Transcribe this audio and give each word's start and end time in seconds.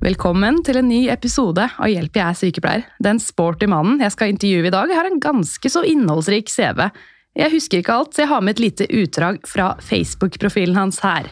Velkommen 0.00 0.62
til 0.64 0.78
en 0.80 0.86
ny 0.88 1.02
episode 1.12 1.60
av 1.60 1.90
Hjelp, 1.92 2.14
jeg 2.16 2.24
er 2.24 2.36
sykepleier. 2.38 2.84
Den 3.04 3.18
sporty 3.20 3.66
mannen 3.68 3.98
jeg 4.00 4.14
skal 4.14 4.30
intervjue 4.32 4.70
i 4.70 4.72
dag, 4.72 4.92
har 4.96 5.04
en 5.04 5.18
ganske 5.20 5.68
så 5.68 5.82
innholdsrik 5.84 6.48
CV. 6.48 6.86
Jeg 7.36 7.52
husker 7.52 7.82
ikke 7.82 7.98
alt, 7.98 8.14
så 8.16 8.22
jeg 8.22 8.30
har 8.30 8.40
med 8.40 8.54
et 8.54 8.62
lite 8.64 8.86
utdrag 8.96 9.42
fra 9.44 9.66
Facebook-profilen 9.84 10.78
hans 10.80 11.02
her. 11.04 11.28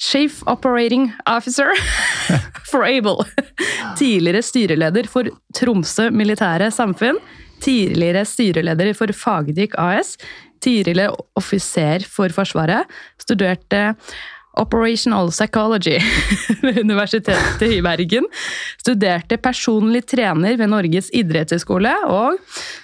Chief 0.00 0.38
Operating 0.48 1.10
Officer 1.28 1.68
for 2.70 2.88
Able. 2.88 3.28
Tidligere 4.00 4.40
styreleder 4.40 5.10
for 5.12 5.28
Tromsø 5.60 6.08
Militære 6.08 6.70
Samfunn. 6.72 7.20
Tidligere 7.60 8.24
styreleder 8.24 8.94
for 8.96 9.12
Fagdik 9.12 9.76
AS. 9.76 10.16
Tidligere 10.64 11.12
offiser 11.36 12.08
for 12.08 12.32
Forsvaret. 12.32 12.88
Studerte 13.20 13.92
Operational 14.58 15.30
Psychology 15.32 15.96
ved 16.64 16.80
Universitetet 16.82 17.76
i 17.78 17.80
Bergen. 17.84 18.26
Studerte 18.80 19.38
personlig 19.42 20.04
trener 20.10 20.58
ved 20.58 20.70
Norges 20.70 21.12
idrettshøgskole. 21.14 21.94
Og 22.08 22.38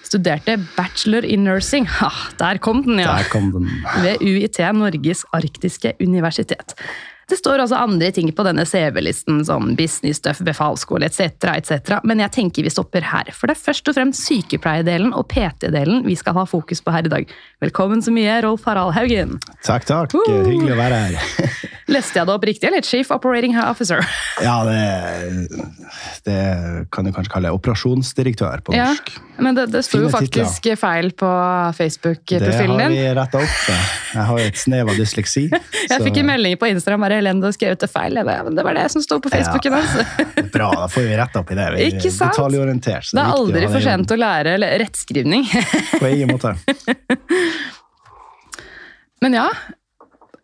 studerte 0.04 0.58
bachelor 0.76 1.26
in 1.26 1.44
nursing. 1.48 1.88
Ha, 1.98 2.10
der 2.40 2.60
kom 2.62 2.84
den, 2.86 3.02
ja! 3.02 3.18
Der 3.18 3.30
kom 3.32 3.50
den. 3.54 3.70
Ved 4.04 4.22
UiT, 4.22 4.60
Norges 4.78 5.24
arktiske 5.34 5.96
universitet. 6.00 6.76
Det 7.30 7.38
står 7.40 7.64
også 7.64 7.78
andre 7.78 8.10
ting 8.14 8.30
på 8.34 8.46
denne 8.46 8.66
CV-listen, 8.68 9.42
som 9.46 9.72
business 9.78 10.20
stuff, 10.22 10.42
befalsskole 10.44 11.08
etc., 11.08 11.48
etc., 11.54 11.98
men 12.04 12.22
jeg 12.24 12.34
tenker 12.36 12.66
vi 12.66 12.72
stopper 12.72 13.06
her. 13.10 13.30
For 13.32 13.50
det 13.50 13.56
er 13.56 13.64
først 13.64 13.90
og 13.90 13.98
fremst 13.98 14.26
sykepleierdelen 14.28 15.14
og 15.16 15.28
PT-delen 15.32 16.04
vi 16.08 16.16
skal 16.18 16.36
ha 16.38 16.46
fokus 16.48 16.82
på 16.84 16.94
her 16.94 17.06
i 17.08 17.12
dag. 17.12 17.36
Velkommen 17.64 18.02
så 18.04 18.14
mye, 18.14 18.40
Rolf 18.44 18.66
Harald 18.68 18.96
Haugen. 18.96 19.38
Takk, 19.64 19.86
takk. 19.88 20.16
Uh! 20.16 20.44
Hyggelig 20.48 20.76
å 20.76 20.80
være 20.80 21.00
her. 21.06 21.54
Leste 21.94 22.16
jeg 22.16 22.26
det 22.26 22.32
opp 22.32 22.44
riktig, 22.48 22.68
eller? 22.70 22.84
Chief 22.84 23.10
Operating 23.12 23.56
Officer. 23.60 24.04
Ja, 24.44 24.56
det, 24.66 25.46
det 26.26 26.38
kan 26.92 27.06
du 27.06 27.12
kanskje 27.14 27.30
kalle 27.32 27.52
operasjonsdirektør 27.54 28.64
på 28.66 28.74
norsk. 28.74 29.12
Ja, 29.14 29.44
men 29.46 29.56
det, 29.56 29.68
det 29.72 29.84
sto 29.86 30.00
jo 30.02 30.10
faktisk 30.12 30.34
faktisk 30.34 30.80
feil 30.80 31.10
på 31.12 31.30
Facebook-profilen 31.76 32.78
din. 32.78 32.78
Det 32.78 32.84
har 32.84 32.90
vi 32.90 33.14
retta 33.18 33.38
opp. 33.38 33.58
Jeg 34.14 34.26
har 34.28 34.40
jo 34.40 34.46
et 34.48 34.58
snev 34.58 34.90
av 34.90 34.98
dysleksi. 34.98 35.44
Jeg 35.90 36.02
fikk 36.02 36.20
en 36.22 36.28
melding 36.28 36.56
på 36.60 36.70
Instagram 36.70 37.06
bare 37.06 37.13
Helene, 37.14 37.34
elendig 37.34 37.50
og 37.50 37.56
skrevet 37.56 37.84
det 37.84 37.90
feil. 37.90 38.18
Jeg 38.18 38.28
bare, 38.28 38.44
men 38.46 38.58
det 38.58 38.64
var 38.66 38.74
det 38.78 38.86
som 38.94 39.04
sto 39.04 39.14
på 39.22 39.32
Facebooken 39.32 39.72
hans. 39.78 39.92
Bra, 40.54 40.70
da 40.84 40.88
får 40.90 41.02
vi 41.08 41.14
rett 41.20 41.38
opp 41.40 41.48
i 41.50 41.58
det. 41.58 41.68
Vi 41.74 41.84
er 41.84 41.94
Ikke 41.94 42.14
sant? 42.14 42.34
Detaljorientert. 42.34 43.04
så 43.08 43.16
Det 43.16 43.22
er 43.22 43.30
viktig 43.30 43.38
å 43.38 43.44
aldri 43.44 43.64
for 43.68 43.78
det 43.78 43.86
sent 43.86 44.14
å 44.14 44.20
lære 44.20 44.48
eller 44.58 44.68
rettskrivning. 44.84 45.42
På 46.02 46.06
ingen 46.10 46.34
måte. 46.34 46.50
Men 49.24 49.32
ja, 49.38 49.48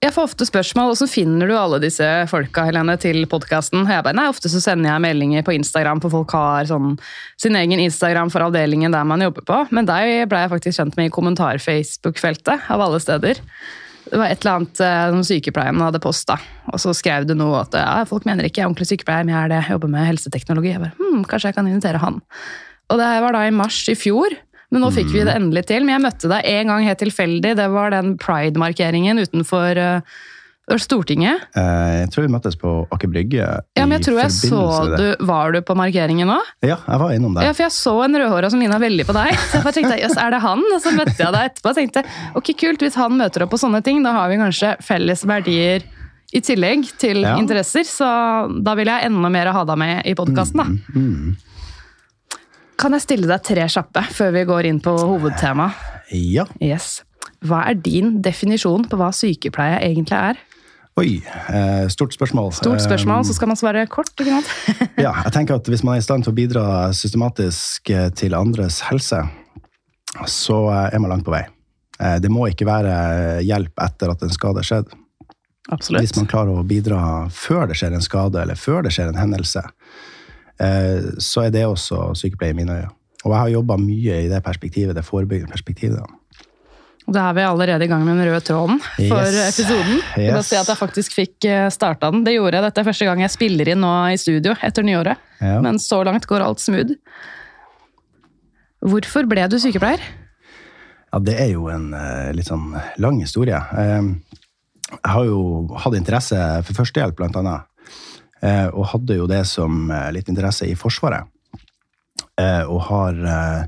jeg 0.00 0.14
får 0.16 0.30
ofte 0.30 0.46
spørsmål, 0.48 0.94
hvordan 0.94 1.10
finner 1.12 1.50
du 1.50 1.52
alle 1.60 1.76
disse 1.82 2.06
folka 2.30 2.62
Helene, 2.64 2.94
til 2.96 3.26
podkasten? 3.28 3.84
Ofte 4.24 4.48
så 4.48 4.56
sender 4.64 4.94
jeg 4.94 5.04
meldinger 5.04 5.44
på 5.44 5.52
Instagram, 5.52 6.00
for 6.00 6.14
folk 6.14 6.32
har 6.32 6.64
sånn, 6.70 6.94
sin 7.36 7.58
egen 7.60 7.82
Instagram 7.84 8.32
for 8.32 8.46
avdelingen 8.46 8.96
der 8.96 9.04
man 9.04 9.20
jobber 9.20 9.44
på. 9.44 9.58
Men 9.76 9.84
deg 9.90 10.24
ble 10.30 10.40
jeg 10.40 10.52
faktisk 10.54 10.80
kjent 10.80 10.96
med 10.96 11.10
i 11.10 11.12
kommentar-Facebook-feltet, 11.12 12.64
av 12.72 12.86
alle 12.86 13.02
steder. 13.04 13.42
Det 14.10 14.18
var 14.18 14.26
et 14.26 14.42
eller 14.42 14.58
annet 14.58 14.80
eh, 14.82 15.04
som 15.14 15.22
sykepleien 15.26 15.82
hadde 15.84 16.00
posta, 16.02 16.36
og 16.72 16.80
så 16.82 16.94
skrev 16.96 17.28
du 17.28 17.36
noe 17.38 17.60
at 17.62 17.76
ja, 17.78 18.00
folk 18.10 18.26
mener 18.26 18.46
ikke 18.46 18.60
jeg 18.60 18.66
er 18.66 18.70
ordentlig 18.72 18.88
sykepleier, 18.90 19.26
men 19.26 19.36
jeg 19.36 19.44
er 19.44 19.52
det, 19.52 19.60
jeg 19.62 19.76
jobber 19.76 19.92
med 19.92 20.08
helseteknologi. 20.08 20.72
Jeg 20.72 20.82
bare, 20.82 20.96
hm, 20.98 21.20
kanskje 21.30 21.52
jeg 21.52 21.58
kan 21.60 21.70
invitere 21.70 22.02
han. 22.02 22.18
Og 22.90 22.98
det 22.98 23.10
var 23.22 23.36
da 23.36 23.44
i 23.46 23.54
mars 23.54 23.78
i 23.90 23.94
fjor, 23.98 24.34
men 24.70 24.82
nå 24.82 24.90
fikk 24.94 25.12
vi 25.14 25.22
det 25.26 25.36
endelig 25.36 25.64
til. 25.70 25.86
Men 25.86 25.96
jeg 25.96 26.04
møtte 26.08 26.30
deg 26.30 26.50
en 26.56 26.72
gang 26.72 26.88
helt 26.88 27.02
tilfeldig, 27.04 27.54
det 27.58 27.68
var 27.70 27.94
den 27.94 28.16
pride-markeringen 28.22 29.22
utenfor 29.22 29.78
eh, 29.78 30.18
Stortinget. 30.78 31.40
Eh, 31.56 32.00
Jeg 32.04 32.10
tror 32.12 32.22
vi 32.26 32.32
møttes 32.32 32.54
på 32.60 32.86
Aker 32.92 33.08
Brygge. 33.10 33.48
Ja, 33.76 33.86
men 33.86 33.98
jeg 33.98 34.04
tror 34.06 34.20
jeg 34.22 34.30
så 34.30 34.60
du. 34.96 35.16
Var 35.26 35.52
du 35.52 35.60
på 35.62 35.74
markeringen 35.74 36.28
nå? 36.30 36.38
Ja, 36.62 36.76
jeg 36.86 36.98
var 37.02 37.10
innom 37.16 37.34
der. 37.34 37.42
Ja, 37.48 37.52
for 37.52 37.64
jeg 37.64 37.72
så 37.72 38.04
en 38.04 38.14
rødhåra 38.14 38.50
som 38.50 38.60
ligna 38.60 38.78
veldig 38.78 39.06
på 39.08 39.12
deg. 39.16 39.34
Så 39.34 39.58
jeg 39.58 39.64
bare 39.66 39.72
tenkte, 39.80 39.98
jøss, 40.00 40.16
er 40.16 40.30
det 40.30 40.40
han? 40.40 40.62
Og 40.74 40.80
så 40.80 40.92
møtte 40.94 41.16
jeg 41.18 41.32
deg 41.34 41.50
etterpå 41.50 41.72
og 41.72 41.74
tenkte 41.80 42.04
ok, 42.38 42.52
kult, 42.60 42.78
hvis 42.86 42.94
han 42.94 43.16
møter 43.18 43.42
opp 43.42 43.50
på 43.50 43.58
sånne 43.58 43.82
ting, 43.82 44.02
da 44.06 44.12
har 44.12 44.28
vi 44.30 44.38
kanskje 44.38 44.76
felles 44.84 45.24
verdier 45.26 45.82
i 46.32 46.38
tillegg 46.40 46.86
til 47.02 47.22
Ja. 47.26 47.36
interesser. 47.42 47.82
Så 47.82 48.06
da 48.62 48.74
vil 48.78 48.86
jeg 48.86 49.04
enda 49.10 49.28
mer 49.28 49.50
ha 49.52 49.64
deg 49.64 49.78
med 49.78 50.06
i 50.06 50.14
podkasten, 50.14 50.62
da. 50.62 50.64
Mm. 50.94 51.36
Kan 52.80 52.92
jeg 52.96 53.02
stille 53.04 53.26
deg 53.28 53.42
tre 53.44 53.66
kjappe 53.68 54.02
før 54.14 54.30
vi 54.38 54.44
går 54.48 54.68
inn 54.70 54.78
på 54.80 54.94
hovedtemaet? 54.96 55.74
Ja. 56.16 56.46
Yes. 56.64 57.02
Hva 57.44 57.62
er 57.70 57.74
din 57.74 58.20
definisjon 58.24 58.86
på 58.88 58.96
hva 59.00 59.10
sykepleie 59.16 59.80
egentlig 59.84 60.16
er? 60.16 60.38
Oi, 60.98 61.22
eh, 61.48 61.86
stort 61.88 62.12
spørsmål. 62.12 62.50
Stort 62.52 62.82
spørsmål, 62.82 63.20
Eh, 63.22 63.28
så 63.30 63.34
skal 63.34 63.48
man 63.48 63.56
svare 63.56 63.86
kort. 63.86 64.10
ikke 64.18 64.40
sant? 64.42 64.50
Ja, 64.98 65.12
jeg 65.24 65.32
tenker 65.32 65.54
at 65.60 65.68
hvis 65.70 65.84
man 65.84 65.94
er 65.94 65.98
i 66.02 66.04
stand 66.04 66.24
til 66.26 66.32
å 66.32 66.36
bidra 66.36 66.64
systematisk 66.92 67.90
eh, 67.90 68.10
til 68.10 68.34
andres 68.34 68.80
helse, 68.90 69.22
så 70.26 70.58
eh, 70.70 70.94
er 70.94 70.98
man 70.98 71.10
langt 71.14 71.24
på 71.24 71.32
vei. 71.32 71.44
Eh, 72.00 72.18
Det 72.20 72.30
må 72.30 72.48
ikke 72.50 72.66
være 72.66 73.40
hjelp 73.46 73.72
etter 73.86 74.10
at 74.12 74.22
en 74.26 74.34
skade 74.34 74.58
er 74.60 74.66
skjedd. 74.66 74.92
Absolutt. 75.70 76.02
Hvis 76.02 76.16
man 76.16 76.26
klarer 76.26 76.58
å 76.58 76.66
bidra 76.66 77.28
før 77.30 77.68
det 77.70 77.76
skjer 77.78 77.94
en 77.94 78.02
skade, 78.02 78.40
eller 78.42 78.58
før 78.58 78.82
det 78.82 78.90
skjer 78.92 79.12
en 79.12 79.20
hendelse, 79.22 79.62
eh, 80.60 81.12
så 81.22 81.46
er 81.46 81.50
det 81.54 81.64
også 81.68 82.10
sykepleie 82.18 82.50
i 82.50 82.58
mine 82.58 82.80
øyne. 82.80 82.90
Og 83.24 83.30
jeg 83.34 83.38
har 83.40 83.48
jobba 83.52 83.76
mye 83.78 84.22
i 84.24 84.28
det 84.32 84.42
perspektivet, 84.42 84.94
det 84.96 85.04
forebyggende 85.04 85.52
perspektivet. 85.52 85.98
da. 86.00 86.19
Da 87.10 87.24
er 87.30 87.34
vi 87.34 87.42
allerede 87.42 87.82
i 87.84 87.88
gang 87.90 88.04
med 88.06 88.14
den 88.20 88.28
røde 88.28 88.40
tråden 88.46 88.78
for 88.80 89.24
Yes. 89.26 89.58
episoden. 89.58 89.96
Jeg 90.16 90.30
Yes. 90.36 90.46
si 90.46 90.56
at 90.56 90.68
jeg 90.70 90.76
faktisk 90.78 91.12
fikk 91.16 91.46
starta 91.74 92.10
den. 92.12 92.22
Det 92.24 92.36
gjorde 92.36 92.54
jeg. 92.54 92.62
Dette 92.68 92.78
er 92.80 92.84
første 92.86 93.04
gang 93.08 93.20
jeg 93.24 93.30
spiller 93.34 93.68
inn 93.72 93.80
nå 93.82 93.90
i 94.12 94.16
studio 94.16 94.54
etter 94.62 94.82
nyåret. 94.86 95.16
Ja. 95.40 95.60
Men 95.60 95.78
så 95.82 96.04
langt 96.06 96.26
går 96.30 96.40
alt 96.46 96.60
smooth. 96.62 96.94
Hvorfor 98.80 99.26
ble 99.28 99.44
du 99.50 99.58
sykepleier? 99.60 100.00
Ja, 101.12 101.18
det 101.18 101.34
er 101.42 101.50
jo 101.52 101.66
en 101.68 101.90
eh, 101.92 102.30
litt 102.36 102.46
sånn 102.48 102.70
lang 103.02 103.18
historie. 103.20 103.58
Eh, 103.58 104.06
jeg 104.94 105.10
har 105.12 105.24
jo 105.26 105.42
hatt 105.82 105.94
interesse 105.98 106.38
for 106.64 106.78
førstehjelp, 106.84 107.16
blant 107.18 107.36
annet. 107.36 107.66
Eh, 108.40 108.68
og 108.72 108.86
hadde 108.94 109.18
jo 109.18 109.26
det 109.28 109.42
som 109.50 109.90
eh, 109.90 110.08
litt 110.14 110.30
interesse 110.32 110.68
i 110.70 110.76
Forsvaret. 110.78 111.26
Eh, 112.40 112.62
og 112.70 112.80
har 112.86 113.18
eh, 113.34 113.64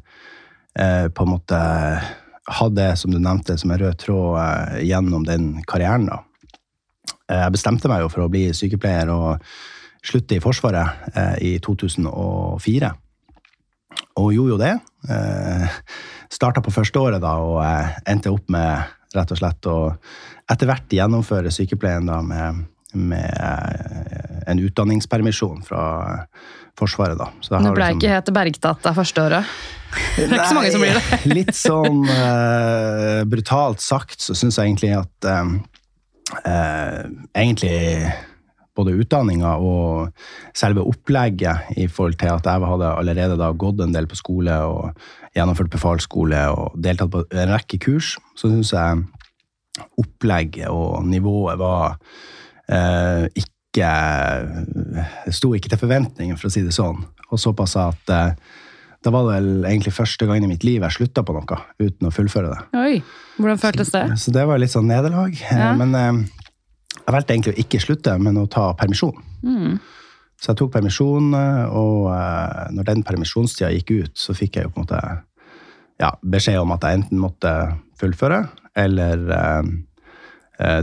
eh, 0.79 1.09
på 1.13 1.27
en 1.27 1.33
måte 1.35 1.59
hatt 2.59 2.77
det, 2.77 2.91
som 3.01 3.13
du 3.13 3.19
nevnte, 3.19 3.57
som 3.59 3.73
en 3.73 3.81
rød 3.81 3.99
tråd 4.03 4.39
eh, 4.43 4.83
gjennom 4.89 5.25
den 5.29 5.55
karrieren. 5.69 6.09
da. 6.11 6.23
Eh, 7.33 7.45
jeg 7.45 7.55
bestemte 7.57 7.91
meg 7.91 8.05
jo 8.05 8.11
for 8.13 8.25
å 8.25 8.33
bli 8.33 8.49
sykepleier 8.57 9.13
og 9.13 9.43
slutte 10.03 10.37
i 10.37 10.43
Forsvaret 10.43 11.13
eh, 11.15 11.37
i 11.53 11.53
2004. 11.63 12.91
Og 14.23 14.35
gjorde 14.35 14.55
jo 14.55 14.61
det. 14.61 14.75
Eh, 15.11 15.79
Starta 16.33 16.63
på 16.65 16.73
første 16.73 16.97
året 16.97 17.21
da, 17.21 17.35
og 17.45 18.09
endte 18.09 18.33
opp 18.33 18.47
med 18.53 18.93
rett 19.13 19.33
og 19.35 19.39
slett 19.39 19.67
å 19.69 19.77
etter 20.49 20.69
hvert 20.69 20.95
gjennomføre 20.97 21.53
sykepleien 21.53 22.09
da, 22.09 22.23
med, 22.25 22.63
med 22.97 24.49
en 24.49 24.63
utdanningspermisjon 24.65 25.61
fra 25.67 25.83
Forsvaret. 26.79 27.19
da. 27.19 27.29
Så 27.41 27.53
det 27.53 27.75
ble 27.75 27.85
liksom- 27.85 28.01
ikke 28.01 28.13
helt 28.13 28.83
det 28.83 28.95
første 28.97 29.23
året. 29.23 29.45
Det 30.17 30.25
er 30.25 30.35
ikke 30.39 30.49
så 30.49 30.57
mange 30.57 30.73
som 30.73 30.81
blir 30.81 30.95
det. 30.97 31.35
Litt 31.37 31.55
sånn 31.57 32.03
uh, 32.09 33.25
brutalt 33.29 33.81
sagt 33.85 34.25
så 34.25 34.35
syns 34.35 34.57
jeg 34.57 34.71
egentlig 34.71 34.95
at 34.97 35.29
eh, 35.29 35.51
uh, 36.49 37.03
Egentlig 37.37 38.13
både 38.73 38.95
utdanninga 38.97 39.57
og 39.61 40.13
selve 40.57 40.85
opplegget 40.89 41.77
i 41.77 41.87
forhold 41.93 42.17
til 42.21 42.33
at 42.33 42.47
jeg 42.49 42.69
hadde 42.71 42.93
allerede 42.97 43.37
da 43.37 43.51
gått 43.53 43.83
en 43.85 43.93
del 43.93 44.09
på 44.09 44.17
skole 44.17 44.55
og 44.65 44.97
gjennomført 45.37 45.73
befalsskole 45.73 46.41
og 46.55 46.79
deltatt 46.81 47.13
på 47.13 47.25
en 47.29 47.53
rekke 47.53 47.81
kurs, 47.85 48.15
så 48.37 48.49
syns 48.49 48.73
jeg 48.73 49.03
opplegget 50.01 50.73
og 50.73 51.05
nivået 51.09 51.61
var 51.61 51.99
eh, 52.69 53.29
ikke 53.33 53.52
Det 53.73 55.33
sto 55.33 55.55
ikke 55.57 55.71
til 55.73 55.81
forventningene, 55.81 56.37
for 56.37 56.51
å 56.51 56.53
si 56.53 56.61
det 56.65 56.75
sånn. 56.77 57.01
Og 57.33 57.41
såpass 57.41 57.79
at 57.81 58.03
det 58.07 58.23
da 59.03 59.11
var 59.11 59.27
det 59.27 59.33
vel 59.35 59.65
egentlig 59.67 59.95
første 59.97 60.27
gang 60.29 60.45
i 60.45 60.51
mitt 60.51 60.63
liv 60.67 60.83
jeg 60.85 60.95
slutta 60.95 61.25
på 61.27 61.35
noe 61.35 61.59
uten 61.83 62.07
å 62.07 62.13
fullføre 62.15 62.53
det. 62.53 62.61
Oi, 62.79 63.01
hvordan 63.39 63.59
føltes 63.59 63.91
det? 63.95 64.05
Så 64.23 64.35
det 64.35 64.45
var 64.47 64.63
litt 64.63 64.75
sånn 64.75 64.87
nederlag. 64.91 65.35
Eh, 65.35 65.59
Ja. 65.59 65.73
Men 65.79 65.97
eh, 65.99 66.21
jeg 67.01 67.17
valgte 67.17 67.35
egentlig 67.35 67.57
å 67.57 67.61
ikke 67.65 67.83
slutte, 67.83 68.15
men 68.23 68.39
å 68.39 68.47
ta 68.51 68.69
permisjon. 68.79 69.17
Mm. 69.43 69.81
Så 70.39 70.53
jeg 70.53 70.61
tok 70.61 70.73
permisjon, 70.77 71.33
eh, 71.35 71.65
og 71.75 72.13
eh, 72.15 72.71
når 72.77 72.91
den 72.93 73.03
permisjonstida 73.07 73.73
gikk 73.75 73.95
ut, 73.97 74.15
så 74.19 74.37
fikk 74.39 74.61
jeg 74.61 74.69
jo 74.69 74.75
på 74.77 74.83
en 74.83 74.87
måte 74.87 75.03
ja, 76.03 76.13
beskjed 76.23 76.63
om 76.63 76.75
at 76.75 76.87
jeg 76.87 77.01
enten 77.01 77.23
måtte 77.23 77.53
fullføre, 77.99 78.45
eller 78.79 79.27
eh, 79.35 79.59
eh, 79.59 79.73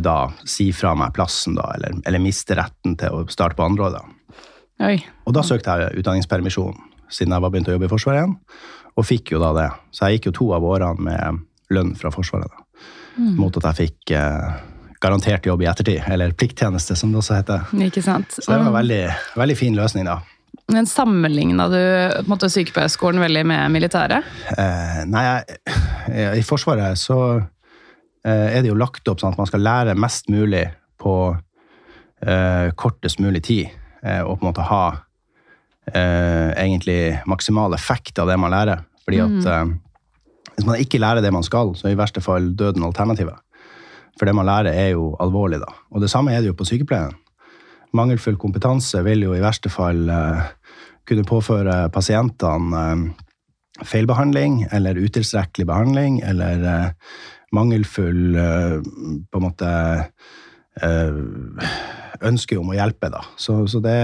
da 0.04 0.16
si 0.44 0.70
fra 0.76 0.96
meg 0.98 1.14
plassen, 1.16 1.56
da, 1.58 1.70
eller, 1.78 2.00
eller 2.08 2.24
miste 2.24 2.58
retten 2.58 2.98
til 3.00 3.16
å 3.16 3.26
starte 3.31 3.58
på 3.58 3.66
andreåret. 3.68 4.16
Oi. 4.84 4.98
Og 5.28 5.36
da 5.36 5.44
søkte 5.44 5.76
jeg 5.80 6.02
utdanningspermisjon, 6.02 6.78
siden 7.12 7.36
jeg 7.36 7.44
var 7.44 7.52
begynt 7.52 7.70
å 7.72 7.76
jobbe 7.76 7.90
i 7.90 7.92
Forsvaret 7.92 8.22
igjen, 8.22 8.36
og 8.96 9.08
fikk 9.08 9.34
jo 9.34 9.44
da 9.44 9.52
det. 9.58 9.70
Så 9.96 10.08
jeg 10.08 10.20
gikk 10.20 10.30
jo 10.30 10.36
to 10.40 10.50
av 10.56 10.66
årene 10.68 11.06
med 11.10 11.46
lønn 11.76 11.94
fra 12.00 12.12
Forsvaret, 12.14 12.50
da, 12.50 12.90
mot 13.38 13.56
at 13.60 13.70
jeg 13.70 13.80
fikk 13.90 14.16
eh, 14.18 14.60
garantert 15.04 15.48
jobb 15.48 15.64
i 15.64 15.70
ettertid, 15.72 16.02
eller 16.12 16.36
plikttjeneste, 16.36 16.96
som 17.00 17.12
det 17.14 17.22
også 17.22 17.40
heter. 17.40 17.70
Ikke 17.88 18.04
sant? 18.06 18.36
Så 18.36 18.48
det 18.48 18.58
var 18.58 18.72
en 18.72 18.78
veldig, 18.80 19.04
veldig 19.40 19.58
fin 19.60 19.78
løsning, 19.78 20.08
da. 20.10 20.20
Men 20.70 20.86
sammenligna 20.86 21.66
du 21.72 21.80
på 21.80 22.30
måte, 22.30 22.50
sykepleierskolen 22.54 23.22
veldig 23.24 23.46
med 23.50 23.72
militæret? 23.74 24.28
Eh, 24.54 25.00
nei, 25.10 25.24
jeg, 25.25 26.42
i 26.42 26.44
Forsvaret 26.46 27.00
så 27.00 27.20
eh, 27.40 27.48
er 28.24 28.62
det 28.62 28.71
jo 28.71 28.77
lagt 28.77 29.07
opp 29.07 29.21
sånn 29.21 29.31
at 29.31 29.39
man 29.39 29.48
skal 29.48 29.63
lære 29.63 29.94
mest 30.00 30.27
mulig 30.31 30.66
på 31.00 31.13
eh, 32.25 32.71
kortest 32.75 33.21
mulig 33.24 33.44
tid, 33.48 33.69
eh, 34.04 34.21
og 34.21 34.39
på 34.39 34.44
en 34.44 34.50
måte 34.50 34.66
ha 34.69 34.83
eh, 35.94 36.51
egentlig 36.56 37.19
maksimal 37.30 37.75
effekt 37.77 38.19
av 38.19 38.30
det 38.30 38.39
man 38.42 38.54
lærer. 38.54 38.83
Fordi 39.06 39.21
at 39.24 39.48
eh, 39.54 39.71
hvis 40.57 40.68
man 40.68 40.81
ikke 40.83 41.01
lærer 41.01 41.24
det 41.24 41.33
man 41.33 41.45
skal, 41.45 41.74
så 41.75 41.88
er 41.88 41.95
i 41.95 42.00
verste 42.00 42.24
fall 42.24 42.51
døden 42.60 42.83
alternativet. 42.83 43.39
For 44.19 44.27
det 44.27 44.36
man 44.36 44.50
lærer, 44.50 44.75
er 44.75 44.94
jo 44.98 45.13
alvorlig, 45.24 45.62
da. 45.62 45.72
Og 45.95 46.04
det 46.04 46.12
samme 46.12 46.33
er 46.36 46.44
det 46.44 46.51
jo 46.51 46.60
på 46.60 46.68
sykepleien. 46.68 47.15
Mangelfull 47.95 48.38
kompetanse 48.38 49.01
vil 49.06 49.24
jo 49.24 49.33
i 49.33 49.42
verste 49.42 49.72
fall 49.72 50.04
eh, 50.13 50.44
kunne 51.10 51.25
påføre 51.25 51.88
pasientene 51.94 52.83
eh, 52.83 53.25
feilbehandling 53.88 54.65
eller 54.75 55.00
utilstrekkelig 55.00 55.65
behandling 55.69 56.19
eller 56.27 56.65
eh, 56.68 56.89
mangelfull 57.56 58.36
eh, 58.36 58.78
på 59.31 59.40
en 59.40 59.46
måte 59.46 59.72
eh, 60.81 61.19
ønske 62.25 62.57
om 62.60 62.72
å 62.72 62.78
hjelpe, 62.78 63.12
da. 63.13 63.24
Så, 63.40 63.62
så 63.72 63.81
det, 63.84 63.98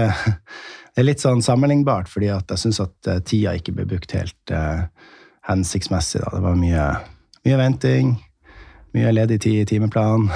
det 0.94 1.02
er 1.02 1.08
litt 1.08 1.24
sånn 1.24 1.44
sammenlignbart, 1.44 2.10
fordi 2.12 2.30
jeg 2.30 2.60
syns 2.62 2.82
at 2.84 3.10
eh, 3.10 3.22
tida 3.26 3.56
ikke 3.58 3.74
ble 3.76 3.88
brukt 3.88 4.14
helt 4.16 4.54
uh, 4.54 4.86
hensiktsmessig. 5.48 6.22
Da. 6.24 6.34
Det 6.36 6.44
var 6.44 6.60
mye, 6.60 6.86
mye 7.46 7.60
venting, 7.60 8.14
mye 8.96 9.14
ledig 9.14 9.40
tid 9.44 9.62
i 9.62 9.68
timeplanen, 9.74 10.30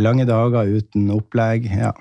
lange 0.00 0.26
dager 0.28 0.70
uten 0.78 1.10
opplegg. 1.14 1.66
Ja. 1.72 1.92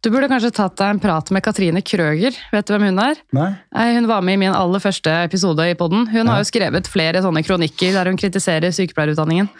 Du 0.00 0.08
burde 0.08 0.30
kanskje 0.32 0.48
tatt 0.56 0.78
deg 0.80 0.94
en 0.94 1.00
prat 1.00 1.28
med 1.28 1.42
Katrine 1.44 1.82
Krøger. 1.84 2.36
Vet 2.54 2.64
du 2.64 2.72
hvem 2.72 2.86
hun 2.88 3.00
er? 3.02 3.18
Nei? 3.36 3.50
Nei, 3.76 3.88
Hun 3.98 4.06
var 4.08 4.22
med 4.24 4.38
i 4.38 4.40
min 4.40 4.54
aller 4.56 4.80
første 4.80 5.12
episode 5.26 5.66
i 5.68 5.74
podden. 5.76 6.06
Hun 6.08 6.30
har 6.32 6.40
jo 6.40 6.46
skrevet 6.48 6.88
flere 6.88 7.20
sånne 7.20 7.42
kronikker 7.44 7.92
der 7.98 8.08
hun 8.08 8.16
kritiserer 8.20 8.72
sykepleierutdanningen. 8.72 9.50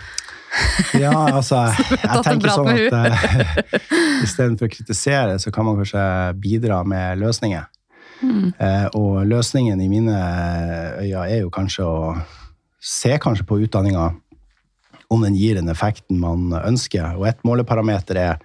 Ja, 0.97 1.13
altså, 1.13 1.67
jeg 1.93 2.23
tenker 2.25 2.55
sånn 2.55 2.71
at 2.73 3.13
uh, 3.13 4.25
istedenfor 4.25 4.71
å 4.71 4.73
kritisere, 4.73 5.37
så 5.45 5.53
kan 5.53 5.69
man 5.69 5.77
kanskje 5.83 6.07
bidra 6.41 6.81
med 6.89 7.21
løsninger. 7.21 7.69
Eh, 8.21 8.87
og 8.97 9.23
løsningen 9.29 9.81
i 9.81 9.89
mine 9.89 10.17
øyne 11.01 11.27
er 11.29 11.39
jo 11.43 11.53
kanskje 11.53 11.85
å 11.85 12.01
se 12.81 13.13
kanskje 13.21 13.47
på 13.49 13.61
utdanninga 13.65 14.11
om 15.13 15.23
den 15.25 15.37
gir 15.37 15.61
den 15.61 15.69
effekten 15.73 16.21
man 16.21 16.49
ønsker. 16.65 17.13
Og 17.21 17.29
et 17.29 17.45
måleparameter 17.45 18.25
er 18.25 18.43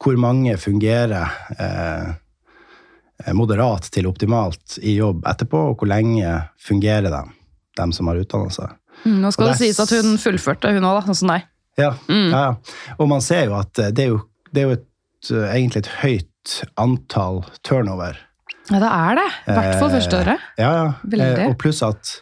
hvor 0.00 0.16
mange 0.20 0.56
fungerer 0.60 1.28
eh, 1.60 3.32
moderat 3.36 3.90
til 3.92 4.08
optimalt 4.08 4.78
i 4.80 4.96
jobb 4.96 5.26
etterpå, 5.28 5.60
og 5.72 5.80
hvor 5.80 5.90
lenge 5.90 6.38
fungerer 6.60 7.10
de, 7.12 7.22
dem 7.80 7.92
som 7.92 8.08
har 8.08 8.20
utdanna 8.22 8.52
seg. 8.54 8.76
Mm, 9.04 9.18
Nå 9.22 9.32
skal 9.32 9.52
det 9.52 9.58
sies 9.60 9.80
at 9.80 9.92
hun 9.96 10.16
fullførte, 10.20 10.72
hun 10.72 10.88
òg, 10.88 11.02
sånn 11.08 11.20
som 11.22 11.34
deg. 11.34 11.46
Ja, 11.80 11.92
mm. 12.08 12.30
ja. 12.32 12.46
Og 12.98 13.08
man 13.12 13.22
ser 13.24 13.46
jo 13.48 13.58
at 13.60 13.76
det 13.76 14.06
er 14.06 14.10
jo, 14.14 14.22
det 14.50 14.62
er 14.62 14.68
jo 14.68 14.78
et, 14.78 14.88
egentlig 15.52 15.84
et 15.84 15.94
høyt 16.00 16.56
antall 16.80 17.44
turnover. 17.66 18.18
Ja, 18.70 18.78
det 18.78 18.90
er 18.90 19.18
det. 19.18 19.28
I 19.50 19.54
hvert 19.56 19.80
fall 19.80 19.92
første 19.92 20.18
året. 20.20 20.48
Ja, 20.60 20.70
ja. 20.76 20.90
Eh, 21.18 21.46
Og 21.48 21.56
pluss 21.60 21.82
at 21.84 22.20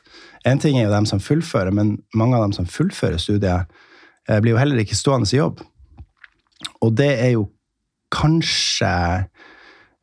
en 0.48 0.60
ting 0.62 0.78
er 0.78 0.86
jo 0.86 0.94
dem 0.94 1.06
som 1.08 1.20
fullfører, 1.20 1.74
men 1.74 1.98
mange 2.16 2.38
av 2.38 2.46
dem 2.46 2.54
som 2.56 2.68
fullfører 2.68 3.20
studiet, 3.20 3.68
eh, 4.28 4.40
blir 4.40 4.54
jo 4.54 4.60
heller 4.60 4.80
ikke 4.80 4.96
stående 4.96 5.28
i 5.30 5.40
jobb. 5.40 5.60
Og 6.82 6.94
det 6.96 7.10
er 7.18 7.34
jo 7.36 7.48
kanskje 8.14 8.92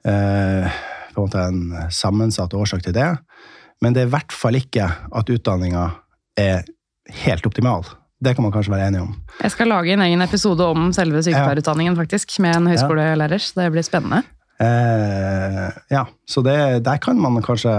eh, 0.05 0.79
på 1.15 1.21
en 1.21 1.27
måte 1.27 1.43
en 1.47 1.91
sammensatt 1.93 2.53
årsak 2.53 2.83
til 2.85 2.95
det, 2.95 3.11
men 3.83 3.95
det 3.95 4.03
er 4.03 4.09
i 4.09 4.15
hvert 4.15 4.35
fall 4.35 4.57
ikke 4.59 4.87
at 4.89 5.31
utdanninga 5.31 5.89
er 6.39 6.65
helt 7.25 7.45
optimal. 7.47 7.85
Det 8.23 8.33
kan 8.35 8.45
man 8.45 8.53
kanskje 8.53 8.73
være 8.73 8.87
enig 8.89 9.03
om. 9.03 9.11
Jeg 9.41 9.53
skal 9.53 9.69
lage 9.69 9.93
en 9.93 10.03
egen 10.05 10.23
episode 10.23 10.63
om 10.65 10.89
selve 10.95 11.21
sykepleierutdanningen, 11.25 11.97
faktisk, 11.99 12.39
med 12.43 12.55
en 12.55 12.71
høyskolelærer, 12.71 13.43
så 13.43 13.59
det 13.59 13.71
blir 13.75 13.85
spennende. 13.85 14.23
Eh, 14.55 15.67
ja, 15.91 16.05
så 16.25 16.41
det, 16.41 16.85
der 16.85 16.99
kan 17.03 17.19
man 17.19 17.43
kanskje 17.43 17.73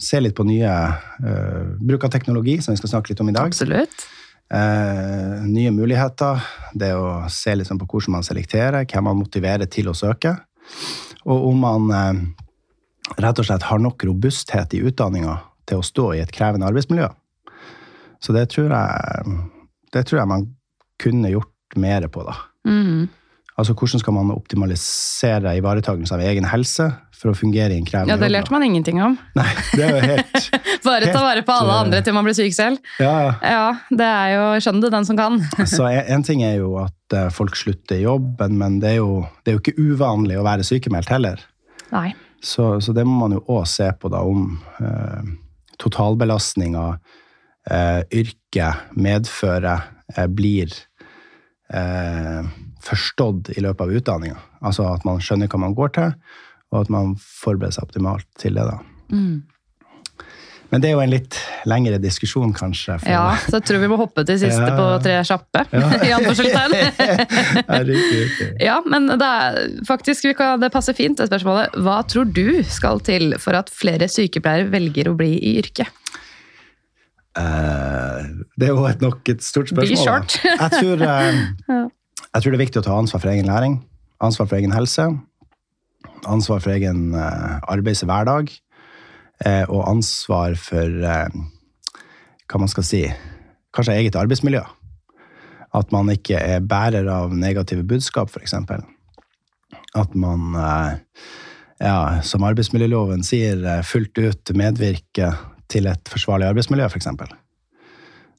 se 0.00 0.20
litt 0.22 0.36
på 0.36 0.46
nye 0.48 0.72
eh, 0.72 1.64
bruk 1.76 2.06
av 2.08 2.14
teknologi, 2.14 2.56
som 2.64 2.72
vi 2.72 2.80
skal 2.80 2.94
snakke 2.94 3.12
litt 3.12 3.20
om 3.20 3.32
i 3.32 3.36
dag. 3.36 3.52
Absolutt. 3.52 4.06
Eh, 4.46 5.42
nye 5.46 5.70
muligheter. 5.74 6.42
Det 6.72 6.92
å 6.94 7.26
se 7.32 7.54
liksom 7.56 7.80
på 7.80 7.88
hvordan 7.90 8.18
man 8.18 8.26
selekterer, 8.26 8.86
hvem 8.86 9.08
man 9.08 9.18
motiverer 9.18 9.66
til 9.70 9.90
å 9.90 9.96
søke. 9.96 10.36
Og 11.26 11.48
om 11.50 11.64
man 11.64 11.90
eh, 11.90 12.22
rett 13.22 13.42
og 13.42 13.48
slett 13.48 13.66
har 13.66 13.82
nok 13.82 14.06
robusthet 14.06 14.76
i 14.78 14.84
utdanninga 14.86 15.40
til 15.66 15.82
å 15.82 15.86
stå 15.86 16.12
i 16.14 16.22
et 16.22 16.34
krevende 16.34 16.68
arbeidsmiljø. 16.70 17.10
Så 18.22 18.34
det 18.34 18.46
tror 18.54 18.70
jeg, 18.70 19.36
det 19.94 20.06
tror 20.06 20.22
jeg 20.22 20.30
man 20.30 20.48
kunne 21.02 21.32
gjort 21.34 21.76
mer 21.76 22.06
på, 22.08 22.22
da. 22.26 22.36
Mm. 22.66 23.08
Altså 23.56 23.74
hvordan 23.76 24.02
skal 24.02 24.14
man 24.14 24.34
optimalisere 24.34 25.56
ivaretakelse 25.58 26.14
av 26.14 26.22
egen 26.24 26.46
helse 26.48 26.90
for 27.16 27.32
å 27.32 27.36
fungere 27.36 27.74
i 27.74 27.80
en 27.80 27.86
krevende 27.88 28.12
Ja, 28.12 28.18
det 28.20 28.28
lærte 28.32 28.52
man 28.52 28.64
ingenting 28.66 29.00
om. 29.02 29.16
Nei, 29.38 29.48
det 29.72 29.86
er 29.86 29.94
jo 29.94 30.10
helt 30.12 30.58
Bare 30.86 31.08
ta 31.10 31.22
vare 31.24 31.42
på 31.46 31.54
alle 31.54 31.78
andre 31.86 32.02
til 32.04 32.14
man 32.14 32.26
blir 32.26 32.36
syk 32.36 32.54
selv. 32.54 32.92
Ja, 33.02 33.36
ja. 33.42 33.64
Det 33.90 34.06
er 34.06 34.34
jo 34.34 34.44
Skjønn 34.62 34.82
det, 34.84 34.92
den 34.94 35.08
som 35.08 35.18
kan. 35.18 35.40
Så 35.76 35.88
en, 35.88 36.04
en 36.16 36.26
ting 36.26 36.44
er 36.46 36.60
jo 36.60 36.76
at 36.82 37.16
eh, 37.16 37.32
folk 37.34 37.56
slutter 37.58 37.98
i 37.98 38.04
jobben, 38.04 38.58
men 38.60 38.78
det 38.82 38.94
er, 38.94 39.00
jo, 39.00 39.24
det 39.42 39.52
er 39.52 39.58
jo 39.58 39.64
ikke 39.64 39.76
uvanlig 39.80 40.38
å 40.38 40.46
være 40.46 40.66
sykemeldt 40.66 41.10
heller. 41.12 41.42
Nei. 41.90 42.10
Så, 42.44 42.76
så 42.84 42.94
det 42.94 43.06
må 43.08 43.16
man 43.24 43.34
jo 43.38 43.42
òg 43.56 43.64
se 43.70 43.88
på, 43.98 44.10
da, 44.12 44.22
om 44.22 44.52
eh, 44.78 45.32
totalbelastninga 45.82 46.86
eh, 47.70 48.02
yrket 48.20 48.92
medfører, 48.94 49.88
eh, 50.14 50.28
blir 50.30 50.72
eh, 51.72 52.42
forstått 52.86 53.50
i 53.56 53.64
løpet 53.64 53.86
av 53.86 53.94
utdanninga. 54.00 54.42
Altså 54.62 54.86
at 54.92 55.06
man 55.08 55.22
skjønner 55.22 55.50
hva 55.50 55.62
man 55.66 55.74
går 55.76 55.94
til, 55.96 56.14
og 56.72 56.80
at 56.84 56.90
man 56.90 57.14
forbereder 57.20 57.76
seg 57.78 57.84
optimalt 57.88 58.26
til 58.40 58.54
det. 58.58 58.64
da. 58.66 58.78
Mm. 59.12 59.42
Men 60.66 60.82
det 60.82 60.88
er 60.88 60.96
jo 60.96 61.00
en 61.04 61.12
litt 61.12 61.36
lengre 61.70 61.98
diskusjon, 62.02 62.50
kanskje. 62.52 62.96
for- 62.98 63.08
Ja, 63.08 63.36
så 63.38 63.60
jeg 63.60 63.64
tror 63.68 63.78
vi 63.84 63.86
må 63.92 63.96
hoppe 64.00 64.24
til 64.26 64.38
siste 64.42 64.66
Ja. 64.66 64.74
på 64.74 64.86
tre 65.04 65.14
kjappe. 65.22 65.62
I 66.08 66.10
anførselstegn. 66.16 66.74
Ja. 67.70 68.74
Ja, 68.74 68.80
men 68.84 69.06
det, 69.06 69.22
er, 69.22 69.60
faktisk, 69.86 70.24
vi 70.26 70.34
kan, 70.34 70.58
det 70.60 70.72
passer 70.74 70.92
fint, 70.98 71.18
det 71.18 71.28
spørsmålet. 71.30 71.70
Hva 71.86 72.00
tror 72.10 72.26
du 72.34 72.62
skal 72.66 72.98
til 73.06 73.36
for 73.38 73.54
at 73.54 73.70
flere 73.70 74.08
sykepleiere 74.10 74.66
velger 74.74 75.12
å 75.12 75.14
bli 75.16 75.36
i 75.38 75.54
yrket? 75.62 75.86
Eh, 77.38 78.26
det 78.56 78.66
er 78.68 78.72
jo 78.74 78.84
et, 78.88 79.00
nok 79.04 79.28
et 79.28 79.42
stort 79.44 79.68
spørsmål. 79.70 80.26
Jeg 80.42 80.70
tror, 80.80 81.02
eh, 81.06 81.40
jeg 82.34 82.42
tror 82.42 82.50
det 82.50 82.58
er 82.58 82.64
viktig 82.64 82.80
å 82.82 82.86
ta 82.86 82.96
ansvar 82.98 83.22
for 83.22 83.30
egen 83.32 83.46
læring, 83.50 83.78
ansvar 84.24 84.48
for 84.50 84.56
egen 84.58 84.72
helse, 84.74 85.06
ansvar 86.24 86.62
for 86.64 86.74
egen 86.74 87.14
eh, 87.14 87.56
arbeidshverdag, 87.72 88.50
eh, 89.44 89.64
og 89.68 89.86
ansvar 89.90 90.56
for 90.60 91.06
eh, 91.12 91.38
hva 92.46 92.62
man 92.62 92.72
skal 92.72 92.86
si, 92.86 93.02
kanskje 93.76 93.98
eget 94.00 94.18
arbeidsmiljø. 94.18 94.62
At 95.76 95.90
man 95.92 96.08
ikke 96.12 96.38
er 96.40 96.64
bærer 96.64 97.08
av 97.12 97.34
negative 97.36 97.84
budskap, 97.84 98.30
f.eks. 98.32 98.54
At 99.96 100.14
man, 100.16 100.54
ja, 101.82 101.96
som 102.24 102.46
arbeidsmiljøloven 102.46 103.24
sier, 103.26 103.60
fullt 103.84 104.16
ut 104.22 104.52
medvirker 104.56 105.34
til 105.68 105.90
et 105.90 106.08
forsvarlig 106.08 106.48
arbeidsmiljø, 106.48 106.86
f.eks. 106.86 107.10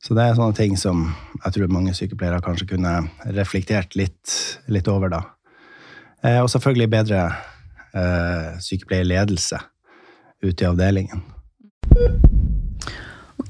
Så 0.02 0.18
det 0.18 0.24
er 0.24 0.40
sånne 0.40 0.58
ting 0.58 0.80
som 0.82 1.04
jeg 1.44 1.54
tror 1.54 1.76
mange 1.76 1.94
sykepleiere 1.98 2.42
kanskje 2.42 2.72
kunne 2.72 2.96
reflektert 3.38 3.94
litt, 4.00 4.34
litt 4.72 4.90
over 4.90 5.14
da. 5.14 5.22
Og 6.42 6.50
selvfølgelig 6.50 6.90
bedre 6.96 7.22
sykepleierledelse 8.62 9.60
ute 10.44 10.64
i 10.64 10.68
avdelingen. 10.68 11.24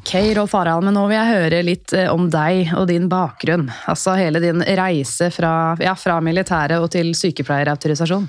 Ok, 0.07 0.13
Rolf 0.35 0.53
Harald, 0.53 0.85
men 0.85 0.95
nå 0.95 1.01
vil 1.09 1.17
jeg 1.17 1.35
høre 1.35 1.57
litt 1.67 1.93
eh, 1.95 2.07
om 2.07 2.29
deg 2.31 2.69
og 2.79 2.85
din 2.87 3.09
bakgrunn. 3.11 3.65
Altså 3.91 4.13
hele 4.15 4.39
din 4.43 4.63
reise 4.63 5.27
fra, 5.35 5.51
ja, 5.83 5.97
fra 5.99 6.21
militæret 6.23 6.79
og 6.79 6.89
til 6.93 7.13
sykepleierautorisasjon. 7.15 8.27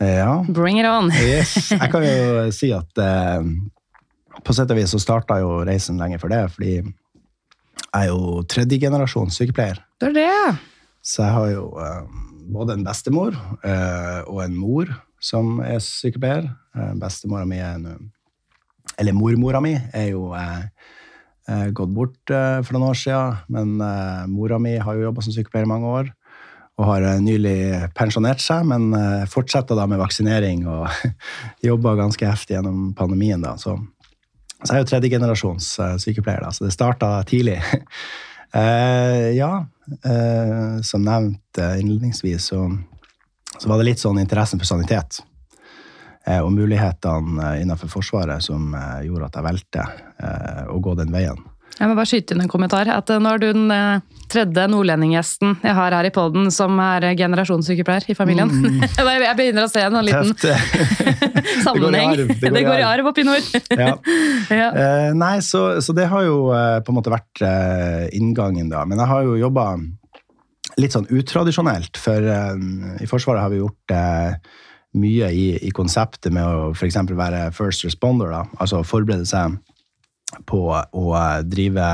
Ja. 0.00 0.38
Bring 0.48 0.80
it 0.80 0.88
on! 0.88 1.12
Yes. 1.30 1.70
Jeg 1.74 1.92
kan 1.92 2.04
jo 2.06 2.46
si 2.56 2.70
at 2.72 3.02
eh, 3.04 3.44
på 4.40 4.56
sett 4.56 4.72
og 4.72 4.80
vis 4.80 4.94
så 4.96 5.02
starta 5.02 5.36
jo 5.42 5.60
reisen 5.68 6.00
lenge 6.00 6.20
for 6.22 6.32
det, 6.32 6.46
fordi 6.54 6.72
jeg 6.80 8.00
er 8.00 8.08
jo 8.08 8.40
tredjegenerasjons 8.48 9.36
sykepleier. 9.36 9.82
Det 10.00 10.14
er 10.14 10.16
det. 10.16 10.58
Så 11.04 11.26
jeg 11.26 11.36
har 11.36 11.52
jo 11.52 11.66
eh, 11.76 12.20
både 12.50 12.76
en 12.76 12.86
bestemor 12.86 13.36
eh, 13.66 14.20
og 14.26 14.42
en 14.44 14.56
mor 14.58 14.90
som 15.22 15.58
er 15.64 15.80
sykepleier. 15.84 16.48
Eh, 16.76 16.94
bestemora 17.00 17.46
mi 17.48 17.60
er 17.62 17.78
nå 17.82 17.98
Eller 19.00 19.14
mormora 19.16 19.60
mi 19.64 19.72
er 19.76 20.10
jo 20.10 20.32
eh, 20.36 20.64
eh, 21.48 21.68
gått 21.72 21.92
bort 21.94 22.32
eh, 22.32 22.60
for 22.60 22.76
noen 22.76 22.90
år 22.90 22.98
siden, 23.00 23.36
men 23.48 23.76
eh, 23.80 24.26
mora 24.28 24.58
mi 24.60 24.74
har 24.76 24.96
jo 24.96 25.06
jobba 25.06 25.24
som 25.24 25.32
sykepleier 25.32 25.64
i 25.64 25.70
mange 25.70 25.88
år. 25.88 26.10
Og 26.80 26.88
har 26.88 27.06
eh, 27.06 27.22
nylig 27.22 27.56
pensjonert 27.96 28.42
seg, 28.44 28.66
men 28.68 28.90
eh, 28.96 29.24
fortsetter 29.30 29.78
da 29.78 29.86
med 29.88 30.02
vaksinering 30.02 30.66
og 30.68 30.90
jobber 31.68 31.96
ganske 32.02 32.28
heftig 32.28 32.58
gjennom 32.58 32.90
pandemien. 32.98 33.40
da, 33.40 33.56
så 33.56 33.78
så 34.60 34.74
jeg 34.74 34.76
er 34.76 34.82
jo 34.82 34.88
tredjegenerasjons 34.90 35.66
sykepleier, 36.02 36.42
da, 36.44 36.50
så 36.52 36.66
det 36.66 36.74
starta 36.74 37.14
tidlig. 37.24 37.56
Uh, 38.52 39.30
ja, 39.40 39.52
eh, 39.56 39.79
som 40.86 41.02
nevnt 41.04 41.58
eh, 41.58 41.80
innledningsvis, 41.80 42.44
så, 42.52 42.64
så 43.58 43.68
var 43.68 43.80
det 43.80 43.88
litt 43.90 44.02
sånn 44.02 44.20
interessen 44.22 44.60
for 44.60 44.68
sanitet. 44.68 45.22
eh, 46.26 46.40
og 46.40 46.52
mulighetene 46.52 47.54
eh, 47.54 47.62
innenfor 47.62 47.90
Forsvaret 47.90 48.44
som 48.44 48.74
eh, 48.74 49.06
gjorde 49.08 49.30
at 49.30 49.38
jeg 49.40 49.48
valgte 49.48 49.86
eh, 50.20 50.62
å 50.68 50.78
gå 50.82 50.94
den 50.98 51.12
veien. 51.14 51.40
Jeg 51.80 51.88
må 51.88 51.96
bare 51.96 52.08
skyte 52.10 52.34
inn 52.36 52.42
en 52.44 52.50
kommentar. 52.50 52.88
at 52.92 53.10
eh, 53.10 53.20
Nå 53.22 53.30
er 53.32 53.40
du 53.40 53.46
den 53.54 53.70
eh, 53.72 54.02
tredje 54.30 54.66
nordlendinggjesten 54.70 55.56
jeg 55.64 55.76
har 55.76 55.94
her 55.96 56.06
i 56.06 56.12
poden 56.14 56.50
som 56.52 56.76
er 56.84 57.06
eh, 57.08 57.14
generasjonssykepleier 57.18 58.10
i 58.12 58.16
familien. 58.18 58.52
jeg 58.84 59.36
begynner 59.38 59.64
å 59.64 59.70
se 59.72 59.84
en 59.86 59.96
liten 60.04 60.34
sammenheng. 61.66 62.12
det 62.18 62.26
går 62.36 62.50
i 62.50 62.52
Det 62.58 62.64
går 62.68 62.82
i 62.82 62.86
arv. 62.90 63.08
oppi 63.10 63.24
nord. 63.24 63.48
ja. 63.72 63.94
ja. 64.60 64.68
Eh, 64.68 65.08
nei, 65.16 65.38
så, 65.44 65.80
så 65.80 65.96
det 65.96 66.10
har 66.12 66.26
jo 66.28 66.50
på 66.84 66.92
en 66.92 66.98
måte 67.00 67.14
vært 67.14 67.44
eh, 67.46 68.04
inngangen, 68.20 68.68
da. 68.72 68.84
Men 68.88 69.00
jeg 69.00 69.12
har 69.14 69.24
jo 69.24 69.40
jobba 69.40 69.70
litt 70.80 70.94
sånn 70.94 71.08
utradisjonelt, 71.08 71.96
for 72.00 72.28
eh, 72.36 73.00
i 73.00 73.08
Forsvaret 73.08 73.46
har 73.46 73.54
vi 73.54 73.62
gjort 73.64 73.96
mye 75.00 75.32
i, 75.32 75.48
i 75.64 75.70
konseptet 75.72 76.32
med 76.34 76.44
å 76.44 76.70
f.eks. 76.74 77.00
være 77.14 77.44
first 77.56 77.86
responder, 77.86 78.32
da. 78.34 78.44
altså 78.60 78.82
forberede 78.84 79.28
seg 79.28 79.56
på 80.46 80.62
å 80.74 81.06
eh, 81.16 81.40
drive 81.46 81.88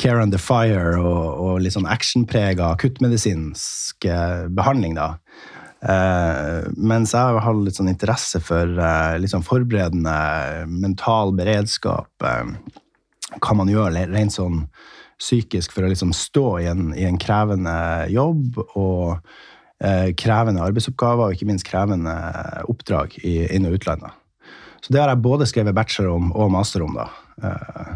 care 0.00 0.22
under 0.22 0.40
fire 0.40 0.96
og, 1.00 1.24
og 1.44 1.60
litt 1.62 1.74
sånn 1.74 1.88
actionprega 1.90 2.72
akuttmedisinsk 2.76 4.06
eh, 4.08 4.46
behandling, 4.52 4.96
da. 4.98 5.14
Uh, 5.82 6.68
mens 6.78 7.10
jeg 7.10 7.38
har 7.42 7.56
litt 7.58 7.74
sånn 7.74 7.90
interesse 7.90 8.38
for 8.38 8.70
uh, 8.78 9.18
litt 9.18 9.32
sånn 9.32 9.42
forberedende 9.42 10.12
mental 10.70 11.34
beredskap. 11.34 12.06
Uh, 12.22 12.54
hva 13.42 13.56
man 13.58 13.70
gjør 13.70 13.96
rent 14.12 14.36
sånn 14.36 14.60
psykisk 15.18 15.74
for 15.74 15.82
å 15.82 15.90
liksom 15.90 16.12
stå 16.14 16.46
i 16.62 16.68
en, 16.70 16.92
i 16.94 17.02
en 17.08 17.18
krevende 17.18 17.74
jobb 18.12 18.58
og 18.74 19.18
krevende 20.18 20.62
arbeidsoppgaver, 20.62 21.26
og 21.26 21.34
ikke 21.34 21.46
minst 21.48 21.66
krevende 21.66 22.12
oppdrag 22.70 23.16
i 23.26 23.48
inn- 23.50 23.64
og 23.66 23.80
utlandet. 23.80 24.14
Så 24.78 24.94
det 24.94 25.00
har 25.02 25.10
jeg 25.10 25.24
både 25.24 25.48
skrevet 25.50 25.74
bachelor 25.74 26.12
om 26.14 26.28
og 26.38 26.52
master 26.54 26.84
om. 26.86 26.94
da. 27.00 27.08
Eh, 27.42 27.92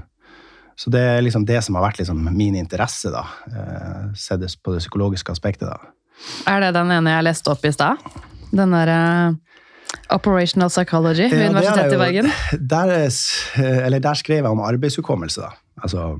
så 0.76 0.92
det 0.92 1.00
er 1.00 1.22
liksom 1.24 1.46
det 1.48 1.62
som 1.64 1.76
har 1.78 1.86
vært 1.88 2.02
liksom 2.02 2.20
min 2.36 2.56
interesse, 2.58 3.10
da. 3.12 3.24
eh, 3.48 4.06
Sett 4.14 4.44
på 4.62 4.74
det 4.76 4.82
psykologiske 4.84 5.32
aspektet. 5.32 5.68
da. 5.68 5.78
Er 6.48 6.60
det 6.64 6.74
den 6.76 6.92
ene 6.92 7.16
jeg 7.16 7.26
leste 7.28 7.52
opp 7.52 7.64
i 7.64 7.72
stad? 7.72 8.00
Den 8.52 8.72
derre 8.72 9.36
Operational 10.12 10.68
Psychology 10.70 11.28
ved 11.30 11.42
Ja, 11.42 11.50
Universitetet 11.50 11.92
jo, 11.92 11.98
i 11.98 12.04
Bergen? 12.04 12.30
Der, 12.72 12.92
er 12.96 13.84
eller 13.86 13.98
der 14.00 14.14
skrev 14.14 14.44
jeg 14.44 14.52
om 14.52 14.60
arbeidshukommelse. 14.60 15.40
da. 15.40 15.50
Altså 15.82 16.16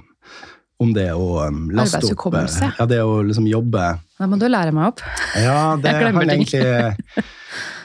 om 0.77 0.91
det 0.93 1.09
å 1.17 1.47
um, 1.49 1.71
laste 1.73 2.03
opp 2.05 2.35
Ja, 2.37 2.85
det 2.89 2.99
å 3.01 3.21
liksom 3.25 3.47
jobbe 3.49 3.85
Da 4.19 4.27
må 4.29 4.37
du 4.37 4.45
lære 4.49 4.75
meg 4.77 4.91
opp. 4.91 5.01
Ja, 5.41 5.77
det 5.81 5.89
Jeg 5.95 6.03
glemmer 6.05 6.29
ting. 6.29 6.43
egentlig 6.45 6.65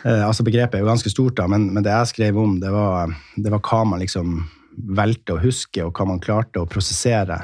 eh, 0.03 0.23
Altså, 0.27 0.43
begrepet 0.43 0.75
er 0.79 0.83
jo 0.83 0.89
ganske 0.89 1.11
stort, 1.13 1.37
da, 1.39 1.45
men, 1.51 1.69
men 1.71 1.85
det 1.85 1.93
jeg 1.93 2.11
skrev 2.11 2.39
om, 2.41 2.57
det 2.59 2.71
var, 2.73 3.13
det 3.37 3.53
var 3.53 3.61
hva 3.63 3.83
man 3.87 4.01
liksom 4.03 4.41
valgte 4.77 5.35
å 5.35 5.41
huske, 5.43 5.83
og 5.85 5.93
hva 5.97 6.07
man 6.09 6.21
klarte 6.23 6.61
å 6.61 6.69
prosessere 6.69 7.37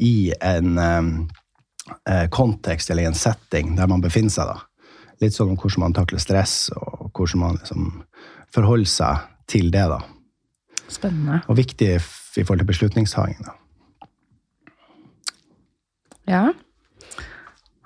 i 0.00 0.32
en 0.40 0.78
eh, 0.78 1.10
eh, 2.08 2.26
kontekst 2.32 2.90
eller 2.90 3.06
i 3.06 3.10
en 3.10 3.18
setting 3.18 3.74
der 3.78 3.90
man 3.90 4.04
befinner 4.04 4.32
seg. 4.34 4.50
da. 4.50 4.58
Litt 5.20 5.36
sånn 5.36 5.52
om 5.52 5.58
hvordan 5.60 5.84
man 5.84 5.96
takler 5.96 6.22
stress, 6.22 6.70
og 6.76 7.10
hvordan 7.12 7.42
man 7.42 7.60
liksom 7.60 7.90
forholder 8.54 8.92
seg 8.92 9.28
til 9.50 9.70
det. 9.74 9.86
da. 9.90 10.00
Spennende. 10.90 11.42
Og 11.48 11.58
viktig 11.60 11.90
i 11.96 12.44
forhold 12.44 12.62
til 12.62 12.70
beslutningstaking. 12.70 13.50
Ja. 16.30 16.50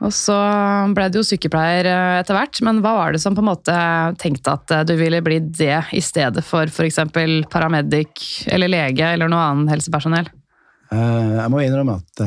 Og 0.05 0.13
så 0.13 0.37
ble 0.93 1.09
du 1.09 1.21
jo 1.21 1.25
sykepleier 1.27 1.89
eh, 1.89 2.21
etter 2.21 2.37
hvert, 2.37 2.61
men 2.67 2.81
hva 2.85 2.95
var 2.99 3.15
det 3.15 3.23
som 3.23 3.37
på 3.37 3.41
en 3.45 3.51
måte 3.51 3.75
tenkte 4.21 4.57
at 4.59 4.75
eh, 4.75 4.87
du 4.89 4.95
ville 5.01 5.23
bli 5.25 5.41
det 5.45 5.81
i 5.97 6.03
stedet 6.05 6.45
for 6.45 6.69
f.eks. 6.69 7.01
paramedic 7.53 8.45
eller 8.53 8.73
lege 8.73 9.15
eller 9.15 9.33
noe 9.33 9.45
annet 9.51 9.73
helsepersonell? 9.77 10.29
Eh, 10.93 11.31
jeg 11.39 11.53
må 11.53 11.63
innrømme 11.65 11.99
at 12.03 12.25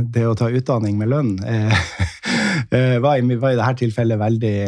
det 0.00 0.24
å 0.26 0.36
ta 0.38 0.48
utdanning 0.48 0.96
med 1.00 1.12
lønn 1.12 1.34
var, 3.04 3.18
i, 3.18 3.36
dette 3.36 3.74
tilfellet 3.84 4.20
veldig 4.20 4.58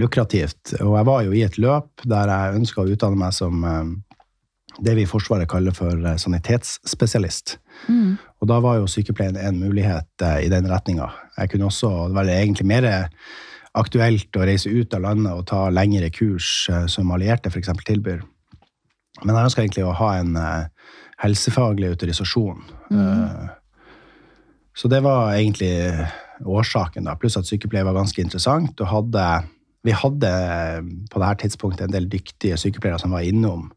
lukrativt. 0.00 0.72
Og 0.82 0.96
jeg 0.96 1.06
var 1.06 1.20
jo 1.22 1.34
i 1.36 1.44
et 1.46 1.58
løp 1.62 2.02
der 2.08 2.32
jeg 2.32 2.56
ønska 2.58 2.82
å 2.82 2.90
utdanne 2.90 3.20
meg 3.20 3.36
som 3.36 3.62
det 4.78 4.94
vi 4.96 5.04
i 5.04 5.08
Forsvaret 5.08 5.48
kaller 5.50 5.74
for 5.76 5.92
eh, 5.92 6.16
sanitetsspesialist. 7.86 8.26
Og 8.40 8.48
da 8.48 8.56
var 8.64 8.78
jo 8.78 8.88
sykepleien 8.88 9.36
en 9.36 9.58
mulighet 9.60 10.24
eh, 10.24 10.46
i 10.46 10.48
den 10.48 10.68
retninga. 10.70 11.10
Jeg 11.36 11.50
kunne 11.52 11.68
også, 11.68 11.90
var 12.14 12.28
egentlig 12.32 12.66
mer 12.70 12.86
aktuelt 13.78 14.34
å 14.36 14.46
reise 14.46 14.70
ut 14.70 14.94
av 14.96 15.04
landet 15.04 15.34
og 15.34 15.46
ta 15.50 15.68
lengre 15.72 16.10
kurs 16.14 16.68
eh, 16.72 16.86
som 16.90 17.10
allierte 17.14 17.50
f.eks. 17.52 17.70
tilbyr. 17.86 18.22
Men 19.22 19.34
jeg 19.34 19.50
ønska 19.50 19.62
egentlig 19.62 19.86
å 19.86 19.96
ha 20.00 20.10
en 20.18 20.36
eh, 20.40 20.92
helsefaglig 21.22 21.92
autorisasjon. 21.92 22.64
Eh, 22.90 23.48
så 24.76 24.90
det 24.90 25.02
var 25.04 25.34
egentlig 25.34 25.74
årsaken, 26.40 27.04
da. 27.06 27.16
Pluss 27.20 27.36
at 27.36 27.48
sykepleie 27.48 27.84
var 27.84 27.98
ganske 27.98 28.22
interessant. 28.22 28.78
Og 28.80 28.88
hadde, 28.88 29.26
vi 29.84 29.92
hadde 29.92 30.30
på 31.12 31.20
dette 31.20 31.42
tidspunktet 31.44 31.84
en 31.86 31.94
del 31.94 32.08
dyktige 32.10 32.56
sykepleiere 32.60 33.02
som 33.02 33.12
var 33.14 33.26
innom. 33.26 33.68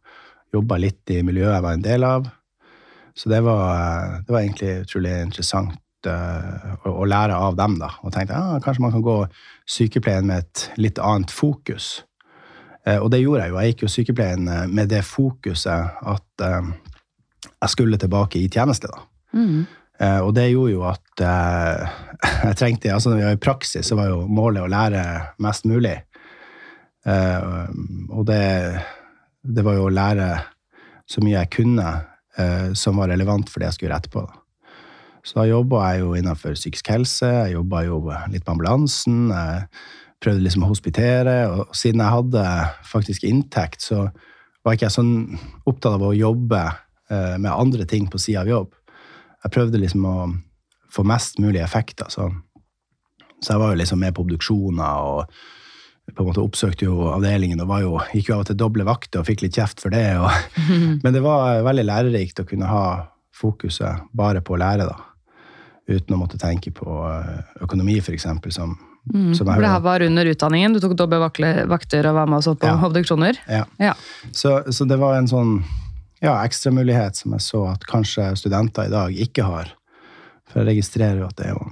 Jobba 0.53 0.77
litt 0.79 1.12
i 1.12 1.19
miljøet 1.25 1.57
jeg 1.57 1.65
var 1.65 1.75
en 1.75 1.86
del 1.86 2.07
av. 2.07 2.29
Så 3.15 3.29
det 3.29 3.43
var, 3.46 4.22
det 4.25 4.34
var 4.34 4.41
egentlig 4.41 4.72
utrolig 4.88 5.12
interessant 5.22 6.08
eh, 6.10 6.72
å, 6.86 6.93
å 7.03 7.05
lære 7.05 7.36
av 7.38 7.55
dem. 7.60 7.75
da. 7.82 7.91
Og 8.01 8.13
tenkte 8.15 8.34
ja, 8.39 8.58
kanskje 8.63 8.82
man 8.82 8.91
kan 8.96 9.03
gå 9.05 9.17
sykepleien 9.70 10.25
med 10.25 10.41
et 10.48 10.63
litt 10.82 10.98
annet 11.00 11.32
fokus. 11.32 12.03
Eh, 12.86 12.98
Og 12.98 13.12
det 13.13 13.22
gjorde 13.22 13.43
jeg 13.46 13.53
jo. 13.53 13.60
Jeg 13.62 13.74
gikk 13.75 13.84
jo 13.86 13.91
sykepleien 13.93 14.48
eh, 14.50 14.65
med 14.67 14.89
det 14.91 15.03
fokuset 15.05 16.01
at 16.01 16.46
jeg 17.53 17.70
skulle 17.72 18.00
tilbake 18.01 18.41
i 18.41 18.50
tjeneste. 18.51 18.89
da. 18.91 19.05
Eh, 20.01 20.20
Og 20.25 20.34
det 20.36 20.48
gjorde 20.50 20.74
jo 20.74 20.82
at 20.89 21.24
jeg 22.48 22.58
trengte 22.60 22.91
altså 22.96 23.12
når 23.13 23.20
vi 23.22 23.27
var 23.27 23.38
I 23.38 23.43
praksis 23.46 23.88
så 23.88 23.96
var 24.00 24.10
jo 24.10 24.24
målet 24.27 24.65
å 24.65 24.72
lære 24.74 25.03
mest 25.46 25.65
mulig. 25.70 25.96
Og 27.03 28.25
det, 28.25 28.41
det 29.43 29.63
var 29.65 29.75
jo 29.77 29.86
å 29.89 29.93
lære 29.93 30.27
så 31.10 31.22
mye 31.24 31.36
jeg 31.41 31.50
kunne 31.58 31.88
som 32.73 32.97
var 32.97 33.11
relevant 33.11 33.45
for 33.51 33.61
det 33.61 33.67
jeg 33.67 33.75
skulle 33.75 33.91
gjøre 33.91 33.99
etterpå. 34.01 34.21
da. 34.25 34.43
Så 35.23 35.37
da 35.39 35.45
jobba 35.47 35.83
jeg 35.87 36.01
jo 36.03 36.15
innenfor 36.19 36.55
psykisk 36.57 36.89
helse, 36.91 37.27
jeg 37.29 37.55
jobba 37.55 37.83
jo 37.85 37.99
litt 38.31 38.43
på 38.43 38.55
ambulansen. 38.55 39.29
Jeg 39.31 39.67
prøvde 40.23 40.43
liksom 40.43 40.65
å 40.65 40.71
hospitere, 40.71 41.35
og 41.51 41.75
siden 41.75 42.03
jeg 42.03 42.15
hadde 42.17 42.45
faktisk 42.87 43.27
inntekt, 43.27 43.85
så 43.87 44.07
var 44.63 44.75
ikke 44.75 44.89
jeg 44.89 44.97
sånn 44.97 45.13
opptatt 45.67 45.95
av 45.95 46.03
å 46.09 46.15
jobbe 46.15 46.61
eh, 46.63 47.35
med 47.37 47.51
andre 47.51 47.87
ting 47.87 48.09
på 48.11 48.19
sida 48.19 48.43
av 48.43 48.51
jobb. 48.51 48.75
Jeg 49.43 49.55
prøvde 49.55 49.79
liksom 49.79 50.07
å 50.07 50.17
få 50.93 51.05
mest 51.07 51.39
mulig 51.43 51.63
effekt. 51.63 51.97
da, 52.03 52.09
så, 52.11 52.29
så 53.39 53.55
jeg 53.55 53.63
var 53.63 53.73
jo 53.73 53.79
liksom 53.79 54.03
med 54.03 54.15
på 54.15 54.23
obduksjoner 54.27 55.07
og 55.07 55.37
på 56.12 56.19
en 56.24 56.27
måte 56.27 56.43
oppsøkte 56.43 56.86
jo 56.86 57.07
avdelingen 57.13 57.62
og 57.63 57.69
var 57.72 57.81
jo, 57.86 57.93
gikk 58.12 58.29
jo 58.29 58.36
av 58.36 58.43
og 58.43 58.50
til 58.50 58.57
doble 58.60 58.83
vakter 58.88 59.22
og 59.22 59.27
fikk 59.29 59.45
litt 59.45 59.55
kjeft 59.55 59.79
for 59.81 59.93
det. 59.93 60.03
Og, 60.19 60.29
men 61.03 61.13
det 61.15 61.22
var 61.24 61.62
veldig 61.63 61.86
lærerikt 61.88 62.41
å 62.43 62.48
kunne 62.50 62.67
ha 62.69 62.86
fokuset 63.33 64.03
bare 64.13 64.41
på 64.45 64.53
å 64.57 64.60
lære, 64.62 64.88
da. 64.89 64.98
Uten 65.89 66.15
å 66.15 66.19
måtte 66.22 66.38
tenke 66.39 66.72
på 66.75 66.86
eh, 67.10 67.39
økonomi, 67.65 67.98
eksempel, 68.00 68.51
som, 68.55 68.75
som 69.36 69.48
For 69.48 69.60
det 69.63 69.72
her 69.72 69.81
var 69.83 70.03
under 70.05 70.29
utdanningen? 70.31 70.75
Du 70.75 70.79
tok 70.83 70.93
doble 71.00 71.19
vakter 71.24 72.07
og 72.07 72.15
var 72.19 72.29
med 72.31 72.39
og 72.39 72.45
så 72.45 72.53
på 72.55 72.69
Ja. 72.69 72.77
obduksjoner? 72.88 73.39
Ja. 73.51 73.63
Ja. 73.81 73.95
Så, 74.31 74.62
så 74.72 74.88
det 74.88 75.00
var 75.01 75.17
en 75.17 75.27
sånn 75.27 75.57
ja, 76.24 76.38
ekstramulighet 76.45 77.19
som 77.19 77.33
jeg 77.36 77.43
så 77.43 77.65
at 77.74 77.83
kanskje 77.89 78.29
studenter 78.39 78.88
i 78.88 78.93
dag 78.93 79.17
ikke 79.27 79.43
har. 79.43 79.74
For 80.48 80.62
jeg 80.62 80.75
registrerer 80.75 81.19
jo 81.24 81.27
at 81.27 81.36
det 81.41 81.50
er 81.50 81.57
jo 81.57 81.65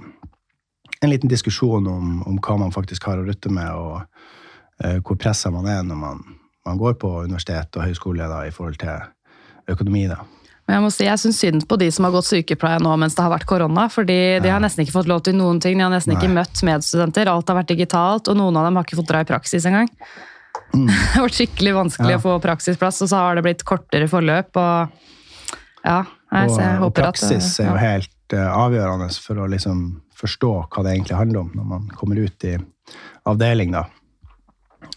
en 1.02 1.10
liten 1.10 1.30
diskusjon 1.32 1.86
om, 1.88 2.18
om 2.28 2.36
hva 2.42 2.58
man 2.60 2.74
faktisk 2.74 3.08
har 3.08 3.18
å 3.18 3.24
rutte 3.26 3.50
med, 3.50 3.70
og 3.74 4.02
hvor 5.04 5.16
pressa 5.20 5.50
man 5.54 5.66
er 5.70 5.82
når 5.86 5.98
man, 6.00 6.20
man 6.66 6.78
går 6.78 6.94
på 7.00 7.10
universitet 7.24 7.76
og 7.78 7.84
høyskole 7.88 8.28
da, 8.30 8.42
i 8.46 8.50
forhold 8.54 8.78
til 8.82 9.72
økonomi. 9.72 10.06
da. 10.10 10.16
Men 10.66 10.76
jeg 10.76 10.82
må 10.84 10.90
si, 10.94 11.04
jeg 11.04 11.18
syns 11.18 11.38
synd 11.42 11.64
på 11.68 11.76
de 11.80 11.88
som 11.90 12.04
har 12.06 12.12
gått 12.14 12.28
sykepleie 12.28 12.78
nå 12.82 12.92
mens 13.00 13.16
det 13.18 13.22
har 13.24 13.32
vært 13.32 13.46
korona. 13.50 13.88
fordi 13.90 14.38
de 14.42 14.48
har 14.52 14.60
nesten 14.62 14.84
ikke 14.84 14.94
fått 14.94 15.08
lov 15.10 15.22
til 15.26 15.34
noen 15.34 15.58
ting. 15.60 15.76
De 15.78 15.82
har 15.82 15.90
nesten 15.90 16.14
ikke 16.14 16.30
møtt 16.30 16.62
medstudenter. 16.66 17.26
Alt 17.30 17.48
har 17.50 17.58
vært 17.58 17.72
digitalt, 17.74 18.28
og 18.30 18.36
noen 18.38 18.56
av 18.56 18.64
dem 18.68 18.76
har 18.78 18.86
ikke 18.86 19.00
fått 19.00 19.10
dra 19.10 19.20
i 19.24 19.28
praksis 19.28 19.66
engang. 19.66 19.88
Det 20.72 20.94
har 21.16 21.24
vært 21.26 21.36
skikkelig 21.36 21.72
vanskelig 21.76 22.08
Mm. 22.08 22.14
Ja. 22.14 22.18
å 22.20 22.24
få 22.24 22.36
praksisplass, 22.40 23.02
og 23.04 23.08
så 23.10 23.16
har 23.20 23.34
det 23.36 23.42
blitt 23.44 23.64
kortere 23.68 24.06
forløp. 24.08 24.56
og 24.56 24.88
ja, 25.84 26.04
jeg, 26.32 26.50
Og, 26.50 26.58
og 26.60 26.78
håper 26.86 27.02
at- 27.02 27.08
praksis 27.10 27.58
er 27.60 27.68
jo 27.72 27.76
helt 27.76 28.32
uh, 28.36 28.52
avgjørende 28.56 29.08
for 29.20 29.34
å 29.42 29.48
liksom 29.50 29.82
forstå 30.16 30.52
hva 30.70 30.84
det 30.86 30.94
egentlig 30.94 31.18
handler 31.18 31.40
om 31.42 31.50
når 31.58 31.64
man 31.74 31.88
kommer 31.98 32.16
ut 32.22 32.44
i 32.48 32.54
avdeling. 33.26 33.72
da. 33.72 33.84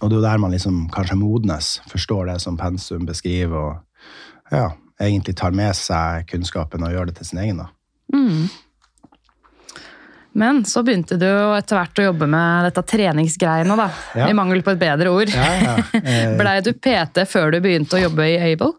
Og 0.02 0.10
det 0.10 0.16
er 0.16 0.20
jo 0.20 0.26
der 0.28 0.42
man 0.44 0.52
liksom 0.52 0.82
kanskje 0.94 1.16
modnes, 1.20 1.70
forstår 1.92 2.28
det 2.34 2.40
som 2.44 2.58
pensum 2.60 3.06
beskriver, 3.08 3.56
og 3.56 4.52
ja, 4.52 4.70
egentlig 5.02 5.36
tar 5.40 5.56
med 5.56 5.76
seg 5.78 6.28
kunnskapen 6.30 6.84
og 6.86 6.92
gjør 6.94 7.10
det 7.10 7.18
til 7.22 7.30
sin 7.32 7.40
egen. 7.46 7.64
da. 7.64 7.70
Mm. 8.14 8.48
Men 10.36 10.66
så 10.68 10.82
begynte 10.84 11.16
du 11.16 11.24
jo 11.26 11.52
etter 11.56 11.78
hvert 11.80 12.00
å 12.02 12.08
jobbe 12.10 12.28
med 12.28 12.66
dette 12.68 12.84
treningsgreiene, 12.92 13.78
da. 13.80 13.86
Ja. 14.20 14.26
I 14.28 14.36
mangel 14.36 14.60
på 14.68 14.74
et 14.76 14.82
bedre 14.82 15.14
ord. 15.16 15.32
Ja, 15.32 15.52
ja. 15.64 15.76
Eh, 16.06 16.34
Blei 16.36 16.58
du 16.66 16.74
PT 16.76 17.24
før 17.32 17.54
du 17.56 17.62
begynte 17.64 17.96
å 17.96 18.02
jobbe 18.04 18.28
i 18.34 18.36
Able? 18.52 18.74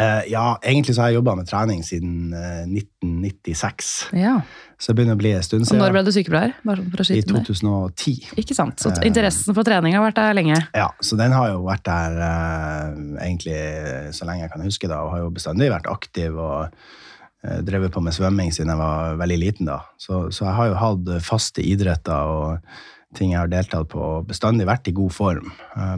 eh, 0.00 0.22
ja, 0.32 0.58
egentlig 0.64 0.94
så 0.96 1.02
har 1.04 1.12
jeg 1.12 1.18
jobba 1.20 1.34
med 1.36 1.48
trening 1.48 1.84
siden 1.84 2.32
eh, 2.36 2.64
1996, 2.68 3.92
Ja. 4.16 4.38
Så 4.78 4.92
det 4.92 4.96
begynner 4.98 5.16
å 5.16 5.20
bli 5.22 5.30
en 5.32 5.42
stund 5.42 5.64
siden. 5.66 5.78
når 5.80 5.92
ble 5.94 6.02
du 6.04 6.10
sykepleier? 6.12 6.52
Sånn 6.66 7.16
I 7.16 7.22
2010. 7.22 7.32
med 7.32 7.46
2010. 7.48 8.36
Ikke 8.42 8.54
sant? 8.54 8.76
Så 8.82 8.90
Eh. 8.92 9.06
interessen 9.08 9.54
for 9.56 9.64
trening 9.64 9.94
har 9.96 10.04
vært 10.04 10.18
der 10.20 10.34
lenge. 10.36 10.58
Ja, 10.74 10.90
så 11.00 11.16
den 11.16 11.32
har 11.32 11.48
jo 11.54 11.62
vært 11.64 11.84
der 11.84 12.18
eh, 12.20 13.26
egentlig 13.28 14.12
så 14.14 14.26
lenge 14.28 14.42
jeg 14.44 14.52
kan 14.52 14.62
huske, 14.66 14.88
da, 14.88 15.00
og 15.02 15.10
har 15.14 15.18
jo 15.24 15.30
bestandig 15.30 15.70
vært 15.72 15.88
aktiv 15.90 16.36
og 16.36 16.68
eh, 17.44 17.60
drevet 17.62 17.92
på 17.92 18.02
med 18.02 18.12
svømming 18.12 18.52
siden 18.52 18.68
jeg 18.74 18.78
var 18.78 19.16
veldig 19.16 19.38
liten. 19.38 19.66
da. 19.66 19.80
Så, 19.96 20.30
så 20.30 20.44
jeg 20.44 20.54
har 20.60 20.68
jo 20.68 20.74
hatt 20.84 21.22
faste 21.24 21.64
idretter 21.64 22.12
og 22.36 22.58
ting 23.16 23.30
jeg 23.32 23.38
har 23.40 23.48
deltatt 23.48 23.88
på, 23.88 23.96
og 23.98 24.26
bestandig 24.28 24.66
vært 24.68 24.88
i 24.88 24.92
god 24.92 25.12
form. 25.14 25.52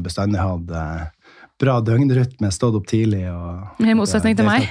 Bestandig 0.05 0.39
hatt 0.39 0.71
eh, 0.71 1.07
bra 1.59 1.79
døgnrytme, 1.83 2.51
stått 2.55 2.77
opp 2.79 2.87
tidlig. 2.91 3.25
og... 3.33 3.83
I 3.83 3.97
motsetning 3.99 4.37
til 4.39 4.47
meg. 4.47 4.69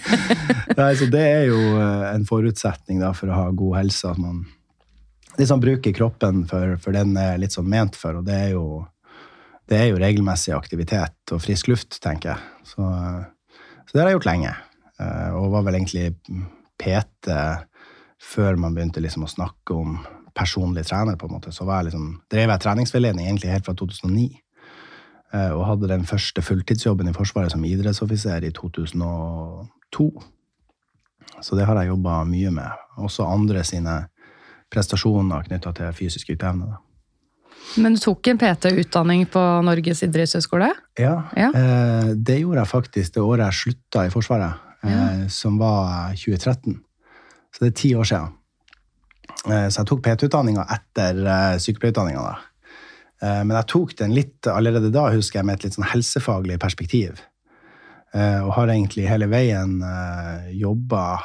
Nei, 0.78 0.90
så 0.96 1.08
det 1.12 1.22
er 1.22 1.46
jo 1.50 1.60
eh, 1.76 2.04
en 2.14 2.26
forutsetning 2.28 3.00
da, 3.02 3.12
for 3.16 3.30
å 3.30 3.36
ha 3.36 3.46
god 3.56 3.78
helse, 3.82 4.12
at 4.12 4.20
man 4.20 4.44
liksom 5.36 5.60
bruker 5.60 5.92
kroppen 5.96 6.44
for, 6.48 6.76
for 6.80 6.96
den 6.96 7.16
er 7.20 7.40
litt 7.40 7.52
sånn 7.56 7.68
ment 7.68 7.98
for, 8.00 8.20
og 8.20 8.28
det 8.28 8.36
er 8.46 8.52
jo 8.56 8.66
det 9.66 9.80
er 9.80 9.88
jo 9.90 9.98
regelmessig 9.98 10.52
aktivitet 10.54 11.32
og 11.34 11.40
frisk 11.42 11.66
luft, 11.72 11.96
tenker 12.02 12.32
jeg. 12.36 12.66
Så, 12.70 12.86
så 13.82 13.90
det 13.92 13.98
har 13.98 14.12
jeg 14.12 14.20
gjort 14.20 14.28
lenge. 14.28 14.52
Eh, 15.02 15.30
Og 15.34 15.50
var 15.56 15.64
vel 15.66 15.80
egentlig 15.80 16.12
PT 16.78 17.34
før 18.22 18.56
man 18.62 18.76
begynte 18.76 19.02
liksom 19.02 19.26
å 19.26 19.30
snakke 19.30 19.74
om 19.74 19.98
personlig 20.36 20.86
trener. 20.86 21.16
på 21.16 21.26
en 21.26 21.34
måte. 21.34 21.52
Så 21.52 21.66
var 21.66 21.80
jeg 21.80 21.90
liksom, 21.90 22.20
drev 22.30 22.52
jeg 22.52 22.62
treningsveiledning 22.62 23.26
egentlig 23.26 23.50
helt 23.50 23.66
fra 23.66 23.74
2009. 23.74 24.28
eh, 25.32 25.50
Og 25.52 25.66
hadde 25.66 25.88
den 25.88 26.04
første 26.06 26.42
fulltidsjobben 26.42 27.08
i 27.08 27.12
Forsvaret 27.16 27.52
som 27.52 27.64
idrettsoffiser 27.64 28.44
i 28.44 28.50
2002. 28.52 30.10
Så 31.42 31.56
det 31.58 31.66
har 31.68 31.76
jeg 31.80 31.88
jobba 31.92 32.24
mye 32.24 32.50
med. 32.54 32.70
Også 32.98 33.26
andre 33.28 33.64
sine 33.64 34.06
prestasjoner 34.72 35.44
knytta 35.46 35.72
til 35.76 35.92
fysisk 35.94 36.30
yteevne. 36.34 36.76
Men 37.82 37.96
du 37.96 38.00
tok 38.00 38.28
en 38.30 38.38
PT-utdanning 38.38 39.26
på 39.30 39.42
Norges 39.66 40.02
idrettshøgskole? 40.06 40.70
Ja, 40.98 41.24
Ja. 41.36 41.50
Eh, 41.54 42.14
det 42.14 42.40
gjorde 42.40 42.62
jeg 42.62 42.70
faktisk 42.70 43.14
det 43.14 43.22
året 43.22 43.46
jeg 43.46 43.60
slutta 43.60 44.06
i 44.06 44.10
Forsvaret, 44.10 44.54
eh, 44.84 44.90
Ja. 44.90 45.28
som 45.28 45.58
var 45.58 46.14
2013. 46.14 46.80
Så 47.52 47.58
det 47.60 47.68
er 47.68 47.80
ti 47.82 47.94
år 47.94 48.04
siden. 48.04 48.32
Eh, 49.46 49.68
så 49.68 49.78
jeg 49.82 49.86
tok 49.86 50.02
PT-utdanninga 50.02 50.66
etter 50.70 51.58
sykepleierutdanninga. 51.58 52.36
Eh, 53.22 53.42
men 53.44 53.54
jeg 53.58 53.70
tok 53.72 53.96
den 54.00 54.14
litt 54.16 54.50
allerede 54.50 54.92
da, 54.94 55.08
husker 55.14 55.40
jeg, 55.40 55.48
med 55.48 55.58
et 55.58 55.68
litt 55.68 55.78
sånn 55.78 55.88
helsefaglig 55.88 56.58
perspektiv. 56.62 57.22
Eh, 58.14 58.40
og 58.40 58.54
har 58.56 58.72
egentlig 58.72 59.08
hele 59.10 59.26
veien 59.28 59.80
uh, 59.82 60.46
jobba 60.54 61.18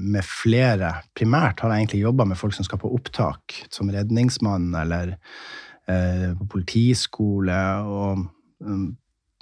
med 0.00 0.24
flere. 0.26 0.88
Primært 1.14 1.60
har 1.62 1.70
jeg 1.70 1.84
egentlig 1.84 2.00
jobba 2.00 2.24
med 2.26 2.38
folk 2.40 2.54
som 2.56 2.66
skal 2.66 2.80
på 2.82 2.90
opptak, 2.96 3.54
som 3.70 3.90
redningsmann 3.92 4.72
eller 4.74 5.12
eh, 5.90 6.32
på 6.38 6.46
politiskole 6.50 7.58
og 7.86 8.24
um, 8.64 8.88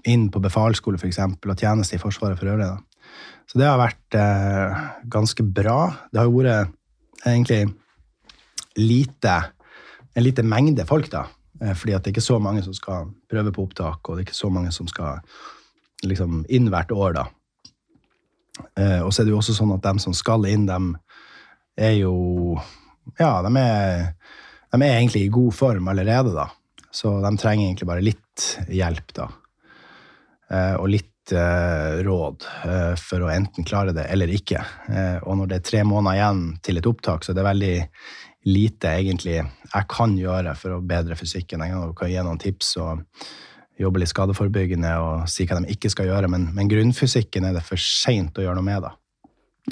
inn 0.04 0.26
på 0.32 0.42
befalsskole 0.44 1.00
f.eks. 1.00 1.20
og 1.24 1.56
tjeneste 1.56 1.96
i 1.96 2.02
Forsvaret 2.02 2.40
for 2.40 2.52
øvrig. 2.52 2.68
Så 3.48 3.60
det 3.60 3.68
har 3.68 3.80
vært 3.80 4.18
eh, 4.18 4.84
ganske 5.12 5.44
bra. 5.56 5.78
Det 6.10 6.20
har 6.20 6.28
jo 6.28 6.38
vært 6.40 7.24
egentlig 7.24 7.62
lite, 8.80 9.38
en 10.14 10.26
lite 10.26 10.44
mengde 10.44 10.86
folk, 10.88 11.10
da. 11.12 11.26
Eh, 11.64 11.74
fordi 11.74 11.94
at 11.94 12.04
det 12.04 12.10
er 12.10 12.16
ikke 12.16 12.26
så 12.26 12.40
mange 12.42 12.62
som 12.64 12.76
skal 12.76 13.10
prøve 13.30 13.52
på 13.54 13.64
opptak, 13.64 14.02
og 14.04 14.16
det 14.16 14.24
er 14.24 14.28
ikke 14.28 14.42
så 14.42 14.50
mange 14.52 14.72
som 14.74 14.88
skal 14.90 15.22
liksom 16.04 16.42
inn 16.52 16.68
hvert 16.72 16.92
år, 16.92 17.16
da. 17.16 17.26
Eh, 18.78 19.00
og 19.02 19.12
så 19.12 19.22
er 19.22 19.28
det 19.28 19.34
jo 19.34 19.40
også 19.40 19.56
sånn 19.56 19.74
at 19.74 19.84
dem 19.86 20.00
som 20.02 20.14
skal 20.16 20.44
inn, 20.50 20.68
dem 20.68 20.94
er 21.74 21.96
jo 21.98 22.60
Ja, 23.18 23.42
de 23.44 23.50
er, 23.60 24.14
de 24.72 24.78
er 24.80 24.94
egentlig 24.94 25.26
i 25.26 25.32
god 25.32 25.52
form 25.52 25.88
allerede, 25.92 26.32
da. 26.32 26.48
Så 26.94 27.18
de 27.20 27.32
trenger 27.36 27.66
egentlig 27.66 27.88
bare 27.90 28.04
litt 28.04 28.46
hjelp, 28.72 29.12
da. 29.16 29.26
Eh, 30.50 30.76
og 30.76 30.88
litt 30.92 31.10
råd 31.24 32.44
for 33.00 33.22
å 33.24 33.30
enten 33.32 33.64
klare 33.64 33.94
det 33.96 34.02
eller 34.12 34.28
ikke. 34.28 34.60
Og 35.24 35.38
når 35.38 35.46
det 35.48 35.56
er 35.56 35.62
tre 35.64 35.78
måneder 35.88 36.18
igjen 36.18 36.42
til 36.60 36.76
et 36.76 36.88
opptak, 36.90 37.24
så 37.24 37.32
er 37.32 37.38
det 37.38 37.46
veldig 37.46 37.76
lite 38.44 38.90
egentlig 39.00 39.38
jeg 39.40 39.88
kan 39.90 40.14
gjøre 40.18 40.54
for 40.58 40.76
å 40.76 40.82
bedre 40.84 41.16
fysikken. 41.18 41.64
Jeg 41.64 41.94
kan 41.96 42.10
gi 42.12 42.22
noen 42.22 42.40
tips 42.42 42.76
og 42.82 43.04
jobbe 43.80 44.02
litt 44.02 44.12
skadeforebyggende 44.12 44.92
og 45.02 45.28
si 45.30 45.46
hva 45.48 45.58
de 45.58 45.72
ikke 45.74 45.90
skal 45.90 46.06
gjøre, 46.10 46.28
men, 46.30 46.50
men 46.54 46.70
grunnfysikken 46.70 47.48
er 47.48 47.56
det 47.56 47.64
for 47.66 47.80
seint 47.80 48.36
å 48.38 48.44
gjøre 48.44 48.60
noe 48.60 48.68
med, 48.68 48.84
da. 48.86 48.92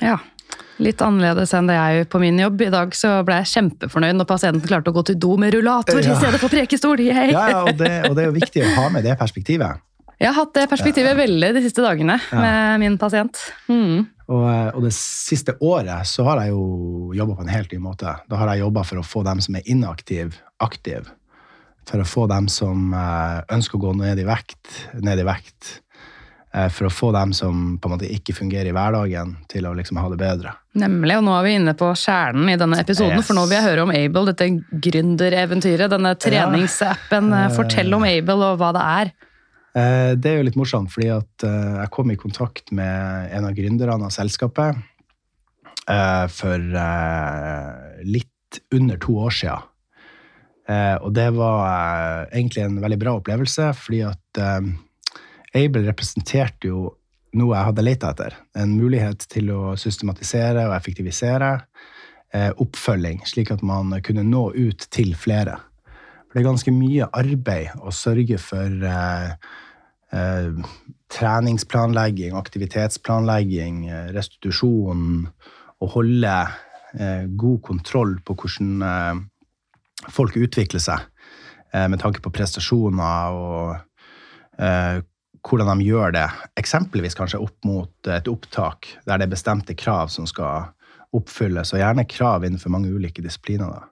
Ja. 0.03 0.17
Litt 0.83 1.01
annerledes 1.05 1.53
enn 1.55 1.69
det 1.69 1.77
jeg 1.77 2.09
på 2.11 2.19
min 2.21 2.41
jobb. 2.41 2.61
I 2.65 2.73
dag 2.73 2.97
så 2.97 3.13
ble 3.27 3.39
jeg 3.43 3.51
kjempefornøyd 3.53 4.17
når 4.19 4.29
pasienten 4.29 4.65
klarte 4.67 4.91
å 4.91 4.97
gå 4.97 5.05
til 5.13 5.19
do 5.21 5.37
med 5.41 5.55
rullator 5.55 6.01
i 6.01 6.09
Ja. 6.09 6.17
stedet 6.19 6.41
for 6.43 6.53
prekestol. 6.53 7.01
Ja, 7.05 7.29
ja 7.31 7.63
og, 7.63 7.77
det, 7.79 7.93
og 8.09 8.17
det 8.17 8.25
er 8.25 8.31
jo 8.33 8.37
viktig 8.41 8.65
å 8.65 8.73
ha 8.81 8.89
med 8.93 9.05
det 9.07 9.15
perspektivet. 9.21 9.81
Jeg 10.23 10.31
har 10.31 10.37
hatt 10.39 10.53
det 10.55 10.69
perspektivet 10.71 11.17
veldig 11.19 11.49
de 11.57 11.63
siste 11.65 11.83
dagene 11.83 12.15
med 12.31 12.81
min 12.85 12.99
pasient. 13.01 13.41
Mm. 13.67 14.05
Og, 14.31 14.45
eh, 14.49 14.69
og 14.77 14.85
det 14.87 14.93
siste 14.95 15.57
året 15.61 16.07
så 16.09 16.25
har 16.31 16.45
jeg 16.45 16.55
jo 16.55 17.11
jobba 17.19 17.35
på 17.41 17.43
en 17.47 17.51
helt 17.53 17.73
ny 17.75 17.81
måte. 17.83 18.15
Da 18.31 18.39
har 18.39 18.53
jeg 18.55 18.63
jobba 18.63 18.85
for 18.87 19.03
å 19.03 19.07
få 19.07 19.25
dem 19.27 19.43
som 19.45 19.59
er 19.59 19.67
inaktive, 19.67 20.39
aktive. 20.63 21.11
For 21.91 21.99
å 21.99 22.07
få 22.07 22.29
dem 22.31 22.47
som 22.53 22.93
eh, 22.95 23.41
ønsker 23.57 23.81
å 23.81 23.83
gå 23.89 23.97
ned 23.99 24.23
i 24.23 24.29
vekt, 24.29 24.71
ned 25.03 25.19
i 25.19 25.27
vekt. 25.27 25.81
Eh, 26.55 26.69
For 26.69 26.87
å 26.87 26.93
få 26.93 27.11
dem 27.17 27.33
som 27.33 27.79
på 27.81 27.89
en 27.89 27.95
måte 27.97 28.09
ikke 28.13 28.35
fungerer 28.37 28.69
i 28.71 28.75
hverdagen, 28.77 29.35
til 29.49 29.67
å 29.67 29.73
liksom 29.75 29.97
ha 29.99 30.07
det 30.13 30.19
bedre. 30.21 30.53
Nemlig, 30.79 31.17
og 31.19 31.25
nå 31.25 31.35
er 31.39 31.47
vi 31.47 31.55
inne 31.59 31.73
på 31.75 31.89
kjernen 31.97 32.51
i 32.53 32.57
denne 32.61 32.79
episoden, 32.79 33.19
Yes. 33.19 33.27
for 33.27 33.35
nå 33.35 33.47
vil 33.49 33.57
jeg 33.57 33.67
høre 33.71 33.83
om 33.87 33.91
Able, 33.97 34.27
dette 34.31 34.49
gründereventyret, 34.87 35.91
denne 35.91 36.15
treningsappen. 36.15 37.33
Ja. 37.33 37.49
Fortell 37.57 37.93
om 37.97 38.05
Able 38.05 38.53
og 38.53 38.59
hva 38.61 38.71
det 38.77 38.85
er. 38.85 39.13
Eh, 39.73 40.13
Det 40.21 40.31
er 40.31 40.41
jo 40.41 40.47
litt 40.49 40.59
morsomt, 40.61 40.93
fordi 40.93 41.09
at 41.15 41.47
eh, 41.49 41.75
jeg 41.81 41.93
kom 41.95 42.13
i 42.13 42.19
kontakt 42.21 42.73
med 42.77 43.33
en 43.33 43.49
av 43.49 43.57
gründerne 43.57 44.09
av 44.09 44.13
selskapet 44.13 44.77
eh, 45.89 46.27
for 46.33 46.67
litt 48.05 48.61
under 48.75 49.01
to 49.01 49.17
år. 49.25 49.39
Eh, 50.69 50.97
Og 51.01 51.13
det 51.17 51.31
var 51.39 52.29
egentlig 52.31 52.67
en 52.67 52.81
veldig 52.85 53.01
bra 53.01 53.17
opplevelse, 53.21 53.73
fordi 53.81 54.03
at 54.11 54.43
Able 55.53 55.85
representerte 55.85 56.69
jo 56.69 56.95
noe 57.37 57.57
jeg 57.57 57.65
hadde 57.65 57.85
leita 57.85 58.13
etter. 58.13 58.37
En 58.57 58.77
mulighet 58.77 59.25
til 59.29 59.51
å 59.53 59.75
systematisere 59.77 60.67
og 60.69 60.77
effektivisere 60.77 61.59
oppfølging, 62.33 63.21
slik 63.29 63.51
at 63.53 63.61
man 63.65 63.93
kunne 64.05 64.25
nå 64.25 64.47
ut 64.57 64.87
til 64.93 65.13
flere. 65.17 65.59
For 66.33 66.39
det 66.39 66.47
er 66.47 66.49
ganske 66.49 66.73
mye 66.73 67.07
arbeid 67.13 67.83
å 67.85 67.91
sørge 67.93 68.39
for 68.41 68.87
eh, 68.89 69.33
eh, 70.17 70.71
treningsplanlegging, 71.13 72.33
aktivitetsplanlegging, 72.41 73.83
eh, 73.91 74.07
restitusjon, 74.17 75.27
å 75.85 75.91
holde 75.93 76.33
eh, 76.97 77.29
god 77.37 77.61
kontroll 77.69 78.17
på 78.25 78.39
hvordan 78.41 78.89
eh, 78.89 79.21
folk 80.09 80.41
utvikler 80.41 80.81
seg, 80.81 81.05
eh, 81.75 81.85
med 81.93 82.01
tanke 82.01 82.25
på 82.25 82.33
prestasjoner 82.33 83.37
og 83.37 83.77
hvordan 84.63 85.81
de 85.81 85.85
gjør 85.85 86.13
det. 86.17 86.27
Eksempelvis 86.61 87.17
kanskje 87.19 87.45
opp 87.45 87.69
mot 87.69 88.09
et 88.09 88.29
opptak, 88.31 88.89
der 89.05 89.21
det 89.21 89.27
er 89.29 89.37
bestemte 89.37 89.77
krav 89.77 90.09
som 90.13 90.25
skal 90.29 90.71
oppfylles, 91.13 91.75
og 91.75 91.81
gjerne 91.81 92.09
krav 92.09 92.49
innenfor 92.49 92.73
mange 92.73 92.93
ulike 92.93 93.25
disipliner. 93.25 93.69
Da. 93.69 93.92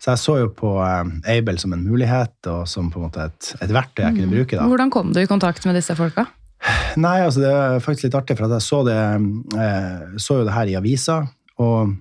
Så 0.00 0.12
jeg 0.12 0.22
så 0.22 0.36
jo 0.42 0.48
på 0.54 0.72
eh, 0.84 1.36
Able 1.36 1.58
som 1.60 1.74
en 1.74 1.84
mulighet, 1.84 2.36
og 2.52 2.66
som 2.70 2.90
på 2.92 3.00
en 3.00 3.06
måte 3.08 3.28
et, 3.28 3.52
et 3.64 3.72
verktøy 3.72 4.04
jeg 4.04 4.18
kunne 4.18 4.32
bruke. 4.32 4.58
da. 4.58 4.66
Hvordan 4.70 4.92
kom 4.92 5.12
du 5.14 5.22
i 5.22 5.28
kontakt 5.30 5.66
med 5.68 5.78
disse 5.78 5.96
folka? 5.98 6.26
Nei, 7.00 7.18
altså 7.20 7.42
det 7.42 7.52
er 7.52 7.84
faktisk 7.84 8.08
litt 8.08 8.18
artig, 8.18 8.36
for 8.38 8.48
at 8.48 8.56
jeg 8.56 8.66
så, 8.66 8.80
det, 8.86 8.98
eh, 9.60 10.16
så 10.22 10.40
jo 10.40 10.46
det 10.48 10.56
her 10.56 10.72
i 10.72 10.76
avisa. 10.78 11.20
Og 11.62 11.94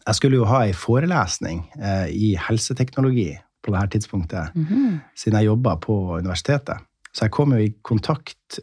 jeg 0.00 0.18
skulle 0.18 0.40
jo 0.40 0.48
ha 0.48 0.64
ei 0.66 0.74
forelesning 0.76 1.64
eh, 1.78 2.08
i 2.14 2.34
helseteknologi 2.48 3.32
på 3.60 3.74
det 3.74 3.80
her 3.82 3.90
tidspunktet, 3.92 4.54
siden 5.20 5.34
jeg 5.36 5.50
jobba 5.50 5.74
på 5.84 5.94
universitetet. 6.16 6.80
Så 7.12 7.26
jeg 7.26 7.34
kom 7.34 7.52
jo 7.52 7.58
i 7.60 7.74
kontakt 7.84 8.56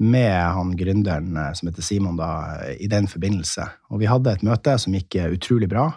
med 0.00 0.32
han 0.32 0.70
gründeren 0.80 1.36
som 1.58 1.68
heter 1.68 1.84
Simon, 1.84 2.16
da, 2.16 2.30
i 2.80 2.88
den 2.88 3.04
forbindelse. 3.10 3.66
Og 3.92 4.00
vi 4.00 4.08
hadde 4.08 4.32
et 4.32 4.46
møte 4.46 4.78
som 4.80 4.96
gikk 4.96 5.18
utrolig 5.26 5.68
bra. 5.68 5.90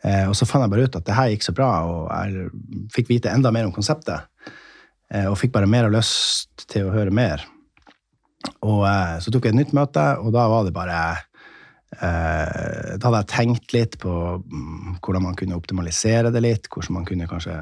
Eh, 0.00 0.26
og 0.30 0.36
så 0.36 0.46
fant 0.48 0.64
jeg 0.64 0.72
bare 0.72 0.88
ut 0.88 0.96
at 0.96 1.06
det 1.06 1.16
her 1.16 1.30
gikk 1.32 1.44
så 1.44 1.54
bra, 1.56 1.70
og 1.84 2.04
jeg 2.08 2.50
fikk 2.94 3.10
vite 3.10 3.32
enda 3.32 3.52
mer 3.52 3.68
om 3.68 3.74
konseptet. 3.74 4.28
Eh, 5.12 5.26
og 5.28 5.36
fikk 5.38 5.52
bare 5.56 5.68
mer 5.68 5.88
av 5.88 5.96
lyst 5.96 6.64
til 6.70 6.88
å 6.88 6.94
høre 6.94 7.12
mer. 7.14 7.44
Og 8.64 8.86
eh, 8.88 9.18
så 9.20 9.32
tok 9.32 9.48
jeg 9.48 9.54
et 9.54 9.60
nytt 9.60 9.74
møte, 9.76 10.06
og 10.22 10.32
da 10.36 10.46
var 10.52 10.68
det 10.68 10.76
bare 10.76 11.00
Da 11.90 13.02
hadde 13.02 13.18
jeg 13.18 13.28
tenkt 13.32 13.72
litt 13.74 13.96
på 13.98 14.12
mm, 14.38 15.00
hvordan 15.02 15.24
man 15.24 15.34
kunne 15.34 15.56
optimalisere 15.58 16.30
det 16.30 16.38
litt, 16.44 16.68
hvordan 16.70 17.00
man 17.00 17.06
kunne 17.08 17.26
kanskje 17.26 17.56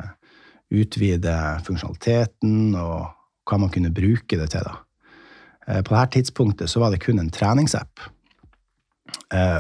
utvide 0.69 1.33
funksjonaliteten, 1.65 2.77
og 2.77 3.09
hva 3.49 3.59
man 3.63 3.73
kunne 3.73 3.89
bruke 3.97 4.37
det 4.37 4.51
til. 4.53 4.69
da. 4.69 5.81
På 5.81 5.97
dette 5.97 6.19
tidspunktet 6.19 6.69
så 6.69 6.85
var 6.85 6.93
det 6.93 7.01
kun 7.01 7.23
en 7.23 7.33
treningsapp. 7.33 8.05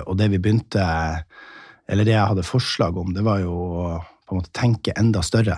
Og 0.04 0.12
det 0.20 0.28
vi 0.34 0.42
begynte, 0.44 0.84
eller 1.88 2.04
det 2.04 2.14
jeg 2.14 2.30
hadde 2.30 2.46
forslag 2.46 2.96
om, 3.00 3.12
det 3.16 3.24
var 3.26 3.42
jo 3.42 3.52
å 3.52 3.84
på 4.28 4.34
en 4.34 4.42
måte 4.42 4.52
tenke 4.56 4.92
enda 5.00 5.22
større. 5.24 5.56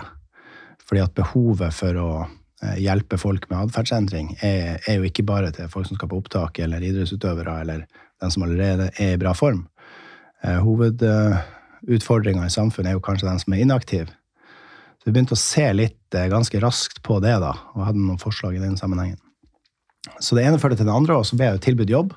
Fordi 0.87 1.03
at 1.03 1.15
behovet 1.15 1.75
for 1.75 1.97
å 1.99 2.11
eh, 2.23 2.77
hjelpe 2.79 3.19
folk 3.19 3.49
med 3.51 3.65
atferdsendring 3.65 4.37
er, 4.39 4.79
er 4.87 4.99
jo 4.99 5.09
ikke 5.09 5.27
bare 5.27 5.51
til 5.55 5.67
folk 5.71 5.89
som 5.89 5.99
skal 5.99 6.11
på 6.11 6.21
opptak, 6.21 6.61
eller 6.63 6.83
idrettsutøvere, 6.87 7.57
eller 7.65 7.83
den 8.23 8.31
som 8.31 8.45
allerede 8.47 8.89
er 8.95 9.17
i 9.17 9.19
bra 9.19 9.35
form. 9.35 9.65
Eh, 10.45 10.59
Hovedutfordringa 10.63 12.47
i 12.47 12.53
samfunnet 12.53 12.93
er 12.93 12.97
jo 12.97 13.03
kanskje 13.03 13.27
den 13.27 13.43
som 13.43 13.55
er 13.55 13.65
inaktiv. 13.65 14.15
Så 15.01 15.09
vi 15.09 15.15
begynte 15.15 15.35
å 15.35 15.41
se 15.41 15.67
litt 15.73 16.15
eh, 16.15 16.29
ganske 16.31 16.63
raskt 16.63 17.03
på 17.05 17.19
det, 17.23 17.35
da, 17.43 17.55
og 17.75 17.87
hadde 17.89 18.01
noen 18.01 18.21
forslag 18.21 18.55
i 18.55 18.63
den 18.63 18.79
sammenhengen. 18.79 19.19
Så 20.21 20.37
det 20.37 20.47
ene 20.47 20.59
førte 20.61 20.79
til 20.79 20.87
det 20.87 20.95
andre, 20.95 21.19
og 21.19 21.27
så 21.27 21.37
ble 21.37 21.51
jeg 21.51 21.63
tilbudt 21.67 21.93
jobb. 21.93 22.15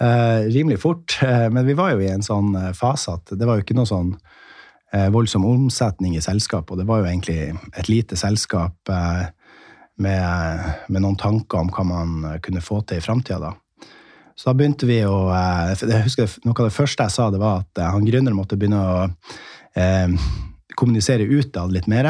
Eh, 0.00 0.40
rimelig 0.54 0.80
fort. 0.80 1.18
Eh, 1.22 1.50
men 1.50 1.66
vi 1.66 1.74
var 1.74 1.92
jo 1.94 2.02
i 2.02 2.10
en 2.12 2.22
sånn 2.22 2.54
eh, 2.56 2.72
fase 2.76 3.16
at 3.18 3.32
det 3.34 3.46
var 3.46 3.58
jo 3.58 3.66
ikke 3.66 3.78
noe 3.78 3.88
sånn 3.88 4.16
voldsom 5.12 5.44
omsetning 5.44 6.14
i 6.16 6.20
selskapet, 6.24 6.70
og 6.72 6.78
det 6.80 6.86
var 6.88 7.02
jo 7.02 7.08
egentlig 7.10 7.50
et 7.76 7.88
lite 7.90 8.16
selskap 8.16 8.88
med, 10.00 10.62
med 10.88 11.02
noen 11.04 11.18
tanker 11.20 11.60
om 11.60 11.68
hva 11.68 11.84
man 11.84 12.38
kunne 12.40 12.62
få 12.64 12.78
til 12.88 12.96
i 12.96 13.04
framtida, 13.04 13.50
da. 13.50 13.90
Så 14.32 14.48
da 14.48 14.54
begynte 14.56 14.88
vi 14.88 15.02
å 15.04 15.18
Jeg 15.28 16.06
husker 16.06 16.38
Noe 16.46 16.54
av 16.54 16.70
det 16.70 16.76
første 16.78 17.04
jeg 17.04 17.16
sa, 17.18 17.28
det 17.28 17.42
var 17.42 17.66
at 17.66 17.82
han 17.84 18.08
gründeren 18.08 18.38
måtte 18.38 18.56
begynne 18.56 18.80
å 18.80 19.04
eh, 19.76 20.16
kommunisere 20.72 21.28
utad 21.36 21.74
litt 21.76 21.90
mer. 21.90 22.08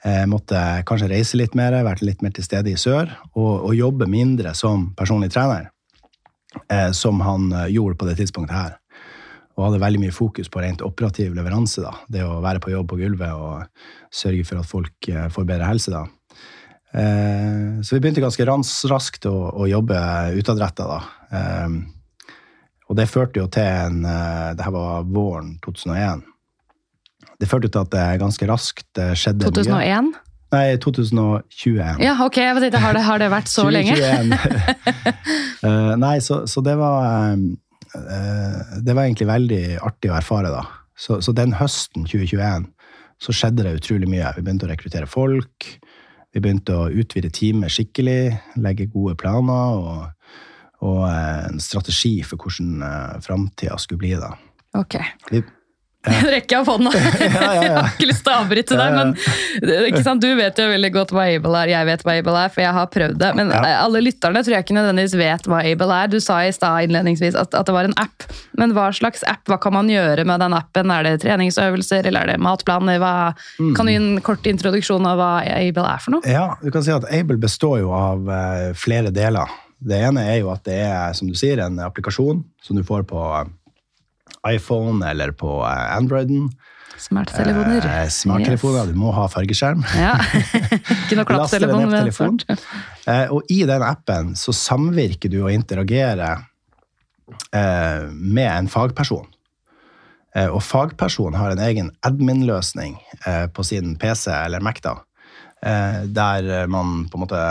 Eh, 0.00 0.24
måtte 0.30 0.64
kanskje 0.88 1.10
reise 1.12 1.42
litt 1.42 1.52
mer, 1.58 1.76
vært 1.84 2.06
litt 2.06 2.24
mer 2.24 2.32
til 2.32 2.48
stede 2.48 2.72
i 2.72 2.80
sør, 2.80 3.12
og, 3.34 3.68
og 3.68 3.76
jobbe 3.76 4.08
mindre 4.08 4.56
som 4.56 4.94
personlig 4.96 5.28
trener. 5.36 5.71
Eh, 6.68 6.90
som 6.92 7.20
han 7.20 7.52
eh, 7.52 7.66
gjorde 7.66 7.98
på 7.98 8.08
det 8.08 8.16
tidspunktet 8.20 8.56
her. 8.56 8.78
Og 9.56 9.66
hadde 9.66 9.82
veldig 9.82 10.00
mye 10.06 10.14
fokus 10.14 10.48
på 10.52 10.62
rent 10.64 10.82
operativ 10.84 11.34
leveranse. 11.36 11.84
da. 11.84 11.94
Det 12.08 12.24
å 12.24 12.40
være 12.44 12.62
på 12.62 12.72
jobb 12.72 12.90
på 12.92 12.98
gulvet 13.00 13.32
og 13.32 13.64
sørge 14.12 14.44
for 14.48 14.62
at 14.62 14.68
folk 14.68 15.08
eh, 15.08 15.28
får 15.32 15.48
bedre 15.48 15.68
helse. 15.68 15.92
da. 15.92 16.04
Eh, 16.92 17.80
så 17.82 17.96
vi 17.96 18.02
begynte 18.04 18.24
ganske 18.24 18.46
raskt 18.48 19.28
å, 19.28 19.36
å 19.56 19.68
jobbe 19.68 19.98
utadretta, 20.36 20.88
da. 20.88 21.00
Eh, 21.32 21.78
og 22.90 22.98
det 22.98 23.08
førte 23.08 23.40
jo 23.40 23.48
til 23.48 23.64
en 23.64 24.02
eh, 24.04 24.50
Det 24.58 24.66
her 24.66 24.74
var 24.74 25.06
våren 25.08 25.54
2001. 25.64 26.26
Det 27.40 27.48
førte 27.48 27.70
til 27.72 27.80
at 27.80 27.94
det 27.94 28.04
ganske 28.20 28.46
raskt 28.46 28.90
skjedde 28.92 29.48
skjedde 29.48 29.64
mye. 29.72 30.12
2001? 30.12 30.12
Nei, 30.52 30.76
2021. 30.76 32.02
Ja, 32.04 32.16
ok. 32.26 32.36
Jeg 32.42 32.60
tenkte, 32.60 32.82
har, 32.82 32.96
det, 32.96 33.04
har 33.06 33.22
det 33.22 33.30
vært 33.32 33.48
så 33.48 33.68
lenge? 33.72 33.96
2021. 33.96 34.36
Eh, 35.62 35.92
nei, 35.94 36.16
så, 36.18 36.40
så 36.50 36.58
det 36.66 36.72
var 36.74 37.36
eh, 37.38 38.70
Det 38.82 38.96
var 38.98 39.04
egentlig 39.04 39.28
veldig 39.28 39.60
artig 39.78 40.10
å 40.10 40.16
erfare, 40.16 40.50
da. 40.50 40.64
Så, 40.98 41.20
så 41.22 41.30
den 41.38 41.54
høsten 41.54 42.02
2021 42.02 42.66
så 43.22 43.34
skjedde 43.36 43.62
det 43.62 43.76
utrolig 43.78 44.08
mye. 44.10 44.32
Vi 44.34 44.42
begynte 44.42 44.66
å 44.66 44.72
rekruttere 44.72 45.06
folk. 45.06 45.68
Vi 46.32 46.42
begynte 46.42 46.74
å 46.74 46.88
utvide 46.90 47.30
teamet 47.30 47.70
skikkelig, 47.70 48.34
legge 48.64 48.88
gode 48.90 49.14
planer 49.20 49.78
og, 49.78 50.38
og 50.82 51.02
en 51.06 51.62
strategi 51.62 52.16
for 52.26 52.42
hvordan 52.42 52.82
uh, 52.82 53.20
framtida 53.22 53.78
skulle 53.78 54.02
bli. 54.02 54.16
da. 54.18 54.32
Ok. 54.80 54.98
Vi, 55.30 55.44
Rekke 56.34 56.56
opp 56.58 56.66
hånda. 56.66 56.90
ja, 57.20 57.42
ja. 57.54 57.62
Jeg 57.62 57.72
har 57.76 57.90
ikke 57.92 58.06
lyst 58.08 58.24
til 58.26 58.32
å 58.32 58.38
avbryte 58.42 58.78
deg, 58.78 58.94
men 58.96 59.12
det- 59.62 59.76
ikke 59.92 60.02
sant? 60.02 60.22
du 60.24 60.32
vet 60.34 60.58
jo 60.58 60.64
veldig 60.72 60.90
godt 60.96 61.12
hva 61.14 61.26
Able 61.30 61.60
er. 61.60 61.70
Jeg 61.70 61.86
vet 61.86 62.02
hva 62.02 62.16
Able 62.18 62.34
er, 62.40 62.50
for 62.50 62.64
jeg 62.64 62.74
har 62.74 62.88
prøvd 62.90 63.18
det. 63.22 63.28
Men 63.38 63.52
Ja. 63.54 63.60
eh, 63.68 63.76
alle 63.84 64.02
lytterne 64.02 64.42
tror 64.42 64.56
jeg 64.56 64.64
ikke 64.66 64.74
nødvendigvis 64.80 65.14
vet 65.20 65.46
hva 65.46 65.60
Able 65.62 65.98
er. 66.00 66.10
Du 66.10 66.18
sa 66.18 66.40
i 66.42 66.50
stad 66.50 66.88
innledningsvis 66.88 67.38
at, 67.38 67.54
at 67.54 67.66
det 67.70 67.76
var 67.76 67.84
en 67.86 67.94
app. 68.02 68.26
Men 68.58 68.74
hva 68.74 68.88
slags 68.92 69.22
app? 69.30 69.44
Hva 69.46 69.60
kan 69.62 69.76
man 69.78 69.86
gjøre 69.92 70.26
med 70.26 70.42
den 70.42 70.58
appen? 70.58 70.90
Er 70.90 71.06
det 71.06 71.14
treningsøvelser, 71.22 72.06
eller 72.10 72.26
er 72.26 72.34
det 72.34 72.40
matplaner? 72.42 72.98
Hva, 73.02 73.14
Kan 73.76 73.86
du 73.86 73.92
gi 73.94 73.98
en 74.02 74.20
kort 74.26 74.42
introduksjon 74.50 75.06
av 75.06 75.18
hva 75.22 75.30
Able 75.46 75.86
er 75.86 76.02
for 76.02 76.16
noe? 76.18 76.26
Ja, 76.26 76.56
du 76.62 76.70
kan 76.74 76.82
si 76.82 76.90
at 76.90 77.06
Able 77.14 77.38
består 77.38 77.78
jo 77.84 77.94
av 77.94 78.26
eh, 78.28 78.72
flere 78.74 79.14
deler. 79.14 79.46
Det 79.82 79.98
ene 80.10 80.22
er 80.30 80.42
jo 80.42 80.50
at 80.52 80.62
det 80.66 80.76
er, 80.82 81.14
som 81.18 81.26
du 81.30 81.34
sier, 81.38 81.58
en 81.62 81.78
applikasjon 81.82 82.42
som 82.62 82.76
du 82.78 82.82
får 82.86 83.06
på 83.10 83.22
eh, 83.40 83.50
iPhone 84.48 85.04
eller 85.08 85.34
på 85.36 85.60
eh, 85.66 85.96
Androiden. 85.96 86.50
Smarttelefoner. 87.02 88.02
Eh, 88.02 88.08
Smarttelefoner, 88.08 88.92
du 88.92 88.98
må 88.98 89.12
ha 89.16 89.26
fargeskjerm. 89.32 89.84
Ja. 89.98 90.14
ikke 91.02 91.18
noe 91.18 91.26
klapptelefon. 91.28 92.40
Eh, 92.50 93.26
og 93.32 93.50
i 93.50 93.62
den 93.68 93.84
appen 93.86 94.34
så 94.38 94.54
samvirker 94.54 95.32
du 95.32 95.40
og 95.42 95.52
interagerer 95.52 96.44
eh, 97.50 98.10
med 98.12 98.50
en 98.50 98.70
fagperson. 98.70 99.26
Eh, 100.36 100.48
og 100.48 100.62
fagpersonen 100.64 101.36
har 101.36 101.52
en 101.52 101.62
egen 101.62 101.90
admin-løsning 102.06 102.96
eh, 103.26 103.46
på 103.52 103.64
sin 103.66 103.96
PC 104.00 104.30
eller 104.32 104.64
Mac, 104.64 104.80
da, 104.84 104.96
eh, 105.64 106.04
der 106.08 106.68
man 106.72 107.08
på 107.10 107.18
en 107.18 107.24
måte 107.26 107.42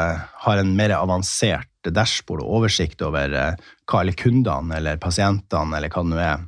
har 0.46 0.62
en 0.62 0.74
mer 0.78 0.96
avansert 0.98 1.68
dashbord 1.82 2.44
og 2.44 2.62
oversikt 2.62 3.02
over 3.02 3.34
hva 3.34 4.02
alle 4.02 4.14
kundene 4.14 4.78
eller 4.78 5.00
pasientene 5.02 5.78
eller 5.78 5.94
hva 5.94 6.04
det 6.06 6.12
nå 6.12 6.20
er, 6.22 6.44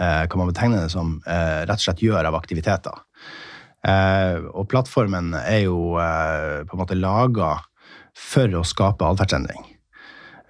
kan 0.00 0.40
man 0.40 0.48
betegne 0.48 0.80
det 0.80 0.92
som, 0.92 1.18
eh, 1.28 1.62
rett 1.68 1.76
og 1.76 1.84
slett 1.84 2.04
gjør 2.04 2.30
av 2.30 2.38
aktiviteter. 2.38 3.02
Eh, 3.86 4.36
og 4.52 4.68
plattformen 4.68 5.34
er 5.40 5.64
jo 5.64 5.96
eh, 6.00 6.62
på 6.68 6.76
en 6.76 6.82
måte 6.82 6.98
laga 6.98 7.54
for 8.16 8.56
å 8.58 8.64
skape 8.66 9.06
atferdsendring. 9.06 9.62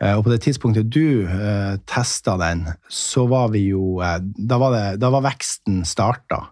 Eh, 0.01 0.17
og 0.17 0.25
på 0.25 0.33
det 0.33 0.41
tidspunktet 0.47 0.89
du 0.91 1.29
uh, 1.29 1.77
testa 1.89 2.37
den, 2.41 2.65
så 2.89 3.27
var 3.31 3.53
vi 3.55 3.67
jo 3.69 4.01
eh, 4.05 4.19
da, 4.23 4.59
var 4.61 4.75
det, 4.75 4.87
da 5.03 5.13
var 5.13 5.27
veksten 5.29 5.85
starta. 5.89 6.47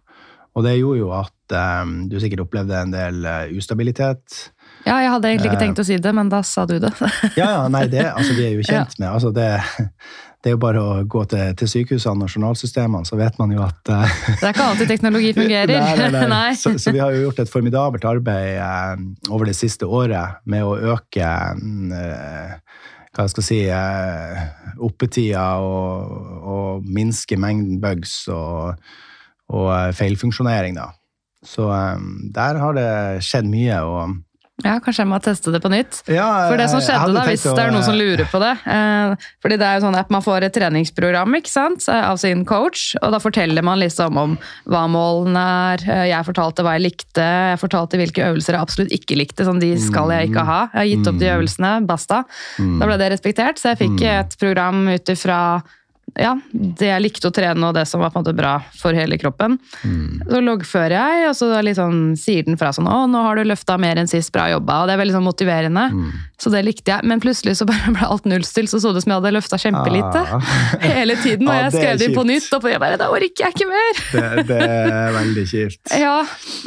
Og 0.59 0.65
det 0.67 0.79
gjorde 0.79 1.01
jo 1.01 1.11
at 1.15 1.57
um, 1.83 1.99
du 2.11 2.17
sikkert 2.21 2.45
opplevde 2.45 2.77
en 2.77 2.93
del 2.93 3.23
uh, 3.25 3.47
ustabilitet. 3.57 4.53
Ja, 4.85 4.99
jeg 5.03 5.13
hadde 5.15 5.31
egentlig 5.31 5.53
ikke 5.53 5.63
tenkt 5.63 5.81
å 5.81 5.87
si 5.87 5.99
det, 6.03 6.13
men 6.17 6.31
da 6.33 6.43
sa 6.47 6.65
du 6.69 6.77
det. 6.83 6.93
Ja, 7.39 7.49
ja, 7.57 7.63
nei, 7.73 7.87
det 7.91 8.05
altså, 8.11 8.35
vi 8.37 8.47
er 8.49 8.57
jo 8.57 8.67
kjent 8.71 8.99
med 9.01 9.09
altså, 9.11 9.33
det, 9.35 9.49
det 10.39 10.53
er 10.53 10.55
jo 10.55 10.61
bare 10.63 10.83
å 10.83 10.91
gå 11.11 11.25
til, 11.33 11.55
til 11.59 11.71
sykehusene 11.73 12.27
og 12.27 12.31
journalsystemene, 12.31 13.07
så 13.09 13.17
vet 13.19 13.39
man 13.41 13.51
jo 13.51 13.63
at 13.65 13.91
uh, 13.91 14.19
Det 14.29 14.47
er 14.47 14.53
ikke 14.53 14.69
alltid 14.71 14.93
teknologi 14.93 15.33
fungerer. 15.35 15.73
Nei, 15.99 16.11
nei, 16.15 16.29
nei. 16.35 16.53
Så, 16.59 16.77
så 16.79 16.95
vi 16.95 17.03
har 17.03 17.15
jo 17.15 17.25
gjort 17.27 17.43
et 17.43 17.51
formidabelt 17.51 18.07
arbeid 18.07 18.61
uh, 18.63 19.33
over 19.33 19.51
det 19.51 19.57
siste 19.59 19.89
året 19.89 20.39
med 20.47 20.63
å 20.63 20.77
øke 20.95 21.27
uh, 21.27 22.55
hva 23.09 23.27
jeg 23.27 23.33
skal 23.33 23.43
si, 23.49 23.59
oppetida 24.85 25.49
og, 25.65 26.19
og 26.39 26.87
minske 26.87 27.35
mengden 27.41 27.81
bugs 27.83 28.13
og, 28.31 28.79
og 29.51 29.73
feilfunksjonering. 29.99 30.79
Da. 30.79 30.93
Så 31.43 31.67
um, 31.67 32.29
der 32.35 32.61
har 32.63 32.79
det 32.79 32.91
skjedd 33.27 33.51
mye. 33.51 33.81
og 33.83 34.21
Ja, 34.65 34.81
kanskje 34.83 35.05
jeg 35.05 35.07
må 35.07 35.19
teste 35.23 35.53
det 35.55 35.61
på 35.63 35.71
nytt. 35.71 36.01
ja, 36.11 36.49
For 36.51 36.57
det 36.59 36.65
som 36.69 36.81
skjedde 36.83 37.13
da, 37.15 37.21
hvis 37.29 37.45
å- 37.47 37.55
det 37.55 37.63
er 37.63 37.71
noen 37.71 37.85
som 37.87 37.95
lurer 37.95 38.27
på 38.27 38.41
det 38.43 38.55
eh, 38.67 39.15
Fordi 39.41 39.57
det 39.57 39.63
er 39.69 39.79
jo 39.79 39.85
sånn 39.87 39.95
at 40.01 40.11
man 40.11 40.21
får 40.21 40.43
et 40.49 40.53
treningsprogram 40.57 41.37
ikke 41.39 41.47
sant, 41.53 41.87
eh, 41.89 42.03
av 42.11 42.19
sin 42.19 42.45
coach, 42.45 42.97
og 43.01 43.13
da 43.15 43.19
forteller 43.23 43.63
man 43.63 43.79
liksom 43.79 44.19
om 44.19 44.35
hva 44.67 44.83
målene 44.91 45.45
er. 45.79 45.79
Eh, 45.87 46.05
Jeg 46.11 46.27
fortalte 46.27 46.65
hva 46.67 46.75
jeg 46.75 46.91
likte, 46.91 47.23
jeg 47.23 47.61
fortalte 47.63 48.01
hvilke 48.03 48.27
øvelser 48.33 48.57
jeg 48.59 48.61
absolutt 48.67 48.91
ikke 48.99 49.17
likte. 49.17 49.45
Sånn, 49.47 49.61
de 49.61 49.77
skal 49.79 50.11
jeg 50.11 50.31
ikke 50.33 50.45
ha. 50.45 50.61
Jeg 50.75 50.81
har 50.83 50.91
gitt 50.97 51.07
opp 51.07 51.19
de 51.23 51.27
øvelsene, 51.39 51.87
basta. 51.87 52.25
Da 52.59 52.87
ble 52.87 52.99
det 52.99 53.13
respektert, 53.15 53.59
så 53.63 53.77
jeg 53.77 53.79
fikk 53.87 54.03
et 54.03 54.37
program 54.41 54.89
ut 54.89 55.05
ifra 55.15 55.63
ja, 56.17 56.33
det 56.53 56.89
jeg 56.89 57.03
likte 57.05 57.29
å 57.29 57.35
trene, 57.35 57.69
og 57.69 57.75
det 57.77 57.85
som 57.89 58.01
var 58.01 58.13
på 58.13 58.19
en 58.21 58.25
måte 58.25 58.37
bra 58.37 58.57
for 58.79 58.97
hele 58.97 59.19
kroppen. 59.21 59.59
Så 60.29 60.41
loggfører 60.45 60.97
jeg, 60.97 61.29
og 61.29 61.37
så 61.37 61.51
sånn, 61.79 62.01
sier 62.19 62.47
den 62.47 62.59
fra 62.61 62.73
sånn 62.73 62.89
'Å, 62.89 63.05
nå 63.11 63.23
har 63.23 63.37
du 63.37 63.45
løfta 63.45 63.79
mer 63.79 63.97
enn 64.01 64.09
sist, 64.09 64.33
bra 64.33 64.49
jobba'. 64.49 64.83
Og 64.83 64.89
det 64.89 64.95
er 64.95 65.03
veldig 65.03 65.17
sånn 65.19 65.29
motiverende. 65.29 65.85
Så 66.39 66.51
det 66.55 66.63
likte 66.63 66.93
jeg. 66.93 67.05
Men 67.09 67.21
plutselig 67.21 67.57
så 67.59 67.67
bare 67.69 67.93
ble 67.97 68.07
alt 68.07 68.25
nullstill, 68.25 68.69
så 68.71 68.81
så 68.81 68.93
det 68.93 69.03
ut 69.03 69.07
som 69.07 69.13
jeg 69.13 69.21
hadde 69.21 69.35
løfta 69.35 69.59
kjempelite. 69.59 70.23
Ah. 70.23 70.53
Hele 70.99 71.17
tiden. 71.21 71.49
Og 71.49 71.55
Ja, 71.55 71.67
jeg 71.67 71.75
skrev 71.75 71.99
det 71.99 72.09
inn 72.09 72.17
på 72.17 72.27
nytt, 72.29 72.49
og 72.55 72.69
jeg 72.71 72.81
bare 72.83 72.99
'Da 73.01 73.11
orker 73.11 73.45
jeg 73.45 73.55
ikke 73.55 73.69
mer'. 73.69 74.03
Det, 74.19 74.47
det 74.49 74.59
er 74.65 75.13
veldig 75.13 75.45
kjipt. 75.51 75.93
Ja, 75.99 76.21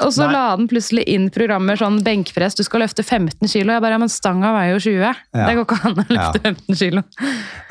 og 0.04 0.12
så 0.14 0.28
Nei. 0.28 0.34
la 0.36 0.56
den 0.60 0.68
plutselig 0.70 1.04
inn 1.10 1.30
programmer 1.34 1.80
sånn 1.80 2.02
benkpress, 2.04 2.56
du 2.56 2.64
skal 2.64 2.84
løfte 2.84 3.04
15 3.04 3.48
kilo. 3.48 3.74
Jeg 3.74 3.82
bare, 3.82 3.96
ja, 3.96 4.02
men 4.02 4.12
stanga 4.12 4.52
veier 4.56 4.76
jo 4.76 4.82
20. 4.92 5.22
Det 5.34 5.56
går 5.58 5.66
ikke 5.66 5.80
an 5.88 6.02
å 6.04 6.06
løfte 6.10 6.42
15 6.44 6.80
kilo. 6.82 7.04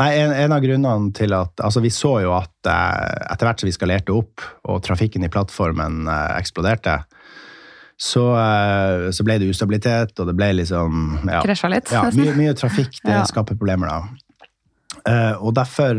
Nei, 0.01 0.11
en, 0.23 0.33
en 0.33 0.57
av 0.57 0.65
grunnene 0.65 1.13
til 1.17 1.37
at 1.37 1.60
Altså, 1.65 1.81
vi 1.85 1.91
så 1.93 2.15
jo 2.25 2.33
at 2.37 2.69
eh, 2.69 3.27
etter 3.35 3.49
hvert 3.49 3.61
som 3.63 3.69
vi 3.69 3.75
skalerte 3.77 4.15
opp, 4.17 4.43
og 4.69 4.81
trafikken 4.87 5.25
i 5.27 5.31
plattformen 5.33 6.07
eh, 6.09 6.39
eksploderte, 6.41 6.99
så, 8.01 8.23
eh, 8.41 9.11
så 9.13 9.27
ble 9.27 9.37
det 9.43 9.51
ustabilitet, 9.53 10.15
og 10.23 10.31
det 10.31 10.37
ble 10.39 10.51
liksom 10.63 11.19
ja, 11.29 11.43
Krasja 11.45 11.69
litt. 11.73 11.93
Ja, 11.93 12.07
mye, 12.17 12.33
mye 12.39 12.55
trafikk. 12.57 12.97
Det 13.05 13.13
Ja. 13.19 13.25
skaper 13.29 13.59
problemer, 13.61 13.91
da. 13.93 14.01
Eh, 15.09 15.37
og 15.41 15.55
derfor 15.57 15.97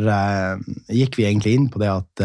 gikk 0.91 1.15
vi 1.17 1.25
egentlig 1.29 1.53
inn 1.57 1.69
på 1.73 1.79
det 1.81 1.89
at 1.89 2.23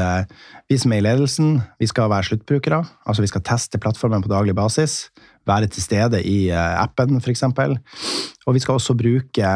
vi 0.68 0.77
som 0.81 0.92
er 0.92 1.01
i 1.01 1.07
ledelsen, 1.07 1.61
vi 1.81 1.87
skal 1.88 2.11
være 2.12 2.27
sluttbrukere. 2.31 2.81
Altså 3.07 3.22
vi 3.25 3.31
skal 3.31 3.44
teste 3.46 3.81
plattformen 3.81 4.25
på 4.25 4.33
daglig 4.33 4.57
basis. 4.59 5.11
Være 5.46 5.68
til 5.70 5.85
stede 5.85 6.20
i 6.27 6.49
appen, 6.53 7.20
f.eks. 7.22 7.44
Og 7.46 8.57
vi 8.57 8.64
skal 8.64 8.81
også 8.81 8.96
bruke 8.99 9.53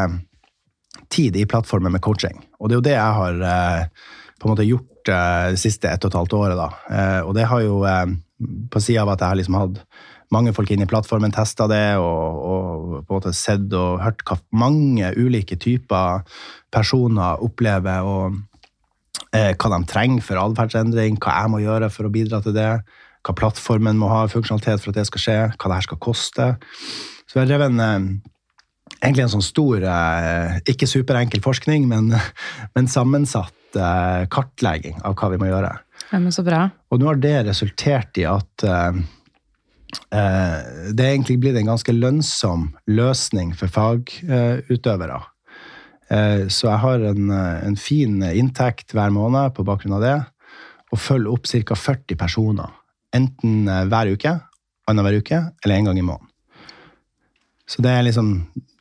tid 1.10 1.36
i 1.36 1.44
plattformen 1.50 1.92
med 1.92 2.00
coaching. 2.04 2.38
Og 2.61 2.68
det 2.68 2.77
er 2.77 2.81
jo 2.81 2.87
det 2.87 2.96
jeg 2.96 3.18
har 3.18 3.42
eh, 3.51 4.07
på 4.40 4.46
en 4.46 4.53
måte 4.53 4.68
gjort 4.68 5.11
eh, 5.11 5.51
det 5.55 5.61
siste 5.62 5.90
ett 5.90 6.05
og 6.05 6.12
et 6.12 6.18
halvt 6.20 6.37
året. 6.38 6.59
da. 6.61 6.68
Eh, 6.92 7.20
og 7.25 7.35
det 7.37 7.49
har 7.49 7.64
jo, 7.64 7.81
på 8.70 8.83
sida 8.85 9.05
av 9.05 9.14
at 9.14 9.25
jeg 9.25 9.33
har 9.33 9.40
liksom 9.40 9.59
hatt 9.59 9.83
mange 10.31 10.53
folk 10.55 10.70
inn 10.70 10.85
i 10.85 10.88
plattformen, 10.90 11.33
testa 11.35 11.66
det 11.70 11.99
og, 11.99 12.37
og 12.53 12.92
på 13.01 13.16
en 13.16 13.16
måte 13.16 13.35
sett 13.35 13.73
og 13.75 13.99
hørt 14.05 14.23
hva 14.29 14.38
mange 14.55 15.09
ulike 15.18 15.59
typer 15.59 16.23
personer 16.70 17.42
opplever, 17.42 18.07
og 18.07 18.38
hva 19.35 19.70
de 19.75 19.81
trenger 19.90 20.23
for 20.23 20.38
atferdsendring, 20.38 21.18
hva 21.18 21.35
jeg 21.35 21.51
må 21.51 21.62
gjøre 21.64 21.90
for 21.90 22.07
å 22.07 22.12
bidra 22.14 22.38
til 22.44 22.55
det, 22.55 22.70
hva 23.27 23.35
plattformen 23.37 23.99
må 23.99 24.09
ha 24.12 24.23
funksjonalitet 24.31 24.85
for 24.85 24.92
at 24.92 25.01
det 25.01 25.09
skal 25.11 25.25
skje, 25.25 25.38
hva 25.57 25.70
det 25.73 25.81
her 25.81 25.88
skal 25.88 26.03
koste. 26.07 26.46
Så 27.27 27.37
jeg 27.37 27.42
har 27.42 27.51
drevet 27.51 27.75
en, 27.75 28.09
egentlig 29.00 29.24
en 29.24 29.32
sånn 29.36 29.44
stor, 29.44 29.84
eh, 29.84 30.58
ikke 30.70 30.88
superenkel 30.88 31.42
forskning, 31.44 31.86
men, 31.90 32.12
men 32.76 32.90
sammensatt 32.90 33.78
eh, 33.78 34.26
kartlegging 34.32 35.00
av 35.06 35.16
hva 35.18 35.30
vi 35.32 35.40
må 35.40 35.48
gjøre. 35.50 35.72
Ja, 36.10 36.18
men 36.18 36.34
så 36.34 36.44
bra. 36.46 36.66
Og 36.90 37.00
nå 37.00 37.08
har 37.10 37.20
det 37.22 37.36
resultert 37.48 38.20
i 38.20 38.26
at 38.28 38.66
eh, 38.66 39.00
det 40.10 41.04
er 41.04 41.14
egentlig 41.14 41.40
blitt 41.42 41.58
en 41.58 41.72
ganske 41.72 41.94
lønnsom 41.94 42.68
løsning 42.90 43.54
for 43.58 43.72
fagutøvere. 43.74 45.20
Uh, 46.10 46.46
så 46.50 46.66
jeg 46.66 46.82
har 46.82 47.02
en, 47.06 47.28
en 47.30 47.76
fin 47.78 48.16
inntekt 48.26 48.96
hver 48.96 49.12
måned 49.14 49.52
på 49.54 49.62
bakgrunn 49.66 49.94
av 49.94 50.02
det, 50.02 50.14
og 50.90 50.98
følger 50.98 51.30
opp 51.30 51.46
ca. 51.46 51.76
40 51.78 52.18
personer. 52.18 52.72
Enten 53.14 53.70
hver 53.90 54.10
uke, 54.10 54.32
annenhver 54.90 55.20
uke 55.22 55.38
eller 55.62 55.76
en 55.76 55.90
gang 55.90 56.00
i 56.00 56.06
måneden. 56.06 56.30
Så 57.70 57.82
det 57.86 57.92
er 57.94 58.02
liksom 58.08 58.32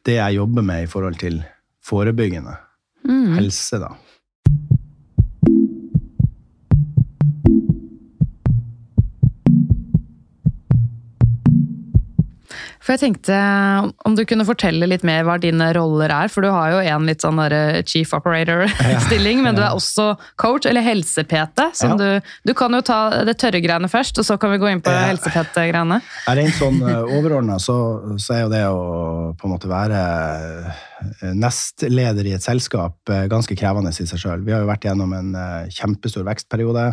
det 0.10 0.18
jeg 0.18 0.40
jobber 0.40 0.66
med 0.66 0.86
i 0.86 0.92
forhold 0.92 1.20
til 1.22 1.42
forebyggende 1.86 2.58
helse, 3.38 3.80
da. 3.82 3.94
For 12.90 12.96
jeg 12.98 13.04
tenkte 13.14 13.36
om 14.10 14.16
du 14.18 14.24
kunne 14.26 14.42
fortelle 14.48 14.88
litt 14.90 15.04
mer 15.06 15.22
hva 15.28 15.36
dine 15.38 15.68
roller 15.78 16.10
er, 16.10 16.30
for 16.34 16.42
du 16.42 16.48
har 16.50 16.72
jo 16.74 16.80
en 16.82 17.04
litt 17.06 17.22
sånn 17.22 17.38
der 17.38 17.84
chief 17.86 18.16
operator-stilling, 18.18 19.42
men 19.46 19.54
du 19.54 19.62
er 19.62 19.76
også 19.78 20.16
coach, 20.42 20.66
eller 20.66 20.82
helse-PT. 20.82 21.68
Ja. 21.86 21.92
du, 22.00 22.08
du 22.50 22.54
kan 22.58 22.74
jo 22.74 22.80
ta 22.82 23.22
det 23.30 23.36
tørre 23.38 23.62
greiene 23.62 23.86
først, 23.94 24.18
og 24.18 24.26
så 24.26 24.40
kan 24.42 24.56
vi 24.56 24.58
gå 24.64 24.72
inn 24.72 24.82
på 24.82 24.90
Ja. 24.90 25.04
helse-PT-greiene. 25.12 26.00
Er 26.34 26.40
Rent 26.40 26.58
sånn 26.58 26.80
overordna 26.90 27.60
så, 27.62 27.76
så 28.18 28.34
er 28.40 28.42
jo 28.48 28.50
det 28.56 28.64
å 28.74 28.82
på 29.38 29.46
en 29.46 29.54
måte 29.54 29.70
være 29.70 30.02
eh, 30.02 31.30
nestleder 31.38 32.26
i 32.32 32.34
et 32.40 32.48
selskap 32.48 33.14
eh, 33.14 33.28
ganske 33.30 33.54
krevende 33.60 33.94
i 33.94 34.10
seg 34.10 34.18
sjøl. 34.26 34.42
Vi 34.50 34.56
har 34.56 34.66
jo 34.66 34.72
vært 34.72 34.90
gjennom 34.90 35.14
en 35.14 35.30
eh, 35.38 35.70
kjempestor 35.78 36.26
vekstperiode. 36.26 36.88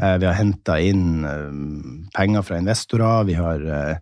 Eh, 0.00 0.16
Vi 0.16 0.30
har 0.30 0.40
henta 0.40 0.80
inn 0.80 1.28
eh, 1.28 1.46
penger 2.16 2.48
fra 2.48 2.64
investorer. 2.64 3.28
Vi 3.28 3.36
har 3.36 3.68
eh, 3.68 3.94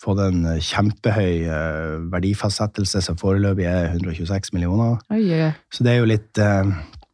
fått 0.00 0.18
en 0.24 0.44
kjempehøy 0.64 1.34
eh, 1.44 1.98
verdifastsettelse 2.12 3.02
som 3.04 3.18
foreløpig 3.20 3.66
er 3.68 3.90
126 3.92 4.54
millioner. 4.56 4.96
Oi, 5.12 5.26
oi. 5.36 5.50
Så 5.72 5.84
det 5.84 5.92
er 5.92 6.00
jo 6.00 6.08
litt 6.08 6.38
eh, 6.40 6.70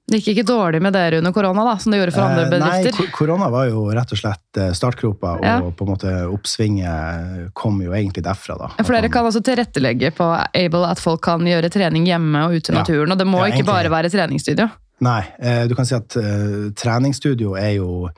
Det 0.06 0.20
gikk 0.20 0.36
ikke 0.36 0.44
dårlig 0.46 0.78
med 0.84 0.94
dere 0.94 1.18
under 1.18 1.32
korona, 1.34 1.64
da, 1.66 1.72
som 1.82 1.90
det 1.90 1.98
gjorde 1.98 2.12
for 2.14 2.22
andre 2.28 2.44
bedrifter? 2.46 2.70
Nei, 2.70 2.84
bedrifter? 2.84 3.08
ko- 3.10 3.16
korona 3.18 3.48
var 3.50 3.66
jo 3.72 3.80
rett 3.90 4.12
og 4.14 4.20
slett 4.20 4.60
eh, 4.62 4.70
startgropa, 4.78 5.32
og 5.40 5.44
Ja. 5.48 5.56
på 5.66 5.82
en 5.82 5.90
måte 5.90 6.12
oppsvinget 6.30 7.50
kom 7.58 7.80
jo 7.82 7.90
egentlig 7.90 8.22
derfra, 8.22 8.54
da. 8.60 8.68
For 8.84 8.94
dere 8.94 9.10
kan 9.10 9.26
altså 9.26 9.42
tilrettelegge 9.42 10.12
på 10.14 10.28
Able 10.54 10.86
at 10.92 11.02
folk 11.02 11.22
kan 11.26 11.42
gjøre 11.46 11.70
trening 11.74 12.06
hjemme 12.06 12.46
og 12.46 12.54
ute 12.54 12.70
i 12.70 12.76
Ja. 12.76 12.80
naturen. 12.84 13.12
Og 13.12 13.18
det 13.18 13.26
må 13.26 13.38
Ja, 13.42 13.46
ikke 13.50 13.64
egentlig. 13.64 13.66
bare 13.74 13.90
være 13.90 14.10
treningsstudio. 14.14 14.70
Nei, 15.00 15.22
eh, 15.42 15.66
du 15.68 15.74
kan 15.74 15.84
si 15.84 15.94
at 15.94 16.16
eh, 16.16 16.70
treningsstudio 16.72 17.56
er 17.58 17.74
jo, 17.76 18.08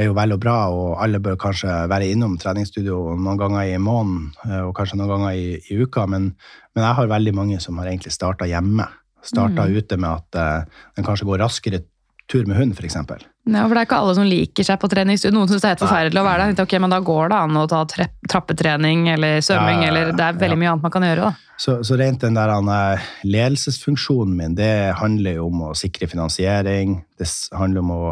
er 0.00 0.08
jo 0.08 0.16
vel 0.16 0.34
og 0.34 0.40
bra, 0.42 0.56
og 0.72 1.02
alle 1.02 1.20
bør 1.22 1.38
kanskje 1.40 1.74
være 1.90 2.08
innom 2.12 2.38
treningsstudio 2.40 2.98
noen 3.16 3.40
ganger 3.40 3.74
i 3.74 3.78
måneden, 3.82 4.30
eh, 4.48 4.62
og 4.64 4.74
kanskje 4.78 5.00
noen 5.00 5.14
ganger 5.14 5.36
i, 5.36 5.46
i 5.70 5.78
uka, 5.82 6.06
men, 6.10 6.32
men 6.74 6.86
jeg 6.86 6.98
har 6.98 7.14
veldig 7.14 7.36
mange 7.36 7.60
som 7.62 7.78
har 7.80 7.90
egentlig 7.90 8.14
starta 8.16 8.48
hjemme. 8.50 8.88
Starta 9.20 9.66
ute 9.68 9.98
med 10.00 10.08
at 10.08 10.36
uh, 10.40 10.84
den 10.96 11.04
kanskje 11.04 11.26
går 11.28 11.42
raskere 11.42 11.82
tur 12.30 12.46
med 12.48 12.56
hund, 12.56 12.72
f.eks. 12.72 12.96
Ja, 12.96 13.64
for 13.66 13.74
det 13.74 13.80
er 13.80 13.88
ikke 13.88 13.98
alle 13.98 14.14
som 14.16 14.28
liker 14.28 14.66
seg 14.66 14.78
på 14.80 14.88
treningsstudio. 14.88 15.34
Noen 15.34 15.50
syns 15.50 15.64
det 15.64 15.68
er 15.68 15.74
helt 15.74 15.82
forferdelig 15.82 16.20
å 16.20 16.26
være 16.26 16.46
der. 16.50 16.64
Ok, 16.64 16.74
men 16.82 16.92
da 16.92 17.00
går 17.04 17.32
det 17.32 17.38
an 17.40 17.58
å 17.58 17.64
ta 17.70 17.80
trappetrening 17.90 19.08
eller 19.14 19.40
svømming, 19.44 19.82
Ja, 19.82 19.90
eller 19.90 20.12
det 20.14 20.26
er 20.26 20.38
veldig 20.38 20.58
ja. 20.58 20.60
mye 20.62 20.72
annet 20.74 20.86
man 20.86 20.94
kan 20.94 21.06
gjøre, 21.08 21.30
da. 21.30 21.56
Så, 21.60 21.74
så 21.84 21.98
rent 22.00 22.22
den 22.24 22.38
der 22.38 22.52
eh, 22.56 23.08
ledelsesfunksjonen 23.26 24.36
min, 24.36 24.54
det 24.56 24.70
handler 25.00 25.40
jo 25.40 25.48
om 25.50 25.66
å 25.70 25.74
sikre 25.76 26.08
finansiering. 26.08 27.00
Det 27.20 27.28
handler 27.56 27.84
om 27.84 27.92
å 27.96 28.04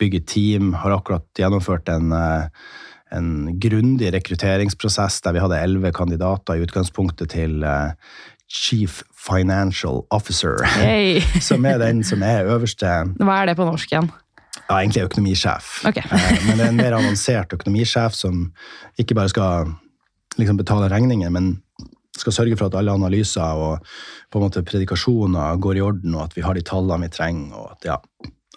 bygge 0.00 0.22
team. 0.26 0.72
Har 0.80 0.94
akkurat 0.96 1.26
gjennomført 1.38 1.88
en, 1.92 2.12
eh, 2.16 2.48
en 3.12 3.30
grundig 3.60 4.12
rekrutteringsprosess 4.14 5.20
der 5.24 5.36
vi 5.36 5.42
hadde 5.44 5.60
elleve 5.60 5.92
kandidater 5.96 6.56
i 6.58 6.64
utgangspunktet 6.66 7.32
til 7.36 7.62
eh, 7.66 7.92
Chief 8.50 9.02
Financial 9.14 10.02
Officer. 10.10 10.64
hey. 10.80 11.20
Som 11.40 11.64
er 11.68 11.78
den 11.78 12.02
som 12.06 12.22
er 12.26 12.48
øverste 12.50 12.88
Hva 13.20 13.36
er 13.42 13.52
det 13.52 13.56
på 13.60 13.68
norsk 13.68 13.92
igjen? 13.92 14.10
ja, 14.70 14.76
egentlig 14.80 15.02
økonomisjef. 15.08 15.68
Ok. 15.86 15.96
Eh, 15.98 16.46
Men 16.46 16.58
det 16.58 16.64
er 16.64 16.68
en 16.70 16.76
mer 16.78 16.94
avansert 16.98 17.52
økonomisjef 17.54 18.14
som 18.14 18.52
ikke 18.98 19.14
bare 19.18 19.30
skal 19.32 19.72
liksom 20.38 20.58
betale 20.60 20.88
regninger, 20.90 21.30
men 21.30 21.56
skal 22.16 22.34
sørge 22.34 22.56
for 22.58 22.66
at 22.70 22.76
alle 22.78 22.92
analyser 22.94 23.42
og 23.58 23.86
på 24.30 24.38
en 24.38 24.44
måte 24.44 24.62
predikasjoner 24.66 25.58
går 25.62 25.78
i 25.78 25.82
orden, 25.82 26.14
og 26.14 26.24
at 26.28 26.36
vi 26.36 26.42
har 26.46 26.54
de 26.54 26.62
tallene 26.66 27.06
vi 27.06 27.14
trenger, 27.14 27.54
og 27.56 27.72
at, 27.74 27.86
ja, 27.88 27.96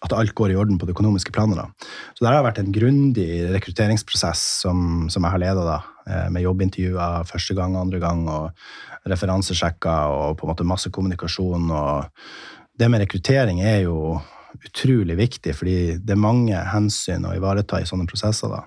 at 0.03 0.13
alt 0.15 0.33
går 0.35 0.51
i 0.51 0.57
orden 0.59 0.79
på 0.79 0.87
det 0.87 0.95
økonomiske 0.95 1.31
planet. 1.35 1.61
Da. 1.61 1.91
Så 2.13 2.25
det 2.25 2.31
har 2.33 2.43
vært 2.45 2.59
en 2.59 2.73
grundig 2.75 3.27
rekrutteringsprosess 3.53 4.41
som, 4.63 5.05
som 5.13 5.23
jeg 5.23 5.35
har 5.35 5.41
leda, 5.41 5.77
eh, 6.07 6.27
med 6.33 6.43
jobbintervjuer 6.43 7.29
første 7.29 7.55
gang, 7.57 7.77
andre 7.79 8.01
gang, 8.03 8.25
og 8.27 9.09
referansesjekker 9.09 10.17
og 10.17 10.37
på 10.39 10.47
en 10.47 10.53
måte 10.53 10.67
masse 10.67 10.91
kommunikasjon. 10.93 11.71
og 11.71 12.79
det 12.79 12.89
med 12.89 13.03
rekruttering 13.03 13.61
er 13.61 13.83
jo 13.85 14.17
utrolig 14.63 15.15
viktig, 15.17 15.53
fordi 15.57 15.77
det 16.01 16.15
er 16.15 16.19
mange 16.19 16.57
hensyn 16.73 17.25
å 17.25 17.33
ivareta 17.35 17.79
i 17.81 17.87
sånne 17.89 18.07
prosesser. 18.09 18.49
da. 18.49 18.63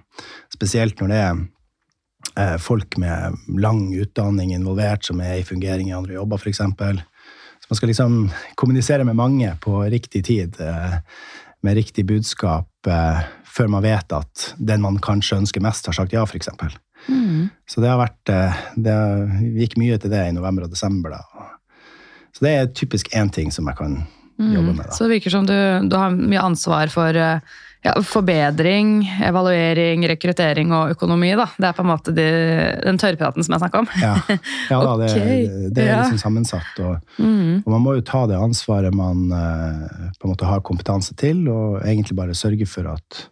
Spesielt 0.52 1.00
når 1.00 1.12
det 1.12 1.20
er 1.24 1.34
eh, 2.36 2.56
folk 2.62 2.98
med 3.02 3.36
lang 3.58 3.88
utdanning 3.94 4.54
involvert, 4.54 5.04
som 5.06 5.20
er 5.20 5.40
i 5.40 5.46
fungering 5.46 5.90
i 5.90 5.96
andre 5.96 6.18
jobber, 6.18 6.38
f.eks. 6.42 6.62
Man 7.68 7.76
skal 7.76 7.90
liksom 7.90 8.30
kommunisere 8.54 9.04
med 9.04 9.16
mange 9.18 9.50
på 9.60 9.80
riktig 9.90 10.24
tid, 10.24 10.60
eh, 10.60 10.98
med 11.62 11.74
riktig 11.74 12.06
budskap, 12.06 12.70
eh, 12.86 13.20
før 13.44 13.68
man 13.68 13.82
vet 13.82 14.12
at 14.12 14.52
den 14.58 14.84
man 14.84 15.00
kanskje 15.02 15.40
ønsker 15.40 15.64
mest, 15.64 15.86
har 15.86 15.96
sagt 15.96 16.14
ja, 16.14 16.22
f.eks. 16.22 16.48
Mm. 17.08 17.48
Så 17.66 17.82
det 17.82 17.90
har 17.90 18.00
vært 18.00 18.30
eh, 18.32 18.62
Det 18.82 18.94
gikk 19.60 19.76
mye 19.78 19.98
til 19.98 20.10
det 20.10 20.24
i 20.26 20.34
november 20.34 20.66
og 20.66 20.70
desember, 20.70 21.16
da. 21.16 21.50
Så 22.34 22.44
det 22.44 22.52
er 22.52 22.72
typisk 22.74 23.10
én 23.16 23.30
ting 23.32 23.50
som 23.50 23.66
jeg 23.66 23.78
kan 23.78 24.00
jobbe 24.36 24.72
med, 24.72 24.84
da. 24.84 24.92
Så 24.92 25.06
det 25.06 25.16
virker 25.16 25.32
som 25.32 25.46
du, 25.48 25.56
du 25.88 25.96
har 25.96 26.14
mye 26.14 26.42
ansvar 26.42 26.92
for 26.92 27.18
ja, 27.86 27.92
forbedring, 28.02 28.96
evaluering, 29.24 30.02
rekruttering 30.10 30.72
og 30.74 30.94
økonomi, 30.96 31.30
da. 31.38 31.46
Det 31.56 31.68
er 31.70 31.76
på 31.76 31.84
en 31.84 31.90
måte 31.92 32.14
de, 32.16 32.26
den 32.82 32.98
tørrpraten 33.00 33.46
som 33.46 33.54
jeg 33.56 33.62
snakker 33.62 33.84
om. 33.84 33.90
Ja, 34.02 34.14
ja 34.72 34.80
da, 34.82 34.96
det, 35.02 35.10
Ok, 35.12 35.70
det 35.76 35.86
er 35.86 36.02
liksom 36.02 36.22
sammensatt. 36.26 36.72
Og, 36.82 36.96
Mm. 37.16 37.62
og 37.64 37.70
man 37.72 37.80
må 37.84 37.94
jo 37.96 38.02
ta 38.04 38.26
det 38.28 38.36
ansvaret 38.36 38.92
man 38.94 39.30
eh, 39.32 40.10
på 40.18 40.26
en 40.26 40.32
måte 40.34 40.48
har 40.48 40.60
kompetanse 40.66 41.14
til, 41.16 41.46
og 41.48 41.78
egentlig 41.86 42.16
bare 42.18 42.34
sørge 42.36 42.66
for 42.68 42.90
at 42.92 43.22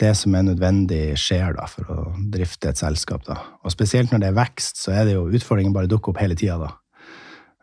det 0.00 0.14
som 0.16 0.34
er 0.34 0.46
nødvendig, 0.48 1.12
skjer 1.20 1.54
da, 1.58 1.66
for 1.68 1.90
å 1.92 2.04
drifte 2.32 2.70
et 2.70 2.80
selskap. 2.80 3.22
Da. 3.26 3.36
Og 3.64 3.74
spesielt 3.74 4.10
når 4.14 4.22
det 4.22 4.30
er 4.30 4.38
vekst, 4.38 4.80
så 4.80 4.94
er 4.96 5.04
det 5.04 5.18
jo 5.18 5.26
utfordringen 5.28 5.74
bare 5.76 5.90
dukker 5.92 6.14
opp 6.14 6.22
hele 6.22 6.38
tida. 6.40 6.70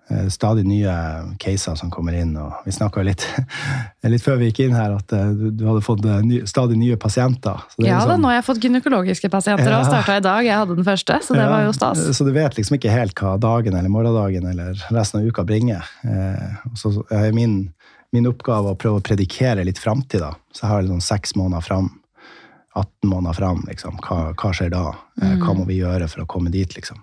Eh, 0.10 0.28
Stadig 0.32 0.64
nye 0.66 0.92
caser 1.38 1.76
som 1.76 1.90
kommer 1.92 2.16
inn, 2.16 2.30
og 2.40 2.54
vi 2.66 2.72
snakka 2.72 3.04
litt, 3.04 3.26
litt 4.08 4.24
før 4.24 4.38
vi 4.40 4.48
gikk 4.52 4.62
inn 4.68 4.76
her 4.78 4.94
at 4.96 5.12
eh, 5.12 5.34
du, 5.36 5.50
du 5.52 5.66
hadde 5.68 5.82
fått 5.84 6.06
eh, 6.08 6.22
ny, 6.24 6.42
stadig 6.48 6.78
nye 6.80 6.96
pasienter. 6.96 7.60
Så 7.74 7.82
det 7.82 7.88
er 7.88 7.92
Ja 7.92 8.00
da, 8.00 8.06
liksom- 8.14 8.22
nå 8.24 8.28
har 8.32 8.38
jeg 8.38 8.46
fått 8.48 8.62
gynekologiske 8.64 9.30
pasienter 9.34 9.68
og 9.74 9.84
Ja. 9.84 9.90
starta 9.90 10.16
i 10.18 10.24
dag. 10.24 10.46
Jeg 10.48 10.56
hadde 10.62 10.76
den 10.80 10.88
første, 10.88 11.20
så 11.24 11.34
det 11.36 11.44
Ja, 11.44 11.50
var 11.52 11.66
jo 11.68 11.74
stas. 11.76 12.06
Så 12.18 12.24
du 12.26 12.32
vet 12.32 12.56
liksom 12.56 12.78
ikke 12.80 12.90
helt 12.94 13.16
hva 13.20 13.36
dagen 13.40 13.76
eller 13.76 13.90
morgendagen 13.90 14.48
eller 14.50 14.74
resten 14.96 15.20
av 15.22 15.28
uka 15.28 15.44
bringer. 15.44 15.84
Eh, 16.08 16.56
så 16.80 16.94
er 17.12 17.32
min, 17.36 17.74
min 18.14 18.26
oppgave 18.32 18.72
å 18.72 18.78
prøve 18.80 19.02
å 19.02 19.04
predikere 19.04 19.66
litt 19.68 19.78
framtid, 19.78 20.22
da. 20.24 20.32
Så 20.56 20.64
jeg 20.64 20.70
har 20.72 20.82
liksom 20.88 21.02
seks 21.04 21.36
måneder 21.36 21.62
fram. 21.68 21.92
18 22.78 23.10
måneder 23.10 23.34
fram, 23.34 23.64
liksom. 23.68 23.98
Hva, 24.06 24.34
hva 24.38 24.52
skjer 24.54 24.70
da? 24.72 24.86
Eh, 25.22 25.36
hva 25.42 25.52
Mm. 25.52 25.58
må 25.58 25.66
vi 25.68 25.80
gjøre 25.82 26.08
for 26.10 26.22
å 26.24 26.28
komme 26.28 26.52
dit, 26.54 26.70
liksom? 26.76 26.98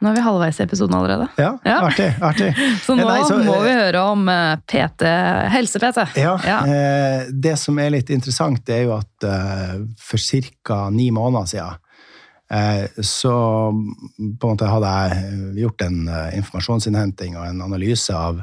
Nå 0.00 0.12
er 0.12 0.14
vi 0.14 0.22
halvveis 0.22 0.60
i 0.60 0.62
episoden 0.62 0.94
allerede. 0.94 1.26
Ja, 1.40 1.56
Ja. 1.66 1.80
artig. 1.88 2.12
artig. 2.22 2.52
Så 2.86 2.94
nå 2.94 3.02
Eh, 3.02 3.08
nei, 3.08 3.24
så, 3.26 3.38
må 3.42 3.56
eh, 3.56 3.64
vi 3.66 3.72
høre 3.80 4.02
om 4.12 4.28
eh, 4.30 4.54
PT, 4.70 5.02
helse-PT. 5.50 6.04
Ja, 6.22 6.36
Ja. 6.46 6.60
Eh, 6.66 7.26
det 7.32 7.56
som 7.58 7.78
er 7.82 7.90
litt 7.90 8.10
interessant, 8.14 8.62
det 8.66 8.76
er 8.76 8.84
jo 8.86 8.94
at 8.98 9.26
eh, 9.26 9.74
for 9.98 10.18
ca. 10.62 10.88
ni 10.94 11.10
måneder 11.10 11.50
siden 11.50 11.76
eh, 12.50 12.86
så 13.02 13.34
på 13.74 14.46
en 14.46 14.54
måte 14.54 14.70
hadde 14.70 14.94
jeg 14.94 15.60
gjort 15.64 15.82
en 15.88 16.08
eh, 16.08 16.36
informasjonsinnhenting 16.38 17.36
og 17.36 17.44
en 17.50 17.60
analyse 17.66 18.14
av, 18.14 18.38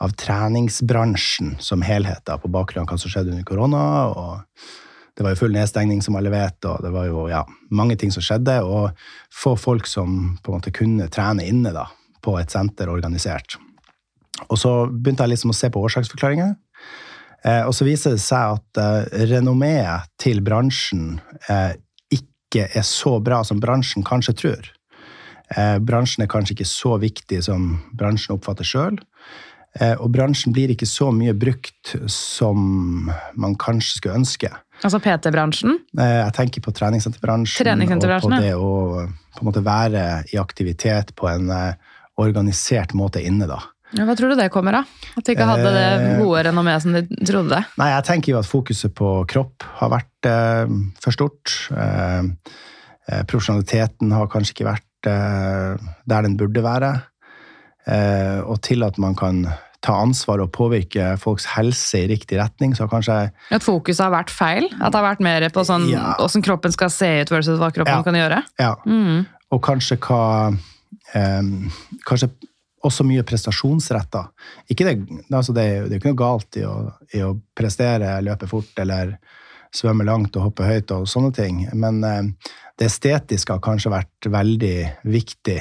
av 0.00 0.12
treningsbransjen 0.18 1.54
som 1.62 1.82
helhet, 1.86 2.24
da, 2.26 2.36
på 2.36 2.50
bakgrunn 2.50 2.82
av 2.84 2.90
hva 2.90 2.98
som 2.98 3.10
skjedde 3.14 3.30
under 3.36 3.46
korona. 3.48 3.84
og 4.10 4.40
det 5.16 5.24
var 5.24 5.34
jo 5.34 5.40
full 5.42 5.54
nedstengning, 5.54 6.02
som 6.02 6.16
alle 6.18 6.32
vet, 6.32 6.58
og 6.68 6.80
det 6.84 6.92
var 6.94 7.08
jo 7.08 7.26
ja, 7.30 7.42
mange 7.74 7.96
ting 8.00 8.12
som 8.14 8.24
skjedde. 8.24 8.60
Og 8.64 8.90
få 9.34 9.56
folk 9.58 9.88
som 9.90 10.36
på 10.42 10.52
en 10.52 10.60
måte 10.60 10.74
kunne 10.74 11.10
trene 11.12 11.46
inne 11.48 11.74
da, 11.76 11.86
på 12.24 12.36
et 12.40 12.52
senter 12.52 12.90
organisert. 12.92 13.58
Og 14.48 14.56
så 14.58 14.72
begynte 14.88 15.26
jeg 15.26 15.34
liksom 15.34 15.52
å 15.52 15.56
se 15.56 15.70
på 15.72 15.82
årsaksforklaringer. 15.84 16.54
Eh, 17.44 17.62
og 17.66 17.74
så 17.76 17.86
viser 17.88 18.16
det 18.16 18.22
seg 18.24 18.56
at 18.56 18.80
eh, 18.80 19.28
renommeet 19.30 20.10
til 20.20 20.42
bransjen 20.44 21.18
eh, 21.48 21.72
ikke 22.12 22.66
er 22.76 22.84
så 22.86 23.18
bra 23.24 23.42
som 23.46 23.60
bransjen 23.62 24.04
kanskje 24.06 24.36
tror. 24.42 24.72
Eh, 25.56 25.76
bransjen 25.82 26.24
er 26.24 26.30
kanskje 26.30 26.58
ikke 26.58 26.68
så 26.68 26.96
viktig 27.02 27.40
som 27.46 27.72
bransjen 27.96 28.36
oppfatter 28.36 28.66
sjøl. 28.66 29.00
Eh, 29.78 29.94
og 29.96 30.10
bransjen 30.14 30.54
blir 30.54 30.72
ikke 30.72 30.88
så 30.88 31.10
mye 31.14 31.34
brukt 31.36 31.94
som 32.10 33.10
man 33.38 33.56
kanskje 33.60 34.00
skulle 34.00 34.20
ønske. 34.22 34.50
Altså 34.80 35.00
PT-bransjen. 35.04 35.76
Jeg 35.98 36.32
tenker 36.36 36.64
på 36.64 36.72
treningssenterbransjen, 36.72 37.66
Treningssenterbransjen, 37.66 38.32
og 38.32 38.38
på 38.38 38.40
ja. 38.40 38.46
det 38.46 38.54
å 38.56 39.30
på 39.36 39.42
en 39.44 39.50
måte 39.50 39.62
være 39.64 40.04
i 40.32 40.38
aktivitet 40.40 41.12
på 41.18 41.28
en 41.30 41.50
eh, 41.54 41.92
organisert 42.20 42.94
måte 42.96 43.22
inne. 43.24 43.48
da. 43.50 43.60
Ja, 43.96 44.06
hva 44.06 44.14
tror 44.18 44.32
du 44.32 44.38
det 44.38 44.50
kommer 44.54 44.80
av? 44.80 44.90
At 45.18 45.26
de 45.26 45.34
ikke 45.34 45.48
hadde 45.48 45.70
det 45.74 45.86
Eh, 45.90 46.18
gode 46.20 46.44
renommeet 46.46 46.84
som 46.84 46.94
de 46.94 47.04
trodde? 47.26 47.58
Nei, 47.80 47.88
jeg 47.90 48.06
tenker 48.06 48.34
jo 48.34 48.40
at 48.40 48.48
fokuset 48.48 48.94
på 48.94 49.14
kropp 49.30 49.66
har 49.80 49.92
vært 49.96 50.28
eh, 50.30 50.74
for 51.02 51.16
stort. 51.16 51.56
Eh, 51.74 52.30
eh, 53.10 53.22
profesjonaliteten 53.26 54.14
har 54.14 54.30
kanskje 54.30 54.54
ikke 54.54 54.70
vært 54.70 55.10
eh, 55.10 55.90
der 56.06 56.28
den 56.28 56.38
burde 56.40 56.62
være. 56.64 56.92
Eh, 57.90 58.38
og 58.44 58.60
til 58.62 58.86
at 58.86 59.00
man 59.02 59.16
kan 59.18 59.42
ta 59.80 59.94
ansvar 60.02 60.42
og 60.44 60.50
påvirke 60.52 61.14
folks 61.20 61.46
helse 61.54 62.02
i 62.02 62.08
riktig 62.10 62.36
retning, 62.40 62.74
så 62.76 62.84
kanskje 62.90 63.30
At 63.50 63.64
fokuset 63.64 64.04
har 64.04 64.12
vært 64.12 64.30
feil? 64.30 64.68
At 64.80 64.92
det 64.92 65.00
har 65.00 65.06
vært 65.14 65.24
mer 65.24 65.48
på 65.48 65.64
sånn 65.64 65.88
Ja. 65.88 66.14
hvordan 66.18 66.44
kroppen 66.44 66.72
skal 66.72 66.90
se 66.92 67.08
ut 67.22 67.30
versus 67.32 67.58
hva 67.58 67.70
kroppen 67.72 67.94
Ja. 67.96 68.02
kan 68.02 68.14
gjøre? 68.14 68.42
Ja. 68.60 68.74
Mm. 68.86 69.26
Og 69.50 69.62
kanskje 69.62 69.96
hva 69.96 70.52
um, 71.14 71.70
Kanskje 72.06 72.30
også 72.82 73.04
mye 73.04 73.22
prestasjonsretta. 73.22 74.22
Ikke 74.72 74.86
det, 74.86 74.94
altså 75.32 75.52
det, 75.52 75.66
det 75.88 75.92
er 75.92 75.98
ikke 76.00 76.12
noe 76.14 76.20
galt 76.22 76.56
i 76.56 76.62
å, 76.64 76.92
i 77.12 77.20
å 77.20 77.34
prestere, 77.56 78.14
løpe 78.24 78.48
fort 78.48 78.78
eller 78.80 79.18
svømme 79.74 80.04
langt 80.08 80.34
og 80.36 80.48
hoppe 80.48 80.64
høyt 80.64 80.90
og 80.96 81.04
sånne 81.06 81.30
ting, 81.36 81.68
men 81.78 82.00
um, 82.02 82.30
det 82.80 82.88
estetiske 82.88 83.52
har 83.52 83.60
kanskje 83.62 83.92
vært 83.92 84.26
veldig 84.32 84.76
viktig 85.04 85.58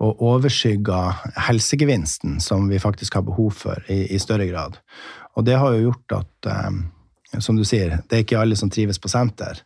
og 0.00 0.22
overskygga 0.24 1.00
helsegevinsten 1.48 2.38
som 2.40 2.68
vi 2.70 2.78
faktisk 2.80 3.18
har 3.18 3.24
behov 3.26 3.50
for 3.52 3.82
i, 3.92 4.06
i 4.14 4.18
større 4.18 4.46
grad. 4.48 4.78
Og 5.36 5.44
det 5.44 5.58
har 5.60 5.74
jo 5.76 5.90
gjort 5.90 6.14
at, 6.22 6.50
eh, 6.50 7.40
som 7.40 7.56
du 7.58 7.64
sier, 7.68 7.98
det 8.08 8.16
er 8.16 8.24
ikke 8.24 8.40
alle 8.40 8.56
som 8.56 8.70
trives 8.72 8.98
på 8.98 9.10
senter. 9.12 9.60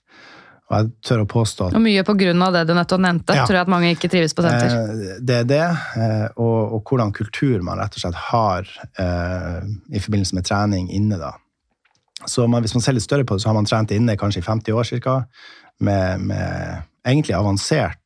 Og 0.65 0.77
jeg 0.79 0.91
tør 1.05 1.23
å 1.23 1.29
påstå 1.29 1.67
at 1.69 1.75
Og 1.77 1.83
mye 1.85 2.03
på 2.09 2.15
grunn 2.17 2.43
av 2.43 2.55
det 2.57 2.63
du 2.67 2.73
nettopp 2.75 3.03
nevnte, 3.05 3.35
Ja. 3.37 3.45
tror 3.45 3.59
jeg 3.59 3.67
at 3.67 3.73
mange 3.73 3.91
ikke 3.95 4.09
trives 4.11 4.33
på 4.35 4.43
senter. 4.47 4.75
Eh, 4.75 5.19
Det 5.21 5.37
er 5.43 5.45
det, 5.45 5.65
eh, 6.01 6.29
og, 6.37 6.75
og 6.75 6.85
hvordan 6.89 7.13
kultur 7.13 7.63
man 7.63 7.79
rett 7.79 7.95
og 7.95 8.01
slett 8.01 8.15
har 8.33 8.69
eh, 8.99 9.61
i 9.93 10.01
forbindelse 10.01 10.35
med 10.35 10.45
trening 10.49 10.91
inne. 10.91 11.19
da. 11.21 11.33
Så 12.27 12.49
man, 12.49 12.63
Hvis 12.65 12.75
man 12.75 12.81
ser 12.83 12.93
litt 12.97 13.05
større 13.05 13.25
på 13.25 13.37
det, 13.37 13.43
så 13.45 13.49
har 13.53 13.55
man 13.55 13.67
trent 13.69 13.93
inne 13.93 14.17
kanskje 14.17 14.41
i 14.41 14.47
50 14.49 14.73
år 14.73 15.01
ca. 15.05 15.27
med, 15.81 16.21
med 16.21 16.83
egentlig 17.05 17.35
avansert 17.37 17.99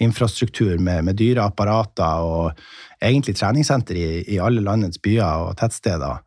infrastruktur 0.00 0.78
med, 0.78 1.04
med 1.04 1.18
dyre 1.18 1.44
apparater 1.50 2.24
og 2.24 2.62
egentlig 3.02 3.36
treningssenter 3.36 3.98
i, 3.98 4.08
i 4.34 4.40
alle 4.40 4.62
landets 4.64 5.00
byer 5.02 5.50
og 5.50 5.56
tettsteder, 5.60 6.22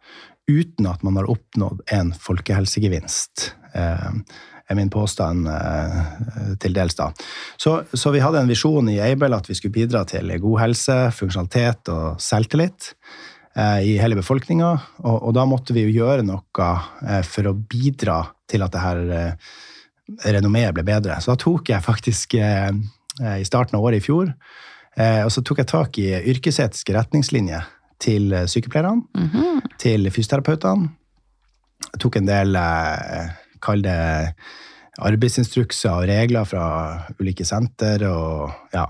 uten 0.49 0.89
at 0.89 1.03
man 1.05 1.17
har 1.19 1.29
oppnådd 1.31 1.85
en 1.95 2.13
folkehelsegevinst. 2.19 3.53
Eh, 3.73 4.09
er 4.69 4.79
min 4.79 4.91
påstand 4.91 5.47
eh, 5.51 5.99
til 6.61 6.75
dels, 6.75 6.95
da. 6.95 7.09
Så, 7.59 7.81
så 7.93 8.13
vi 8.15 8.21
hadde 8.23 8.43
en 8.43 8.51
visjon 8.51 8.89
i 8.91 8.99
Aibel 9.03 9.35
at 9.35 9.49
vi 9.49 9.57
skulle 9.59 9.75
bidra 9.75 10.03
til 10.09 10.31
god 10.43 10.59
helse, 10.61 10.97
funksjonalitet 11.17 11.91
og 11.93 12.21
selvtillit 12.23 12.93
eh, 13.57 13.79
i 13.91 13.97
hele 14.01 14.19
befolkninga. 14.19 14.71
Og, 15.03 15.17
og 15.17 15.35
da 15.35 15.45
måtte 15.49 15.75
vi 15.75 15.85
jo 15.87 15.97
gjøre 16.03 16.25
noe 16.27 16.71
eh, 17.03 17.21
for 17.27 17.51
å 17.51 17.57
bidra 17.57 18.21
til 18.49 18.65
at 18.65 18.73
det 18.73 18.83
her 18.83 19.03
eh, 19.19 19.53
renommeet 20.23 20.73
ble 20.75 20.85
bedre. 20.87 21.19
Så 21.21 21.33
da 21.33 21.39
tok 21.41 21.71
jeg 21.71 21.85
faktisk 21.85 22.35
eh, 22.39 22.71
eh, 23.21 23.37
i 23.41 23.47
starten 23.47 23.77
av 23.77 23.85
året 23.85 24.01
i 24.01 24.05
fjor, 24.05 24.33
eh, 24.97 25.21
og 25.23 25.31
så 25.33 25.43
tok 25.45 25.63
jeg 25.63 25.71
tak 25.71 26.01
i 26.01 26.09
yrkesetiske 26.33 26.95
retningslinjer 26.97 27.69
til 28.03 28.33
sykepleierne, 28.51 29.05
mm 29.15 29.29
-hmm. 29.29 29.61
til 29.79 30.11
fysioterapeutene. 30.11 30.89
Jeg 31.93 31.99
tok 31.99 32.15
en 32.15 32.27
del, 32.27 32.57
kall 33.61 33.81
det 33.81 34.33
arbeidsinstrukser 34.99 35.89
og 35.89 36.07
regler 36.07 36.43
fra 36.43 37.05
ulike 37.19 37.45
senter, 37.45 38.07
og 38.07 38.51
ja, 38.73 38.85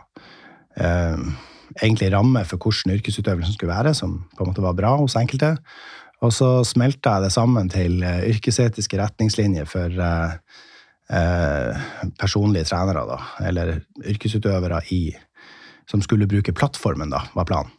egentlig 1.81 2.13
ramme 2.13 2.45
for 2.45 2.57
hvordan 2.57 2.97
yrkesutøvelsen 2.97 3.53
skulle 3.53 3.73
være, 3.73 3.93
som 3.93 4.25
på 4.37 4.43
en 4.43 4.49
måte 4.49 4.61
var 4.61 4.73
bra 4.73 4.95
hos 4.97 5.15
enkelte. 5.15 5.57
Og 6.21 6.33
så 6.33 6.63
smelta 6.63 7.09
jeg 7.09 7.21
det 7.21 7.31
sammen 7.31 7.69
til 7.69 8.03
yrkesetiske 8.03 8.97
retningslinjer 8.97 9.65
for 9.65 9.89
eh, 11.13 11.85
personlige 12.19 12.69
trenere, 12.71 13.05
da, 13.09 13.19
eller 13.47 13.77
yrkesutøvere 14.01 14.81
i, 14.95 15.05
som 15.89 16.03
skulle 16.03 16.29
bruke 16.29 16.55
plattformen, 16.55 17.13
da, 17.13 17.23
var 17.37 17.47
planen. 17.49 17.71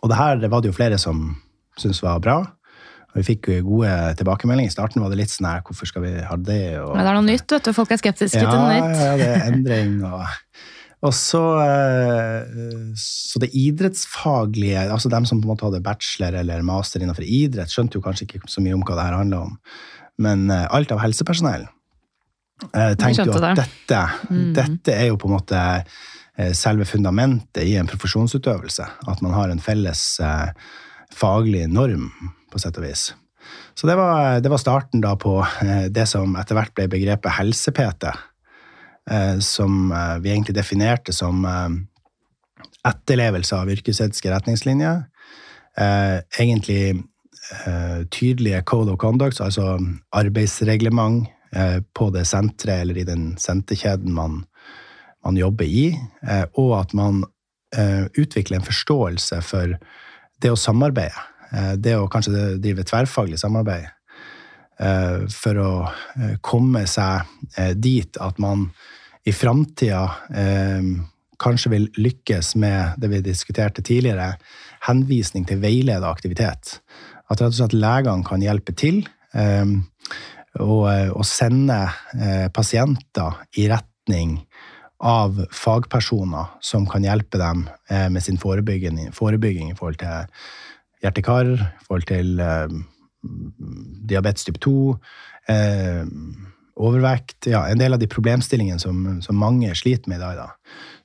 Og 0.00 0.10
det 0.10 0.18
her 0.18 0.42
var 0.48 0.62
det 0.62 0.70
jo 0.70 0.76
flere 0.76 0.98
som 1.00 1.32
syntes 1.78 2.02
var 2.04 2.20
bra. 2.22 2.40
Og 3.12 3.20
vi 3.20 3.26
fikk 3.34 3.50
jo 3.50 3.64
gode 3.66 3.92
tilbakemeldinger. 4.16 4.70
I 4.70 4.72
starten 4.72 5.02
var 5.02 5.12
det 5.12 5.18
litt 5.20 5.32
sånn 5.32 5.50
her, 5.50 5.64
hvorfor 5.66 5.88
skal 5.88 6.04
vi 6.06 6.12
ha 6.24 6.36
det? 6.38 6.78
Og, 6.80 6.94
Men 6.96 7.04
det 7.04 7.10
er 7.10 7.18
noe 7.18 7.26
nytt, 7.26 7.48
vet 7.52 7.66
du. 7.66 7.74
Folk 7.76 7.92
er 7.92 8.00
skeptiske 8.00 8.40
ja, 8.40 8.46
til 8.48 8.62
noe 8.62 8.70
nytt. 8.72 9.02
Ja, 9.02 9.16
det 9.20 9.26
er 9.28 9.44
endring. 9.50 9.98
Og, 10.08 10.22
og 11.02 11.14
så, 11.18 11.42
eh, 11.66 12.94
så 12.96 13.42
det 13.42 13.50
idrettsfaglige, 13.58 14.86
altså 14.86 15.12
dem 15.12 15.28
som 15.28 15.42
på 15.42 15.48
en 15.48 15.52
måte 15.52 15.68
hadde 15.68 15.82
bachelor 15.84 16.40
eller 16.40 16.64
master 16.64 17.04
innenfor 17.04 17.26
idrett, 17.26 17.74
skjønte 17.74 17.98
jo 17.98 18.06
kanskje 18.06 18.30
ikke 18.30 18.46
så 18.48 18.64
mye 18.64 18.78
om 18.78 18.86
hva 18.86 18.96
det 18.96 19.06
her 19.10 19.18
handler 19.18 19.50
om. 19.50 19.60
Men 20.22 20.48
eh, 20.54 20.64
alt 20.72 20.94
av 20.94 21.02
helsepersonell 21.04 21.68
eh, 22.70 22.94
tenkte 22.98 23.26
jo 23.26 23.36
at 23.38 23.56
dette, 23.58 24.02
Mm. 24.30 24.52
dette 24.54 24.94
er 24.94 25.08
jo 25.10 25.16
på 25.20 25.28
en 25.28 25.34
måte 25.36 25.62
eh, 26.38 26.52
selve 26.56 26.84
fundamentet 26.88 27.64
i 27.64 27.76
en 27.76 27.86
profesjonsutøvelse. 27.90 28.86
At 29.08 29.22
man 29.22 29.34
har 29.36 29.50
en 29.50 29.60
felles 29.60 30.20
eh, 30.20 30.52
faglig 31.12 31.66
norm, 31.68 32.10
på 32.50 32.60
sett 32.60 32.78
og 32.78 32.84
vis. 32.84 33.14
Så 33.74 33.86
det 33.88 33.96
var, 33.96 34.40
det 34.40 34.50
var 34.52 34.60
starten 34.60 35.00
da 35.00 35.14
på 35.16 35.38
det 35.90 36.04
som 36.08 36.36
etter 36.36 36.54
hvert 36.54 36.74
ble 36.76 36.86
begrepet 36.92 37.32
helse-PT. 37.38 38.04
Som 39.42 39.88
vi 40.22 40.30
egentlig 40.30 40.54
definerte 40.54 41.12
som 41.12 41.40
etterlevelse 42.86 43.56
av 43.56 43.72
yrkesetiske 43.72 44.30
retningslinjer. 44.30 45.02
Egentlig 46.38 47.02
tydelige 48.14 48.62
code 48.62 48.92
of 48.92 49.00
conduct, 49.02 49.40
altså 49.40 49.78
arbeidsreglement 50.12 51.26
på 51.92 52.08
det 52.14 52.24
senteret 52.28 52.80
eller 52.82 52.98
i 53.02 53.04
den 53.04 53.32
senterkjeden 53.40 54.14
man, 54.16 54.42
man 55.24 55.36
jobber 55.36 55.68
i, 55.68 55.90
eh, 56.28 56.44
og 56.58 56.74
at 56.80 56.94
man 56.96 57.22
eh, 57.76 58.06
utvikler 58.18 58.58
en 58.58 58.66
forståelse 58.66 59.42
for 59.46 59.76
det 60.42 60.52
å 60.52 60.58
samarbeide. 60.58 61.26
Eh, 61.52 61.74
det 61.78 61.96
å 61.98 62.08
kanskje 62.10 62.56
drive 62.62 62.86
tverrfaglig 62.88 63.40
samarbeid. 63.40 63.90
Eh, 64.82 65.28
for 65.30 65.60
å 65.62 65.72
komme 66.42 66.86
seg 66.90 67.28
dit 67.76 68.16
at 68.20 68.38
man 68.42 68.70
i 69.28 69.32
framtida 69.36 70.08
kanskje 71.42 71.70
vil 71.72 71.88
lykkes 71.98 72.54
med 72.58 72.98
det 73.02 73.10
vi 73.12 73.20
diskuterte 73.22 73.82
tidligere, 73.84 74.36
henvisning 74.86 75.46
til 75.46 75.60
veileda 75.62 76.10
aktivitet. 76.10 76.78
At 77.30 77.40
rett 77.40 77.52
og 77.52 77.58
slett 77.58 77.76
legene 77.76 78.26
kan 78.26 78.42
hjelpe 78.42 78.74
til 78.78 79.02
eh, 79.34 79.76
og, 80.60 80.84
og, 81.16 81.24
sende 81.26 81.78
eh, 82.18 82.48
pasienter 82.52 83.42
i 83.56 83.68
retning 83.72 84.38
av 85.02 85.40
fagpersoner 85.54 86.58
som 86.62 86.84
kan 86.86 87.06
hjelpe 87.06 87.40
dem 87.40 87.64
eh, 87.90 88.08
med 88.12 88.22
sin 88.22 88.38
forebygging, 88.38 89.08
forebygging, 89.16 89.72
i 89.72 89.78
forhold 89.78 89.98
til 90.02 90.28
hjerte-kar, 91.02 91.52
i 91.56 91.86
forhold 91.88 92.06
til 92.10 92.40
eh, 92.42 92.76
diabetes 94.12 94.46
type 94.46 94.60
2 94.62 94.76
eh, 95.50 96.04
overvekt 96.82 97.50
ja, 97.50 97.66
En 97.68 97.80
del 97.80 97.94
av 97.94 98.00
de 98.00 98.08
problemstillingene 98.10 98.80
som, 98.80 99.20
som 99.22 99.38
mange 99.38 99.74
sliter 99.78 100.10
med 100.10 100.20
i 100.20 100.22
dag. 100.22 100.38
Da. 100.38 100.48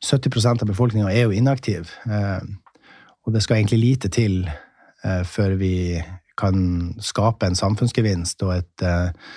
70% 0.06 0.64
av 0.64 0.70
befolkninga 0.70 1.12
er 1.12 1.28
jo 1.28 1.36
inaktiv. 1.36 1.92
Eh, 2.08 2.40
og 3.28 3.36
det 3.36 3.44
skal 3.44 3.60
egentlig 3.60 3.82
lite 3.82 4.12
til 4.14 4.46
eh, 4.48 5.24
før 5.28 5.58
vi 5.60 5.74
kan 6.38 6.96
skape 7.04 7.48
en 7.48 7.58
samfunnsgevinst 7.58 8.44
og 8.46 8.58
et 8.60 8.86
eh, 8.86 9.32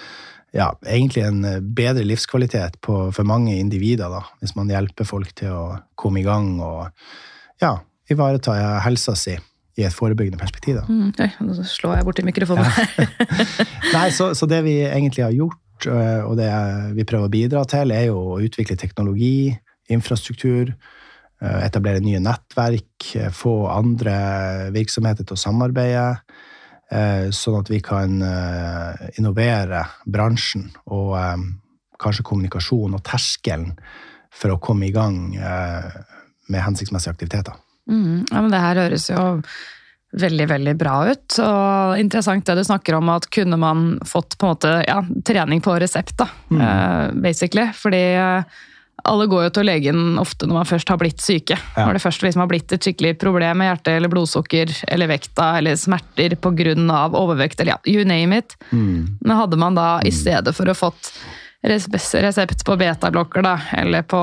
ja, 0.57 0.73
egentlig 0.83 1.23
en 1.29 1.45
bedre 1.77 2.03
livskvalitet 2.07 2.81
på, 2.83 2.97
for 3.15 3.29
mange 3.29 3.55
individer, 3.59 4.11
da, 4.11 4.25
hvis 4.43 4.57
man 4.57 4.73
hjelper 4.73 5.07
folk 5.07 5.31
til 5.39 5.55
å 5.55 5.65
komme 5.95 6.23
i 6.23 6.27
gang 6.27 6.57
og 6.59 6.89
ja, 7.63 7.77
ivareta 8.11 8.57
helsa 8.83 9.15
si 9.15 9.37
i 9.79 9.85
et 9.87 9.95
forebyggende 9.95 10.41
perspektiv. 10.41 10.81
Da. 10.81 10.89
Mm, 10.91 11.13
oi, 11.15 11.29
nå 11.47 11.55
slår 11.63 12.01
jeg 12.01 12.09
borti 12.09 12.25
mikrofonen. 12.27 12.67
Ja. 12.67 13.07
Nei, 13.95 14.09
så, 14.13 14.33
så, 14.35 14.49
det 14.51 14.65
vi 14.67 14.81
egentlig 14.83 15.23
har 15.23 15.37
gjort, 15.37 15.61
Eh, 15.89 16.23
og 16.27 16.37
det 16.41 16.51
vi 16.97 17.07
prøver 17.09 17.29
å 17.29 17.33
bidra 17.33 17.65
til, 17.69 17.93
er 17.95 18.09
jo 18.11 18.19
å 18.35 18.41
utvikle 18.45 18.77
teknologi, 18.79 19.53
infrastruktur, 19.91 20.75
eh, 21.41 21.61
etablere 21.65 22.03
nye 22.05 22.21
nettverk, 22.21 23.17
eh, 23.17 23.31
få 23.31 23.69
andre 23.69 24.71
virksomheter 24.73 25.25
til 25.25 25.35
å 25.35 25.41
samarbeide. 25.41 26.21
Sånn 26.91 27.57
at 27.61 27.69
vi 27.71 27.79
kan 27.87 28.17
innovere 29.15 29.85
bransjen 30.11 30.65
og 30.91 31.13
kanskje 32.03 32.25
kommunikasjon 32.27 32.97
og 32.97 33.05
terskelen 33.07 33.77
for 34.35 34.57
å 34.57 34.59
komme 34.59 34.89
i 34.89 34.95
gang 34.95 35.21
med 36.51 36.65
hensiktsmessige 36.65 37.15
aktiviteter. 37.15 37.55
Mm, 37.91 38.25
ja, 38.31 38.41
men 38.41 38.51
det 38.51 38.63
her 38.65 38.81
høres 38.83 39.07
jo 39.11 39.23
veldig, 40.19 40.47
veldig 40.51 40.75
bra 40.79 40.97
ut. 41.11 41.39
Og 41.45 42.01
interessant 42.03 42.47
det 42.47 42.59
du 42.59 42.65
snakker 42.67 42.99
om, 42.99 43.11
at 43.15 43.29
kunne 43.33 43.59
man 43.61 43.93
fått 44.07 44.37
på 44.39 44.47
en 44.47 44.55
måte 44.55 44.75
ja, 44.87 44.99
trening 45.27 45.63
på 45.63 45.77
resept, 45.83 46.17
da, 46.19 46.29
mm. 46.51 47.23
basically. 47.23 47.69
Fordi 47.77 48.03
alle 49.05 49.27
går 49.31 49.47
jo 49.47 49.53
til 49.59 49.69
legen 49.69 50.19
ofte 50.21 50.49
når 50.49 50.61
man 50.61 50.69
først 50.69 50.93
har 50.93 51.01
blitt 51.01 51.23
syke. 51.25 51.59
Ja. 51.77 51.87
Når 51.87 51.99
det 51.99 52.05
først 52.05 52.25
liksom 52.25 52.45
har 52.45 52.51
blitt 52.51 52.73
et 52.75 52.87
skikkelig 52.87 53.17
problem 53.23 53.61
med 53.63 53.71
hjerte 53.71 53.97
eller 53.97 54.13
blodsukker 54.13 54.73
eller 54.89 55.11
vekta 55.11 55.53
eller 55.61 55.79
smerter 55.81 56.37
pga. 56.37 56.75
overvekt 57.17 57.61
eller 57.61 57.77
ja, 57.77 57.79
you 57.87 58.05
name 58.05 58.39
it. 58.39 58.57
Mm. 58.71 59.19
Men 59.21 59.37
hadde 59.37 59.57
man 59.61 59.79
da 59.79 60.01
i 60.01 60.13
mm. 60.13 60.19
stedet 60.23 60.57
for 60.57 60.69
å 60.69 60.75
fått 60.77 61.13
resept 61.63 62.65
på 62.65 62.77
betablokker 62.77 63.45
da, 63.45 63.59
eller 63.77 64.03
på 64.03 64.21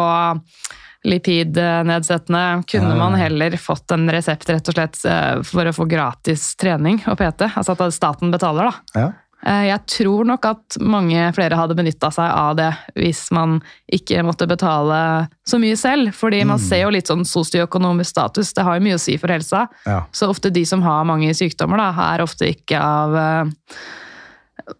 lipidnedsettende. 1.08 2.64
Kunne 2.68 2.96
man 2.96 3.16
heller 3.16 3.58
fått 3.58 3.92
en 3.92 4.10
resept 4.12 4.50
rett 4.50 4.68
og 4.68 4.76
slett 4.76 5.00
eh, 5.06 5.38
for 5.46 5.70
å 5.70 5.74
få 5.76 5.86
gratis 5.86 6.50
trening 6.60 7.00
og 7.08 7.20
PT? 7.20 7.48
Altså 7.54 7.78
at 7.78 7.96
staten 7.96 8.34
betaler, 8.34 8.72
da. 8.72 9.00
Ja. 9.00 9.08
Eh, 9.46 9.68
jeg 9.70 9.84
tror 9.92 10.26
nok 10.28 10.48
at 10.50 10.80
mange 10.82 11.28
flere 11.38 11.60
hadde 11.60 11.78
benytta 11.78 12.10
seg 12.14 12.26
av 12.26 12.56
det 12.58 12.72
hvis 12.98 13.28
man 13.36 13.60
ikke 13.94 14.24
måtte 14.26 14.48
betale 14.50 15.00
så 15.48 15.60
mye 15.62 15.78
selv. 15.80 16.14
Fordi 16.18 16.42
man 16.44 16.58
mm. 16.58 16.66
ser 16.66 16.84
jo 16.86 16.94
litt 16.96 17.12
sånn 17.12 17.26
sosioøkonomisk 17.28 18.16
status, 18.16 18.54
det 18.58 18.66
har 18.68 18.80
jo 18.80 18.88
mye 18.88 18.98
å 18.98 19.04
si 19.04 19.18
for 19.22 19.34
helsa. 19.34 19.68
Ja. 19.86 20.02
Så 20.16 20.32
ofte 20.32 20.54
de 20.54 20.66
som 20.68 20.84
har 20.86 21.08
mange 21.08 21.34
sykdommer, 21.38 21.82
da, 21.82 21.92
er 22.14 22.26
ofte 22.26 22.50
ikke 22.50 22.82
av 22.82 23.18
uh, 23.18 23.74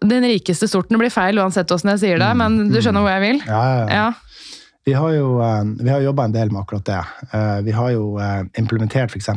den 0.04 0.26
rikeste 0.26 0.68
sorten. 0.68 0.96
Det 0.96 1.06
blir 1.06 1.14
feil 1.14 1.38
uansett 1.40 1.70
åssen 1.74 1.94
jeg 1.94 2.04
sier 2.04 2.22
det, 2.22 2.32
mm. 2.34 2.42
men 2.42 2.72
du 2.72 2.80
skjønner 2.82 3.04
hvor 3.04 3.14
jeg 3.14 3.24
vil? 3.24 3.44
Ja, 3.48 3.62
ja, 3.68 3.86
ja. 4.00 4.08
Vi 4.88 4.94
har 4.96 5.10
jo 5.12 5.40
eh, 5.44 5.64
vi 5.84 5.90
har 5.90 6.00
jobba 6.00 6.24
en 6.24 6.32
del 6.32 6.50
med 6.52 6.62
akkurat 6.62 6.86
det. 6.88 7.00
Eh, 7.36 7.58
vi 7.66 7.72
har 7.76 7.90
jo 7.92 8.14
eh, 8.24 8.44
implementert 8.56 9.12
f.eks. 9.12 9.28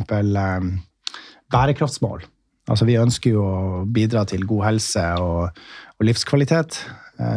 bærekraftsmål. 1.52 2.24
Altså, 2.72 2.86
vi 2.88 2.96
ønsker 3.00 3.34
jo 3.36 3.44
å 3.44 3.82
bidra 3.84 4.24
til 4.28 4.46
god 4.48 4.64
helse 4.70 5.04
og, 5.20 5.58
og 5.98 6.06
livskvalitet, 6.08 6.78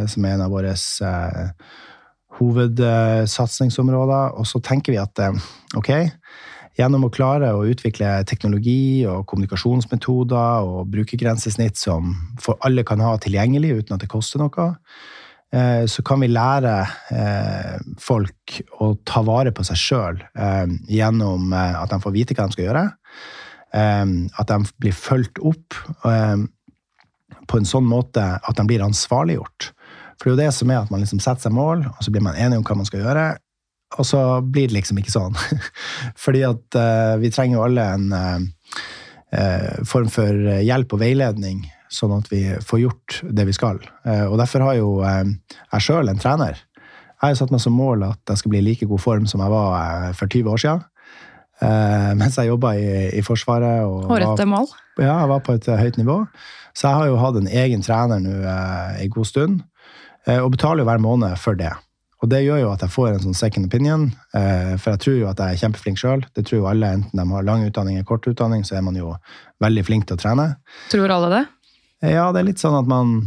som 0.10 0.26
er 0.26 0.38
en 0.38 0.46
av 0.46 0.54
våre 0.56 0.72
hovedsatsingsområder. 2.40 4.38
Og 4.40 4.48
så 4.48 4.62
tenker 4.64 4.96
vi 4.96 5.02
at 5.02 5.20
ok, 5.76 5.92
gjennom 6.80 7.08
å 7.08 7.12
klare 7.12 7.52
å 7.52 7.66
utvikle 7.68 8.24
teknologi 8.32 9.04
og 9.12 9.28
kommunikasjonsmetoder 9.28 10.72
og 10.72 10.88
brukergrensesnitt 10.96 11.78
som 11.84 12.16
for 12.42 12.56
alle 12.64 12.88
kan 12.88 13.04
ha 13.04 13.18
tilgjengelig 13.20 13.82
uten 13.82 13.98
at 13.98 14.08
det 14.08 14.12
koster 14.16 14.40
noe, 14.40 14.72
Eh, 15.56 15.86
så 15.88 16.04
kan 16.04 16.20
vi 16.20 16.32
lære 16.32 16.74
eh, 17.14 17.76
folk 18.02 18.58
å 18.82 18.92
ta 19.08 19.22
vare 19.26 19.54
på 19.56 19.64
seg 19.68 19.80
sjøl 19.80 20.18
eh, 20.20 20.66
gjennom 20.92 21.54
at 21.56 21.92
de 21.92 22.00
får 22.02 22.16
vite 22.16 22.36
hva 22.36 22.48
de 22.48 22.58
skal 22.58 22.68
gjøre. 22.68 22.86
At 23.76 24.48
de 24.48 24.58
blir 24.80 24.94
fulgt 24.96 25.42
opp 25.44 25.76
på 26.00 27.58
en 27.60 27.68
sånn 27.68 27.88
måte 27.90 28.24
at 28.24 28.56
de 28.56 28.64
blir 28.70 28.84
ansvarliggjort. 28.86 29.72
For 30.16 30.30
det 30.30 30.32
er 30.32 30.36
jo 30.36 30.40
det 30.40 30.54
som 30.56 30.72
er 30.72 30.80
at 30.80 30.94
man 30.94 31.04
liksom 31.04 31.20
setter 31.20 31.50
seg 31.50 31.56
mål, 31.58 31.84
og 31.90 32.00
så 32.00 32.14
blir 32.14 32.24
man 32.24 32.40
enig 32.40 32.62
om 32.62 32.64
hva 32.64 32.78
man 32.80 32.88
skal 32.88 33.04
gjøre. 33.04 33.26
Og 34.00 34.08
så 34.08 34.22
blir 34.42 34.70
det 34.70 34.78
liksom 34.78 35.02
ikke 35.02 35.14
sånn. 35.14 35.36
Fordi 36.24 36.46
at 36.48 36.80
vi 37.20 37.34
trenger 37.36 37.60
jo 37.60 37.66
alle 37.66 37.90
en 37.98 38.50
form 39.84 40.08
for 40.14 40.48
hjelp 40.64 40.96
og 40.96 41.04
veiledning 41.04 41.66
sånn 41.96 42.16
at 42.18 42.30
vi 42.32 42.44
får 42.64 42.82
gjort 42.82 43.20
det 43.38 43.46
vi 43.48 43.56
skal. 43.56 43.80
Eh, 44.08 44.26
og 44.28 44.40
derfor 44.42 44.66
har 44.68 44.80
jo 44.80 44.90
eh, 45.06 45.24
jeg 45.76 45.88
sjøl 45.88 46.12
en 46.12 46.22
trener. 46.22 46.60
Jeg 47.16 47.32
har 47.32 47.38
satt 47.40 47.54
meg 47.54 47.64
som 47.64 47.78
mål 47.78 48.06
at 48.10 48.34
jeg 48.34 48.42
skal 48.42 48.54
bli 48.54 48.62
i 48.62 48.68
like 48.68 48.88
god 48.90 49.02
form 49.02 49.30
som 49.30 49.44
jeg 49.44 49.54
var 49.54 49.76
eh, 49.80 50.12
for 50.18 50.32
20 50.32 50.52
år 50.52 50.64
siden. 50.64 50.86
Mens 51.62 52.36
jeg 52.36 52.50
jobba 52.50 52.74
i, 52.76 52.90
i, 53.16 53.22
Forsvaret. 53.24 53.86
Og, 53.88 54.10
rette 54.12 54.46
mål? 54.50 54.68
Ja, 55.00 55.22
jeg 55.22 55.32
var 55.32 55.42
på 55.46 55.56
et 55.56 55.70
høyt 55.72 55.98
nivå. 56.02 56.18
Så 56.76 56.90
jeg 56.90 57.00
har 57.00 57.08
jo 57.08 57.22
hatt 57.22 57.40
en 57.40 57.48
egen 57.48 57.84
trener 57.86 58.20
nå 58.20 58.34
en 58.44 59.12
god 59.14 59.28
stund, 59.30 59.62
og 60.36 60.50
betaler 60.52 60.84
jo 60.84 60.90
hver 60.90 61.04
måned 61.04 61.38
for 61.40 61.56
det. 61.56 61.72
Og 62.24 62.30
det 62.32 62.42
gjør 62.44 62.60
jo 62.64 62.72
at 62.74 62.84
jeg 62.84 62.92
får 62.92 63.08
en 63.14 63.24
sånn 63.28 63.38
second 63.38 63.70
opinion, 63.70 64.06
for 64.34 64.90
jeg 64.92 65.02
tror 65.04 65.16
jo 65.16 65.30
at 65.30 65.40
jeg 65.40 65.56
er 65.56 65.62
kjempeflink 65.64 66.00
sjøl. 66.02 66.26
Det 66.36 66.44
tror 66.48 66.60
jo 66.60 66.68
alle, 66.72 66.92
enten 66.98 67.22
de 67.22 67.26
har 67.32 67.48
lang 67.48 67.64
utdanning 67.68 68.00
eller 68.00 68.08
kort 68.10 68.28
utdanning, 68.28 68.64
så 68.68 68.76
er 68.80 68.84
man 68.84 69.00
jo 69.00 69.14
veldig 69.64 69.84
flink 69.88 70.08
til 70.10 70.18
å 70.18 70.22
trene. 70.26 70.48
Tror 70.92 71.14
alle 71.16 71.32
det? 71.32 71.44
Ja, 72.12 72.28
det 72.36 72.42
er 72.42 72.50
litt 72.50 72.64
sånn 72.64 72.76
at 72.82 72.90
man 72.92 73.22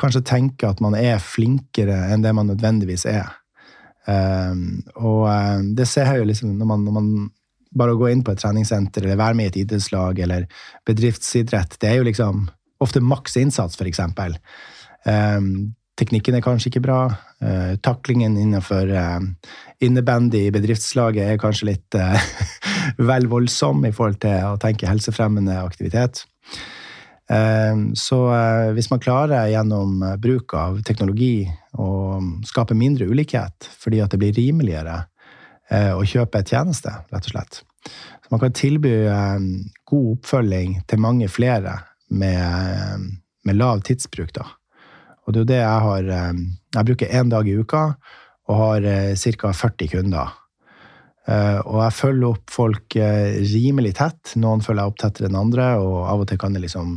kanskje 0.00 0.24
tenker 0.26 0.72
at 0.72 0.80
man 0.82 0.96
er 0.98 1.20
flinkere 1.22 1.98
enn 2.10 2.24
det 2.24 2.32
man 2.34 2.50
nødvendigvis 2.50 3.06
er. 3.10 3.28
Um, 4.08 4.80
og 4.96 5.26
um, 5.28 5.66
det 5.76 5.86
ser 5.88 6.08
jeg 6.08 6.22
jo 6.22 6.30
liksom 6.30 6.54
når 6.56 6.70
man, 6.70 6.86
når 6.86 6.96
man 6.96 7.10
bare 7.76 7.96
går 7.98 8.14
inn 8.14 8.22
på 8.26 8.32
et 8.34 8.40
treningssenter 8.42 9.04
eller 9.04 9.20
være 9.20 9.36
med 9.38 9.50
i 9.50 9.52
et 9.52 9.58
idrettslag 9.64 10.22
eller 10.24 10.46
bedriftsidrett, 10.88 11.76
det 11.82 11.90
er 11.90 12.00
jo 12.00 12.08
liksom 12.08 12.48
ofte 12.80 13.02
maks 13.04 13.36
innsats, 13.36 13.78
eksempel. 13.84 14.34
Um, 15.04 15.74
teknikken 16.00 16.38
er 16.38 16.44
kanskje 16.44 16.72
ikke 16.72 16.84
bra. 16.88 17.00
Uh, 17.44 17.76
taklingen 17.84 18.38
innenfor 18.40 18.90
uh, 18.90 19.20
innebandy 19.84 20.46
i 20.48 20.54
bedriftslaget 20.54 21.34
er 21.34 21.40
kanskje 21.40 21.70
litt 21.74 21.98
uh, 22.00 22.16
vel 23.10 23.28
voldsom 23.30 23.84
i 23.88 23.92
forhold 23.94 24.20
til 24.24 24.48
å 24.48 24.58
tenke 24.60 24.88
helsefremmende 24.88 25.60
aktivitet. 25.60 26.24
Eh, 27.30 27.76
så 27.94 28.18
eh, 28.34 28.72
hvis 28.74 28.90
man 28.90 29.02
klarer 29.02 29.50
gjennom 29.52 30.02
eh, 30.02 30.16
bruk 30.18 30.54
av 30.58 30.80
teknologi 30.86 31.44
å 31.78 32.18
skape 32.46 32.74
mindre 32.74 33.06
ulikhet 33.06 33.68
fordi 33.78 34.00
at 34.02 34.10
det 34.10 34.18
blir 34.22 34.36
rimeligere 34.36 35.04
å 35.70 36.02
kjøpe 36.02 36.40
et 36.40 36.50
tjeneste, 36.50 36.90
rett 37.14 37.26
og 37.28 37.30
slett. 37.30 37.60
Så 37.86 38.32
man 38.32 38.40
kan 38.42 38.54
tilby 38.58 38.90
god 39.86 40.08
oppfølging 40.16 40.72
til 40.90 40.98
mange 40.98 41.28
flere 41.30 41.76
med, 42.10 43.04
med 43.46 43.54
lav 43.60 43.84
tidsbruk, 43.86 44.32
da. 44.34 44.48
Og 45.22 45.30
det 45.30 45.38
er 45.38 45.44
jo 45.44 45.50
det 45.52 45.60
jeg 45.60 45.84
har 45.84 46.10
Jeg 46.10 46.88
bruker 46.88 47.14
én 47.20 47.30
dag 47.30 47.46
i 47.46 47.54
uka 47.54 47.84
og 48.50 48.58
har 48.64 48.88
ca. 49.14 49.52
40 49.60 49.92
kunder. 49.94 50.34
Eh, 51.30 51.58
og 51.62 51.78
jeg 51.84 51.96
følger 51.96 52.32
opp 52.32 52.50
folk 52.52 52.96
eh, 52.98 53.38
rimelig 53.52 53.94
tett. 54.00 54.34
Noen 54.40 54.62
følger 54.64 54.82
jeg 54.82 54.92
opp 54.92 55.00
tettere 55.02 55.30
enn 55.30 55.38
andre, 55.38 55.72
og 55.82 55.98
av 56.08 56.24
og 56.24 56.30
til 56.30 56.40
kan 56.40 56.56
det 56.56 56.64
liksom 56.64 56.96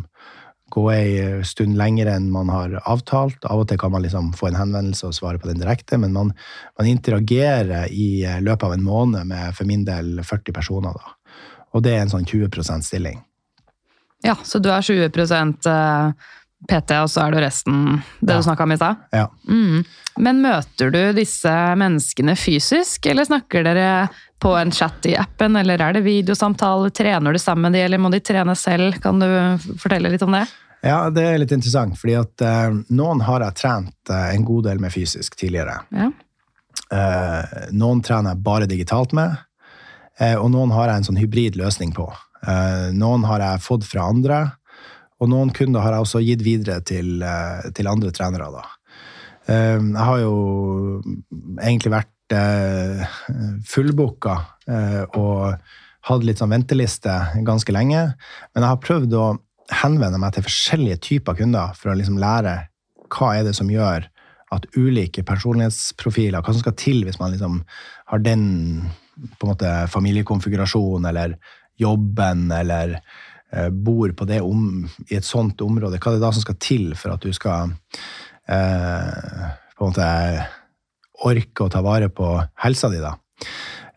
gå 0.73 0.83
ei 0.93 1.43
stund 1.45 1.77
lenger 1.77 2.09
enn 2.15 2.31
man 2.33 2.49
har 2.49 2.79
avtalt. 2.89 3.45
Av 3.45 3.61
og 3.61 3.67
til 3.69 3.77
kan 3.81 3.93
man 3.93 4.01
liksom 4.05 4.31
få 4.37 4.49
en 4.49 4.57
henvendelse 4.57 5.05
og 5.09 5.13
svare 5.17 5.41
på 5.41 5.49
den 5.51 5.61
direkte, 5.61 5.99
men 6.01 6.15
man, 6.15 6.31
man 6.79 6.89
interagerer 6.89 7.91
i 7.93 8.23
eh, 8.25 8.39
løpet 8.41 8.69
av 8.69 8.73
en 8.77 8.85
måned 8.87 9.29
med 9.29 9.53
for 9.57 9.69
min 9.69 9.85
del 9.85 10.17
40 10.25 10.55
personer. 10.55 10.97
da. 10.97 11.13
Og 11.73 11.85
det 11.85 11.93
er 11.95 12.03
en 12.05 12.13
sånn 12.13 12.25
20% 12.29 12.85
stilling. 12.85 13.21
Ja, 14.23 14.37
så 14.45 14.61
du 14.63 14.69
er 14.71 14.81
20% 14.85 15.67
PT, 16.69 16.95
og 17.03 17.09
så 17.11 17.25
er 17.25 17.33
du 17.33 17.41
resten 17.43 17.79
det 18.21 18.33
Ja. 18.33 18.37
du 18.37 18.43
snakka 18.45 18.63
om 18.63 18.71
i 18.71 18.77
stad? 18.77 18.95
Ja. 19.11 19.27
Mm. 19.49 19.83
Men 20.17 20.41
møter 20.41 20.91
du 20.93 21.01
disse 21.13 21.51
menneskene 21.75 22.35
fysisk, 22.39 23.05
eller 23.09 23.25
snakker 23.27 23.65
dere 23.65 24.09
på 24.39 24.53
en 24.59 24.71
chat 24.71 25.05
i 25.09 25.15
appen, 25.17 25.55
eller 25.59 25.81
er 25.81 25.93
det 25.97 26.03
videosamtale? 26.05 26.91
Trener 26.91 27.33
du 27.33 27.39
sammen 27.39 27.71
med 27.71 27.73
de, 27.73 27.83
eller 27.85 27.97
må 27.99 28.11
de 28.11 28.19
trene 28.23 28.55
selv? 28.55 29.01
Kan 29.01 29.19
du 29.19 29.27
fortelle 29.81 30.11
litt 30.11 30.23
om 30.23 30.31
det? 30.31 30.45
Ja, 30.83 31.07
det 31.13 31.23
er 31.23 31.37
litt 31.39 31.53
interessant, 31.55 31.95
fordi 31.99 32.17
at 32.19 32.43
uh, 32.43 32.75
noen 32.91 33.23
har 33.23 33.45
jeg 33.45 33.55
trent 33.61 34.11
uh, 34.11 34.27
en 34.33 34.43
god 34.43 34.65
del 34.67 34.81
med 34.83 34.91
fysisk 34.91 35.37
tidligere. 35.39 35.77
Ja. 35.95 36.09
Uh, 36.93 37.69
noen 37.71 38.01
trener 38.03 38.33
jeg 38.33 38.43
bare 38.43 38.67
digitalt 38.69 39.15
med, 39.15 39.39
og 40.37 40.45
noen 40.53 40.69
har 40.75 40.91
jeg 40.91 40.99
en 40.99 41.05
sånn 41.07 41.17
hybrid 41.17 41.55
løsning 41.57 41.89
på. 41.97 42.03
Noen 42.93 43.23
har 43.25 43.41
jeg 43.41 43.63
fått 43.65 43.87
fra 43.89 44.03
andre, 44.11 44.43
og 45.17 45.31
noen 45.31 45.49
kunder 45.57 45.81
har 45.81 45.95
jeg 45.95 46.05
også 46.05 46.21
gitt 46.21 46.43
videre 46.45 46.83
til, 46.85 47.23
til 47.73 47.89
andre 47.89 48.11
trenere. 48.13 48.51
Da. 48.53 48.61
Jeg 49.49 50.05
har 50.05 50.19
jo 50.21 50.35
egentlig 51.57 51.95
vært 51.95 52.35
uh, 52.37 53.17
fullbooka 53.73 54.35
og 55.17 55.65
hatt 56.11 56.27
litt 56.29 56.43
sånn 56.43 56.53
venteliste 56.53 57.17
ganske 57.47 57.73
lenge, 57.73 58.05
men 58.53 58.67
jeg 58.67 58.69
har 58.69 58.83
prøvd 58.85 59.17
å 59.17 59.25
henvende 59.81 60.19
meg 60.21 60.35
til 60.35 60.45
forskjellige 60.45 61.01
typer 61.07 61.37
kunder 61.39 61.73
for 61.77 61.91
å 61.91 61.97
liksom 61.97 62.19
lære 62.21 62.57
hva 63.13 63.29
er 63.37 63.47
det 63.47 63.55
som 63.57 63.69
gjør 63.69 64.07
at 64.53 64.67
ulike 64.77 65.23
personlighetsprofiler, 65.25 66.41
hva 66.41 66.53
som 66.53 66.61
skal 66.61 66.75
til 66.77 67.03
hvis 67.07 67.19
man 67.21 67.33
liksom 67.33 67.61
har 68.11 68.23
den 68.23 68.45
på 69.37 69.45
en 69.45 69.53
måte 69.53 69.71
familiekonfigurasjonen 69.93 71.07
eller 71.09 71.37
jobben 71.81 72.51
eller 72.53 72.97
eh, 72.97 73.69
bor 73.69 74.13
på 74.17 74.27
det 74.29 74.41
om, 74.45 74.83
i 75.09 75.17
et 75.17 75.27
sånt 75.27 75.61
område, 75.65 75.99
hva 75.99 76.13
er 76.13 76.19
det 76.19 76.25
da 76.25 76.33
som 76.35 76.45
skal 76.45 76.59
til 76.61 76.91
for 76.99 77.15
at 77.15 77.25
du 77.25 77.33
skal 77.35 77.73
eh, 78.49 79.53
på 79.73 79.85
en 79.85 79.93
måte 79.93 80.09
orke 81.23 81.65
å 81.65 81.71
ta 81.71 81.81
vare 81.85 82.09
på 82.13 82.35
helsa 82.65 82.89
di, 82.91 82.99
da. 83.01 83.15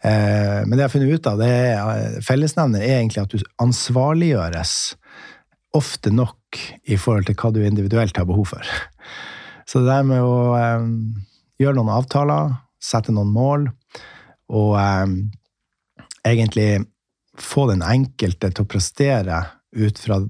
Eh, 0.07 0.63
men 0.65 0.77
det 0.77 0.85
jeg 0.85 0.89
har 0.89 0.95
funnet 0.95 1.17
ut 1.17 1.31
av, 1.31 1.41
det 1.41 1.51
er 1.51 2.21
fellesnevner 2.25 2.85
er 2.85 3.01
egentlig 3.01 3.25
at 3.25 3.33
du 3.33 3.43
ansvarliggjøres 3.63 4.77
ofte 5.77 6.13
nok 6.15 6.61
i 6.89 6.99
forhold 7.01 7.29
til 7.29 7.37
hva 7.39 7.53
du 7.55 7.61
individuelt 7.65 8.17
har 8.17 8.29
behov 8.29 8.51
for. 8.55 8.75
Så 9.67 9.83
det 9.83 9.91
der 9.91 10.07
med 10.07 10.23
å 10.25 10.55
eh, 10.59 10.89
gjøre 11.63 11.79
noen 11.79 11.95
avtaler, 11.97 12.55
sette 12.83 13.15
noen 13.15 13.33
mål, 13.35 13.69
og 14.55 14.77
eh, 14.81 15.15
egentlig 16.27 16.71
få 17.37 17.67
den 17.71 17.85
enkelte 17.85 18.51
til 18.51 18.65
å 18.65 18.71
prestere 18.71 19.41
ut 19.77 19.99
fra 20.01 20.21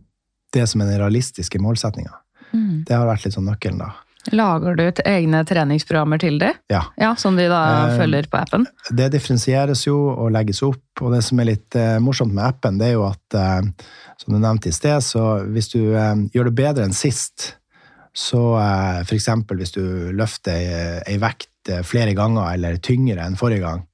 det 0.57 0.64
som 0.70 0.82
er 0.82 0.90
den 0.90 1.03
realistiske 1.05 1.61
målsettinga, 1.62 2.22
Mm. 2.55 2.84
Det 2.86 2.94
har 2.94 3.07
vært 3.09 3.26
litt 3.26 3.34
sånn 3.36 3.49
nøkkelen, 3.49 3.80
da. 3.82 3.92
Lager 4.33 4.74
du 4.74 4.83
ut 4.89 5.01
egne 5.07 5.43
treningsprogrammer 5.47 6.20
til 6.22 6.39
de? 6.41 6.53
Ja. 6.72 6.83
Ja, 7.01 7.14
Som 7.16 7.37
de 7.37 7.49
da 7.51 7.61
Eh, 7.87 7.99
følger 7.99 8.27
på 8.31 8.39
appen? 8.41 8.66
Det 8.91 9.11
differensieres 9.12 9.87
jo 9.87 9.97
og 10.14 10.33
legges 10.35 10.62
opp, 10.66 10.83
og 11.01 11.12
det 11.14 11.22
som 11.24 11.41
er 11.41 11.51
litt 11.53 11.77
eh, 11.77 11.99
morsomt 12.03 12.35
med 12.35 12.45
appen, 12.45 12.79
det 12.79 12.89
er 12.89 12.97
jo 12.97 13.05
at, 13.09 13.37
eh, 13.39 13.62
som 14.18 14.35
du 14.35 14.39
nevnte 14.41 14.70
i 14.70 14.74
sted, 14.74 14.99
så 15.05 15.45
hvis 15.47 15.70
du 15.74 15.81
gjør 15.81 16.51
det 16.51 16.55
bedre 16.57 16.87
enn 16.87 16.97
sist, 16.97 17.57
så 18.16 18.57
eh, 18.59 19.14
eksempel 19.16 19.61
hvis 19.61 19.74
du 19.77 19.85
løfter 20.16 21.03
ei, 21.07 21.18
vekt 21.20 21.51
flere 21.85 22.14
ganger 22.14 22.55
eller 22.55 22.77
tyngre 22.79 23.24
enn 23.27 23.37
forrige 23.37 23.64
gang, 23.64 23.87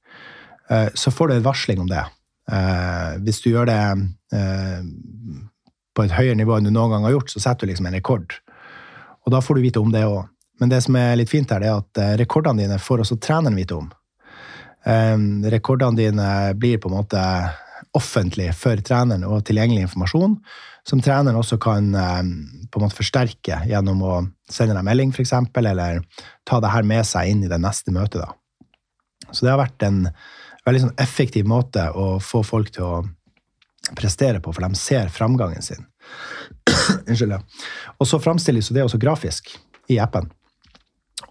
så 0.93 1.11
får 1.11 1.27
du 1.27 1.33
en 1.35 1.45
varsling 1.45 1.79
om 1.81 1.87
det. 1.89 2.03
Hvis 3.25 3.41
du 3.41 3.49
gjør 3.49 3.65
det 3.65 3.79
på 5.93 6.05
et 6.05 6.13
høyere 6.13 6.37
nivå 6.37 6.55
enn 6.57 6.69
du 6.69 6.71
noen 6.73 6.93
gang 6.93 7.07
har 7.07 7.15
gjort, 7.15 7.33
så 7.33 7.41
setter 7.41 7.65
du 7.65 7.73
liksom 7.73 7.89
en 7.89 7.97
rekord. 7.97 8.37
Og 9.23 9.33
da 9.33 9.41
får 9.43 9.57
du 9.57 9.65
vite 9.65 9.81
om 9.81 9.91
det 9.93 10.05
òg. 10.07 10.25
Men 10.61 10.69
det 10.69 10.83
som 10.85 10.95
er 10.99 11.15
litt 11.17 11.31
fint 11.31 11.49
her, 11.51 11.63
det 11.63 11.69
er 11.69 11.81
at 11.81 12.01
eh, 12.01 12.15
rekordene 12.21 12.63
dine 12.63 12.79
får 12.79 13.03
også 13.03 13.17
treneren 13.23 13.57
vite 13.57 13.77
om. 13.77 13.89
Um, 14.83 15.45
rekordene 15.47 15.95
dine 15.97 16.27
blir 16.59 16.79
på 16.83 16.89
en 16.91 16.97
måte 16.97 17.21
offentlig 17.95 18.49
for 18.57 18.79
treneren 18.83 19.23
og 19.27 19.45
tilgjengelig 19.47 19.87
informasjon, 19.87 20.35
som 20.87 21.01
treneren 21.03 21.39
også 21.39 21.57
kan 21.61 21.87
um, 21.95 22.31
på 22.67 22.79
en 22.79 22.85
måte 22.85 22.97
forsterke 22.97 23.61
gjennom 23.69 24.01
å 24.03 24.13
sende 24.51 24.75
deg 24.75 24.87
melding, 24.87 25.13
f.eks., 25.15 25.33
eller 25.63 26.01
ta 26.47 26.59
det 26.63 26.71
her 26.73 26.87
med 26.87 27.07
seg 27.07 27.31
inn 27.31 27.45
i 27.45 27.51
det 27.51 27.61
neste 27.63 27.95
møtet. 27.95 28.25
Da. 28.25 29.29
Så 29.31 29.45
det 29.45 29.53
har 29.53 29.61
vært 29.61 29.87
en 29.87 30.05
veldig 30.67 30.85
sånn 30.85 30.97
effektiv 31.01 31.47
måte 31.49 31.87
å 31.95 32.17
få 32.23 32.43
folk 32.47 32.71
til 32.75 32.87
å 32.87 33.03
prestere 33.97 34.39
på, 34.43 34.53
for 34.55 34.63
de 34.63 34.79
ser 34.79 35.11
framgangen 35.11 35.63
sin. 35.63 35.87
Unnskyld. 37.07 37.37
Og 37.99 38.09
så 38.09 38.19
framstilles 38.21 38.71
det 38.73 38.85
også 38.85 39.01
grafisk 39.01 39.53
i 39.91 39.99
appen 40.01 40.29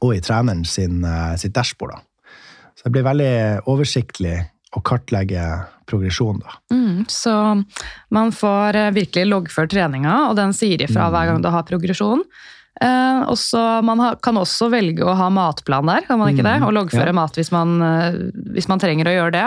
og 0.02 0.16
i 0.16 0.22
treneren 0.22 0.64
sin, 0.66 1.04
eh, 1.06 1.34
sitt 1.38 1.54
dashbord. 1.54 1.94
Da. 1.94 2.32
Så 2.74 2.88
det 2.88 2.94
blir 2.96 3.06
veldig 3.06 3.34
oversiktlig 3.70 4.34
å 4.72 4.82
kartlegge 4.82 5.44
progresjon. 5.86 6.40
Da. 6.42 6.56
Mm, 6.74 7.04
så 7.12 7.34
man 8.14 8.32
får 8.34 8.78
eh, 8.78 8.94
virkelig 8.96 9.28
loggført 9.28 9.72
treninga, 9.74 10.16
og 10.30 10.36
den 10.40 10.54
sier 10.56 10.82
ifra 10.82 11.10
hver 11.12 11.30
gang 11.30 11.44
du 11.44 11.50
har 11.52 11.68
progresjon. 11.68 12.24
Eh, 12.80 13.22
og 13.28 13.36
så 13.36 13.60
Man 13.84 14.00
ha, 14.00 14.14
kan 14.16 14.38
også 14.40 14.70
velge 14.72 15.04
å 15.04 15.12
ha 15.14 15.28
matplan 15.32 15.86
der, 15.90 16.06
kan 16.06 16.18
man 16.18 16.32
ikke 16.32 16.44
det? 16.46 16.54
Mm, 16.62 16.66
Og 16.70 16.72
loggføre 16.78 17.12
ja. 17.12 17.16
mat 17.16 17.36
hvis 17.36 17.52
man, 17.52 17.74
eh, 17.84 18.16
hvis 18.54 18.68
man 18.70 18.80
trenger 18.80 19.10
å 19.10 19.12
gjøre 19.16 19.34
det. 19.36 19.44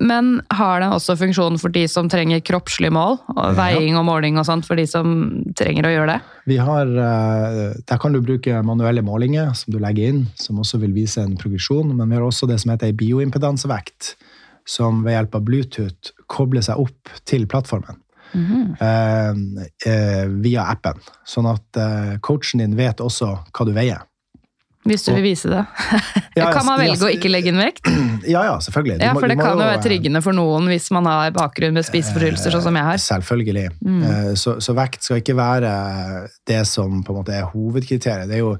Men 0.00 0.40
har 0.52 0.80
den 0.80 0.92
også 0.92 1.16
funksjon 1.20 1.60
for 1.60 1.72
de 1.72 1.84
som 1.88 2.08
trenger 2.12 2.40
kroppslig 2.44 2.90
mål? 2.92 3.18
Og 3.36 3.42
Ja. 3.44 3.52
Veiing 3.60 3.98
og 4.00 4.06
måling 4.08 4.40
og 4.40 4.46
sånt 4.48 4.66
for 4.68 4.76
de 4.76 4.86
som 4.88 5.44
trenger 5.56 5.88
å 5.88 5.92
gjøre 5.92 6.14
det? 6.14 6.20
Vi 6.46 6.56
har, 6.56 6.86
eh, 6.86 7.74
der 7.86 7.98
kan 7.98 8.12
du 8.12 8.20
bruke 8.20 8.62
manuelle 8.64 9.04
målinger 9.04 9.54
som 9.54 9.72
du 9.72 9.78
legger 9.78 10.08
inn, 10.08 10.26
som 10.34 10.56
også 10.56 10.80
vil 10.80 10.92
vise 10.96 11.18
en 11.22 11.36
progresjon. 11.36 11.94
Men 11.94 12.08
vi 12.08 12.16
har 12.16 12.22
også 12.22 12.48
det 12.48 12.60
som 12.60 12.72
heter 12.72 12.88
ei 12.88 12.92
bioimpedansevekt, 12.92 14.14
som 14.66 15.04
ved 15.04 15.12
hjelp 15.14 15.34
av 15.34 15.44
Bluetooth 15.44 16.12
kobler 16.26 16.62
seg 16.62 16.78
opp 16.78 17.08
til 17.24 17.46
plattformen. 17.46 18.00
Eh, 18.36 19.32
eh, 19.86 20.26
via 20.42 20.66
appen. 20.72 21.00
Sånn 21.26 21.48
at 21.50 21.80
eh, 21.80 22.12
coachen 22.24 22.62
din 22.62 22.76
vet 22.78 23.02
også 23.04 23.32
hva 23.50 23.68
du 23.68 23.74
veier. 23.76 24.04
Hvis 24.86 25.06
du 25.06 25.12
vil 25.16 25.24
vise 25.32 25.50
det. 25.50 25.62
Ja, 26.36 26.50
kan 26.52 26.66
man 26.66 26.78
ja, 26.78 26.90
velge 26.90 27.06
å 27.08 27.10
ikke 27.10 27.30
legge 27.30 27.50
inn 27.52 27.60
vekt? 27.60 27.88
Ja, 28.26 28.40
ja, 28.42 28.56
selvfølgelig. 28.62 28.98
Ja, 29.04 29.12
for 29.14 29.30
det 29.30 29.36
kan 29.38 29.54
jo 29.54 29.62
være 29.62 29.82
tryggende 29.84 30.20
for 30.24 30.34
noen 30.34 30.66
hvis 30.70 30.88
man 30.94 31.06
har 31.06 31.30
bakgrunn 31.34 31.76
med 31.76 31.86
spiseforstyrrelser, 31.86 32.54
sånn 32.56 32.64
som 32.64 32.78
jeg 32.78 32.86
har. 32.88 33.00
Selvfølgelig. 33.02 33.64
Mm. 33.86 34.00
Eh, 34.02 34.30
Så, 34.38 34.56
så 34.64 34.74
vekt 34.76 35.06
skal 35.06 35.22
ikke 35.22 35.36
være 35.38 35.70
det 36.48 36.62
som 36.66 37.04
på 37.06 37.14
en 37.14 37.20
måte 37.20 37.36
er 37.36 37.46
hovedkriteriet. 37.52 38.28
Det 38.30 38.38
er 38.38 38.42
jo, 38.42 38.56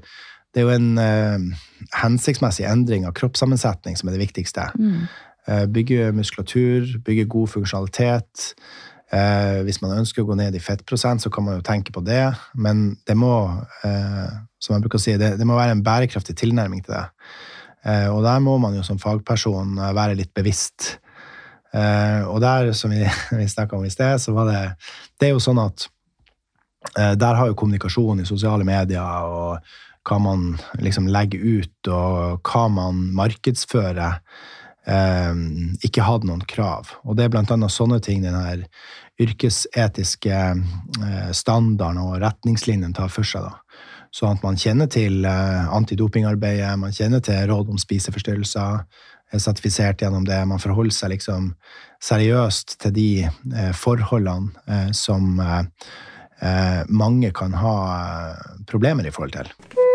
det 0.55 0.61
er 0.61 0.67
jo 0.67 0.73
en 0.73 0.89
uh, 0.97 1.65
hensiktsmessig 1.99 2.67
endring 2.69 3.05
av 3.09 3.15
kroppssammensetning 3.17 3.99
som 3.99 4.07
er 4.07 4.17
det 4.17 4.23
viktigste. 4.23 4.69
Mm. 4.79 5.03
Uh, 5.47 5.65
bygge 5.75 6.11
muskulatur, 6.15 6.95
bygge 7.05 7.27
god 7.33 7.51
funksjonalitet. 7.57 8.53
Eh, 9.07 9.61
hvis 9.63 9.79
man 9.79 9.95
ønsker 10.01 10.23
å 10.23 10.27
gå 10.27 10.35
ned 10.35 10.55
i 10.57 10.61
fettprosent, 10.63 11.23
så 11.23 11.31
kan 11.31 11.45
man 11.45 11.59
jo 11.59 11.65
tenke 11.65 11.93
på 11.95 12.03
det. 12.03 12.25
Men 12.59 12.97
det 13.07 13.15
må, 13.15 13.33
eh, 13.87 14.29
som 14.59 14.75
jeg 14.75 14.83
bruker 14.83 14.99
å 14.99 15.05
si, 15.05 15.15
det, 15.19 15.35
det 15.39 15.47
må 15.47 15.55
være 15.55 15.77
en 15.77 15.83
bærekraftig 15.85 16.35
tilnærming 16.39 16.83
til 16.83 16.97
det. 16.97 17.05
Eh, 17.87 18.07
og 18.11 18.23
der 18.25 18.39
må 18.43 18.57
man 18.61 18.75
jo 18.75 18.83
som 18.83 18.99
fagperson 18.99 19.77
være 19.95 20.17
litt 20.19 20.33
bevisst. 20.35 20.97
Eh, 21.75 22.23
og 22.27 22.41
der, 22.43 22.73
som 22.75 22.91
vi, 22.91 23.03
vi 23.39 23.47
snakka 23.47 23.77
om 23.77 23.85
i 23.87 23.93
sted, 23.93 24.19
så 24.21 24.33
var 24.35 24.51
det 24.51 24.61
Det 25.19 25.29
er 25.29 25.35
jo 25.35 25.43
sånn 25.43 25.59
at 25.61 25.87
eh, 26.97 27.13
der 27.19 27.39
har 27.39 27.49
jo 27.49 27.57
kommunikasjon 27.57 28.23
i 28.23 28.29
sosiale 28.29 28.67
medier 28.67 29.27
og 29.27 29.75
hva 30.07 30.19
man 30.23 30.53
liksom 30.79 31.09
legger 31.11 31.41
ut, 31.59 31.89
og 31.91 32.47
hva 32.47 32.67
man 32.71 33.09
markedsfører, 33.17 34.21
ikke 34.87 36.05
hadde 36.05 36.29
noen 36.29 36.45
krav. 36.47 36.93
Og 37.03 37.17
det 37.17 37.25
er 37.25 37.31
blant 37.33 37.51
annet 37.51 37.73
sånne 37.73 37.99
ting 38.03 38.21
den 38.23 38.37
her 38.37 38.61
yrkesetiske 39.21 40.37
eh, 40.37 41.29
standarden 41.33 42.01
og 42.01 42.19
retningslinjen 42.21 42.95
tar 42.97 43.11
for 43.13 43.27
seg. 43.27 43.47
da. 43.47 43.81
Sånn 44.13 44.37
at 44.37 44.45
man 44.45 44.59
kjenner 44.59 44.89
til 44.91 45.25
eh, 45.27 45.69
antidopingarbeidet, 45.75 46.75
man 46.79 46.95
kjenner 46.95 47.23
til 47.25 47.47
råd 47.49 47.73
om 47.73 47.81
spiseforstyrrelser, 47.81 48.85
er 49.27 49.43
sertifisert 49.43 50.01
gjennom 50.01 50.23
det. 50.27 50.39
Man 50.47 50.61
forholder 50.63 50.95
seg 50.95 51.17
liksom 51.17 51.51
seriøst 52.03 52.77
til 52.85 52.95
de 52.95 53.09
eh, 53.25 53.73
forholdene 53.75 54.93
som 54.95 55.33
mange 56.93 57.31
kan 57.33 57.55
ha 57.57 57.71
problemer 58.69 59.09
i 59.09 59.13
forhold 59.15 59.33
til. 59.33 59.86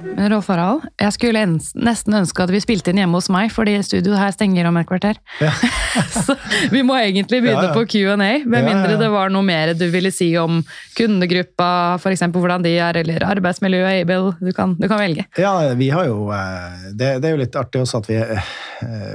Men 0.00 0.30
Rolf 0.32 0.48
Harald, 0.48 0.84
jeg 1.00 1.12
skulle 1.14 1.40
nesten 1.44 2.14
ønske 2.16 2.42
at 2.44 2.50
vi 2.52 2.60
spilte 2.62 2.92
inn 2.92 3.00
hjemme 3.02 3.18
hos 3.18 3.28
meg, 3.32 3.50
fordi 3.52 3.74
studioet 3.84 4.18
her 4.20 4.32
stenger 4.34 4.68
om 4.70 4.78
et 4.80 4.88
kvarter. 4.88 5.18
Ja. 5.42 5.50
Så 6.24 6.36
vi 6.72 6.82
må 6.86 6.96
egentlig 6.98 7.42
begynne 7.44 7.66
Ja, 7.66 7.70
ja. 7.70 7.74
på 7.76 7.84
Q&A, 7.90 8.16
med 8.16 8.66
mindre 8.66 8.96
det 9.00 9.10
var 9.12 9.32
noe 9.32 9.44
mer 9.46 9.72
du 9.78 9.86
ville 9.92 10.12
si 10.14 10.30
om 10.40 10.60
kundegruppa, 10.98 11.98
eksempel 12.12 12.42
hvordan 12.44 12.64
de 12.64 12.72
er, 12.80 13.00
eller 13.02 13.24
arbeidsmiljøet, 13.28 14.02
Abel. 14.04 14.30
Du 14.40 14.52
kan, 14.56 14.74
du 14.80 14.86
kan 14.90 15.00
velge. 15.02 15.26
Ja, 15.40 15.52
vi 15.78 15.90
har 15.92 16.08
jo 16.08 16.30
eh, 16.34 16.88
det, 16.94 17.12
det 17.22 17.30
er 17.30 17.36
jo 17.36 17.42
litt 17.42 17.60
artig 17.60 17.82
også 17.84 18.00
at 18.02 18.10
vi, 18.10 18.18
eh, 18.20 18.50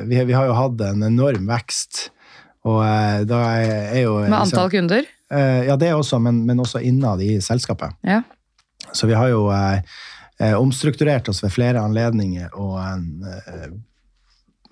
vi, 0.09 0.21
vi 0.29 0.37
har 0.37 0.49
jo 0.49 0.55
hatt 0.57 0.85
en 0.91 1.05
enorm 1.09 1.49
vekst. 1.49 2.07
Og 2.65 2.79
eh, 2.85 3.23
da 3.29 3.41
er 3.61 3.99
jo 4.03 4.19
Med 4.25 4.39
antall 4.39 4.71
kunder. 4.73 5.05
Eh, 5.33 5.65
Ja, 5.69 5.75
det 5.81 5.93
også, 5.97 6.19
men, 6.21 6.43
men 6.45 6.61
også 6.61 6.81
innad 6.85 7.21
i 7.25 7.35
selskapet. 7.41 7.93
Ja. 8.05 8.21
Så 8.95 9.09
vi 9.09 9.15
har 9.17 9.31
jo 9.33 9.47
omstrukturert 10.59 11.29
oss 11.29 11.43
ved 11.43 11.51
flere 11.55 11.79
anledninger 11.79 12.49
og 12.59 12.79
eh, 12.81 13.69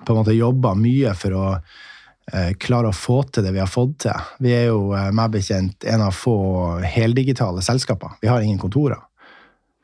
på 0.03 0.11
en 0.13 0.17
måte 0.19 0.33
jobba 0.35 0.73
mye 0.75 1.13
for 1.15 1.31
å 1.39 1.45
eh, 2.33 2.51
klare 2.59 2.89
å 2.91 2.95
få 2.95 3.21
til 3.31 3.45
det 3.45 3.53
vi 3.55 3.61
har 3.63 3.69
fått 3.71 3.97
til. 4.03 4.25
Vi 4.43 4.51
er 4.51 4.65
jo 4.73 4.91
eh, 4.97 5.11
meg 5.15 5.31
bekjent 5.37 5.85
en 5.87 6.01
av 6.09 6.11
få 6.17 6.35
heldigitale 6.83 7.61
selskaper. 7.63 8.17
Vi 8.21 8.27
har 8.27 8.41
ingen 8.43 8.59
kontorer. 8.59 8.99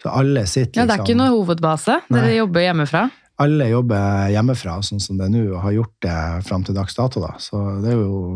Så 0.03 0.09
alle 0.11 0.45
sitter 0.47 0.81
ja, 0.81 0.85
det 0.87 0.95
er 0.97 1.05
ikke 1.05 1.15
noe 1.19 1.31
hovedbase. 1.37 2.01
Dere 2.11 2.35
jobber 2.35 2.63
hjemmefra. 2.63 3.09
alle 3.39 3.65
jobber 3.69 4.29
hjemmefra, 4.33 4.77
sånn 4.83 4.99
som 4.99 5.17
det 5.19 5.25
er 5.29 5.31
nå, 5.31 5.41
og 5.55 5.61
har 5.63 5.71
gjort 5.77 5.95
det 6.03 6.15
fram 6.47 6.63
til 6.67 6.75
dags 6.75 6.95
dato. 6.95 7.19
Da. 7.23 7.33
Så 7.39 7.59
det 7.83 7.91
er 7.93 7.99
jo 8.01 8.35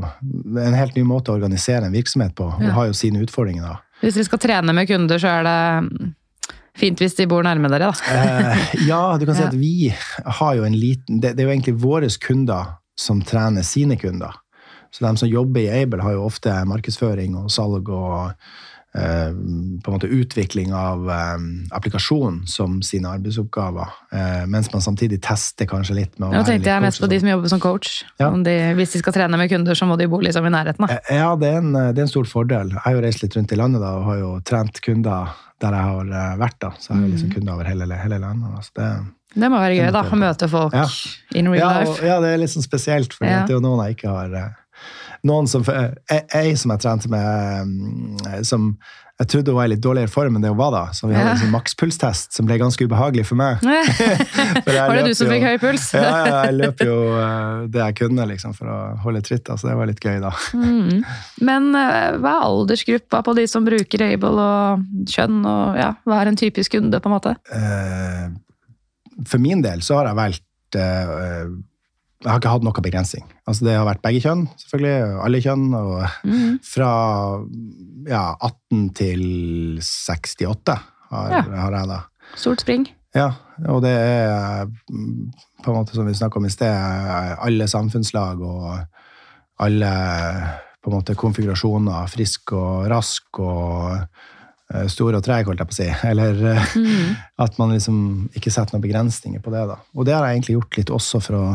en 0.64 0.76
helt 0.80 0.96
ny 0.96 1.04
måte 1.08 1.32
å 1.32 1.36
organisere 1.36 1.88
en 1.88 1.96
virksomhet 1.96 2.36
på, 2.36 2.50
Hun 2.58 2.68
Ja. 2.68 2.72
har 2.80 2.88
jo 2.88 2.94
sine 2.94 3.20
utfordringer. 3.24 3.64
da. 3.64 3.78
Hvis 4.02 4.16
dere 4.16 4.24
skal 4.28 4.40
trene 4.40 4.74
med 4.76 4.88
kunder, 4.88 5.20
så 5.20 5.28
er 5.28 5.44
det 5.44 6.14
fint 6.78 7.02
hvis 7.02 7.18
de 7.20 7.28
bor 7.30 7.46
nærme 7.46 7.70
dere, 7.72 7.92
da. 7.92 8.14
Eh, 8.14 8.78
ja, 8.90 9.02
du 9.20 9.26
kan 9.28 9.38
si 9.38 9.46
at 9.50 9.58
vi 9.58 9.76
har 10.40 10.56
jo 10.60 10.66
en 10.68 10.78
liten 10.78 11.22
det, 11.22 11.36
det 11.38 11.44
er 11.44 11.52
jo 11.52 11.56
egentlig 11.58 11.78
våre 11.84 12.10
kunder 12.22 12.78
som 13.00 13.22
trener 13.26 13.66
sine 13.66 13.98
kunder. 13.98 14.34
Så 14.94 15.06
de 15.06 15.18
som 15.18 15.30
jobber 15.30 15.64
i 15.64 15.72
Able, 15.82 16.04
har 16.06 16.14
jo 16.14 16.28
ofte 16.28 16.54
markedsføring 16.70 17.34
og 17.40 17.50
salg 17.52 17.90
og 17.90 18.36
på 18.94 19.90
en 19.90 19.96
måte 19.96 20.08
utvikling 20.08 20.74
av 20.78 21.08
eh, 21.10 21.38
applikasjon 21.74 22.44
som 22.48 22.82
sine 22.86 23.10
arbeidsoppgaver. 23.10 23.88
Eh, 24.14 24.44
mens 24.48 24.70
man 24.74 24.82
samtidig 24.86 25.22
tester 25.26 25.66
kanskje 25.66 25.96
litt 25.98 26.20
med 26.20 26.30
å 26.30 26.34
Nå 26.36 26.44
tenkte 26.46 26.70
jeg 26.70 26.82
mest 26.86 27.02
på 27.02 27.10
de 27.10 27.18
sånn. 27.18 27.26
som 27.26 27.30
jobber 27.34 27.50
som 27.56 27.60
coach. 27.64 28.04
Ja. 28.22 28.30
Om 28.30 28.44
de, 28.46 28.54
hvis 28.78 28.94
de 28.94 29.00
skal 29.02 29.14
trene 29.18 29.38
med 29.42 29.50
kunder, 29.50 29.74
så 29.74 29.88
må 29.90 29.98
de 29.98 30.08
bo 30.08 30.20
liksom 30.22 30.46
i 30.46 30.54
nærheten. 30.54 30.86
Da. 30.88 31.00
Eh, 31.10 31.18
Ja, 31.24 31.36
det 31.36 31.50
er, 31.54 31.58
en, 31.64 31.74
det 31.74 31.98
er 31.98 32.06
en 32.06 32.14
stor 32.14 32.26
fordel. 32.30 32.70
Jeg 32.76 32.82
har 32.86 32.94
jo 32.94 33.02
reist 33.02 33.24
litt 33.26 33.36
rundt 33.36 33.52
i 33.52 33.56
landet 33.60 33.82
da, 33.82 33.96
og 33.98 34.06
har 34.12 34.18
jo 34.22 34.32
trent 34.46 34.82
kunder 34.86 35.34
der 35.64 35.72
jeg 35.74 35.84
har 35.90 36.14
eh, 36.14 36.38
vært. 36.38 36.60
da. 36.60 36.70
Så 36.78 36.92
jeg 36.92 36.96
har 36.98 37.04
Mm. 37.08 37.12
liksom 37.16 37.32
kunder 37.34 37.54
over 37.54 37.64
hele, 37.66 37.86
hele 37.96 38.20
landet. 38.20 38.50
Altså 38.58 38.72
det, 38.76 38.90
Det 39.34 39.50
må 39.50 39.58
være 39.58 39.78
gøy, 39.80 39.92
da. 39.92 40.04
Å 40.04 40.16
møte 40.20 40.50
folk 40.50 40.74
Ja. 40.74 40.86
in 41.34 41.48
real 41.50 41.58
ja, 41.58 41.80
life. 41.80 41.98
og, 42.02 42.06
ja, 42.06 42.20
det 42.22 42.30
er 42.34 42.38
litt 42.38 42.50
sånn 42.54 42.62
spesielt, 42.68 43.14
for 43.14 43.26
det 43.26 43.50
er 43.50 43.54
jo 43.58 43.60
noen 43.60 43.86
jeg 43.88 43.98
ikke 43.98 44.10
har 44.14 44.34
eh, 44.36 44.50
Noen 45.24 45.48
som 45.48 45.64
eh, 45.72 45.94
Ei 46.36 46.52
som 46.60 46.74
jeg 46.74 46.82
trente 46.84 47.08
med, 47.12 47.70
eh, 48.28 48.42
som 48.44 48.74
jeg 49.22 49.30
trodde 49.30 49.54
hun 49.54 49.58
var 49.60 49.68
i 49.70 49.72
litt 49.72 49.82
dårligere 49.84 50.10
form 50.12 50.36
enn 50.36 50.44
det 50.44 50.50
hun 50.52 50.58
var 50.60 50.72
da. 50.74 50.82
Så 50.92 51.08
vi 51.08 51.14
hadde 51.16 51.36
en 51.36 51.40
sånn 51.44 51.52
makspulstest 51.54 52.34
som 52.36 52.48
ble 52.50 52.58
ganske 52.60 52.84
ubehagelig 52.84 53.24
for 53.30 53.38
meg. 53.40 53.62
For 54.66 54.74
Var 54.74 54.98
det 54.98 55.04
du 55.06 55.14
som 55.16 55.30
jo- 55.30 55.36
fikk 55.36 55.46
høy 55.48 55.60
puls? 55.62 55.86
Ja, 55.96 56.02
ja, 56.26 56.40
jeg 56.50 56.56
løp 56.58 56.82
jo 56.84 56.96
eh, 57.22 57.62
det 57.72 57.84
jeg 57.84 57.98
kunne 58.02 58.26
liksom, 58.34 58.56
for 58.58 58.72
å 58.74 58.78
holde 59.06 59.22
tritt, 59.24 59.48
så 59.54 59.70
det 59.70 59.76
var 59.80 59.88
litt 59.92 60.02
gøy, 60.04 60.18
da. 60.24 60.34
Mm. 60.58 61.04
Men 61.46 61.70
eh, 61.78 62.18
hva 62.20 62.34
er 62.40 62.48
aldersgruppa 62.50 63.22
på 63.30 63.36
de 63.38 63.46
som 63.48 63.64
bruker 63.70 64.04
Able, 64.10 64.34
og 64.34 65.08
kjønn, 65.14 65.40
og 65.46 65.78
ja, 65.80 65.92
hva 66.10 66.20
er 66.24 66.34
en 66.34 66.40
typisk 66.42 66.74
kunde, 66.76 67.00
på 67.00 67.12
en 67.12 67.16
måte? 67.16 67.36
Eh, 67.54 68.26
for 69.30 69.40
min 69.46 69.62
del 69.64 69.86
så 69.86 70.02
har 70.02 70.10
jeg 70.10 70.20
valgt 70.20 70.80
eh, 70.82 71.46
Jeg 72.24 72.32
har 72.32 72.40
ikke 72.40 72.52
hatt 72.54 72.64
noe 72.64 72.82
begrensning. 72.84 73.24
Altså 73.48 73.66
Det 73.68 73.74
har 73.76 73.86
vært 73.86 74.02
begge 74.02 74.22
kjønn, 74.24 74.46
selvfølgelig. 74.62 75.24
Alle 75.26 75.42
kjønn. 75.44 75.66
og 75.76 76.08
Mm. 76.24 76.60
Fra 76.64 76.92
ja, 78.08 78.36
18 78.42 78.94
til 78.96 79.80
68 79.82 80.78
har, 81.12 81.30
Ja. 81.32 81.42
har 81.42 81.72
jeg 81.72 81.88
da. 81.88 82.00
Stort 82.36 82.62
spring. 82.62 82.88
Ja, 83.16 83.32
og 83.70 83.82
det 83.84 83.92
er 83.94 84.66
på 84.88 85.70
en 85.70 85.76
måte 85.78 85.94
som 85.94 86.06
vi 86.08 86.14
snakka 86.14 86.38
om 86.38 86.46
i 86.46 86.50
sted, 86.50 87.38
alle 87.40 87.68
samfunnslag 87.68 88.42
og 88.42 88.80
alle 89.60 89.92
på 90.84 90.90
en 90.92 90.98
måte 90.98 91.16
konfigurasjoner, 91.16 92.08
frisk 92.10 92.52
og 92.58 92.88
rask 92.92 93.40
og 93.40 94.08
eh, 94.74 94.88
stor 94.88 95.14
og 95.16 95.24
treg, 95.24 95.46
holdt 95.46 95.60
jeg 95.60 95.68
på 95.70 95.76
å 95.76 95.80
si. 95.80 96.08
Eller 96.10 96.34
Mm. 96.76 97.16
at 97.40 97.60
man 97.60 97.72
liksom 97.72 98.30
ikke 98.36 98.52
setter 98.52 98.74
noen 98.74 98.82
begrensninger 98.90 99.40
på 99.44 99.52
det. 99.52 99.68
da. 99.68 99.76
Og 99.96 100.06
det 100.06 100.14
har 100.16 100.26
jeg 100.26 100.40
egentlig 100.42 100.56
gjort 100.58 100.78
litt 100.78 100.90
også 100.90 101.22
for 101.22 101.34
å 101.36 101.46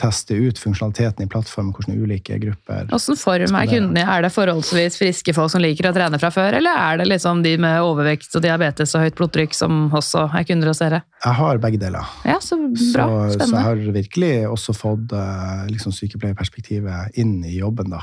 teste 0.00 0.34
ut 0.34 0.58
funksjonaliteten 0.58 1.24
i 1.24 1.28
plattformen, 1.30 1.72
hvordan 1.76 1.98
ulike 2.02 2.38
grupper 2.42 2.86
Hvilken 2.90 3.18
form 3.20 3.56
er 3.58 3.66
kundene 3.70 4.00
i? 4.00 4.06
Er 4.08 4.22
det 4.24 4.30
forholdsvis 4.34 4.96
friske 4.98 5.34
folk 5.36 5.50
som 5.52 5.60
liker 5.62 5.90
å 5.90 5.92
trene 5.94 6.18
fra 6.18 6.30
før, 6.34 6.56
eller 6.58 6.70
er 6.78 6.98
det 7.02 7.06
liksom 7.10 7.42
de 7.44 7.56
med 7.60 7.80
overvekt 7.84 8.34
og 8.38 8.42
diabetes 8.42 8.94
og 8.96 9.04
høyt 9.04 9.14
blodtrykk 9.20 9.54
som 9.54 9.90
også 9.92 10.24
er 10.34 10.44
kunder 10.48 10.72
hos 10.72 10.80
dere? 10.82 11.02
Jeg 11.24 11.34
har 11.38 11.58
begge 11.62 11.78
deler. 11.82 12.08
Ja, 12.24 12.38
så 12.40 12.56
Så, 12.76 12.88
Spennende. 12.96 13.36
så 13.46 13.54
jeg 13.56 13.64
har 13.68 13.76
virkelig 14.00 14.32
også 14.48 14.74
fått 14.74 15.12
eh, 15.12 15.66
liksom 15.70 15.92
sykepleierperspektivet 15.92 17.16
inn 17.20 17.44
i 17.44 17.58
jobben, 17.58 17.90
da. 17.90 18.00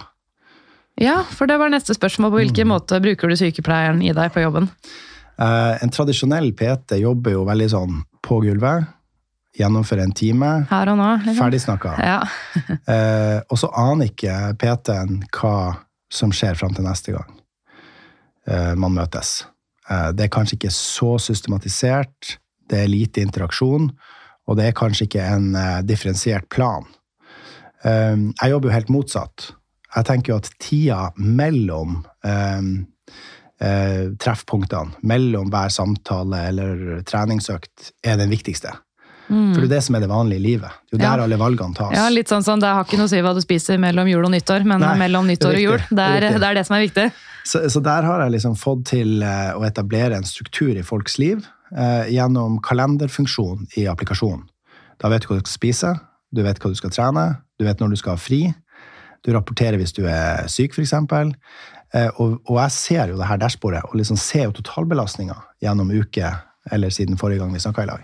Ja, 1.00 1.22
for 1.24 1.48
det 1.48 1.58
var 1.60 1.70
neste 1.72 1.94
spørsmål. 1.96 2.32
På 2.34 2.40
hvilken 2.42 2.68
Mm. 2.68 2.74
måte 2.76 3.00
bruker 3.02 3.30
du 3.30 3.36
sykepleieren 3.40 4.02
i 4.04 4.12
deg 4.12 4.34
på 4.34 4.42
jobben? 4.44 4.70
Eh, 5.40 5.78
en 5.84 5.90
tradisjonell 5.90 6.52
PT 6.52 7.00
jobber 7.00 7.32
jo 7.32 7.46
veldig 7.46 7.70
sånn 7.72 8.02
på 8.22 8.42
gulvet, 8.44 8.86
gjennomfører 9.58 10.06
en 10.06 10.16
time, 10.16 10.50
Her 10.70 10.92
og 10.94 11.00
nå? 11.00 11.10
Liksom? 11.24 11.40
ferdig 11.40 11.62
snakka. 11.66 11.96
Ja. 12.04 12.20
Eh, 12.90 13.40
og 13.50 13.60
så 13.62 13.70
aner 13.78 14.10
ikke 14.10 14.36
PT-en 14.60 15.24
hva 15.36 15.56
som 16.10 16.32
skjer 16.34 16.58
fram 16.58 16.74
til 16.74 16.88
neste 16.88 17.14
gang 17.14 17.34
eh, 18.50 18.74
man 18.80 18.96
møtes. 18.96 19.44
Eh, 19.90 20.10
det 20.18 20.26
er 20.26 20.34
kanskje 20.34 20.58
ikke 20.58 20.74
så 20.74 21.18
systematisert, 21.22 22.38
det 22.70 22.84
er 22.84 22.92
lite 22.92 23.22
interaksjon, 23.26 23.92
og 24.50 24.58
det 24.58 24.70
er 24.70 24.78
kanskje 24.78 25.06
ikke 25.06 25.26
en 25.36 25.52
eh, 25.58 25.82
differensiert 25.86 26.50
plan. 26.54 26.88
Eh, 27.86 28.16
jeg 28.18 28.54
jobber 28.56 28.72
jo 28.72 28.78
helt 28.78 28.94
motsatt. 28.94 29.52
Jeg 29.96 30.10
tenker 30.10 30.34
jo 30.34 30.40
at 30.42 30.50
tida 30.62 31.10
mellom 31.18 32.04
eh, 32.26 32.62
treffpunktene, 33.60 34.96
mellom 35.04 35.50
hver 35.52 35.74
samtale 35.74 36.46
eller 36.52 37.02
treningsøkt, 37.10 37.92
er 38.08 38.22
den 38.22 38.32
viktigste. 38.32 38.72
For 39.30 39.62
det 39.62 39.68
er 39.70 39.74
det 39.76 39.84
som 39.86 39.96
er 39.96 40.02
det 40.02 40.10
vanlige 40.10 40.42
livet. 40.42 40.72
Det 40.90 40.98
er 40.98 40.98
jo 40.98 41.04
Ja. 41.04 41.16
der 41.16 41.24
alle 41.24 41.38
valgene 41.38 41.76
tas. 41.78 41.92
ja, 41.94 42.08
litt 42.10 42.28
sånn 42.32 42.42
sånn, 42.44 42.60
Det 42.60 42.70
har 42.74 42.84
ikke 42.84 42.98
noe 42.98 43.06
å 43.06 43.10
si 43.12 43.22
hva 43.22 43.34
du 43.38 43.42
spiser 43.42 43.78
mellom 43.78 44.08
jul 44.10 44.26
og 44.26 44.32
nyttår, 44.34 44.66
men 44.66 44.82
Nei, 44.82 44.96
mellom 44.98 45.28
nyttår 45.30 45.54
og 45.54 45.62
jul, 45.62 45.78
det 45.78 45.96
det 45.96 46.08
er 46.10 46.24
er, 46.34 46.40
det 46.40 46.48
er 46.50 46.54
det 46.58 46.66
som 46.66 46.76
er 46.78 46.88
viktig. 46.88 47.12
Så, 47.46 47.62
så 47.70 47.82
der 47.84 48.04
har 48.04 48.22
jeg 48.26 48.32
liksom 48.32 48.56
fått 48.58 48.86
til 48.90 49.22
eh, 49.24 49.54
å 49.54 49.62
etablere 49.68 50.18
en 50.18 50.24
struktur 50.26 50.76
i 50.76 50.82
folks 50.82 51.18
liv 51.20 51.46
eh, 51.78 52.10
gjennom 52.10 52.60
kalenderfunksjon 52.62 53.68
i 53.78 53.86
applikasjonen. 53.86 54.48
Da 55.00 55.10
vet 55.10 55.22
du 55.22 55.28
hva 55.30 55.38
du 55.40 55.46
skal 55.46 55.54
spise, 55.60 55.94
du 56.34 56.42
vet 56.44 56.60
hva 56.60 56.70
du 56.70 56.76
skal 56.76 56.90
trene, 56.90 57.28
du 57.60 57.66
vet 57.66 57.80
når 57.80 57.90
du 57.90 57.96
skal 58.02 58.18
ha 58.18 58.18
fri. 58.22 58.54
Du 59.26 59.32
rapporterer 59.34 59.78
hvis 59.78 59.94
du 59.94 60.06
er 60.08 60.48
syk, 60.48 60.74
f.eks. 60.74 60.94
Eh, 61.94 62.10
og, 62.18 62.40
og 62.48 62.58
jeg 62.62 62.72
ser 62.72 63.10
jo 63.14 63.18
det 63.18 63.26
her 63.30 63.38
dashbordet 63.42 63.82
og 63.88 63.96
liksom 63.98 64.18
ser 64.18 64.46
jo 64.50 64.52
totalbelastninga 64.60 65.36
gjennom 65.62 65.90
uke 65.92 66.30
eller 66.72 66.90
siden 66.94 67.18
forrige 67.18 67.40
gang 67.40 67.54
vi 67.54 67.60
snakka 67.64 67.84
i 67.84 67.90
lag. 67.90 68.04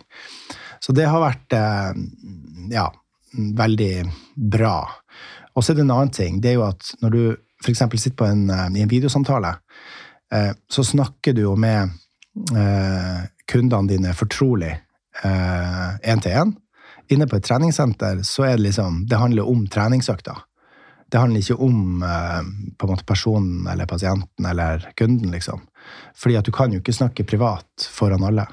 Så 0.85 0.93
det 0.93 1.07
har 1.09 1.23
vært 1.23 1.53
eh, 1.57 1.97
ja, 2.69 2.85
veldig 3.57 3.93
bra. 4.53 4.77
Og 5.55 5.63
så 5.63 5.73
er 5.73 5.79
det 5.79 5.85
en 5.87 5.93
annen 5.95 6.13
ting. 6.13 6.37
Det 6.43 6.51
er 6.51 6.59
jo 6.59 6.67
at 6.67 6.91
når 7.01 7.15
du 7.15 7.21
f.eks. 7.65 7.81
sitter 8.03 8.29
en, 8.29 8.43
eh, 8.53 8.67
i 8.77 8.83
en 8.83 8.91
videosamtale, 8.91 9.55
eh, 10.33 10.51
så 10.69 10.85
snakker 10.85 11.33
du 11.33 11.47
jo 11.47 11.55
med 11.57 12.01
kundene 13.47 13.87
dine 13.87 14.09
fortrolig 14.11 14.73
én 15.23 16.19
til 16.19 16.33
én. 16.35 16.49
Inne 17.15 17.27
på 17.31 17.37
et 17.37 17.45
treningssenter 17.47 18.19
så 18.27 18.43
er 18.43 18.57
det 18.57 18.65
liksom 18.65 19.05
Det 19.07 19.21
handler 19.21 19.47
om 19.47 19.61
treningsøkta. 19.71 20.33
Det 21.07 21.21
handler 21.21 21.39
ikke 21.39 21.55
om 21.63 22.03
på 22.03 22.89
en 22.89 22.91
måte 22.91 23.07
personen 23.07 23.69
eller 23.71 23.87
pasienten 23.87 24.49
eller 24.51 24.83
kunden, 24.99 25.31
liksom. 25.31 25.63
Fordi 26.11 26.35
at 26.35 26.49
du 26.49 26.51
kan 26.51 26.75
jo 26.75 26.81
ikke 26.83 26.97
snakke 26.97 27.23
privat 27.23 27.87
foran 27.87 28.27
alle. 28.27 28.49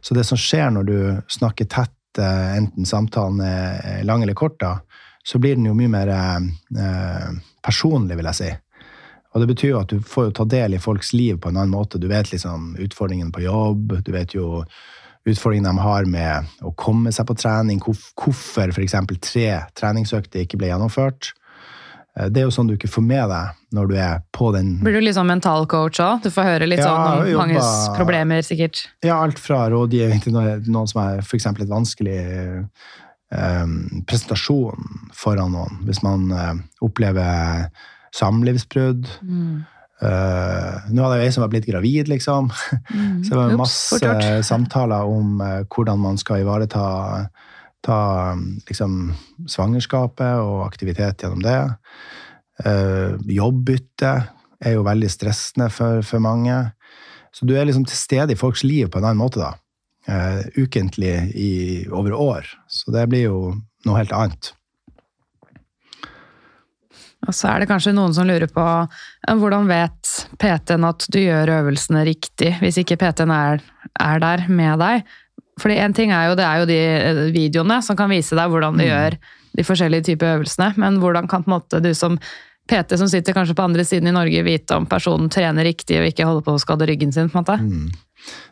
Så 0.00 0.14
det 0.14 0.24
som 0.28 0.38
skjer 0.40 0.70
når 0.74 0.88
du 0.88 0.98
snakker 1.32 1.68
tett, 1.70 2.20
eh, 2.20 2.56
enten 2.58 2.86
samtalen 2.88 3.40
er 3.44 4.04
lang 4.08 4.22
eller 4.22 4.38
kort, 4.38 4.58
da, 4.60 4.78
så 5.24 5.38
blir 5.38 5.58
den 5.58 5.68
jo 5.68 5.76
mye 5.76 5.92
mer 5.92 6.08
eh, 6.14 7.30
personlig, 7.64 8.16
vil 8.16 8.30
jeg 8.30 8.40
si. 8.40 8.52
Og 9.34 9.42
det 9.42 9.48
betyr 9.50 9.74
jo 9.74 9.80
at 9.82 9.90
du 9.92 10.00
får 10.00 10.30
jo 10.30 10.36
ta 10.38 10.46
del 10.48 10.74
i 10.74 10.80
folks 10.82 11.12
liv 11.12 11.36
på 11.38 11.50
en 11.50 11.58
annen 11.60 11.74
måte. 11.74 12.00
Du 12.00 12.08
vet 12.08 12.30
liksom 12.32 12.76
utfordringen 12.80 13.32
på 13.34 13.44
jobb, 13.44 13.98
du 14.04 14.12
vet 14.14 14.32
jo 14.34 14.62
utfordringen 15.28 15.68
de 15.68 15.84
har 15.84 16.08
med 16.08 16.64
å 16.64 16.72
komme 16.78 17.12
seg 17.12 17.28
på 17.28 17.36
trening, 17.36 17.82
hvorf- 17.84 18.14
hvorfor 18.16 18.72
f.eks. 18.72 18.96
tre 19.20 19.48
treningsøkter 19.76 20.46
ikke 20.46 20.60
ble 20.60 20.70
gjennomført. 20.72 21.34
Eh, 22.18 22.28
Det 22.28 22.42
er 22.42 22.48
jo 22.48 22.54
sånn 22.54 22.70
du 22.70 22.74
ikke 22.76 22.90
får 22.90 23.04
med 23.06 23.30
deg 23.30 23.56
når 23.76 23.90
du 23.90 23.96
er 24.00 24.22
på 24.34 24.50
den 24.54 24.76
Blir 24.82 24.98
du 24.98 25.04
liksom 25.04 25.28
mental 25.30 25.66
coach 25.70 26.00
òg? 26.02 26.22
Du 26.24 26.30
får 26.34 26.48
høre 26.52 26.68
litt 26.68 26.82
Ja, 26.82 26.90
sånn 26.90 27.22
om 27.22 27.32
jobba, 27.32 27.46
manges 27.46 27.72
problemer, 27.98 28.44
sikkert. 28.46 28.86
Ja, 29.04 29.20
alt 29.22 29.40
fra 29.42 29.66
rådgivning 29.72 30.22
til 30.24 30.34
noen 30.34 30.88
som 30.90 31.02
er 31.04 31.22
f.eks. 31.24 31.46
et 31.52 31.68
vanskelig 31.70 32.18
eh, 32.18 33.66
presentasjon 34.08 35.02
foran 35.14 35.52
noen. 35.54 35.82
Hvis 35.88 36.02
man 36.02 36.30
eh, 36.32 36.54
opplever 36.84 37.68
samlivsbrudd. 38.16 39.08
Eh, 39.98 40.74
nå 40.94 41.02
hadde 41.02 41.18
jeg 41.18 41.26
ei 41.26 41.34
som 41.34 41.42
var 41.44 41.50
blitt 41.52 41.66
gravid, 41.68 42.08
liksom. 42.08 42.48
Så 43.24 43.32
det 43.32 43.36
var 43.36 43.52
Ups, 43.52 43.60
masse 43.60 43.98
fort 44.00 44.46
samtaler 44.46 45.10
om 45.10 45.40
uh, 45.42 45.60
hvordan 45.68 46.00
man 46.00 46.20
skal 46.20 46.44
ivareta 46.44 46.84
ta, 47.88 48.00
liksom, 48.68 49.12
svangerskapet 49.48 50.42
og 50.44 50.66
aktivitet 50.66 51.24
gjennom 51.24 51.44
det. 51.44 51.60
Eh, 52.64 53.16
jobbbytte 53.38 54.12
er 54.58 54.74
jo 54.74 54.84
veldig 54.86 55.10
stressende 55.12 55.70
for, 55.72 56.02
for 56.06 56.22
mange. 56.22 56.58
Så 57.32 57.46
du 57.48 57.54
er 57.56 57.68
liksom 57.68 57.86
til 57.88 57.98
stede 57.98 58.34
i 58.34 58.38
folks 58.38 58.64
liv 58.66 58.90
på 58.90 59.00
en 59.00 59.08
annen 59.08 59.22
måte, 59.22 59.40
da. 59.40 59.54
Eh, 60.08 60.64
ukentlig 60.64 61.16
i 61.36 61.50
over 61.92 62.16
år. 62.16 62.48
Så 62.68 62.94
det 62.94 63.08
blir 63.12 63.28
jo 63.28 63.42
noe 63.86 64.00
helt 64.00 64.14
annet. 64.16 64.52
Og 67.26 67.34
så 67.34 67.50
er 67.50 67.60
det 67.60 67.68
kanskje 67.68 67.92
noen 67.96 68.14
som 68.14 68.28
lurer 68.28 68.48
på 68.48 68.64
hvordan 69.26 69.66
vet 69.68 70.12
PT-en 70.40 70.86
at 70.86 71.06
du 71.12 71.18
gjør 71.20 71.50
øvelsene 71.58 72.04
riktig, 72.06 72.54
hvis 72.62 72.78
ikke 72.80 72.96
PT-en 73.00 73.32
er, 73.34 73.64
er 74.00 74.22
der 74.22 74.46
med 74.48 74.78
deg? 74.80 75.16
Fordi 75.58 75.78
en 75.82 75.94
ting 75.96 76.12
er 76.14 76.28
jo, 76.30 76.36
det 76.38 76.44
er 76.46 76.60
jo 76.62 76.68
de 76.68 76.78
eh, 76.78 77.22
videoene 77.34 77.80
som 77.84 77.98
kan 77.98 78.10
vise 78.12 78.36
deg 78.38 78.50
hvordan 78.52 78.78
du 78.78 78.84
gjør 78.86 79.16
de 79.58 79.64
forskjellige 79.66 80.10
typer 80.12 80.36
øvelsene, 80.36 80.72
men 80.78 81.00
hvordan 81.02 81.26
kan 81.30 81.46
måte 81.50 81.80
du 81.82 81.90
som 81.96 82.18
PT 82.68 82.98
som 83.00 83.08
sitter 83.08 83.34
kanskje 83.34 83.56
på 83.56 83.64
andre 83.64 83.84
siden 83.88 84.10
i 84.10 84.14
Norge, 84.14 84.42
vite 84.44 84.76
om 84.76 84.86
personen 84.86 85.30
trener 85.32 85.64
riktig 85.64 85.96
og 85.98 86.10
ikke 86.10 86.26
holder 86.28 86.44
på 86.44 86.54
å 86.54 86.60
skade 86.62 86.86
ryggen 86.90 87.14
sin? 87.16 87.30
på 87.32 87.40
en 87.40 87.46
måte? 87.46 87.96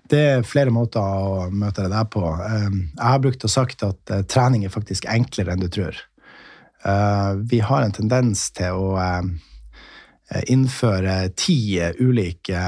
Det 0.08 0.22
er 0.38 0.46
flere 0.46 0.72
måter 0.72 1.02
å 1.02 1.50
møte 1.52 1.84
det 1.84 1.92
der 1.92 2.08
på. 2.10 2.24
Eh, 2.24 2.70
Jeg 2.96 3.10
har 3.12 3.22
brukt 3.22 3.44
og 3.44 3.52
sagt 3.52 3.84
at 3.86 4.14
eh, 4.14 4.24
trening 4.24 4.64
er 4.64 4.72
faktisk 4.74 5.06
enklere 5.12 5.54
enn 5.54 5.64
du 5.64 5.70
tror. 5.70 5.98
Vi 7.50 7.58
har 7.66 7.82
en 7.82 7.90
tendens 7.96 8.44
til 8.54 8.76
å 8.78 9.00
innføre 10.46 11.16
ti 11.34 11.80
ulike 11.98 12.60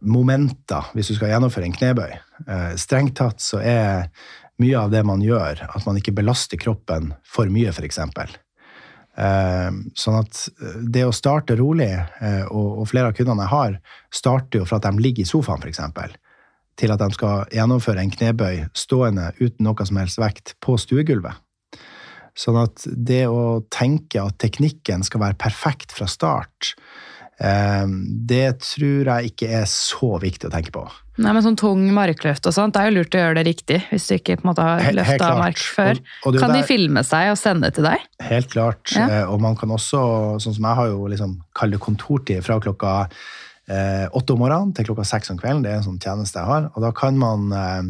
momenter 0.00 0.90
hvis 0.94 1.10
du 1.10 1.16
skal 1.16 1.34
gjennomføre 1.34 1.68
en 1.68 1.76
knebøy. 1.76 2.12
Eh, 2.46 2.70
Strengt 2.80 3.16
tatt 3.20 3.42
så 3.44 3.60
er 3.62 4.08
mye 4.60 4.76
av 4.76 4.92
det 4.92 5.02
man 5.08 5.22
gjør, 5.24 5.64
at 5.72 5.86
man 5.86 5.98
ikke 6.00 6.14
belaster 6.16 6.60
kroppen 6.60 7.14
for 7.24 7.50
mye, 7.52 7.72
f.eks. 7.72 8.00
Eh, 8.04 9.68
Sånn 9.98 10.18
at 10.20 10.42
eh, 10.60 10.80
det 10.96 11.04
å 11.08 11.14
starte 11.16 11.58
rolig, 11.60 11.92
og 12.50 12.88
flere 12.90 13.12
av 13.12 13.16
kundene 13.18 13.46
jeg 13.46 13.54
har, 13.54 13.78
starter 14.12 14.62
jo 14.62 14.68
fra 14.68 14.80
at 14.80 14.88
de 14.88 15.04
ligger 15.04 15.24
i 15.24 15.30
sofaen, 15.30 15.62
f.eks., 15.64 16.18
til 16.80 16.94
at 16.94 17.02
de 17.02 17.12
skal 17.12 17.50
gjennomføre 17.52 18.00
en 18.00 18.12
knebøy 18.12 18.62
stående 18.78 19.26
uten 19.40 19.66
noe 19.66 19.84
som 19.84 19.98
helst 20.00 20.20
vekt 20.20 20.54
på 20.64 20.78
stuegulvet. 20.80 21.36
Sånn 22.40 22.56
at 22.56 22.86
det 22.86 23.26
å 23.28 23.60
tenke 23.72 24.22
at 24.22 24.38
teknikken 24.40 25.04
skal 25.04 25.20
være 25.24 25.36
perfekt 25.40 25.92
fra 25.92 26.06
start, 26.08 26.72
det 27.40 28.58
tror 28.60 29.08
jeg 29.08 29.30
ikke 29.32 29.46
er 29.62 29.64
så 29.70 30.10
viktig 30.20 30.50
å 30.50 30.52
tenke 30.52 30.72
på. 30.74 30.82
Nei, 31.20 31.32
men 31.36 31.44
sånn 31.44 31.56
tung 31.60 31.82
markløft 31.96 32.46
og 32.48 32.54
sånt, 32.56 32.74
det 32.76 32.80
er 32.82 32.90
jo 32.90 32.96
lurt 32.98 33.16
å 33.16 33.20
gjøre 33.22 33.36
det 33.40 33.44
riktig, 33.48 33.78
hvis 33.90 34.06
du 34.08 34.14
ikke 34.16 34.36
på 34.40 34.44
en 34.44 34.50
måte 34.50 34.64
har 34.64 34.92
løfta 34.96 35.30
mark 35.38 35.56
før. 35.60 36.00
Og- 36.24 36.34
og 36.34 36.38
kan 36.40 36.52
der, 36.52 36.60
de 36.62 36.68
filme 36.68 37.02
seg 37.04 37.30
og 37.32 37.38
sende 37.40 37.70
til 37.72 37.84
deg? 37.84 37.98
Helt 38.20 38.50
klart. 38.52 38.92
Ja. 38.96 39.08
Eh, 39.08 39.24
Og 39.30 39.40
man 39.40 39.56
kan 39.56 39.68
også, 39.70 40.36
sånn 40.40 40.54
som 40.56 40.64
jeg 40.64 40.76
har 40.76 40.86
jo 40.88 41.06
liksom, 41.08 41.38
det 41.70 41.80
kontortid 41.80 42.42
fra 42.44 42.58
klokka 42.60 43.08
eh, 43.68 44.08
åtte 44.12 44.32
om 44.34 44.38
morgenen 44.40 44.74
til 44.74 44.84
klokka 44.84 45.04
seks 45.06 45.30
om 45.30 45.38
kvelden. 45.38 45.62
Det 45.62 45.70
er 45.70 45.76
en 45.76 45.84
sånn 45.84 46.00
tjeneste 46.00 46.40
jeg 46.40 46.46
har. 46.46 46.70
Og 46.74 46.82
da 46.82 46.90
kan 46.90 47.16
man 47.16 47.52
eh, 47.52 47.82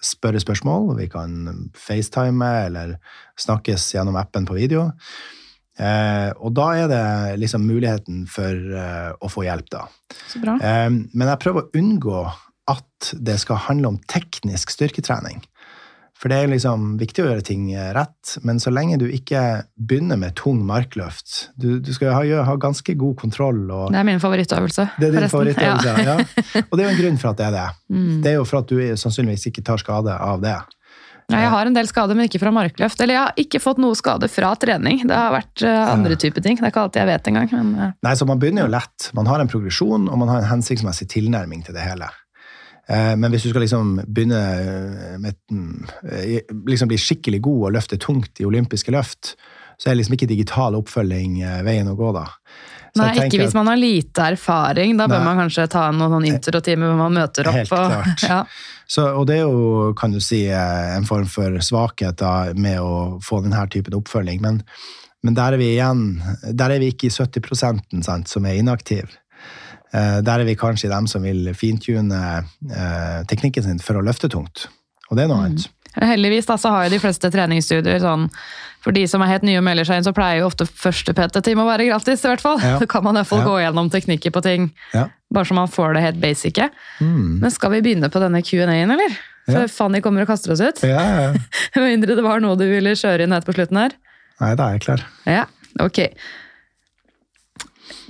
spørre 0.00 0.40
spørsmål. 0.40 0.96
Vi 0.96 1.08
kan 1.08 1.70
facetime 1.74 2.66
eller 2.66 2.98
snakkes 3.36 3.92
gjennom 3.94 4.16
appen 4.16 4.46
på 4.46 4.54
video. 4.56 4.92
Eh, 5.78 6.30
og 6.40 6.54
da 6.56 6.70
er 6.80 6.88
det 6.88 7.02
liksom 7.42 7.66
muligheten 7.68 8.24
for 8.30 8.48
eh, 8.52 9.10
å 9.20 9.28
få 9.32 9.44
hjelp, 9.44 9.68
da. 9.74 9.84
Så 10.30 10.40
bra. 10.40 10.56
Eh, 10.62 10.88
Men 10.90 11.28
jeg 11.34 11.42
prøver 11.42 11.66
å 11.66 11.70
unngå 11.82 12.22
at 12.72 13.12
det 13.22 13.36
skal 13.42 13.60
handle 13.68 13.92
om 13.94 14.00
teknisk 14.10 14.72
styrketrening. 14.74 15.42
For 16.16 16.32
det 16.32 16.36
er 16.40 16.48
liksom 16.48 16.94
viktig 16.96 17.20
å 17.20 17.26
gjøre 17.28 17.42
ting 17.44 17.66
eh, 17.76 17.90
rett, 17.92 18.38
men 18.42 18.56
så 18.58 18.70
lenge 18.72 18.96
du 18.98 19.04
ikke 19.12 19.42
begynner 19.76 20.16
med 20.16 20.32
tung 20.40 20.62
markløft 20.64 21.50
Du, 21.60 21.74
du 21.84 21.90
skal 21.92 22.14
ha, 22.16 22.22
ha 22.48 22.54
ganske 22.56 22.94
god 22.96 23.18
kontroll. 23.20 23.66
Og 23.68 23.92
Det 23.92 24.00
er 24.00 24.08
min 24.08 24.22
favorittøvelse, 24.22 24.86
det 24.96 25.10
er 25.10 25.12
din 25.18 25.28
forresten. 25.28 25.60
favorittøvelse. 25.60 26.06
Ja. 26.08 26.16
Ja. 26.56 26.62
Og 26.70 26.72
det 26.72 26.86
er 26.86 26.88
jo 26.88 26.94
en 26.94 27.02
grunn 27.02 27.20
for 27.20 27.34
at 27.34 27.42
det 27.42 27.50
er 27.50 27.58
det. 27.58 27.66
Mm. 27.96 28.16
Det 28.24 28.32
er 28.32 28.34
jo 28.40 28.46
for 28.48 28.58
at 28.64 28.72
du 28.72 28.80
sannsynligvis 28.98 29.44
ikke 29.52 29.62
tar 29.68 29.78
skade 29.78 30.10
av 30.10 30.40
det. 30.42 30.56
Ja, 31.26 31.40
jeg 31.42 31.50
har 31.50 31.66
en 31.66 31.74
del 31.74 31.88
skader, 31.90 32.14
men 32.14 32.28
ikke 32.28 32.38
fra 32.38 32.52
markløft. 32.54 33.00
Eller 33.02 33.16
jeg 33.16 33.22
har 33.24 33.40
ikke 33.42 33.60
fått 33.62 33.80
noe 33.82 33.96
skade 33.98 34.28
fra 34.30 34.52
trening. 34.62 35.00
Det 35.10 35.16
har 35.16 35.32
vært 35.34 35.64
eh, 35.66 35.88
andre 35.90 36.14
typer 36.22 36.44
ting. 36.44 36.58
Det 36.60 36.68
er 36.68 36.70
ikke 36.70 36.84
alltid 36.84 37.02
jeg 37.02 37.10
vet 37.10 37.30
engang. 37.32 37.48
Men 37.50 37.72
eh, 37.82 37.96
Nei, 38.06 38.12
så 38.18 38.28
Man 38.28 38.38
begynner 38.42 38.66
jo 38.66 38.74
lett. 38.76 39.08
Man 39.18 39.26
har 39.26 39.42
en 39.42 39.50
progresjon, 39.50 40.06
og 40.06 40.22
man 40.22 40.30
har 40.30 40.44
en 40.44 40.52
hensiktsmessig 40.52 41.08
tilnærming 41.16 41.66
til 41.66 41.74
det 41.74 41.82
hele. 41.82 42.12
Eh, 42.86 43.16
Men 43.18 43.34
hvis 43.34 43.42
du 43.42 43.50
skal 43.50 43.66
liksom 43.66 43.96
begynne 44.06 45.18
med 45.18 45.34
mm, 45.50 46.62
liksom 46.70 46.94
bli 46.94 47.00
skikkelig 47.02 47.42
god 47.42 47.68
og 47.70 47.76
løfte 47.80 47.98
tungt 47.98 48.38
i 48.38 48.46
olympiske 48.46 48.94
løft, 48.94 49.34
så 49.82 49.90
er 49.90 49.98
liksom 49.98 50.14
ikke 50.14 50.30
digital 50.30 50.78
oppfølging 50.78 51.42
veien 51.66 51.90
å 51.90 51.98
gå 51.98 52.14
da. 52.16 52.22
Så 52.96 53.02
nei, 53.02 53.26
ikke 53.26 53.42
hvis 53.42 53.52
man 53.56 53.68
har 53.68 53.76
lite 53.76 54.24
erfaring. 54.32 54.94
Da 54.96 55.04
bør 55.10 55.20
Nei. 55.20 55.26
man 55.28 55.42
kanskje 55.42 55.66
ta 55.68 55.90
noen 55.92 56.14
sånn 56.16 56.28
introtimer 56.30 56.88
hvor 56.88 57.02
man 57.02 57.18
møter 57.18 57.50
opp. 57.50 57.58
Helt 57.58 57.74
og, 57.76 57.92
klart. 57.92 58.24
ja. 58.30 58.38
Så, 58.86 59.02
og 59.18 59.26
det 59.26 59.40
er 59.40 59.48
jo, 59.48 59.92
kan 59.98 60.14
du 60.14 60.20
si, 60.22 60.44
eh, 60.46 60.96
en 60.96 61.06
form 61.08 61.26
for 61.30 61.58
svakhet 61.64 62.18
da, 62.22 62.52
med 62.54 62.78
å 62.80 63.18
få 63.24 63.40
denne 63.42 63.64
typen 63.72 63.96
oppfølging. 63.98 64.40
Men, 64.44 64.60
men 65.26 65.34
der 65.34 65.56
er 65.56 65.60
vi 65.60 65.72
igjen, 65.74 66.04
der 66.54 66.74
er 66.74 66.82
vi 66.82 66.92
ikke 66.94 67.10
i 67.10 67.14
70% 67.14 68.04
sant, 68.06 68.30
som 68.30 68.46
er 68.46 68.60
inaktive. 68.60 69.10
Eh, 69.94 70.20
Der 70.22 70.40
er 70.40 70.44
vi 70.44 70.58
kanskje 70.58 70.90
dem 70.90 71.06
som 71.10 71.22
vil 71.26 71.50
fintune 71.54 72.22
eh, 72.42 73.20
teknikken 73.30 73.66
sin 73.66 73.82
for 73.82 73.98
å 73.98 74.04
løfte 74.06 74.30
tungt. 74.32 74.68
Og 75.10 75.16
det 75.18 75.24
er 75.24 75.30
noe 75.30 75.46
annet. 75.46 75.68
Heldigvis 76.02 76.46
da, 76.46 76.56
så 76.60 76.70
har 76.74 76.84
jo 76.86 76.90
de 76.96 76.98
fleste 77.00 77.30
treningsstudier 77.32 78.00
sånn 78.02 78.26
For 78.84 78.92
de 78.94 79.02
som 79.10 79.22
er 79.24 79.30
helt 79.32 79.42
nye 79.42 79.58
og 79.58 79.64
melder 79.66 79.84
seg 79.88 79.98
inn, 79.98 80.04
så 80.06 80.12
pleier 80.14 80.38
jo 80.42 80.46
ofte 80.46 80.66
første 80.68 81.10
PT-time 81.16 81.64
å 81.64 81.66
være 81.66 81.88
gratis. 81.88 82.22
i 82.22 82.28
hvert 82.28 82.40
fall. 82.44 82.60
Ja. 82.62 82.76
Så 82.82 82.86
kan 82.86 83.02
man 83.02 83.16
i 83.16 83.22
hvert 83.22 83.30
fall 83.32 83.40
Ja. 83.42 83.46
gå 83.48 83.56
gjennom 83.64 83.88
teknikker 83.90 84.30
på 84.30 84.42
ting, 84.44 84.68
Ja. 84.94 85.08
bare 85.32 85.44
så 85.48 85.54
man 85.58 85.66
får 85.66 85.94
det 85.94 86.02
helt 86.04 86.20
basice. 86.22 86.68
Mm. 87.00 87.40
Men 87.40 87.50
skal 87.50 87.70
vi 87.74 87.80
begynne 87.82 88.08
på 88.12 88.20
denne 88.22 88.42
Q&A-en, 88.46 88.90
eller? 88.94 89.16
Før. 89.50 89.66
Fanny 89.70 90.00
kommer 90.02 90.22
og 90.22 90.28
kaster 90.28 90.52
oss 90.52 90.60
ut? 90.62 90.82
Ja, 90.86 91.02
ja. 91.02 91.32
Med 91.76 91.82
mindre 91.98 92.14
det 92.14 92.22
var 92.22 92.38
noe 92.40 92.54
du 92.58 92.64
ville 92.70 92.94
kjøre 92.94 93.22
inn 93.26 93.32
helt 93.34 93.46
på 93.46 93.54
slutten 93.54 93.78
her. 93.78 93.90
Nei, 94.40 94.54
da 94.54 94.68
er 94.68 94.72
jeg 94.78 94.82
klar. 94.86 95.02
Ja, 95.26 95.44
ok. 95.82 96.00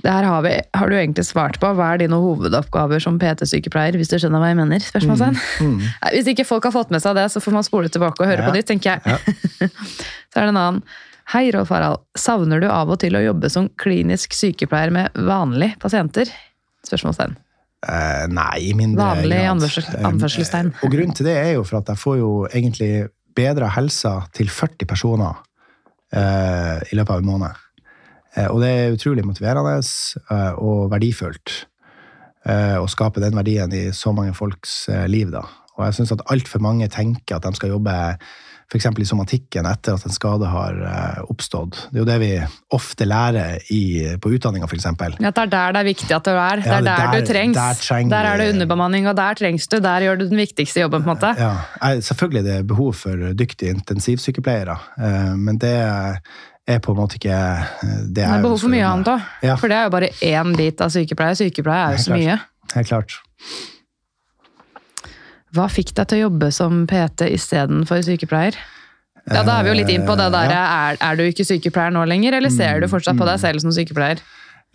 Det 0.03 0.11
her 0.13 0.23
har, 0.29 0.41
vi, 0.45 0.51
har 0.77 0.89
du 0.89 0.95
egentlig 0.95 1.25
svart 1.25 1.57
på. 1.61 1.69
Hva 1.77 1.93
er 1.95 2.01
dine 2.03 2.17
hovedoppgaver 2.21 3.01
som 3.03 3.17
PT-sykepleier, 3.21 3.97
hvis 3.97 4.09
du 4.11 4.15
skjønner 4.21 4.39
hva 4.41 4.51
jeg 4.51 4.57
mener? 4.59 4.79
Spørsmålstegn. 4.85 5.37
Mm. 5.65 5.79
Hvis 6.15 6.29
ikke 6.33 6.45
folk 6.47 6.63
har 6.69 6.73
fått 6.75 6.93
med 6.93 7.01
seg 7.03 7.15
det, 7.17 7.25
så 7.33 7.41
får 7.43 7.55
man 7.57 7.65
spole 7.67 7.89
tilbake 7.93 8.21
og 8.23 8.29
høre 8.29 8.41
Mm. 8.41 8.45
Ja. 8.45 8.51
på 8.51 8.57
nytt, 8.57 8.67
tenker 8.69 8.93
jeg. 8.93 9.01
Ja. 9.05 9.67
så 10.31 10.39
er 10.39 10.47
det 10.47 10.53
en 10.53 10.61
annen. 10.61 10.81
Hei, 11.33 11.49
Rolf 11.51 11.69
Harald. 11.75 12.05
Savner 12.15 12.61
du 12.63 12.69
av 12.71 12.89
og 12.93 13.01
til 13.01 13.17
å 13.19 13.23
jobbe 13.25 13.49
som 13.51 13.67
klinisk 13.81 14.31
sykepleier 14.37 14.93
med 14.95 15.17
vanlige 15.27 15.75
pasienter? 15.81 16.29
Spørsmålstegn. 16.87 17.35
Eh, 17.87 18.23
nei, 18.31 18.55
i 18.69 18.71
mindre 18.77 19.03
Vanlig 19.03 19.41
anførsel- 19.51 19.99
anførselstegn. 20.07 20.71
Eh, 20.77 20.85
Og 20.87 20.93
grunnen 20.93 21.13
til 21.17 21.27
det 21.27 21.35
er 21.41 21.51
jo 21.57 21.65
for 21.67 21.81
at 21.81 21.91
jeg 21.91 21.99
får 22.01 22.17
jo 22.21 22.31
egentlig 22.47 22.91
bedra 23.37 23.67
helsa 23.75 24.15
til 24.33 24.47
40 24.49 24.87
personer 24.89 25.35
eh, 26.13 26.79
i 26.91 26.95
løpet 26.97 27.11
av 27.17 27.21
en 27.21 27.27
måned. 27.33 27.63
Eh, 28.37 28.47
og 28.53 28.61
det 28.61 28.69
er 28.73 28.95
utrolig 28.97 29.25
motiverende 29.25 29.77
eh, 29.81 30.51
og 30.61 30.91
verdifullt 30.93 31.55
eh, 32.47 32.77
å 32.79 32.87
skape 32.91 33.23
den 33.23 33.37
verdien 33.37 33.73
i 33.73 33.87
så 33.95 34.13
mange 34.15 34.35
folks 34.37 34.85
liv. 35.09 35.31
da. 35.33 35.45
Og 35.77 35.85
jeg 35.87 35.99
syns 35.99 36.13
at 36.15 36.25
altfor 36.33 36.61
mange 36.63 36.87
tenker 36.89 37.37
at 37.37 37.45
de 37.45 37.53
skal 37.57 37.69
jobbe 37.75 37.93
f.eks. 38.67 38.85
i 38.99 39.05
somatikken 39.07 39.67
etter 39.69 39.93
at 39.95 40.03
en 40.03 40.11
skade 40.11 40.47
har 40.51 40.79
oppstått. 41.31 41.77
Det 41.93 41.99
er 41.99 42.01
jo 42.01 42.07
det 42.09 42.15
vi 42.19 42.29
ofte 42.75 43.05
lærer 43.07 43.61
i, 43.71 43.83
på 44.19 44.31
utdanninga, 44.35 44.67
f.eks. 44.67 44.87
Ja, 44.89 45.29
det 45.31 45.43
er 45.45 45.51
der 45.53 45.75
det 45.77 45.83
er 45.83 45.87
viktig 45.87 46.09
at 46.17 46.25
du 46.27 46.33
er. 46.33 46.59
Det 46.65 46.67
Ja, 46.67 46.79
er 46.81 46.87
der, 46.89 47.03
der- 47.13 47.21
du 47.23 47.29
trengs. 47.29 47.55
der 47.55 47.79
trenger 47.79 48.11
der 48.11 48.27
er 48.33 48.41
det 48.41 48.49
underbemanning, 48.55 49.07
og 49.07 49.15
der 49.21 49.37
trengs 49.39 49.69
du. 49.71 49.77
Der 49.79 50.03
gjør 50.03 50.19
du 50.19 50.25
den 50.33 50.41
viktigste 50.41 50.81
jobben, 50.83 51.05
på 51.05 51.13
en 51.13 51.15
måte. 51.15 51.31
Ja, 51.39 51.93
selvfølgelig 52.09 52.43
det 52.49 52.55
er 52.57 52.67
behov 52.73 52.91
for 53.05 53.23
dyktige 53.39 53.71
intensivsykepleiere, 53.77 54.75
men 55.37 55.61
det 55.63 55.75
er 56.67 56.79
på 56.83 56.91
en 56.91 56.97
måte 56.99 57.15
ikke 57.19 57.37
Det 57.81 58.13
det 58.13 58.13
Det 58.17 58.23
er 58.27 58.41
behov 58.43 58.59
for 58.59 58.69
mye 58.73 58.85
annet 58.85 59.07
òg. 59.13 59.21
Ja. 59.43 59.55
For 59.55 59.67
det 59.71 59.77
er 59.77 59.83
jo 59.87 59.93
bare 59.95 60.09
én 60.21 60.55
bit 60.57 60.81
av 60.83 60.89
sykepleie. 60.93 61.35
Sykepleie 61.39 61.87
er 61.87 61.97
jo 61.97 62.03
så 62.03 62.13
mye. 62.17 62.39
Helt 62.75 62.87
klart. 62.91 63.15
Hva 65.55 65.67
fikk 65.71 65.93
deg 65.95 66.09
til 66.11 66.19
å 66.19 66.25
jobbe 66.27 66.49
som 66.53 66.81
PT 66.89 67.29
istedenfor 67.37 68.01
sykepleier? 68.05 68.57
Ja, 69.27 69.43
Da 69.43 69.57
er 69.59 69.63
vi 69.63 69.71
jo 69.73 69.77
litt 69.81 69.89
inn 69.91 70.05
på 70.07 70.15
det 70.15 70.27
Eh, 70.27 70.31
der, 70.35 70.51
ja. 70.51 70.65
er, 70.91 70.97
er 71.01 71.15
du 71.19 71.23
ikke 71.23 71.43
sykepleier 71.47 71.91
nå 71.91 72.05
lenger, 72.07 72.33
eller 72.37 72.49
ser 72.53 72.79
du 72.79 72.87
fortsatt 72.87 73.17
på 73.17 73.23
Mm. 73.25 73.31
deg 73.31 73.39
selv 73.39 73.59
som 73.63 73.71
sykepleier? 73.71 74.19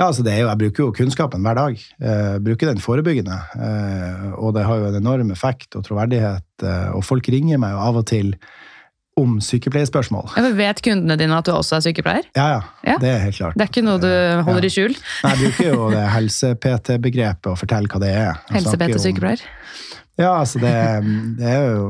Ja, 0.01 0.07
altså 0.09 0.23
det 0.25 0.33
er 0.33 0.41
jo, 0.41 0.49
Jeg 0.49 0.59
bruker 0.59 0.83
jo 0.85 0.93
kunnskapen 0.93 1.43
hver 1.45 1.55
dag. 1.55 1.77
Jeg 2.01 2.43
bruker 2.45 2.67
den 2.73 2.79
forebyggende. 2.81 3.37
Eh, 3.61 4.33
og 4.41 4.55
det 4.55 4.65
har 4.65 4.77
jo 4.79 4.87
en 4.89 4.95
enorm 5.03 5.31
effekt 5.31 5.77
og 5.77 5.85
troverdighet. 5.85 6.43
Eh, 6.63 6.91
og 6.97 7.05
folk 7.05 7.29
ringer 7.29 7.59
meg 7.59 7.73
jo 7.73 7.79
av 7.79 7.97
og 7.97 8.07
til 8.07 8.35
om 9.21 9.35
sykepleierspørsmål. 9.45 10.31
Ja, 10.39 10.51
Vet 10.57 10.81
kundene 10.83 11.19
dine 11.21 11.37
at 11.37 11.45
du 11.45 11.53
også 11.53 11.77
er 11.77 11.85
sykepleier? 11.85 12.25
Ja, 12.37 12.47
ja, 12.55 12.61
Ja. 12.93 12.99
Det 12.99 13.09
er 13.13 13.19
helt 13.27 13.37
klart. 13.37 13.55
Det 13.59 13.67
er 13.67 13.69
ikke 13.73 13.85
noe 13.85 13.99
du 14.01 14.09
holder 14.47 14.63
Ja. 14.65 14.67
i 14.67 14.73
skjul? 14.73 14.95
Nei, 15.25 15.33
Jeg 15.35 15.39
bruker 15.43 15.69
jo 15.75 15.91
det 15.93 16.07
helse-PT-begrepet 16.15 17.51
og 17.53 17.59
forteller 17.61 17.89
hva 17.93 18.01
det 18.01 18.13
er. 18.17 18.41
Helse-PT-sykepleier? 18.55 19.41
Ja, 20.21 20.35
altså 20.43 20.61
det, 20.61 20.73
det 21.39 21.49
er 21.49 21.71
jo 21.73 21.87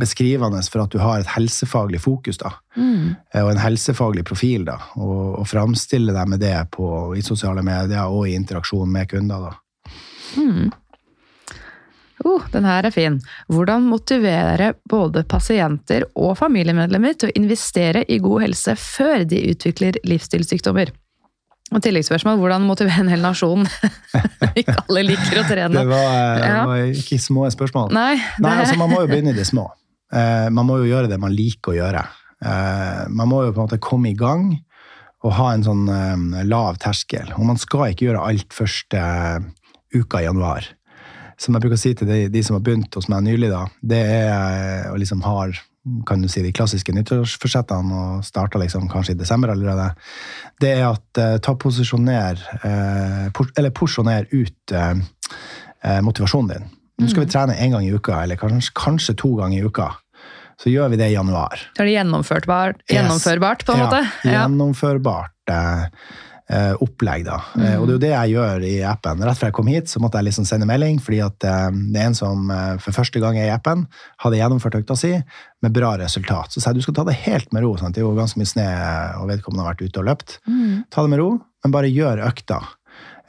beskrivende 0.00 0.60
for 0.68 0.82
at 0.84 0.92
du 0.92 0.98
har 1.00 1.20
et 1.22 1.30
helsefaglig 1.32 2.00
fokus, 2.04 2.36
da. 2.38 2.50
Mm. 2.76 3.14
Eh, 3.34 3.42
Og 3.44 3.50
en 3.54 3.58
helsefaglig 3.62 4.24
profil, 4.28 4.64
da. 4.68 4.76
Og, 5.00 5.38
og 5.40 5.46
framstille 5.48 6.12
deg 6.12 6.28
med 6.28 6.40
det 6.44 6.56
på, 6.76 7.16
i 7.16 7.22
sosiale 7.24 7.62
medier 7.64 8.04
og 8.08 8.28
i 8.28 8.34
interaksjon 8.36 8.88
med 8.92 9.08
kunder, 9.12 9.48
da. 9.48 9.92
Mm. 10.36 10.70
Oh, 12.24 12.42
den 12.52 12.66
her 12.68 12.86
er 12.86 12.94
fin. 12.94 13.18
Hvordan 13.50 13.86
motivere 13.90 14.72
både 14.88 15.24
pasienter 15.28 16.06
og 16.14 16.36
familiemedlemmer 16.38 17.16
til 17.18 17.32
å 17.32 17.36
investere 17.38 18.04
i 18.06 18.20
god 18.22 18.44
helse 18.44 18.76
før 18.78 19.24
de 19.28 19.40
utvikler 19.50 19.98
livsstilssykdommer? 20.06 20.92
Og 21.72 21.80
tilleggsspørsmål, 21.80 22.36
hvordan 22.40 22.66
motivere 22.68 23.00
en 23.00 23.10
hel 23.10 23.22
nasjon? 23.24 23.64
ikke 24.60 24.74
alle 24.84 25.04
liker 25.08 25.40
å 25.40 25.44
trene. 25.48 25.78
Det 25.80 25.88
var, 25.88 26.10
eh, 26.18 26.42
det 26.42 26.64
var 26.68 26.98
ikke 27.02 27.20
små 27.22 27.46
spørsmål. 27.54 27.94
Nei, 27.96 28.16
det, 28.18 28.44
Nei, 28.44 28.56
altså 28.64 28.76
Man 28.80 28.92
må 28.92 29.00
jo 29.02 29.08
begynne 29.10 29.32
i 29.32 29.38
det 29.38 29.46
små. 29.48 29.70
Eh, 30.12 30.48
man 30.52 30.68
må 30.68 30.82
jo 30.82 30.90
gjøre 30.90 31.08
det 31.10 31.18
man 31.22 31.32
liker 31.34 31.72
å 31.72 31.78
gjøre. 31.78 32.04
Eh, 32.44 33.00
man 33.08 33.30
må 33.30 33.46
jo 33.46 33.54
på 33.54 33.62
en 33.62 33.70
måte 33.70 33.80
komme 33.82 34.12
i 34.12 34.18
gang 34.18 34.52
og 35.22 35.34
ha 35.38 35.52
en 35.54 35.62
sånn 35.62 35.84
lav 36.50 36.80
terskel. 36.82 37.28
Og 37.38 37.46
man 37.46 37.58
skal 37.60 37.92
ikke 37.92 38.08
gjøre 38.08 38.24
alt 38.26 38.54
første 38.56 39.02
uka 39.94 40.18
i 40.18 40.26
januar. 40.26 40.66
Som 41.42 41.56
jeg 41.56 41.64
bruker 41.64 41.78
å 41.78 41.82
si 41.82 41.92
til 41.98 42.06
de, 42.06 42.22
de 42.30 42.42
som 42.46 42.54
har 42.54 42.62
begynt 42.64 42.94
hos 42.94 43.08
meg 43.10 43.24
nylig, 43.26 43.50
da, 43.50 43.64
det 43.82 44.00
er 44.06 44.28
eh, 44.30 44.90
å 44.92 44.98
liksom 45.00 45.24
ha 45.26 45.36
kan 46.06 46.22
du 46.22 46.28
si, 46.30 46.42
de 46.44 46.52
klassiske 46.54 46.94
nyttårsforsettene 46.94 47.96
og 47.98 48.26
starta 48.26 48.60
liksom 48.62 48.86
kanskje 48.90 49.16
i 49.16 49.18
desember 49.18 49.50
allerede. 49.50 49.88
Det 50.62 50.70
er 50.76 50.84
at 50.92 51.18
eh, 51.18 51.38
ta 51.42 51.56
posisjoner 51.58 52.38
eh, 52.62 53.26
por, 53.34 53.50
Eller 53.58 53.74
porsjoner 53.74 54.28
ut 54.30 54.74
eh, 54.76 54.94
eh, 55.82 55.98
motivasjonen 56.06 56.54
din. 56.54 56.70
Nå 57.02 57.10
skal 57.10 57.24
vi 57.24 57.32
trene 57.32 57.58
én 57.58 57.74
gang 57.74 57.82
i 57.82 57.90
uka, 57.90 58.20
eller 58.22 58.38
kanskje, 58.38 58.70
kanskje 58.78 59.16
to 59.18 59.34
ganger 59.40 59.58
i 59.58 59.66
uka. 59.66 59.88
Så 60.62 60.70
gjør 60.70 60.92
vi 60.92 61.00
det 61.00 61.08
i 61.10 61.16
januar. 61.16 61.58
så 61.74 61.82
er 61.82 61.88
det 61.88 61.96
gjennomførbart, 61.96 62.84
gjennomførbart, 62.86 63.64
på 63.66 63.74
en 63.74 63.82
måte? 63.82 64.02
Ja, 64.22 64.44
gjennomførbart 64.44 65.50
eh, 65.50 65.88
opplegg, 66.84 67.24
da. 67.24 67.38
Mm. 67.56 67.80
og 67.80 67.86
det 67.86 67.92
er 67.92 67.94
jo 67.94 68.00
det 68.02 68.10
jeg 68.12 68.32
gjør 68.34 68.64
i 68.68 68.74
appen. 68.84 69.22
Rett 69.24 69.38
før 69.40 69.48
jeg 69.48 69.56
kom 69.56 69.70
hit, 69.72 69.88
så 69.88 70.02
måtte 70.02 70.20
jeg 70.20 70.28
liksom 70.28 70.46
sende 70.48 70.68
melding, 70.68 70.98
fordi 71.02 71.22
at 71.24 71.46
eh, 71.48 71.68
det 71.94 72.02
er 72.02 72.10
en 72.10 72.18
som 72.18 72.50
eh, 72.52 72.74
for 72.82 72.96
første 72.96 73.22
gang 73.22 73.38
er 73.40 73.48
i 73.48 73.54
appen, 73.54 73.86
hadde 74.24 74.40
gjennomført 74.40 74.76
økta 74.82 74.96
si 74.98 75.14
med 75.62 75.74
bra 75.76 75.94
resultat. 76.00 76.52
Så 76.52 76.60
sa 76.60 76.70
jeg 76.70 76.80
du 76.80 76.86
skal 76.86 76.98
ta 76.98 77.06
det 77.08 77.16
helt 77.24 77.52
med 77.54 77.64
ro. 77.64 77.72
Sant? 77.80 77.96
Det 77.96 78.02
er 78.02 78.06
jo 78.06 78.14
ganske 78.18 78.40
mye 78.40 78.50
snø, 78.50 78.68
og 79.22 79.30
vedkommende 79.30 79.64
har 79.64 79.72
vært 79.72 79.86
ute 79.86 80.02
og 80.02 80.08
løpt. 80.10 80.38
Mm. 80.46 80.84
Ta 80.92 81.04
det 81.04 81.12
med 81.14 81.22
ro, 81.22 81.30
men 81.64 81.74
bare 81.74 81.92
gjør 81.92 82.24
økta. 82.28 82.60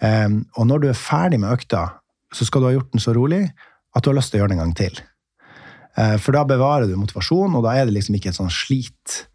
Um, 0.04 0.42
og 0.60 0.68
når 0.68 0.84
du 0.84 0.88
er 0.92 1.00
ferdig 1.00 1.40
med 1.40 1.54
økta, 1.54 1.86
så 2.34 2.48
skal 2.48 2.64
du 2.64 2.68
ha 2.68 2.74
gjort 2.76 2.92
den 2.92 3.04
så 3.04 3.14
rolig 3.16 3.46
at 3.94 4.04
du 4.04 4.10
har 4.10 4.18
lyst 4.18 4.34
til 4.34 4.42
å 4.42 4.44
gjøre 4.44 4.56
den 4.56 4.60
en 4.60 4.66
gang 4.66 4.74
til. 4.76 4.98
Uh, 5.96 6.18
For 6.18 6.36
da 6.36 6.44
bevarer 6.50 6.90
du 6.90 6.98
motivasjon, 7.00 7.56
og 7.56 7.64
da 7.64 7.78
er 7.78 7.88
det 7.88 7.96
liksom 7.96 8.18
ikke 8.18 8.34
et 8.34 8.40
sånn 8.40 8.52
slit 8.52 9.22
eh, 9.22 9.33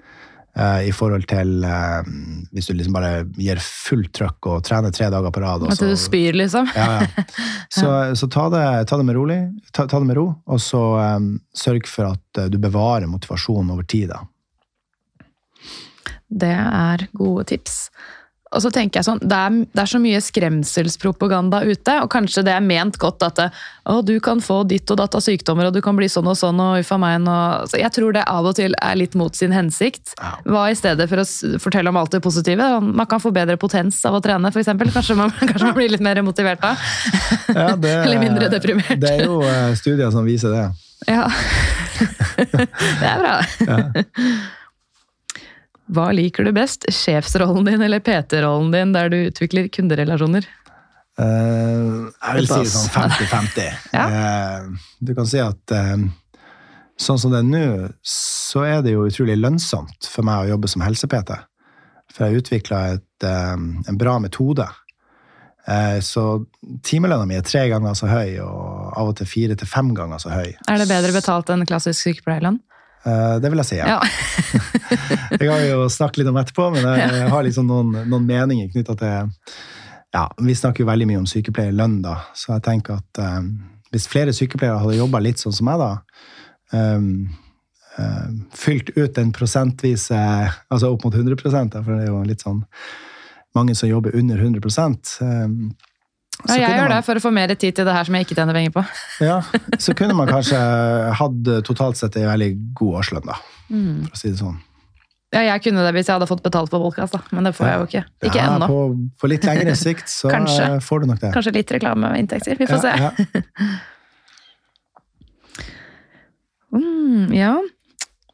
i 0.88 0.92
forhold 0.92 1.26
til 1.30 1.64
eh, 1.64 2.08
hvis 2.50 2.66
du 2.66 2.74
liksom 2.74 2.96
bare 2.96 3.12
gir 3.38 3.60
fullt 3.62 4.10
trøkk 4.16 4.48
og 4.50 4.64
trener 4.66 4.94
tre 4.94 5.10
dager 5.12 5.30
på 5.34 5.42
rad. 5.44 5.66
At 5.70 5.82
du 5.82 5.92
spyr, 5.98 6.34
liksom? 6.34 6.70
ja, 6.74 7.02
ja. 7.02 7.24
Så, 7.78 7.90
så 8.16 8.26
ta, 8.32 8.48
det, 8.50 8.64
ta 8.88 8.96
det 8.96 9.04
med 9.06 9.14
rolig, 9.14 9.36
ta, 9.70 9.84
ta 9.86 10.00
det 10.00 10.08
med 10.08 10.16
ro, 10.16 10.30
og 10.48 10.60
så 10.62 10.80
um, 11.18 11.26
sørg 11.54 11.86
for 11.86 12.14
at 12.16 12.40
eh, 12.40 12.48
du 12.50 12.56
bevarer 12.58 13.06
motivasjonen 13.06 13.70
over 13.74 13.84
tid. 13.86 14.08
Da. 14.10 14.22
Det 16.28 16.54
er 16.56 17.04
gode 17.12 17.44
tips. 17.52 17.76
Og 18.48 18.62
så 18.64 18.70
tenker 18.72 19.00
jeg 19.00 19.06
sånn, 19.08 19.20
det 19.20 19.36
er, 19.36 19.56
det 19.76 19.82
er 19.82 19.90
så 19.90 20.00
mye 20.00 20.20
skremselspropaganda 20.24 21.60
ute, 21.68 21.96
og 22.02 22.08
kanskje 22.12 22.44
det 22.46 22.54
er 22.54 22.64
ment 22.64 22.96
godt 23.00 23.24
at 23.26 23.42
å, 23.88 23.98
du 24.04 24.14
kan 24.24 24.40
få 24.44 24.62
ditt 24.68 24.88
og 24.92 25.00
datt 25.00 25.16
av 25.18 25.24
sykdommer, 25.24 25.68
og 25.68 25.76
du 25.76 25.82
kan 25.84 25.96
bli 25.98 26.08
sånn 26.12 26.28
og 26.30 26.38
sånn, 26.38 26.60
og 26.62 26.80
uffa 26.80 26.98
meg. 27.00 27.28
Og, 27.28 27.68
så 27.72 27.80
jeg 27.80 27.92
tror 27.94 28.16
det 28.16 28.24
av 28.28 28.48
og 28.48 28.56
til 28.58 28.76
er 28.80 28.98
litt 29.00 29.16
mot 29.18 29.36
sin 29.36 29.52
hensikt. 29.54 30.14
Hva 30.48 30.68
i 30.72 30.76
stedet 30.78 31.08
for 31.10 31.22
å 31.22 31.26
fortelle 31.60 31.92
om 31.92 32.00
alt 32.00 32.16
det 32.16 32.22
positive? 32.24 32.70
Man 32.84 33.08
kan 33.10 33.22
få 33.22 33.32
bedre 33.36 33.58
potens 33.60 34.00
av 34.08 34.16
å 34.16 34.22
trene, 34.24 34.52
eksempel. 34.52 34.92
Kanskje 34.94 35.18
man, 35.18 35.32
kanskje 35.50 35.70
man 35.70 35.78
blir 35.78 35.92
litt 35.92 36.04
mer 36.04 36.20
motivert 36.24 36.64
da? 36.64 36.74
Ja, 37.52 37.72
det, 37.82 37.94
Eller 38.04 38.22
mindre 38.22 38.52
deprimert. 38.52 38.96
Det 39.00 39.16
er 39.18 39.26
jo 39.28 39.42
eh, 39.44 39.72
studier 39.78 40.12
som 40.14 40.28
viser 40.28 40.56
det. 40.56 40.68
Ja. 41.06 41.28
det 42.38 43.12
er 43.12 43.20
bra. 43.22 43.36
Hva 45.94 46.10
liker 46.12 46.44
du 46.44 46.52
best? 46.56 46.86
Sjefsrollen 46.92 47.66
din 47.68 47.82
eller 47.84 48.02
PT-rollen 48.04 48.72
din 48.74 48.94
der 48.96 49.12
du 49.12 49.18
utvikler 49.30 49.70
kunderelasjoner? 49.72 50.46
Uh, 51.18 52.08
jeg 52.12 52.34
vil 52.36 52.48
si 52.50 52.72
sånn 52.74 52.90
50-50. 52.94 53.70
Ja. 53.96 54.06
uh, 54.06 54.90
du 55.02 55.14
kan 55.16 55.26
si 55.26 55.40
at 55.42 55.74
uh, 55.74 55.96
sånn 57.00 57.18
som 57.18 57.34
det 57.34 57.40
er 57.42 57.48
nå, 57.48 57.68
så 58.06 58.66
er 58.68 58.82
det 58.84 58.94
jo 58.94 59.06
utrolig 59.08 59.38
lønnsomt 59.40 60.10
for 60.12 60.28
meg 60.28 60.44
å 60.44 60.52
jobbe 60.54 60.70
som 60.70 60.84
helse-PT. 60.84 61.32
For 62.12 62.24
jeg 62.24 62.30
har 62.34 62.42
utvikla 62.42 62.82
en 63.28 63.98
bra 64.00 64.16
metode. 64.22 64.66
Eh, 65.68 66.00
så 66.00 66.22
timelønna 66.82 67.26
mi 67.28 67.36
er 67.36 67.44
tre 67.44 67.66
ganger 67.68 67.96
så 67.98 68.08
høy, 68.08 68.38
og 68.40 68.94
av 68.96 69.10
og 69.10 69.18
til 69.18 69.28
fire 69.28 69.56
til 69.58 69.68
fem 69.68 69.90
ganger 69.96 70.22
så 70.22 70.32
høy. 70.32 70.54
Er 70.64 70.80
det 70.80 70.88
bedre 70.88 71.12
betalt 71.12 71.50
enn 71.52 71.66
klassisk 71.68 72.00
sykepleierlønn? 72.06 72.60
Eh, 73.08 73.34
det 73.42 73.50
vil 73.52 73.62
jeg 73.62 73.70
si, 73.70 73.80
ja. 73.80 73.96
Ja. 73.96 74.00
Det 75.38 75.44
kan 75.46 75.58
vi 75.60 75.70
jo 75.70 75.88
snakke 75.92 76.20
litt 76.20 76.30
om 76.30 76.38
etterpå, 76.40 76.68
men 76.74 76.86
jeg 76.86 77.32
har 77.32 77.44
liksom 77.46 77.68
noen, 77.68 77.92
noen 78.08 78.28
meninger 78.28 78.70
knytta 78.72 78.96
til 78.98 79.34
ja, 80.14 80.24
Vi 80.44 80.54
snakker 80.56 80.84
jo 80.84 80.88
veldig 80.88 81.08
mye 81.10 81.20
om 81.22 81.26
sykepleierlønn, 81.28 81.98
da, 82.04 82.16
så 82.36 82.54
jeg 82.54 82.64
tenker 82.68 83.02
at 83.02 83.20
um, 83.20 83.50
hvis 83.92 84.08
flere 84.10 84.34
sykepleiere 84.36 84.80
hadde 84.82 84.96
jobba 84.98 85.20
litt 85.24 85.40
sånn 85.40 85.54
som 85.56 85.68
meg, 85.68 85.82
da 85.82 85.92
um, 86.96 87.28
eh, 87.96 88.30
Fylt 88.56 88.92
ut 88.96 89.14
den 89.16 89.32
prosentvise 89.36 90.18
Altså 90.68 90.92
opp 90.92 91.06
mot 91.06 91.14
100 91.14 91.36
da, 91.72 91.82
for 91.82 91.94
det 91.94 92.06
er 92.06 92.10
jo 92.12 92.24
litt 92.28 92.44
sånn 92.44 92.64
mange 93.56 93.74
som 93.74 93.88
jobber 93.88 94.12
under 94.14 94.38
100 94.38 94.60
eh, 95.24 95.46
Ja, 96.46 96.54
jeg 96.54 96.76
gjør 96.78 96.92
det 96.92 97.00
for 97.04 97.18
å 97.18 97.22
få 97.24 97.32
mer 97.34 97.50
tid 97.58 97.74
til 97.74 97.84
det 97.88 97.92
her 97.96 98.06
som 98.06 98.14
jeg 98.14 98.28
ikke 98.28 98.36
tjener 98.38 98.54
penger 98.54 98.74
på. 98.76 98.84
Ja, 99.28 99.40
så 99.82 99.94
kunne 99.98 100.14
man 100.14 100.30
kanskje 100.30 100.60
hatt 101.18 101.50
totalt 101.66 101.98
sett 101.98 102.16
ei 102.20 102.28
veldig 102.28 102.52
god 102.78 103.00
årslønn, 103.02 103.26
da, 103.26 103.38
Mm. 103.68 104.06
for 104.06 104.14
å 104.14 104.20
si 104.20 104.30
det 104.30 104.38
sånn. 104.38 104.56
Ja, 105.34 105.42
jeg 105.44 105.60
kunne 105.66 105.82
det 105.84 105.90
hvis 105.92 106.06
jeg 106.08 106.14
hadde 106.16 106.28
fått 106.30 106.40
betalt 106.40 106.70
for 106.72 106.80
podkast. 106.80 107.18
Men 107.36 107.44
det 107.44 107.52
får 107.52 107.66
jeg 107.68 107.80
jo 107.80 107.86
ikke. 107.90 108.04
Ikke 108.30 108.38
ja, 108.40 108.46
ennå. 108.54 108.68
På, 108.70 108.78
på 109.20 109.28
litt 109.28 109.44
lengre 109.44 109.74
sikt 109.76 110.08
så 110.08 110.30
eh, 110.32 110.78
får 110.80 111.02
du 111.02 111.10
nok 111.10 111.20
det. 111.20 111.34
Kanskje 111.34 111.52
litt 111.58 111.72
reklameinntekter. 111.76 112.56
Vi 112.56 112.68
får 112.70 112.80
se. 112.86 112.94
Ja, 112.96 113.10
ja. 113.12 113.44
Mm, 116.68 117.32
ja, 117.32 117.54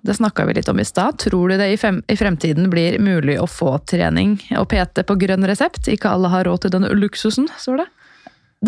det 0.05 0.15
snakka 0.15 0.45
vi 0.45 0.55
litt 0.59 0.69
om 0.69 0.81
i 0.81 0.85
stad. 0.85 1.19
Tror 1.19 1.49
du 1.49 1.57
det 1.57 1.71
i, 1.73 1.77
fem, 1.81 2.03
i 2.09 2.17
fremtiden 2.17 2.69
blir 2.71 2.99
mulig 3.01 3.39
å 3.41 3.47
få 3.49 3.79
trening 3.89 4.37
og 4.59 4.69
PT 4.69 5.01
på 5.09 5.17
grønn 5.17 5.47
resept? 5.49 5.89
Ikke 5.89 6.13
alle 6.13 6.29
har 6.29 6.45
råd 6.45 6.67
til 6.67 6.75
den 6.75 6.85
luksusen, 6.93 7.49
står 7.57 7.81
det. 7.81 7.87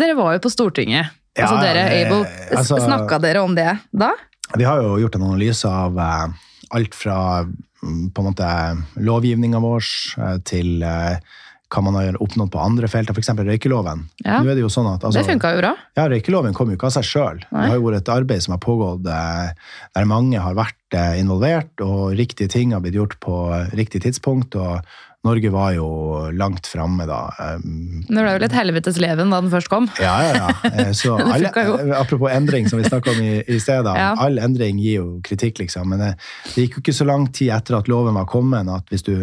Dere 0.01 0.15
var 0.17 0.33
jo 0.33 0.41
på 0.47 0.51
Stortinget. 0.53 1.13
Ja, 1.37 1.45
altså 1.45 1.59
dere, 1.61 1.85
Able, 1.93 2.23
altså- 2.57 2.81
Snakka 2.81 3.19
dere 3.21 3.45
om 3.45 3.53
det 3.53 3.69
da? 3.93 4.15
Vi 4.57 4.65
har 4.65 4.81
jo 4.81 4.97
gjort 4.97 5.15
en 5.15 5.27
analyse 5.27 5.69
av 5.69 5.99
eh, 5.99 6.27
alt 6.73 6.95
fra 6.95 7.17
mm, 7.45 8.09
på 8.15 8.23
en 8.23 8.29
måte 8.31 8.49
lovgivninga 8.97 9.61
vår 9.61 9.85
eh, 10.17 10.37
til 10.47 10.81
eh, 10.81 11.19
hva 11.67 11.83
man 11.83 11.97
har 11.99 12.17
oppnådd 12.23 12.51
på 12.53 12.59
andre 12.63 12.87
felter, 12.91 13.15
f.eks. 13.15 13.33
røykeloven. 13.35 14.05
Ja. 14.23 14.39
Nå 14.39 14.51
er 14.51 14.55
det 14.55 14.63
jo 14.63 14.71
sånn 14.71 14.87
at 14.93 15.03
altså, 15.03 15.19
det 15.19 15.27
funka 15.27 15.51
jo 15.55 15.63
bra. 15.63 15.73
Ja, 15.99 16.07
Røykeloven 16.11 16.55
kom 16.55 16.71
jo 16.71 16.77
ikke 16.77 16.87
av 16.87 16.95
seg 16.95 17.07
sjøl. 17.07 17.41
Det 17.49 17.65
har 17.65 17.75
jo 17.75 17.87
vært 17.89 18.05
et 18.05 18.13
arbeid 18.13 18.45
som 18.45 18.55
har 18.55 18.61
pågått 18.63 19.09
eh, 19.11 19.73
der 19.97 20.07
mange 20.07 20.39
har 20.43 20.55
vært 20.57 20.95
eh, 20.95 21.17
involvert, 21.19 21.73
og 21.83 22.15
riktige 22.19 22.51
ting 22.53 22.71
har 22.75 22.83
blitt 22.85 22.95
gjort 22.95 23.17
på 23.23 23.41
eh, 23.51 23.75
riktig 23.75 24.05
tidspunkt. 24.07 24.55
og 24.55 24.79
Norge 25.27 25.49
var 25.51 25.73
jo 25.75 25.87
langt 26.31 26.67
framme 26.69 27.07
da. 27.09 27.19
Det 27.59 28.13
ble 28.13 28.23
vel 28.27 28.45
et 28.45 28.55
helvetes 28.55 28.99
leven 29.01 29.33
da 29.33 29.41
den 29.43 29.51
først 29.51 29.69
kom. 29.71 29.89
Ja, 29.99 30.13
ja, 30.23 30.35
ja. 30.37 30.85
Så 30.99 31.17
alle, 31.17 31.51
jo. 31.65 31.75
apropos 31.97 32.31
endring, 32.31 32.69
som 32.69 32.79
vi 32.79 32.87
snakka 32.87 33.11
om 33.15 33.21
i, 33.25 33.41
i 33.43 33.59
sted. 33.59 33.89
Ja. 33.89 34.13
All 34.23 34.39
endring 34.43 34.79
gir 34.79 35.01
jo 35.01 35.07
kritikk, 35.25 35.59
liksom. 35.63 35.89
Men 35.91 36.03
det, 36.03 36.13
det 36.53 36.67
gikk 36.67 36.79
jo 36.79 36.85
ikke 36.85 36.97
så 37.01 37.09
lang 37.09 37.27
tid 37.35 37.51
etter 37.57 37.79
at 37.79 37.91
loven 37.91 38.15
var 38.15 38.29
kommet, 38.29 38.71
at 38.71 38.93
hvis 38.93 39.03
du, 39.07 39.15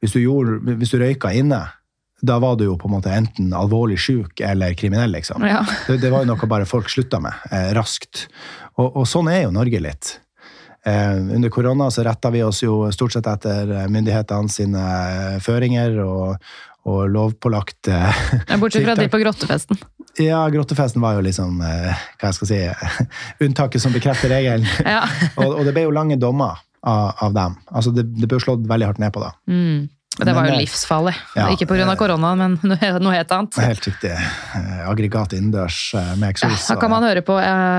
hvis 0.00 0.16
du, 0.16 0.22
gjorde, 0.22 0.76
hvis 0.80 0.94
du 0.94 1.00
røyka 1.02 1.34
inne, 1.36 1.64
da 2.22 2.38
var 2.38 2.56
du 2.56 2.64
jo 2.68 2.78
på 2.78 2.86
en 2.86 2.96
måte 2.96 3.12
enten 3.14 3.52
alvorlig 3.56 3.98
syk 4.00 4.40
eller 4.46 4.74
kriminell, 4.78 5.10
liksom. 5.12 5.42
Ja. 5.46 5.64
Det, 5.86 5.98
det 6.04 6.10
var 6.12 6.22
jo 6.22 6.30
noe 6.30 6.48
bare 6.50 6.68
folk 6.68 6.90
slutta 6.90 7.18
med, 7.22 7.34
eh, 7.50 7.72
raskt. 7.74 8.28
Og, 8.78 9.02
og 9.02 9.06
sånn 9.10 9.30
er 9.32 9.44
jo 9.44 9.54
Norge 9.54 9.80
litt. 9.82 10.16
Eh, 10.86 11.16
under 11.34 11.50
korona 11.50 11.90
så 11.90 12.04
retta 12.06 12.30
vi 12.30 12.42
oss 12.42 12.62
jo 12.62 12.84
stort 12.94 13.14
sett 13.14 13.26
etter 13.30 13.72
myndighetene 13.90 14.50
sine 14.50 14.84
føringer 15.42 15.98
og, 16.02 16.52
og 16.90 17.02
lovpålagt 17.10 17.90
eh, 17.90 18.22
Ja, 18.48 18.58
Bortsett 18.58 18.86
fra 18.86 18.96
de 18.98 19.08
på 19.10 19.20
grottefesten. 19.22 19.78
Ja, 20.18 20.44
grottefesten 20.52 21.02
var 21.02 21.16
jo 21.16 21.24
liksom 21.24 21.62
eh, 21.64 22.04
hva 22.18 22.30
jeg 22.30 22.38
skal 22.38 22.50
si, 22.50 22.60
unntaket 23.46 23.82
som 23.82 23.94
bekrefter 23.94 24.30
regelen. 24.34 24.68
Ja. 24.92 25.06
og, 25.36 25.58
og 25.58 25.66
det 25.66 25.74
ble 25.74 25.86
jo 25.86 25.94
lange 25.94 26.18
dommer 26.20 26.62
av, 26.82 27.12
av 27.22 27.34
dem. 27.34 27.58
Altså 27.70 27.94
det, 27.94 28.06
det 28.18 28.30
ble 28.30 28.40
slått 28.42 28.66
veldig 28.68 28.90
hardt 28.90 29.02
ned 29.02 29.14
på, 29.14 29.22
da. 29.22 29.34
Mm. 29.50 29.90
Men 30.18 30.28
Det 30.28 30.34
var 30.36 30.48
jo 30.48 30.52
eh, 30.52 30.60
livsfarlig. 30.60 31.14
ja, 31.38 31.46
Ikke 31.54 31.66
pga. 31.70 31.86
korona, 31.96 32.34
men 32.36 32.56
noe 32.62 33.14
helt 33.14 33.32
annet. 33.32 33.58
Helt 33.62 33.86
riktig. 33.88 34.10
Eh, 34.12 34.82
Aggregat 34.90 35.32
innendørs 35.36 35.78
eh, 35.98 36.10
med 36.20 36.34
eksos. 36.34 36.66
Da 36.68 36.76
kan 36.80 36.92
man 36.92 37.06
høre 37.06 37.22
på 37.24 37.36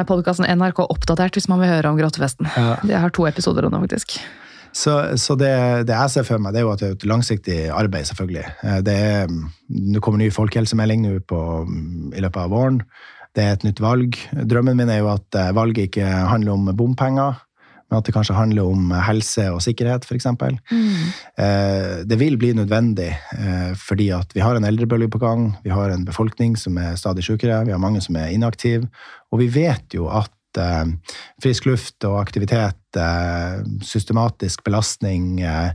podkasten 0.09 0.47
NRK 0.57 0.81
Oppdatert 0.87 1.37
hvis 1.37 1.49
man 1.51 1.61
vil 1.61 1.69
høre 1.69 1.91
om 1.91 1.99
grottefesten. 1.99 2.49
Ja. 2.57 2.77
Jeg 2.89 3.03
har 3.05 3.13
to 3.13 3.27
episoder 3.29 3.67
om 3.67 3.75
det, 3.75 3.83
faktisk. 3.85 4.17
Så, 4.73 4.93
så 5.21 5.35
det, 5.37 5.51
det 5.85 5.93
jeg 5.93 6.09
ser 6.09 6.25
for 6.25 6.41
meg, 6.41 6.55
det 6.55 6.63
er 6.63 6.65
jo 6.65 6.71
at 6.73 6.81
det 6.81 6.87
er 6.87 6.95
et 6.95 7.03
langsiktig 7.05 7.57
arbeid, 7.69 8.07
selvfølgelig. 8.09 8.45
Det 8.87 8.95
er, 8.97 9.33
nå 9.69 10.01
kommer 10.01 10.17
ny 10.23 10.31
folkehelsemelding 10.33 11.03
nå 11.05 11.11
på, 11.29 11.41
i 12.17 12.23
løpet 12.23 12.39
av 12.41 12.49
våren. 12.55 12.79
Det 13.37 13.45
er 13.45 13.53
et 13.59 13.65
nytt 13.67 13.81
valg. 13.85 14.17
Drømmen 14.33 14.79
min 14.81 14.89
er 14.89 15.03
jo 15.03 15.11
at 15.13 15.37
valget 15.53 15.91
ikke 15.91 16.09
handler 16.09 16.57
om 16.57 16.71
bompenger, 16.77 17.37
men 17.93 18.01
at 18.01 18.09
det 18.09 18.15
kanskje 18.15 18.33
handler 18.33 18.65
om 18.73 18.89
helse 19.05 19.45
og 19.53 19.61
sikkerhet, 19.61 20.07
f.eks. 20.09 20.25
Mm. 20.33 21.11
Det 22.09 22.17
vil 22.17 22.39
bli 22.41 22.49
nødvendig 22.57 23.11
eh, 23.13 23.73
fordi 23.77 24.09
at 24.15 24.33
vi 24.33 24.41
har 24.41 24.57
en 24.57 24.65
eldrebølge 24.65 25.11
på 25.13 25.21
gang, 25.21 25.51
vi 25.63 25.69
har 25.73 25.93
en 25.93 26.05
befolkning 26.07 26.55
som 26.57 26.77
er 26.81 26.97
stadig 26.99 27.25
sykere, 27.25 27.63
vi 27.67 27.73
har 27.75 27.81
mange 27.81 28.01
som 28.01 28.17
er 28.17 28.33
inaktive, 28.33 28.89
og 29.31 29.43
vi 29.43 29.49
vet 29.53 29.93
jo 29.93 30.07
at 30.09 30.59
eh, 30.59 30.85
frisk 31.43 31.67
luft 31.69 32.07
og 32.09 32.19
aktivitet, 32.21 32.81
eh, 32.97 33.61
systematisk 33.85 34.63
belastning 34.65 35.41
eh, 35.41 35.71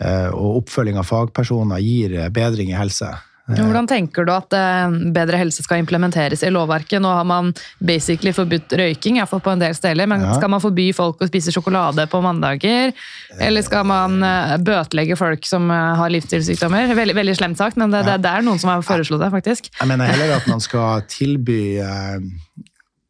eh, 0.00 0.28
og 0.30 0.62
oppfølging 0.62 1.00
av 1.00 1.08
fagpersoner 1.08 1.82
gir 1.84 2.16
eh, 2.18 2.32
bedring 2.34 2.72
i 2.72 2.78
helse. 2.78 3.10
Hvordan 3.50 3.86
tenker 3.90 4.24
du 4.28 4.30
at 4.32 4.52
eh, 4.54 4.92
bedre 5.14 5.38
helse 5.40 5.64
skal 5.64 5.80
implementeres 5.82 6.44
i 6.46 6.50
lovverket? 6.52 7.00
Nå 7.02 7.08
har 7.10 7.24
man 7.26 7.52
basically 7.82 8.30
forbudt 8.36 8.70
røyking, 8.78 9.16
iallfall 9.18 9.40
på 9.42 9.50
en 9.54 9.58
del 9.64 9.74
steder. 9.74 10.06
Men 10.06 10.20
Ja. 10.22 10.34
skal 10.38 10.50
man 10.52 10.60
forby 10.62 10.92
folk 10.94 11.18
å 11.24 11.26
spise 11.26 11.50
sjokolade 11.50 12.06
på 12.12 12.20
mandager? 12.22 12.92
Eller 13.40 13.62
skal 13.66 13.84
man 13.90 14.22
eh, 14.22 14.56
bøtelegge 14.62 15.16
folk 15.18 15.44
som 15.48 15.70
eh, 15.70 15.94
har 15.98 16.12
livsstilssykdommer? 16.14 16.94
Veldig, 16.94 17.16
veldig 17.16 17.36
slemt 17.36 17.58
sagt, 17.58 17.76
men 17.80 17.90
det, 17.90 18.04
det, 18.06 18.20
det 18.22 18.30
er 18.30 18.46
noen 18.46 18.58
som 18.62 18.70
har 18.70 18.82
foreslått 18.86 19.24
det, 19.24 19.32
faktisk. 19.34 19.72
Jeg 19.80 19.88
mener 19.90 20.06
heller 20.12 20.36
at 20.36 20.46
man 20.50 20.60
skal 20.62 21.02
tilby 21.10 21.78
eh, 21.82 22.20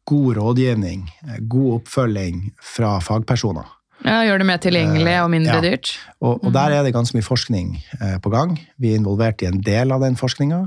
god 0.09 0.35
rådgivning, 0.39 1.05
eh, 1.27 1.37
god 1.47 1.81
oppfølging 1.81 2.47
fra 2.73 2.97
fagpersoner. 3.03 3.69
Ja, 4.05 4.21
Gjør 4.25 4.41
det 4.41 4.47
mer 4.49 4.61
tilgjengelig 4.61 5.15
og 5.23 5.29
mindre 5.33 5.57
Ja. 5.59 5.61
dyrt? 5.61 5.91
Og, 6.21 6.43
og 6.43 6.53
der 6.53 6.73
er 6.73 6.83
det 6.83 6.93
ganske 6.95 7.17
mye 7.17 7.25
forskning 7.25 7.75
eh, 8.01 8.17
på 8.21 8.31
gang. 8.33 8.55
Vi 8.81 8.91
er 8.93 8.97
involvert 9.01 9.41
i 9.43 9.49
en 9.49 9.61
del 9.61 9.91
av 9.93 10.01
den 10.01 10.15
forskninga. 10.17 10.61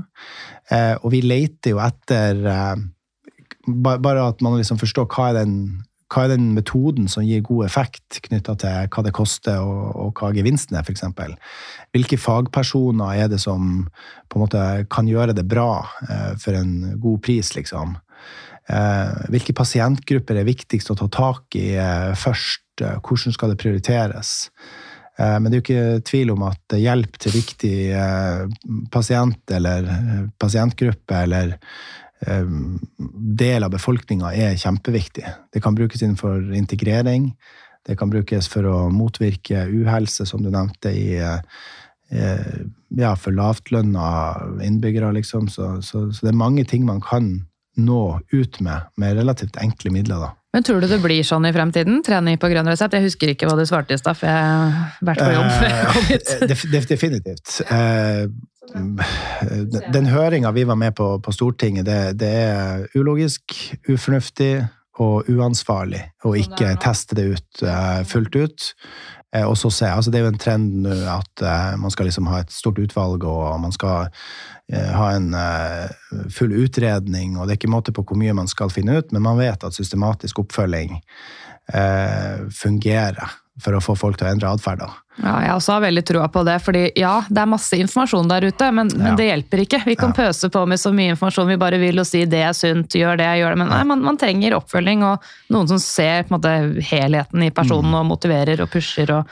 Eh, 0.71 0.95
og 1.01 1.11
vi 1.11 1.21
leter 1.21 1.75
jo 1.75 1.81
etter 1.83 2.39
eh, 2.45 2.75
ba, 3.67 3.97
Bare 3.97 4.29
at 4.29 4.41
man 4.45 4.55
liksom 4.59 4.79
forstår 4.79 5.09
hva 5.11 5.29
er, 5.33 5.41
den, 5.41 5.83
hva 6.13 6.23
er 6.25 6.35
den 6.35 6.53
metoden 6.55 7.09
som 7.11 7.25
gir 7.27 7.43
god 7.45 7.65
effekt 7.67 8.21
knytta 8.29 8.55
til 8.61 8.87
hva 8.93 9.03
det 9.03 9.13
koster, 9.17 9.59
og, 9.59 9.91
og 9.99 10.21
hva 10.21 10.31
gevinsten 10.35 10.77
er, 10.77 10.87
f.eks. 10.87 11.03
Hvilke 11.91 12.17
fagpersoner 12.21 13.25
er 13.25 13.27
det 13.31 13.41
som 13.43 13.89
på 14.29 14.39
en 14.39 14.45
måte 14.47 14.63
kan 14.89 15.07
gjøre 15.11 15.35
det 15.35 15.47
bra 15.51 15.83
eh, 16.07 16.33
for 16.39 16.55
en 16.55 16.95
god 17.03 17.21
pris, 17.25 17.51
liksom? 17.57 17.97
Eh, 18.65 19.25
hvilke 19.29 19.53
pasientgrupper 19.53 20.39
er 20.39 20.47
viktigst 20.47 20.89
å 20.89 20.97
ta 20.97 21.07
tak 21.13 21.57
i 21.59 21.75
eh, 21.77 22.13
først? 22.17 22.65
Eh, 22.81 22.97
Hvordan 22.97 23.35
skal 23.35 23.53
det 23.53 23.61
prioriteres? 23.61 24.37
Men 25.15 25.45
det 25.47 25.53
er 25.53 25.61
jo 25.61 25.63
ikke 25.63 26.07
tvil 26.09 26.31
om 26.33 26.41
at 26.43 26.73
hjelp 26.75 27.13
til 27.23 27.31
viktig 27.31 27.75
eh, 27.95 28.41
pasient 28.91 29.53
eller 29.55 29.85
pasientgruppe 30.43 31.21
eller 31.23 31.53
del 33.39 33.63
av 33.63 33.71
befolkninga 33.71 34.33
er 34.35 34.57
kjempeviktig. 34.59 35.23
Det 35.55 35.61
kan 35.63 35.77
brukes 35.77 36.03
innenfor 36.03 36.51
integrering. 36.59 37.29
Det 37.87 37.95
kan 37.99 38.11
brukes 38.11 38.49
for 38.51 38.67
å 38.67 38.75
motvirke 38.91 39.63
uhelse, 39.69 40.27
som 40.27 40.43
du 40.43 40.49
nevnte, 40.51 40.91
i, 40.91 41.19
ja, 41.21 43.11
for 43.19 43.35
lavtlønna 43.35 44.07
innbyggere, 44.67 45.11
liksom. 45.19 45.51
Så, 45.53 45.75
så, 45.85 46.07
så 46.11 46.27
det 46.27 46.33
er 46.33 46.43
mange 46.43 46.65
ting 46.67 46.87
man 46.87 47.03
kan 47.03 47.35
nå 47.77 48.01
ut 48.31 48.59
med, 48.63 48.89
med 48.97 49.17
relativt 49.17 49.57
enkle 49.61 49.91
midler, 49.93 50.27
da. 50.27 50.33
Men 50.55 50.63
tror 50.63 50.79
du 50.79 50.87
det 50.87 51.01
blir 51.03 51.25
sånn 51.27 51.43
i 51.49 51.51
fremtiden? 51.51 51.99
Trening 52.05 52.37
på 52.39 52.47
grønn 52.47 52.69
resept? 52.71 52.95
Jeg 52.95 53.09
husker 53.09 53.33
ikke 53.33 53.49
hva 53.49 53.57
du 53.59 53.65
svarte 53.67 53.91
i 53.91 53.99
stad, 53.99 54.15
for 54.15 54.29
jeg 54.31 54.39
har 54.39 54.93
vært 55.03 55.19
på 55.19 55.33
jobb 55.33 55.49
før 55.51 55.73
jeg 55.73 55.87
kom 55.89 56.05
hit. 56.07 56.31
Eh, 56.31 56.45
def, 56.47 56.63
def, 56.71 56.87
definitivt. 56.93 57.57
Eh, 57.75 58.21
den 59.91 60.07
høringa 60.09 60.53
vi 60.55 60.63
var 60.67 60.79
med 60.79 60.95
på 60.95 61.09
på 61.19 61.33
Stortinget, 61.35 61.85
det, 61.89 61.99
det 62.23 62.31
er 62.45 62.87
ulogisk, 62.95 63.51
ufornuftig 63.89 64.53
og 65.03 65.27
uansvarlig 65.27 66.01
å 66.23 66.31
ikke 66.39 66.77
teste 66.79 67.19
det 67.19 67.27
ut 67.35 67.65
eh, 67.67 68.01
fullt 68.07 68.39
ut. 68.39 68.71
Eh, 69.35 69.43
og 69.43 69.57
så 69.57 69.69
se, 69.73 69.87
altså 69.91 70.11
Det 70.11 70.19
er 70.19 70.25
jo 70.25 70.33
en 70.33 70.41
trend 70.41 70.81
nå 70.85 70.95
at 71.11 71.43
eh, 71.43 71.77
man 71.81 71.93
skal 71.93 72.07
liksom 72.09 72.29
ha 72.31 72.41
et 72.43 72.53
stort 72.53 72.79
utvalg, 72.79 73.23
og 73.27 73.59
man 73.61 73.73
skal 73.75 74.07
eh, 74.71 74.91
ha 74.95 75.11
en 75.15 75.31
full 76.31 76.53
utredning, 76.55 77.37
og 77.37 77.47
det 77.47 77.55
er 77.55 77.61
ikke 77.61 77.73
måte 77.73 77.95
på 77.95 78.05
hvor 78.05 78.19
mye 78.19 78.35
man 78.37 78.51
skal 78.51 78.73
finne 78.73 78.99
ut, 78.99 79.11
men 79.11 79.25
man 79.25 79.39
vet 79.41 79.63
at 79.63 79.75
systematisk 79.75 80.43
oppfølging 80.45 80.99
fungerer 82.53 83.31
for 83.61 83.71
å 83.77 83.79
få 83.83 83.95
folk 83.97 84.17
til 84.19 84.27
å 84.27 84.31
endre 84.33 84.49
atferd. 84.51 84.81
Ja, 85.23 85.37
jeg 85.45 85.53
også 85.55 85.71
har 85.77 85.81
veldig 85.85 86.03
troa 86.09 86.27
på 86.27 86.41
det, 86.43 86.57
fordi 86.61 86.91
ja, 86.99 87.21
det 87.29 87.39
er 87.39 87.47
masse 87.47 87.77
informasjon 87.79 88.27
der 88.27 88.49
ute, 88.49 88.71
men, 88.75 88.89
Ja. 88.91 88.97
men 89.03 89.15
det 89.15 89.29
hjelper 89.29 89.61
ikke. 89.63 89.79
Vi 89.85 89.95
kan 89.95 90.11
Ja. 90.11 90.25
pøse 90.25 90.49
på 90.51 90.67
med 90.67 90.77
så 90.77 90.91
mye 90.93 91.15
informasjon 91.15 91.47
vi 91.47 91.55
bare 91.57 91.79
vil 91.79 91.99
og 91.99 92.05
si 92.05 92.25
det 92.25 92.41
er 92.43 92.51
sunt, 92.53 92.89
gjør 92.89 93.17
det, 93.17 93.29
gjør 93.39 93.49
det, 93.55 93.57
men 93.57 93.69
nei, 93.69 93.83
man, 93.83 94.01
man 94.03 94.17
trenger 94.17 94.57
oppfølging 94.59 95.03
og 95.03 95.19
noen 95.49 95.67
som 95.67 95.79
ser 95.79 96.23
måte 96.29 96.51
helheten 96.83 97.43
i 97.43 97.49
personen 97.51 97.91
Mm. 97.91 97.99
og 98.01 98.05
motiverer 98.17 98.61
og 98.61 98.69
pusher 98.71 99.09
og 99.11 99.25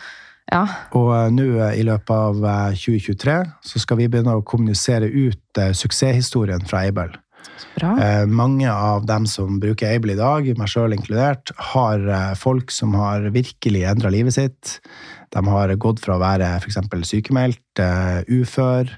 ja. 0.52 0.68
Og 0.94 1.12
eh, 1.16 1.30
nå 1.32 1.46
eh, 1.70 1.80
i 1.80 1.84
løpet 1.84 2.10
av 2.12 2.36
eh, 2.44 2.76
2023 2.76 3.36
så 3.64 3.80
skal 3.80 3.98
vi 3.98 4.08
begynne 4.08 4.36
å 4.36 4.44
kommunisere 4.44 5.08
ut 5.08 5.58
eh, 5.58 5.72
suksesshistorien 5.72 6.66
fra 6.68 6.80
Aibel. 6.84 7.10
Eh, 7.82 8.26
mange 8.30 8.70
av 8.72 9.08
dem 9.10 9.26
som 9.30 9.60
bruker 9.62 9.96
Able 9.96 10.14
i 10.14 10.20
dag, 10.20 10.50
meg 10.60 10.70
sjøl 10.72 10.96
inkludert, 10.96 11.52
har 11.74 12.04
eh, 12.06 12.34
folk 12.40 12.72
som 12.74 12.94
har 13.00 13.30
virkelig 13.34 13.86
endra 13.90 14.12
livet 14.14 14.38
sitt. 14.38 14.78
De 15.34 15.44
har 15.48 15.74
gått 15.82 16.04
fra 16.04 16.18
å 16.18 16.22
være 16.22 16.52
f.eks. 16.60 16.80
sykemeldt, 17.10 17.82
eh, 17.82 18.22
ufør, 18.30 18.94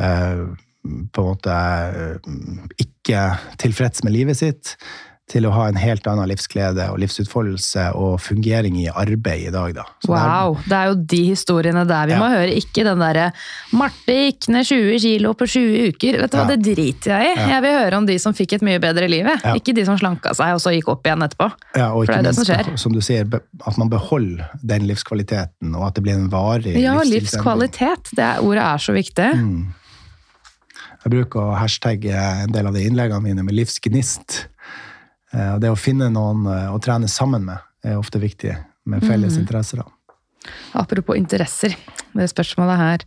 eh, 0.00 0.46
på 0.86 1.22
en 1.22 1.28
måte 1.28 1.56
eh, 1.56 2.30
ikke 2.82 3.26
tilfreds 3.62 4.04
med 4.06 4.16
livet 4.16 4.40
sitt, 4.40 4.76
til 5.26 5.46
å 5.48 5.50
ha 5.50 5.64
en 5.66 5.78
helt 5.80 6.06
annen 6.06 6.28
livsglede 6.30 6.84
og 6.92 7.00
livsutfoldelse 7.02 7.88
og 7.98 8.20
fungering 8.22 8.76
i 8.78 8.86
arbeid 8.86 9.48
i 9.48 9.52
dag. 9.54 9.72
Da. 9.74 9.84
Så 10.04 10.12
Wow, 10.12 10.58
det 10.68 10.76
er 10.78 10.90
jo 10.92 10.94
de 11.14 11.22
historiene 11.32 11.82
der 11.88 12.06
vi 12.06 12.12
Ja. 12.14 12.20
må 12.20 12.28
høre, 12.30 12.54
ikke 12.54 12.84
den 12.86 12.98
derre 13.02 13.32
'Marte 13.72 14.14
gikk 14.14 14.48
ned 14.48 14.66
20 14.66 15.00
kilo 15.02 15.32
på 15.34 15.48
20 15.50 15.90
uker'. 15.90 16.20
Vet 16.20 16.30
du 16.30 16.36
hva, 16.38 16.46
det 16.46 16.62
driter 16.62 17.10
jeg 17.10 17.36
i. 17.36 17.40
Ja. 17.40 17.48
Jeg 17.56 17.62
vil 17.62 17.74
høre 17.74 17.96
om 17.96 18.06
de 18.06 18.18
som 18.18 18.32
fikk 18.32 18.52
et 18.54 18.62
mye 18.62 18.78
bedre 18.78 19.08
liv. 19.08 19.26
Ja. 19.26 19.54
ikke 19.54 19.74
de 19.74 19.84
som 19.84 19.98
slanka 19.98 20.32
seg 20.34 20.54
og 20.54 20.60
så 20.60 20.70
gikk 20.70 20.88
opp 20.88 21.02
igjen 21.04 21.22
etterpå. 21.22 21.50
Ja, 21.76 21.92
og 21.92 22.06
ikke 22.06 22.22
det 22.22 22.34
som 22.34 22.76
som 22.76 22.92
du 22.92 23.00
sier, 23.00 23.26
at 23.66 23.78
man 23.78 23.88
beholder 23.90 24.48
den 24.62 24.86
livskvaliteten, 24.86 25.74
og 25.74 25.88
at 25.88 25.94
det 25.94 26.04
blir 26.04 26.14
en 26.14 26.30
varig 26.30 26.76
Ja, 26.80 27.02
livskvalitet. 27.02 28.14
Det 28.14 28.22
er, 28.22 28.38
ordet 28.42 28.62
er 28.62 28.78
så 28.78 28.92
viktig. 28.94 29.34
Mm. 29.34 29.74
Jeg 31.04 31.12
bruker 31.12 31.40
å 31.40 31.56
hashtagge 31.56 32.14
en 32.44 32.52
del 32.52 32.66
av 32.66 32.74
de 32.74 32.82
innleggene 32.86 33.22
mine 33.22 33.42
med 33.46 33.54
livsgnist. 33.54 34.46
Eh, 35.36 35.52
og 35.54 35.60
Det 35.60 35.70
å 35.72 35.76
finne 35.78 36.08
noen 36.12 36.46
eh, 36.48 36.70
å 36.72 36.80
trene 36.82 37.08
sammen 37.10 37.44
med 37.44 37.58
er 37.86 37.98
ofte 38.00 38.18
viktig, 38.22 38.56
med 38.86 39.04
felles 39.04 39.36
Mm. 39.36 39.42
interesser. 39.44 39.82
Apropos 40.74 41.16
interesser, 41.16 41.76
det 42.14 42.30
spørsmålet 42.30 42.76
her. 42.78 43.04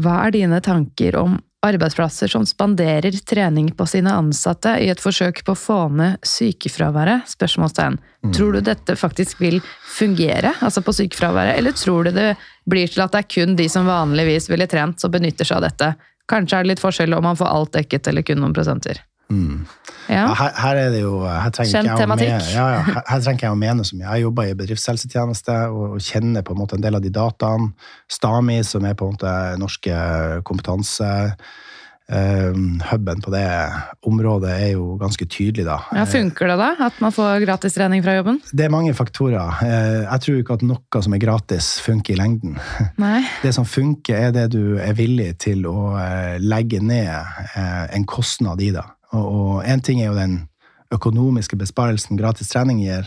Hva 0.00 0.26
er 0.26 0.30
dine 0.32 0.60
tanker 0.60 1.16
om 1.20 1.38
arbeidsplasser 1.62 2.28
som 2.32 2.44
spanderer 2.48 3.12
trening 3.28 3.70
på 3.76 3.86
sine 3.86 4.10
ansatte 4.10 4.72
i 4.82 4.88
et 4.88 4.98
forsøk 4.98 5.44
på 5.44 5.52
å 5.52 5.58
få 5.60 5.90
ned 5.92 6.18
sykefraværet? 6.26 7.28
Spørsmålstegn. 7.28 7.98
Tror 8.32 8.52
du 8.56 8.60
dette 8.60 8.96
faktisk 8.96 9.38
vil 9.40 9.60
fungere, 9.86 10.54
altså 10.60 10.82
på 10.82 10.94
sykefraværet, 10.96 11.58
eller 11.58 11.72
tror 11.72 12.04
du 12.04 12.10
det 12.16 12.36
blir 12.66 12.88
til 12.88 13.02
at 13.04 13.12
det 13.12 13.18
er 13.18 13.30
kun 13.34 13.56
de 13.56 13.68
som 13.68 13.86
vanligvis 13.86 14.48
ville 14.48 14.66
trent, 14.66 14.98
som 14.98 15.12
benytter 15.12 15.44
seg 15.44 15.60
av 15.60 15.68
dette? 15.68 15.94
Kanskje 16.26 16.58
er 16.58 16.62
det 16.64 16.72
litt 16.72 16.82
forskjell 16.82 17.14
om 17.14 17.22
man 17.22 17.36
får 17.36 17.52
alt 17.52 17.72
dekket 17.72 18.08
eller 18.08 18.22
kun 18.22 18.40
noen 18.40 18.54
prosenter. 18.56 19.02
Mm. 19.30 19.62
Ja, 20.10 20.26
her, 20.34 20.50
her 20.58 20.76
er 20.76 20.90
det 20.92 21.00
jo 21.04 21.20
her 21.24 21.50
trenger 21.54 21.72
Kjent 21.72 21.88
jeg 21.88 21.96
tematikk. 22.02 22.32
mene- 22.34 22.52
Ja, 22.52 22.66
ja, 22.74 22.80
her, 22.82 23.02
her 23.08 23.20
trenger 23.24 23.46
jeg 23.46 23.54
å 23.54 23.58
mene 23.62 23.84
så 23.86 23.96
mye. 23.96 24.10
Jeg 24.16 24.22
jobber 24.26 24.50
i 24.50 24.54
bedriftshelsetjeneste 24.58 25.58
og, 25.72 25.84
og 25.96 26.00
kjenner 26.04 26.42
på 26.44 26.52
en 26.56 26.58
måte 26.64 26.76
en 26.76 26.84
del 26.84 26.98
av 26.98 27.02
de 27.04 27.10
dataene. 27.14 27.72
Stami, 28.10 28.58
som 28.66 28.84
er 28.84 28.94
på 28.98 29.06
en 29.08 29.14
måte 29.14 29.34
norske 29.62 29.94
eh, 32.12 32.52
huben 32.90 33.22
på 33.24 33.30
det 33.32 33.46
området 34.04 34.50
er 34.66 34.70
jo 34.74 34.96
ganske 35.00 35.24
tydelig, 35.30 35.64
da. 35.64 35.78
Ja, 35.96 36.04
Funker 36.04 36.50
det 36.50 36.56
da? 36.60 36.70
At 36.88 36.98
man 37.00 37.14
får 37.14 37.40
gratis 37.46 37.76
trening 37.78 38.02
fra 38.04 38.16
jobben? 38.18 38.40
Det 38.52 38.66
er 38.66 38.74
mange 38.74 38.92
faktorer. 38.98 39.62
Eh, 39.64 40.02
Jeg 40.12 40.20
tror 40.26 40.40
ikke 40.42 40.54
at 40.58 40.62
noe 40.66 41.02
som 41.02 41.14
er 41.14 41.22
gratis, 41.22 41.78
funker 41.80 42.12
i 42.14 42.18
lengden. 42.20 42.58
Nei. 43.00 43.22
Det 43.42 43.54
som 43.54 43.64
funker, 43.64 44.18
er 44.28 44.34
det 44.34 44.48
du 44.58 44.76
er 44.82 44.92
villig 44.98 45.38
til 45.46 45.64
å 45.70 45.94
eh, 46.02 46.36
legge 46.42 46.82
ned 46.82 47.08
eh, 47.54 47.86
en 47.96 48.04
kostnad 48.04 48.60
i. 48.60 48.72
da. 48.74 48.82
Og 49.12 49.62
én 49.68 49.82
ting 49.84 50.00
er 50.00 50.10
jo 50.10 50.18
den 50.18 50.40
økonomiske 50.92 51.56
besparelsen 51.56 52.18
gratis 52.20 52.50
trening 52.52 52.82
gir, 52.82 53.06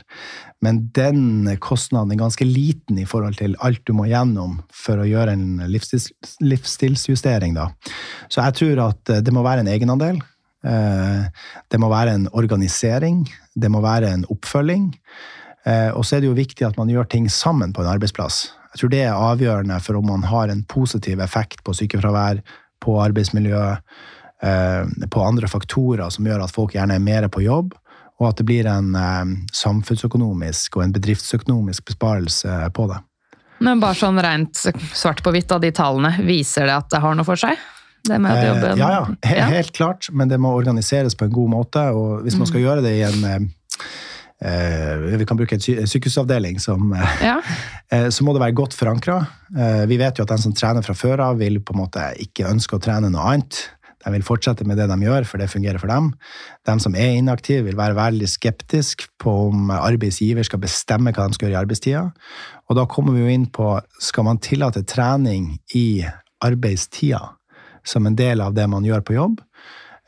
men 0.65 0.87
den 0.95 1.45
kostnaden 1.61 2.11
er 2.15 2.21
ganske 2.23 2.45
liten 2.47 2.97
i 2.97 3.05
forhold 3.05 3.37
til 3.37 3.53
alt 3.61 3.83
du 3.85 3.93
må 3.93 4.07
gjennom 4.09 4.57
for 4.73 5.01
å 5.01 5.05
gjøre 5.05 5.35
en 5.35 5.61
livsstils, 5.69 6.09
livsstilsjustering. 6.41 7.53
Da. 7.57 7.69
Så 8.25 8.41
jeg 8.41 8.57
tror 8.57 8.81
at 8.87 9.13
eh, 9.13 9.21
det 9.21 9.33
må 9.35 9.45
være 9.45 9.65
en 9.65 9.69
egenandel. 9.69 10.21
Eh, 10.65 11.25
Det 11.69 11.79
må 11.79 11.89
være 11.91 12.15
en 12.17 12.27
organisering. 12.33 13.25
Det 13.55 13.69
må 13.69 13.81
være 13.85 14.09
en 14.13 14.25
oppfølging. 14.33 14.93
Eh, 15.65 15.91
Og 15.93 16.05
så 16.05 16.17
er 16.17 16.21
det 16.21 16.31
jo 16.31 16.41
viktig 16.41 16.65
at 16.65 16.77
man 16.77 16.89
gjør 16.89 17.09
ting 17.09 17.29
sammen 17.29 17.73
på 17.73 17.81
en 17.83 17.93
arbeidsplass. 17.93 18.51
Jeg 18.73 18.79
tror 18.81 18.89
det 18.89 19.03
er 19.05 19.13
avgjørende 19.13 19.79
for 19.81 19.95
om 19.95 20.07
man 20.07 20.23
har 20.23 20.49
en 20.49 20.63
positiv 20.63 21.21
effekt 21.21 21.63
på 21.63 21.73
sykefravær, 21.73 22.41
på 22.81 22.97
arbeidsmiljø, 23.01 23.61
eh, 23.71 23.77
på 24.41 25.21
andre 25.23 25.47
faktorer 25.47 26.09
som 26.11 26.25
gjør 26.27 26.43
at 26.43 26.51
folk 26.53 26.73
gjerne 26.75 26.97
er 26.97 27.03
mer 27.03 27.27
på 27.31 27.41
jobb, 27.45 27.73
og 28.19 28.27
at 28.29 28.37
det 28.39 28.45
blir 28.47 28.67
en 28.69 28.93
eh, 28.95 29.31
samfunnsøkonomisk 29.55 30.77
og 30.77 30.83
en 30.85 30.93
bedriftsøkonomisk 30.95 31.85
besparelse 31.91 32.57
på 32.75 32.87
det. 32.91 32.99
Men 33.63 33.79
bare 33.79 33.95
sånn 33.95 34.19
rent 34.23 34.59
svart 34.95 35.23
på 35.23 35.31
hvitt 35.31 35.51
av 35.55 35.61
de 35.63 35.71
tallene, 35.75 36.11
viser 36.27 36.67
det 36.67 36.75
at 36.75 36.89
det 36.91 37.01
har 37.03 37.15
noe 37.15 37.27
for 37.27 37.39
seg? 37.39 37.55
Det 38.05 38.19
med 38.21 38.37
jobben 38.37 38.75
Eh, 38.75 38.79
ja, 38.79 38.89
ja, 38.91 39.35
Ja. 39.35 39.45
helt 39.49 39.71
klart, 39.73 40.09
men 40.11 40.29
det 40.29 40.37
må 40.37 40.51
organiseres 40.53 41.15
på 41.15 41.25
en 41.25 41.31
god 41.33 41.49
måte. 41.49 41.85
Og 41.95 42.21
hvis 42.23 42.37
man 42.37 42.47
skal 42.47 42.61
gjøre 42.61 42.83
det 42.85 42.91
i 42.99 43.01
en 43.07 43.23
eh, 43.25 43.39
eh, 44.45 45.17
Vi 45.17 45.25
kan 45.25 45.37
bruke 45.37 45.55
en 45.55 45.63
sy 45.63 45.73
sykehusavdeling 45.89 46.59
som 46.61 46.93
eh, 46.93 47.23
Ja. 47.23 47.39
eh, 47.91 48.09
Så 48.09 48.23
må 48.23 48.33
det 48.33 48.43
være 48.43 48.53
godt 48.53 48.73
forankra. 48.77 49.25
Vi 49.87 49.97
vet 49.97 50.17
jo 50.19 50.23
at 50.23 50.29
den 50.29 50.43
som 50.43 50.53
trener 50.53 50.83
fra 50.83 50.93
før 50.93 51.19
av, 51.31 51.37
vil 51.39 51.59
på 51.61 51.73
en 51.73 51.81
måte 51.81 52.11
ikke 52.19 52.45
ønske 52.49 52.75
å 52.77 52.83
trene 52.83 53.09
noe 53.09 53.25
annet. 53.33 53.69
De 54.05 54.11
vil 54.13 54.21
fortsette 54.23 54.65
med 54.69 54.77
det 54.77 54.85
de 54.91 54.97
gjør, 55.01 55.25
for 55.25 55.41
det 55.41 55.49
fungerer 55.49 55.79
for 55.81 55.87
dem. 55.89 56.11
De 56.67 56.75
som 56.79 56.93
er 56.95 57.15
inaktive, 57.17 57.63
vil 57.65 57.75
være 57.79 57.95
veldig 57.97 58.27
skeptiske 58.29 59.07
på 59.21 59.33
om 59.49 59.71
arbeidsgiver 59.73 60.45
skal 60.45 60.61
bestemme 60.61 61.11
hva 61.15 61.25
de 61.27 61.33
skal 61.37 61.49
gjøre 61.49 61.57
i 61.57 61.63
arbeidstida. 61.65 62.03
Og 62.69 62.77
da 62.77 62.85
kommer 62.85 63.13
vi 63.17 63.23
jo 63.25 63.33
inn 63.33 63.47
på 63.49 63.71
skal 63.99 64.23
man 64.29 64.37
tillate 64.37 64.83
trening 64.85 65.55
i 65.73 66.05
arbeidstida 66.45 67.23
som 67.85 68.05
en 68.09 68.15
del 68.17 68.41
av 68.41 68.53
det 68.57 68.67
man 68.69 68.85
gjør 68.85 69.01
på 69.05 69.13
jobb. 69.17 69.41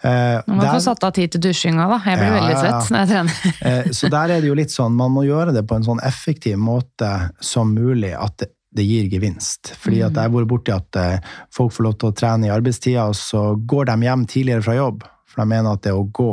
Eh, 0.03 0.41
Man 0.45 0.57
må 0.57 0.61
der- 0.61 0.75
få 0.77 0.81
satt 0.81 1.03
av 1.03 1.11
tid 1.13 1.31
til 1.31 1.41
dusjinga, 1.41 1.87
da. 1.89 1.97
Jeg 2.05 2.19
blir 2.19 2.27
Ja, 2.27 2.37
veldig 2.37 2.57
svett 2.61 2.91
når 2.91 2.99
jeg 2.99 3.09
trener. 3.09 3.33
Eh, 3.65 3.83
Så 3.91 4.09
der 4.09 4.29
er 4.29 4.41
det 4.41 4.47
jo 4.47 4.53
litt 4.53 4.69
sånn, 4.69 4.91
man 4.93 5.11
må 5.11 5.25
gjøre 5.25 5.53
det 5.53 5.65
på 5.67 5.75
en 5.75 5.83
sånn 5.83 5.99
effektiv 6.05 6.57
måte 6.57 7.31
som 7.41 7.73
mulig 7.73 8.13
at 8.13 8.37
det, 8.37 8.51
det 8.77 8.85
gir 8.87 9.09
gevinst. 9.11 9.73
Fordi 9.81 10.01
at 10.05 10.15
jeg 10.15 10.29
har 10.29 10.33
vært 10.33 10.51
borti 10.53 10.73
at 10.75 11.01
eh, 11.01 11.35
folk 11.53 11.75
får 11.75 11.87
lov 11.89 11.99
til 11.99 12.11
å 12.11 12.17
trene 12.17 12.49
i 12.49 12.53
arbeidstida, 12.53 13.09
og 13.11 13.17
så 13.19 13.49
går 13.57 13.91
de 13.91 13.99
hjem 14.07 14.25
tidligere 14.29 14.65
fra 14.65 14.77
jobb. 14.77 15.05
For 15.27 15.43
de 15.43 15.51
mener 15.51 15.73
at 15.75 15.85
det 15.85 15.95
å 15.97 16.07
gå 16.07 16.31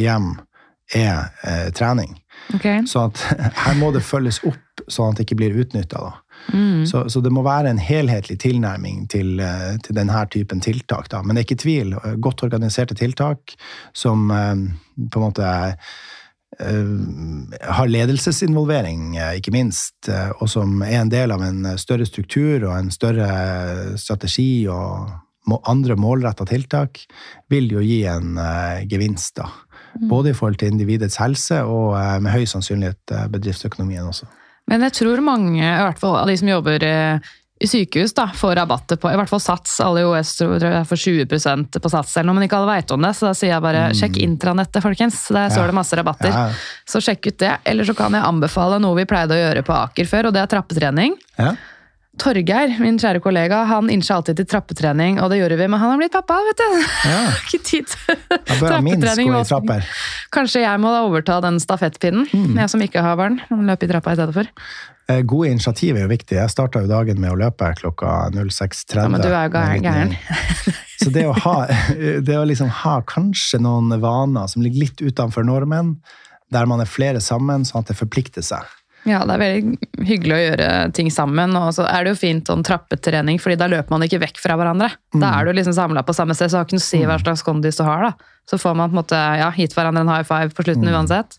hjem 0.00 0.34
er 0.94 1.30
eh, 1.46 1.70
trening. 1.76 2.18
Okay. 2.54 2.82
Så 2.90 3.08
at 3.08 3.22
her 3.64 3.78
må 3.80 3.90
det 3.94 4.04
følges 4.04 4.40
opp, 4.46 4.60
sånn 4.90 5.12
at 5.12 5.20
det 5.20 5.28
ikke 5.28 5.38
blir 5.42 5.60
utnytta. 5.62 6.02
Mm. 6.52 6.82
Så, 6.86 7.06
så 7.08 7.22
det 7.24 7.32
må 7.32 7.44
være 7.46 7.70
en 7.72 7.80
helhetlig 7.80 8.36
tilnærming 8.42 9.06
til, 9.12 9.38
eh, 9.40 9.76
til 9.84 9.96
denne 9.96 10.24
typen 10.32 10.60
tiltak. 10.64 11.08
Da. 11.12 11.22
Men 11.22 11.36
det 11.36 11.44
er 11.44 11.48
ikke 11.48 11.62
tvil. 11.62 11.94
eh, 12.00 12.18
Godt 12.20 12.44
organiserte 12.44 12.96
tiltak 12.98 13.54
som 13.96 14.28
eh, 14.34 14.66
på 15.08 15.22
en 15.22 15.24
måte 15.24 15.54
har 16.58 17.90
ledelsesinvolvering, 17.90 19.16
eh, 19.16 19.34
ikke 19.40 19.52
minst, 19.54 20.08
eh, 20.08 20.30
og 20.40 20.48
som 20.50 20.82
er 20.82 21.00
en 21.00 21.12
del 21.12 21.34
av 21.34 21.42
en 21.42 21.74
større 21.78 22.06
struktur 22.06 22.68
og 22.68 22.78
en 22.78 22.90
større 22.94 23.98
strategi 23.98 24.66
og 24.68 25.10
andre 25.68 25.96
målretta 26.00 26.46
tiltak, 26.48 27.02
vil 27.52 27.68
jo 27.72 27.82
gi 27.84 28.04
en 28.08 28.38
eh, 28.38 28.86
gevinst. 28.88 29.36
da. 29.36 29.50
Både 30.10 30.30
i 30.30 30.34
forhold 30.34 30.58
til 30.58 30.72
individets 30.72 31.18
helse 31.20 31.60
og 31.62 31.94
eh, 31.98 32.18
med 32.22 32.34
høy 32.34 32.44
sannsynlighet 32.50 33.14
eh, 33.14 33.28
bedriftsøkonomien 33.30 34.08
også. 34.08 34.26
Men 34.70 34.82
jeg 34.86 34.96
tror 34.96 35.20
mange, 35.20 35.60
i 35.60 35.84
hvert 35.84 36.00
fall 36.00 36.16
av 36.16 36.30
de 36.30 36.36
som 36.40 36.48
jobber 36.48 36.84
eh, 36.88 37.34
sykehus, 37.62 38.12
da, 38.16 38.26
får 38.34 38.56
rabatter 38.58 38.96
på 39.00 39.08
i 39.12 39.16
hvert 39.16 39.30
fall 39.30 39.40
Sats. 39.40 39.76
Alle 39.80 40.02
i 40.02 40.04
OS 40.08 40.32
tror 40.36 40.58
jeg 40.60 40.86
får 40.90 41.00
20% 41.04 41.78
på 41.80 41.90
Sats 41.92 42.16
eller 42.16 42.26
noe, 42.28 42.34
men 42.40 42.48
ikke 42.48 42.58
alle 42.58 42.72
veit 42.74 42.90
om 42.92 43.00
det. 43.06 43.12
Så 43.16 43.28
da 43.28 43.34
sier 43.38 43.52
jeg 43.54 43.62
bare 43.64 43.84
sjekk 43.96 44.18
intranettet, 44.24 44.82
folkens. 44.84 45.20
Der 45.32 45.48
står 45.48 45.62
Mm. 45.64 45.66
Ja. 45.66 45.66
det 45.70 45.78
masse 45.78 45.96
rabatter. 45.96 46.28
Ja. 46.34 46.48
Så 46.86 47.00
sjekk 47.00 47.26
ut 47.30 47.38
det. 47.38 47.52
Eller 47.64 47.84
så 47.84 47.94
kan 47.96 48.12
jeg 48.12 48.22
anbefale 48.26 48.80
noe 48.82 48.96
vi 48.98 49.04
pleide 49.06 49.32
å 49.36 49.38
gjøre 49.40 49.62
på 49.64 49.72
Aker 49.84 50.04
før, 50.10 50.26
og 50.26 50.34
det 50.34 50.42
er 50.42 50.50
trappetrening. 50.56 51.14
Ja. 51.38 51.54
Torgeir, 52.16 52.76
min 52.78 52.94
kjære 52.98 53.18
kollega, 53.18 53.64
han 53.66 53.88
innser 53.90 54.14
alltid 54.14 54.36
til 54.38 54.46
trappetrening, 54.46 55.16
og 55.20 55.30
det 55.32 55.40
gjorde 55.40 55.56
vi, 55.58 55.66
men 55.66 55.80
han 55.82 55.90
har 55.90 55.98
blitt 55.98 56.12
pappa, 56.14 56.36
vet 56.46 56.60
du. 56.60 56.84
Ja. 57.10 57.22
Ikke 57.48 57.58
tid 57.66 57.86
til 57.90 58.20
trappetrening. 58.46 59.32
i. 59.34 59.80
Kanskje 60.30 60.62
jeg 60.62 60.78
må 60.82 60.92
da 60.94 61.00
overta 61.08 61.40
den 61.42 61.58
stafettpinnen, 61.58 62.28
Mm. 62.30 62.54
jeg 62.60 62.70
som 62.70 62.80
ikke 62.86 63.02
har 63.02 63.16
barn. 63.18 63.40
Løpe 63.50 63.82
i 63.86 63.90
trappa 63.90 64.12
i 64.12 64.18
stedet 64.20 64.34
for. 64.34 64.46
Eh, 65.08 65.20
Gode 65.20 65.50
initiativ 65.52 65.98
er 65.98 66.06
jo 66.06 66.12
viktig. 66.12 66.38
Jeg 66.38 66.52
starta 66.52 66.80
jo 66.84 66.88
dagen 66.88 67.20
med 67.20 67.34
å 67.34 67.38
løpe 67.38 67.68
klokka 67.80 68.30
06.30. 68.32 68.96
Ja, 68.96 69.08
men 69.12 69.24
du 69.24 69.28
er 69.28 69.50
jo 69.50 69.82
gæren. 69.84 70.14
Så 71.02 71.10
det 71.12 71.26
å, 71.28 71.34
ha, 71.44 71.56
det 72.28 72.38
å 72.38 72.46
liksom 72.48 72.70
ha 72.84 73.00
kanskje 73.08 73.60
noen 73.60 73.92
vaner 74.00 74.48
som 74.48 74.64
ligger 74.64 74.86
litt 74.86 75.04
utenfor 75.04 75.44
normen, 75.44 75.98
der 76.54 76.70
man 76.70 76.80
er 76.80 76.88
flere 76.88 77.20
sammen, 77.24 77.66
sånn 77.68 77.84
at 77.84 77.92
det 77.92 77.98
forplikter 77.98 78.44
seg. 78.44 78.64
Ja, 79.04 79.20
det 79.28 79.34
er 79.34 79.40
veldig 79.42 80.04
hyggelig 80.08 80.34
å 80.34 80.40
gjøre 80.40 80.68
ting 80.96 81.10
sammen. 81.12 81.52
Og 81.60 81.74
så 81.76 81.84
er 81.84 82.06
det 82.06 82.14
jo 82.14 82.20
fint 82.22 82.48
om 82.52 82.62
trappetrening, 82.64 83.36
fordi 83.42 83.58
da 83.60 83.68
løper 83.68 83.92
man 83.92 84.06
ikke 84.06 84.22
vekk 84.22 84.40
fra 84.40 84.56
hverandre. 84.56 84.88
Da 85.12 85.34
er 85.36 85.44
du 85.44 85.52
liksom 85.58 85.76
samla 85.76 86.06
på 86.08 86.14
samme 86.16 86.36
sted, 86.36 86.48
så 86.48 86.62
har 86.62 86.68
ikke 86.68 86.78
noe 86.78 86.84
å 86.84 86.88
si 86.88 87.02
hva 87.04 87.18
slags 87.20 87.44
kondis 87.44 87.76
du 87.80 87.84
har. 87.84 88.08
da. 88.08 88.30
Så 88.48 88.56
får 88.60 88.78
man 88.78 88.88
på 88.88 88.96
en 88.96 89.02
måte 89.02 89.20
ja, 89.40 89.50
gitt 89.56 89.76
hverandre 89.76 90.06
en 90.06 90.12
high 90.14 90.24
five 90.24 90.56
på 90.56 90.64
slutten 90.64 90.88
uansett. 90.88 91.36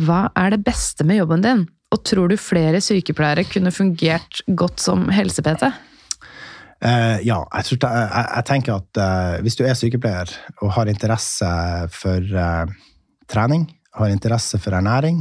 Hva 0.00 0.26
er 0.38 0.54
det 0.54 0.62
beste 0.64 1.04
med 1.04 1.20
jobben 1.20 1.42
din? 1.44 1.64
Og 1.92 2.00
tror 2.08 2.30
du 2.32 2.38
flere 2.40 2.80
sykepleiere 2.80 3.44
kunne 3.44 3.72
fungert 3.74 4.40
godt 4.56 4.80
som 4.80 5.08
helse-PT? 5.12 5.66
Uh, 6.82 7.18
ja, 7.22 7.42
jeg, 7.58 7.66
tror, 7.68 7.78
jeg, 7.84 8.08
jeg- 8.10 8.46
tenker 8.48 8.78
at 8.80 8.98
uh, 8.98 9.42
hvis 9.44 9.58
du 9.58 9.62
er 9.68 9.76
sykepleier 9.78 10.32
og 10.62 10.72
har 10.74 10.88
interesse 10.90 11.50
for 11.94 12.24
uh, 12.32 12.64
trening, 13.30 13.68
har 13.94 14.08
interesse 14.10 14.58
for 14.58 14.72
ernæring, 14.74 15.20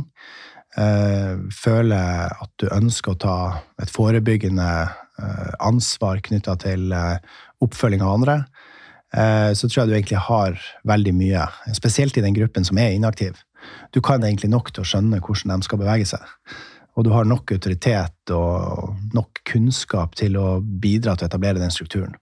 eh, 0.79 1.35
føler 1.51 2.31
at 2.31 2.51
du 2.61 2.67
ønsker 2.71 3.11
å 3.13 3.19
ta 3.19 3.35
et 3.83 3.91
forebyggende 3.91 4.67
eh, 4.87 5.49
ansvar 5.67 6.21
knytta 6.23 6.55
til 6.63 6.91
eh, 6.95 7.17
oppfølging 7.63 8.03
av 8.03 8.13
andre, 8.15 8.37
eh, 9.11 9.51
så 9.51 9.67
tror 9.67 9.81
jeg 9.83 9.89
du 9.91 9.95
egentlig 9.97 10.21
har 10.29 10.55
veldig 10.87 11.13
mye. 11.19 11.45
Spesielt 11.75 12.15
i 12.17 12.23
den 12.25 12.37
gruppen 12.37 12.67
som 12.67 12.79
er 12.79 12.95
inaktiv. 12.95 13.35
Du 13.91 14.01
kan 14.01 14.23
egentlig 14.23 14.51
nok 14.51 14.71
til 14.71 14.83
å 14.83 14.87
skjønne 14.87 15.21
hvordan 15.21 15.61
de 15.61 15.67
skal 15.67 15.81
bevege 15.81 16.07
seg. 16.09 16.23
Og 16.97 17.05
du 17.07 17.11
har 17.13 17.27
nok 17.27 17.53
autoritet 17.55 18.33
og 18.35 18.97
nok 19.15 19.41
kunnskap 19.47 20.15
til 20.19 20.35
å 20.39 20.59
bidra 20.61 21.15
til 21.15 21.27
å 21.27 21.31
etablere 21.31 21.61
den 21.61 21.71
strukturen. 21.71 22.17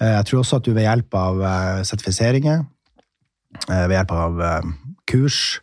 Eh, 0.00 0.16
Jeg 0.18 0.26
tror 0.26 0.40
også 0.42 0.58
at 0.58 0.66
du 0.66 0.72
ved 0.74 0.88
hjelp 0.88 1.14
av 1.14 1.42
eh, 1.42 1.82
sertifiseringer, 1.86 2.64
eh, 3.68 3.84
ved 3.86 3.96
hjelp 3.98 4.16
av 4.18 4.42
kurs 5.06 5.60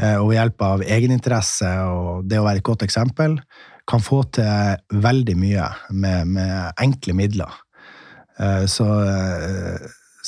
og 0.00 0.30
ved 0.30 0.38
hjelp 0.38 0.62
av 0.64 0.80
egeninteresse 0.80 1.68
og 1.92 2.22
det 2.24 2.38
å 2.40 2.44
være 2.46 2.62
et 2.62 2.64
godt 2.64 2.86
eksempel, 2.86 3.34
kan 3.90 4.00
få 4.00 4.22
til 4.32 5.02
veldig 5.04 5.34
mye 5.36 5.66
med, 5.92 6.30
med 6.38 6.78
enkle 6.80 7.12
midler. 7.18 7.58
Så, 8.64 8.86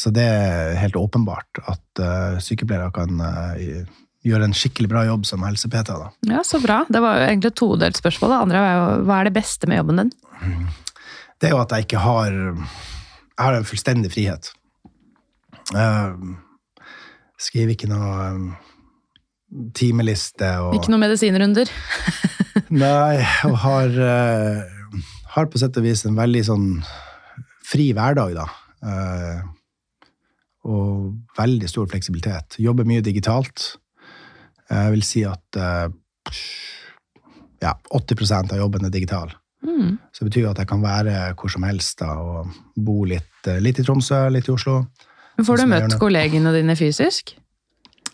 så 0.03 0.11
det 0.15 0.25
er 0.27 0.79
helt 0.81 0.97
åpenbart 0.99 1.61
at 1.71 2.03
uh, 2.03 2.39
sykepleiere 2.43 2.91
kan 2.95 3.21
uh, 3.23 3.91
gjøre 4.27 4.49
en 4.49 4.57
skikkelig 4.57 4.91
bra 4.91 5.05
jobb 5.07 5.27
som 5.29 5.45
helse-PT. 5.47 5.95
Ja, 6.31 6.43
så 6.47 6.59
bra. 6.63 6.81
Det 6.91 7.03
var 7.03 7.21
jo 7.21 7.29
egentlig 7.29 7.53
et 7.53 7.59
todelt 7.61 7.99
spørsmål. 8.01 8.33
Det 8.33 8.41
andre 8.47 8.63
var 8.65 8.73
jo 8.75 9.05
hva 9.07 9.21
er 9.21 9.29
det 9.29 9.37
beste 9.37 9.71
med 9.71 9.79
jobben 9.79 10.03
din? 10.03 10.13
det 11.39 11.49
er 11.49 11.55
jo 11.55 11.61
at 11.63 11.73
jeg 11.75 11.87
ikke 11.87 12.01
har 12.03 12.33
Jeg 12.33 13.47
har 13.47 13.57
en 13.57 13.67
fullstendig 13.67 14.11
frihet. 14.15 14.51
Uh, 15.71 16.35
skriver 17.39 17.77
ikke 17.77 17.91
noe 17.91 18.27
um, 18.35 18.51
timeliste 19.77 20.51
og 20.63 20.77
Ikke 20.79 20.93
noen 20.93 21.05
medisinrunder. 21.07 21.71
Nei, 22.85 23.23
og 23.49 23.57
har, 23.65 23.97
uh, 23.97 25.07
har 25.37 25.49
på 25.51 25.63
sett 25.63 25.79
og 25.79 25.87
vis 25.87 26.05
en 26.09 26.19
veldig 26.19 26.45
sånn 26.51 26.69
fri 27.73 27.91
hverdag, 27.97 28.37
da. 28.37 28.47
Eh, 28.83 29.43
og 30.63 31.13
veldig 31.39 31.69
stor 31.71 31.89
fleksibilitet. 31.91 32.59
Jobber 32.63 32.87
mye 32.89 33.03
digitalt. 33.05 33.73
Jeg 34.71 34.95
vil 34.95 35.05
si 35.05 35.25
at 35.27 35.59
eh, 35.59 35.89
ja, 37.63 37.77
80% 37.91 38.55
av 38.55 38.63
jobben 38.63 38.87
er 38.87 38.95
digital. 38.95 39.33
Mm. 39.63 39.99
Så 40.11 40.25
det 40.25 40.31
betyr 40.31 40.51
at 40.51 40.63
jeg 40.63 40.71
kan 40.71 40.83
være 40.83 41.35
hvor 41.39 41.53
som 41.53 41.67
helst 41.67 42.01
da, 42.03 42.15
og 42.19 42.51
bo 42.77 43.03
litt, 43.09 43.35
eh, 43.47 43.61
litt 43.63 43.79
i 43.79 43.87
Tromsø, 43.87 44.25
litt 44.35 44.49
i 44.51 44.55
Oslo. 44.55 44.83
Men 45.37 45.47
Får 45.47 45.57
du 45.57 45.65
Sånn 45.65 45.77
jeg 45.77 45.87
møtt 45.87 46.01
kollegene 46.01 46.53
dine 46.55 46.77
fysisk? 46.79 47.35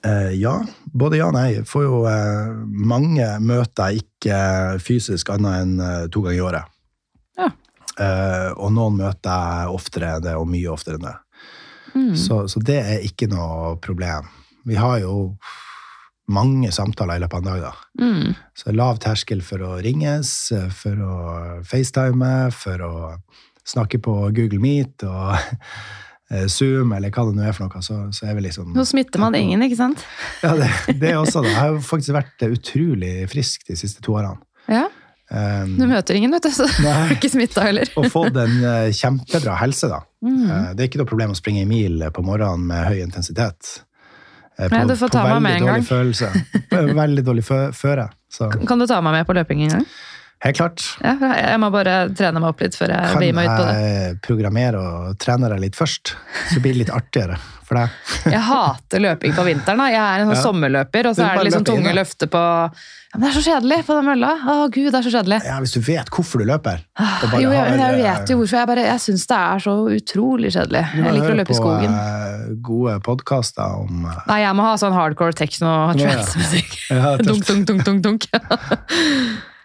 Eh, 0.06 0.34
ja, 0.38 0.54
både 0.94 1.18
ja 1.18 1.28
og 1.30 1.34
nei. 1.34 1.62
Får 1.66 1.86
jo 1.86 2.02
eh, 2.10 2.50
mange 2.68 3.28
møter 3.42 3.96
ikke 3.98 4.40
fysisk 4.82 5.32
annet 5.34 5.64
enn 5.64 5.78
eh, 5.82 6.04
to 6.12 6.22
ganger 6.26 6.38
i 6.38 6.44
året. 6.46 6.74
Ja. 7.38 7.48
Eh, 7.98 8.50
og 8.54 8.70
noen 8.76 9.00
møter 9.00 9.32
jeg 9.32 9.74
oftere 9.74 10.12
enn 10.16 10.28
det, 10.28 10.36
og 10.38 10.46
mye 10.50 10.70
oftere 10.74 11.00
enn 11.00 11.08
det. 11.08 11.16
Mm. 11.98 12.12
Så, 12.18 12.44
så 12.50 12.62
det 12.62 12.78
er 12.78 13.06
ikke 13.06 13.28
noe 13.30 13.74
problem. 13.82 14.28
Vi 14.68 14.78
har 14.78 15.00
jo 15.02 15.34
mange 16.28 16.70
samtaler 16.74 17.16
i 17.16 17.22
løpet 17.22 17.38
av 17.38 17.44
en 17.44 17.48
dag, 17.48 17.62
da. 17.68 18.04
Mm. 18.04 18.34
Så 18.56 18.74
lav 18.76 18.98
terskel 19.02 19.40
for 19.44 19.64
å 19.64 19.76
ringes, 19.84 20.32
for 20.76 21.04
å 21.04 21.14
facetime, 21.66 22.50
for 22.54 22.84
å 22.84 22.98
snakke 23.68 24.00
på 24.04 24.14
Google 24.36 24.60
Meet 24.62 25.06
og 25.08 25.32
eh, 26.32 26.44
Zoom, 26.52 26.92
eller 26.96 27.12
hva 27.14 27.26
det 27.28 27.38
nå 27.38 27.48
er 27.48 27.56
for 27.56 27.68
noe. 27.68 27.84
Så, 27.84 27.98
så 28.16 28.28
er 28.28 28.36
vi 28.38 28.44
liksom 28.48 28.76
Nå 28.76 28.84
smitter 28.88 29.24
man 29.24 29.36
ingen, 29.38 29.64
ikke 29.64 29.80
sant? 29.80 30.04
Ja, 30.44 30.54
det, 30.58 30.70
det 31.00 31.16
også. 31.16 31.42
det. 31.44 31.54
Jeg 31.54 31.62
har 31.62 31.80
faktisk 31.88 32.16
vært 32.18 32.48
utrolig 32.50 33.14
frisk 33.32 33.64
de 33.68 33.78
siste 33.80 34.04
to 34.04 34.16
årene. 34.20 34.36
Ja, 34.68 34.84
Um, 35.30 35.74
Du 35.76 35.84
møter 35.90 36.16
ingen, 36.16 36.32
vet 36.32 36.46
du, 36.46 36.50
så 36.56 36.64
du 36.72 36.86
er 36.88 37.10
ikke 37.12 37.28
smitta 37.28 37.66
heller. 37.66 37.90
og 38.00 38.06
fått 38.12 38.36
en 38.40 38.54
eh, 38.64 38.86
kjempebra 38.96 39.58
helse, 39.60 39.90
da. 39.92 39.98
Mm. 40.24 40.38
Eh, 40.48 40.70
det 40.74 40.84
er 40.84 40.88
ikke 40.88 41.02
noe 41.02 41.10
problem 41.10 41.34
å 41.34 41.36
springe 41.36 41.66
en 41.66 41.68
mil 41.68 42.00
på 42.16 42.24
morgenen 42.24 42.64
med 42.70 42.86
høy 42.88 43.02
intensitet. 43.04 43.74
på 44.56 44.70
Nei, 44.72 44.84
du 44.88 44.94
får 44.96 45.12
ta 45.12 45.26
meg 45.28 45.42
med 45.44 45.58
en 45.60 45.66
gang. 45.68 45.84
følelse. 45.86 46.30
På 46.72 46.80
Veldig 46.96 47.24
dårlig 47.26 47.44
fø 47.46 47.58
føre. 47.76 48.08
Så 48.32 48.48
Kan 48.66 48.80
du 48.80 48.86
ta 48.88 49.00
meg 49.04 49.18
med 49.20 49.26
på 49.28 49.36
løping 49.36 49.62
en 49.68 49.76
gang? 49.76 49.84
Helt 50.44 50.56
klart. 50.56 50.84
Ja, 51.02 51.14
jeg 51.34 51.58
må 51.62 51.70
bare 51.74 52.08
trene 52.14 52.38
meg 52.40 52.48
opp 52.52 52.60
litt 52.62 52.76
før 52.78 52.92
jeg 52.94 53.12
Kan 53.12 53.18
blir 53.22 53.34
meg 53.34 53.48
ut 53.50 53.56
på 53.58 53.66
det. 53.68 53.76
jeg 53.82 54.18
programmere 54.22 54.78
og 54.82 55.18
trene 55.18 55.48
deg 55.52 55.60
litt 55.66 55.76
først, 55.78 56.14
så 56.52 56.60
blir 56.62 56.72
det 56.76 56.84
litt 56.86 56.94
artigere 56.94 57.38
for 57.68 57.76
deg. 57.76 57.96
Jeg 58.32 58.40
hater 58.46 59.00
løping 59.04 59.34
på 59.36 59.42
vinteren. 59.44 59.76
da. 59.82 59.86
Jeg 59.92 60.00
er 60.00 60.22
en 60.22 60.30
sånn 60.30 60.38
Ja. 60.38 60.44
sommerløper, 60.46 61.08
og 61.10 61.16
så 61.18 61.26
er 61.26 61.34
det 61.36 61.42
liksom 61.50 61.66
tunge 61.68 61.90
løfter 61.92 62.30
på 62.32 62.40
ja, 62.40 63.16
men 63.18 63.24
Det 63.24 63.28
er 63.28 63.34
så 63.36 63.42
kjedelig 63.44 63.76
på 63.88 63.94
den 63.98 64.04
mølla. 64.06 64.30
Å 64.48 64.54
gud, 64.72 64.88
det 64.92 64.98
er 64.98 65.04
så 65.04 65.12
kjedelig. 65.12 65.38
Ja, 65.44 65.58
Hvis 65.60 65.72
du 65.76 65.80
vet 65.84 66.08
hvorfor 66.12 66.40
du 66.40 66.44
løper. 66.48 66.80
og 66.96 67.28
bare 67.28 67.36
Ah, 67.36 67.40
Jo, 67.44 67.50
jeg, 67.52 67.76
jeg 67.78 67.92
eh, 67.92 68.00
vet 68.04 68.32
jo 68.32 68.36
hvorfor. 68.40 68.56
Jeg, 68.58 68.68
bare, 68.72 68.84
jeg 68.88 69.00
syns 69.04 69.26
det 69.28 69.36
er 69.36 69.62
så 69.66 69.74
utrolig 69.98 70.50
kjedelig. 70.56 70.82
Jeg 70.96 71.14
liker 71.18 71.32
å 71.34 71.38
løpe 71.42 71.52
i 71.52 71.58
skogen. 71.60 71.92
eh, 72.00 72.48
gode 72.70 72.96
podkaster 73.04 73.76
om 73.84 74.08
eh, 74.08 74.18
Nei, 74.32 74.40
jeg 74.46 74.56
må 74.56 74.64
ha 74.68 74.74
sånn 74.80 74.96
hardcore 74.96 75.36
techno 75.36 75.74
Ja, 75.92 76.08
ja. 76.08 76.16
trance-musikk. 76.16 76.72
ja, 76.88 77.16
Dunk, 77.28 77.44
dunk, 77.48 77.66
dunk, 77.68 77.84
dunk, 77.84 78.02
dunk. 78.08 78.28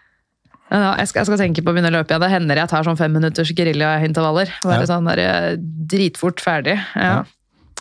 Ja, 0.72 0.94
jeg, 0.98 1.10
skal, 1.10 1.20
jeg 1.20 1.28
skal 1.28 1.40
tenke 1.42 1.62
på 1.62 1.70
å 1.70 1.74
begynne 1.76 1.90
å 1.92 1.94
løpe 1.98 2.14
igjen. 2.14 2.22
Det 2.24 2.30
hender 2.32 2.60
jeg 2.62 2.70
tar 2.72 2.86
sånn 2.86 2.98
femminutters 2.98 3.52
geriljaintervaller. 3.56 4.50
Bare 4.64 4.80
Ja. 4.80 4.88
sånn 4.88 5.10
der, 5.10 5.20
eh, 5.20 5.56
dritfort 5.60 6.40
ferdig. 6.40 6.78
Ja. 6.96 7.24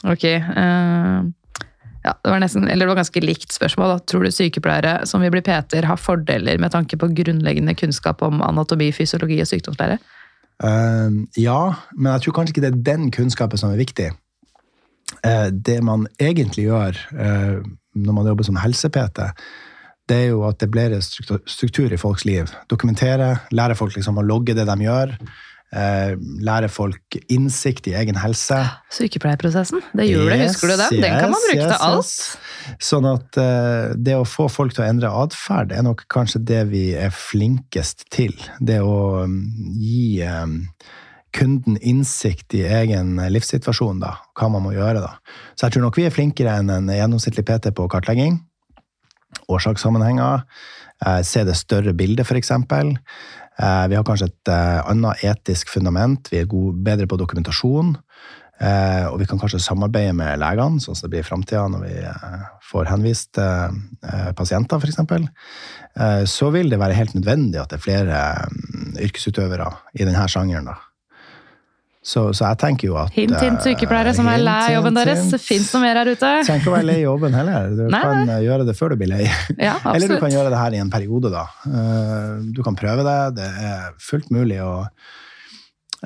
Ok. 0.04 0.26
Uh, 0.28 1.24
ja, 2.04 2.12
det 2.20 2.32
var 2.34 2.42
nesten, 2.44 2.68
eller 2.68 2.84
det 2.86 2.92
var 2.92 3.00
ganske 3.00 3.24
likt 3.24 3.56
spørsmål. 3.56 3.94
Da. 3.94 4.00
Tror 4.12 4.26
du 4.28 4.32
sykepleiere 4.36 5.08
som 5.08 5.24
vil 5.24 5.32
bli 5.32 5.42
PT-er 5.42 5.88
har 5.88 5.96
fordeler 6.02 6.60
med 6.60 6.74
tanke 6.76 7.00
på 7.00 7.08
grunnleggende 7.16 7.76
kunnskap 7.80 8.22
om 8.22 8.42
anatomi, 8.44 8.92
fysiologi 8.92 9.40
og 9.40 9.48
sykdomslære? 9.48 9.98
Uh, 10.64 11.24
ja, 11.40 11.74
men 11.96 12.12
jeg 12.14 12.28
tror 12.28 12.36
kanskje 12.36 12.58
ikke 12.58 12.66
det 12.68 12.74
er 12.74 12.84
den 12.98 13.12
kunnskapen 13.12 13.58
som 13.58 13.72
er 13.72 13.80
viktig. 13.80 14.12
Uh, 15.24 15.50
det 15.50 15.80
man 15.84 16.06
egentlig 16.20 16.68
gjør 16.68 17.00
når 17.94 18.14
man 18.14 18.26
jobber 18.26 18.44
som 18.44 18.58
helse-PT, 18.58 19.32
det 20.12 20.20
er 20.20 20.30
jo 20.34 20.44
at 20.48 20.60
det 20.60 20.70
blir 20.72 20.94
struktur, 21.04 21.40
struktur 21.48 21.94
i 21.94 22.00
folks 22.00 22.26
liv. 22.28 22.52
Dokumentere, 22.72 23.38
lære 23.56 23.78
folk 23.80 23.96
liksom 23.96 24.20
å 24.20 24.26
logge 24.26 24.56
det 24.58 24.68
de 24.68 24.78
gjør. 24.84 25.16
Eh, 25.74 26.14
lære 26.46 26.68
folk 26.70 27.16
innsikt 27.34 27.88
i 27.90 27.96
egen 27.98 28.18
helse. 28.22 28.60
Sykepleierprosessen. 28.94 29.82
Det 29.98 30.06
gjør 30.06 30.36
Yes, 30.36 30.52
husker 30.52 30.70
du 30.70 30.76
den? 30.78 31.00
Den 31.02 31.16
kan 31.18 31.32
man 31.34 31.46
bruke 31.48 31.64
yes, 31.64 31.72
til 31.72 31.88
alt. 31.88 32.76
Sånn 32.90 33.08
at 33.10 33.40
eh, 33.42 33.96
det 33.98 34.18
å 34.20 34.28
få 34.28 34.46
folk 34.54 34.76
til 34.76 34.84
å 34.84 34.90
endre 34.92 35.10
atferd 35.24 35.74
er 35.74 35.88
nok 35.88 36.06
kanskje 36.14 36.44
det 36.46 36.62
vi 36.70 36.84
er 37.00 37.16
flinkest 37.16 38.06
til. 38.14 38.36
Det 38.62 38.84
å 38.86 39.24
um, 39.26 39.40
gi 39.82 40.22
um, 40.28 40.60
kunden 41.34 41.80
innsikt 41.82 42.54
i 42.60 42.68
egen 42.84 43.18
livssituasjon, 43.34 44.04
da. 44.04 44.20
Hva 44.38 44.54
man 44.54 44.68
må 44.68 44.76
gjøre, 44.76 45.02
da. 45.02 45.16
Så 45.58 45.66
jeg 45.66 45.78
tror 45.78 45.88
nok 45.88 45.98
vi 45.98 46.06
er 46.06 46.14
flinkere 46.14 46.60
enn 46.62 46.70
en 46.76 46.94
gjennomsnittlig 46.94 47.48
PT 47.50 47.74
på 47.74 47.90
kartlegging. 47.90 48.44
Årsakssammenhenger. 49.58 50.44
eh, 51.06 51.22
Se 51.24 51.44
det 51.44 51.56
større 51.60 51.94
bildet, 51.94 52.26
f.eks. 52.28 52.52
Vi 53.90 53.96
har 53.96 54.06
kanskje 54.08 54.32
et 54.32 54.50
eh, 54.50 54.80
annet 54.90 55.24
etisk 55.30 55.70
fundament. 55.70 56.32
Vi 56.32 56.40
er 56.42 56.50
gode, 56.50 56.74
bedre 56.84 57.06
på 57.08 57.20
dokumentasjon. 57.22 57.96
Eh, 58.64 59.06
og 59.10 59.18
vi 59.20 59.26
kan 59.28 59.40
kanskje 59.42 59.60
samarbeide 59.60 60.14
med 60.16 60.40
legene, 60.40 60.80
sånn 60.80 60.96
som 60.96 61.08
det 61.08 61.16
blir 61.16 61.24
i 61.24 61.28
framtida 61.28 61.66
når 61.74 61.82
vi 61.84 61.94
eh, 62.06 62.44
får 62.70 62.90
henvist 62.92 63.40
eh, 63.42 63.74
eh, 64.08 64.30
pasienter, 64.38 64.80
f.eks. 64.80 65.02
Eh, 65.98 66.24
så 66.30 66.52
vil 66.54 66.70
det 66.72 66.80
være 66.80 66.98
helt 66.98 67.16
nødvendig 67.18 67.60
at 67.60 67.74
det 67.74 67.80
er 67.82 67.84
flere 67.84 68.22
mm, 68.54 68.94
yrkesutøvere 69.10 69.68
i 69.98 70.06
denne 70.06 70.28
sjangeren. 70.32 70.70
da. 70.70 70.78
Så, 72.04 72.22
så 72.36 72.50
jeg 72.50 72.58
tenker 72.60 72.90
jo 72.90 72.98
at 73.00 73.14
Hint, 73.16 73.32
hint, 73.40 73.62
eh, 73.62 73.64
sykepleiere 73.72 74.12
som 74.18 74.28
er 74.28 74.42
lei 74.44 74.56
av 74.66 74.74
jobben 74.76 74.98
hint, 75.00 75.08
deres. 75.08 75.30
Det 75.32 75.40
fins 75.40 75.70
noe 75.72 75.84
mer 75.86 75.96
her 76.02 76.10
ute. 76.12 76.32
Trenger 76.44 76.60
ikke 76.60 76.72
å 76.72 76.76
være 76.76 76.88
lei 76.90 76.96
av 76.98 77.04
jobben 77.06 77.38
heller. 77.40 77.70
Du 77.78 77.84
Nei, 77.94 78.02
kan 78.04 78.32
eh, 78.34 78.42
gjøre 78.44 78.66
det 78.68 78.76
før 78.76 78.92
du 78.92 78.98
blir 79.00 79.12
lei. 79.14 79.22
Ja, 79.56 79.78
Eller 79.94 80.12
du 80.12 80.18
kan 80.20 80.34
gjøre 80.36 80.52
det 80.52 80.60
her 80.60 80.76
i 80.76 80.82
en 80.84 80.92
periode, 80.92 81.32
da. 81.32 81.46
Eh, 81.64 82.34
Du 82.58 82.60
kan 82.66 82.76
prøve 82.76 83.06
det. 83.08 83.16
Det 83.40 83.48
er 83.70 83.94
fullt 84.04 84.28
mulig 84.36 84.60
å 84.66 84.74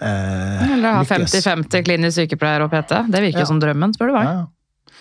eh, 0.02 0.72
Eller 0.78 1.00
ha 1.00 1.02
50-50 1.10 1.84
klinisk 1.90 2.22
sykepleier 2.22 2.68
og 2.68 2.72
PT. 2.78 2.94
Det 3.10 3.24
virker 3.26 3.42
jo 3.42 3.48
Ja. 3.48 3.52
som 3.56 3.60
drømmen, 3.66 3.98
spør 3.98 4.14
du 4.14 4.18
meg. 4.20 4.30
Ja. 4.30 4.94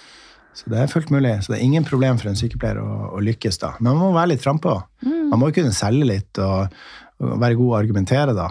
Så 0.56 0.70
det 0.72 0.78
er 0.80 0.88
fullt 0.88 1.10
mulig. 1.12 1.34
Så 1.44 1.52
det 1.52 1.58
er 1.60 1.64
ingen 1.68 1.84
problem 1.84 2.16
for 2.16 2.32
en 2.32 2.40
sykepleier 2.40 2.80
å, 2.80 3.10
å 3.12 3.20
lykkes, 3.20 3.58
da. 3.60 3.74
Men 3.80 3.92
man 3.98 4.06
må 4.08 4.14
være 4.16 4.32
litt 4.32 4.44
frampå. 4.44 4.78
Mm. 5.04 5.26
Man 5.34 5.42
må 5.44 5.52
kunne 5.52 5.76
selge 5.76 6.08
litt 6.08 6.40
og, 6.40 6.72
og 7.20 7.34
være 7.42 7.58
god 7.60 7.74
å 7.74 7.76
argumentere, 7.84 8.32
da. 8.32 8.48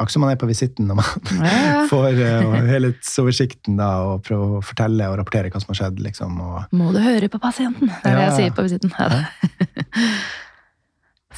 Eh, 0.00 0.02
Akkurat 0.02 0.12
som 0.12 0.24
man 0.24 0.32
er 0.32 0.40
på 0.40 0.48
visitten 0.48 0.88
når 0.88 1.00
man 1.00 1.06
Ja, 1.44 1.54
ja. 1.68 1.86
får 1.92 2.20
uh, 2.20 2.60
helhetsoversikten 2.70 3.76
da, 3.80 3.90
og 4.08 4.24
prøver 4.26 4.58
å 4.58 4.62
fortelle 4.64 5.08
og 5.10 5.18
rapportere 5.20 5.52
hva 5.52 5.60
som 5.60 5.74
har 5.74 5.82
skjedd. 5.82 6.00
Liksom, 6.00 6.40
og, 6.40 6.76
Må 6.76 6.92
du 6.96 7.00
høre 7.04 7.28
på 7.28 7.40
pasienten? 7.42 7.90
Det 7.90 8.08
er 8.08 8.16
det 8.16 8.22
Ja, 8.24 8.30
jeg 8.30 8.38
sier 8.38 8.56
på 8.56 8.66
visitten. 8.66 8.94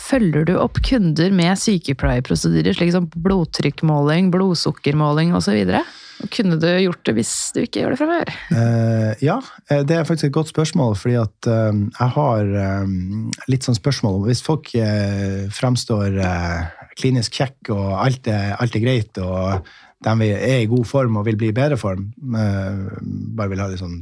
Følger 0.02 0.46
du 0.48 0.54
opp 0.56 0.80
kunder 0.84 1.32
med 1.34 1.58
sykepleierprosedyrer, 1.60 2.74
slik 2.76 2.94
som 2.94 3.10
blodtrykkmåling, 3.12 4.30
blodsukkermåling 4.32 5.34
osv.? 5.36 5.76
Kunne 6.32 6.56
du 6.60 6.68
gjort 6.68 7.02
det 7.06 7.14
hvis 7.16 7.32
du 7.54 7.62
ikke 7.64 7.82
gjør 7.82 7.94
det 7.94 7.98
fra 8.00 8.08
før? 8.10 8.32
Uh, 8.54 9.10
ja, 9.24 9.36
eh, 9.68 9.82
det 9.86 9.96
er 9.98 10.06
faktisk 10.06 10.30
et 10.30 10.36
godt 10.36 10.52
spørsmål, 10.52 10.94
fordi 10.98 11.16
at 11.20 11.48
uh, 11.50 11.74
jeg 11.74 12.14
har 12.16 12.52
uh, 12.54 12.86
litt 13.50 13.66
sånn 13.66 13.78
spørsmål 13.78 14.20
om 14.20 14.28
Hvis 14.28 14.44
folk 14.44 14.70
fremstår 15.52 16.18
eh, 16.22 16.81
klinisk 16.98 17.38
kjekk 17.40 17.72
og 17.74 17.88
alt 18.02 18.28
er, 18.30 18.52
alt 18.60 18.76
er 18.76 18.84
greit, 18.84 19.18
og 19.22 19.66
de 20.02 20.28
er 20.28 20.62
i 20.62 20.70
god 20.70 20.84
form 20.88 21.18
og 21.20 21.26
vil 21.28 21.38
bli 21.40 21.52
i 21.52 21.56
bedre 21.56 21.78
form, 21.80 22.10
eh, 22.36 22.84
bare 23.36 23.52
vil 23.52 23.62
ha 23.62 23.70
litt 23.70 23.82
sånn, 23.82 24.00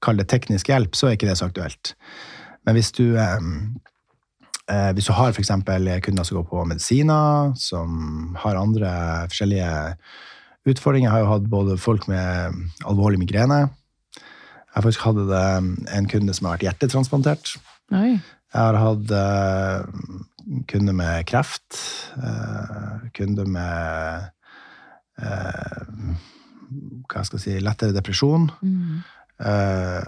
kall 0.00 0.20
det 0.20 0.30
teknisk 0.30 0.70
hjelp, 0.70 0.96
så 0.96 1.10
er 1.10 1.18
ikke 1.18 1.28
det 1.28 1.36
så 1.40 1.50
aktuelt. 1.50 1.94
Men 2.64 2.76
hvis 2.78 2.92
du 2.96 3.04
eh, 3.18 3.46
eh, 4.70 4.90
hvis 4.96 5.10
du 5.10 5.14
har 5.16 5.34
f.eks. 5.34 5.52
kunder 6.06 6.26
som 6.26 6.40
går 6.40 6.48
på 6.48 6.66
medisiner, 6.70 7.54
som 7.58 8.34
har 8.40 8.60
andre 8.60 8.90
forskjellige 9.32 9.70
utfordringer. 10.68 11.08
Jeg 11.08 11.14
har 11.14 11.24
jo 11.24 11.32
hatt 11.34 11.48
både 11.50 11.76
folk 11.80 12.06
med 12.10 12.58
alvorlig 12.88 13.20
migrene. 13.22 13.62
Jeg 14.20 14.76
har 14.76 14.84
faktisk 14.84 15.06
hatt 15.08 15.20
eh, 15.40 15.70
en 15.96 16.10
kunde 16.10 16.34
som 16.36 16.48
har 16.48 16.58
vært 16.58 16.68
hjertetransplantert. 16.68 17.54
Oi. 17.96 18.18
Jeg 18.50 18.58
har 18.58 18.78
hatt 18.78 19.14
eh, 19.14 20.04
kunder 20.68 20.96
med 20.96 21.26
kreft. 21.30 21.78
Uh, 22.16 23.08
kunder 23.16 23.48
med 23.48 24.30
eh, 25.20 26.10
hva 27.10 27.24
skal 27.26 27.38
jeg 27.38 27.44
si, 27.44 27.56
lettere 27.64 27.96
depresjon. 27.96 28.48
Mm. 28.62 29.00
Eh, 29.40 30.04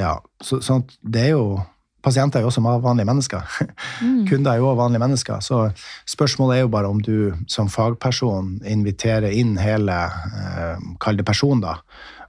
ja, 0.00 0.14
så, 0.42 0.60
sånn 0.64 0.84
at 0.84 0.96
det 1.02 1.28
er 1.30 1.36
jo 1.36 1.44
Pasienter 2.00 2.40
er 2.40 2.46
jo 2.46 2.48
også 2.48 2.62
vanlige 2.80 3.08
mennesker. 3.10 3.42
Mm. 4.00 4.22
Kunder 4.24 4.54
er 4.54 4.62
jo 4.62 4.70
også 4.70 4.78
vanlige 4.78 5.00
mennesker. 5.02 5.40
Så 5.44 5.56
spørsmålet 6.08 6.56
er 6.56 6.60
jo 6.62 6.70
bare 6.72 6.88
om 6.88 7.02
du 7.04 7.34
som 7.44 7.68
fagperson 7.68 8.62
inviterer 8.64 9.34
inn 9.36 9.58
hele 9.60 9.92
eh, 9.92 10.86
Kall 11.04 11.18
det 11.20 11.26
person, 11.28 11.60
da. 11.60 11.74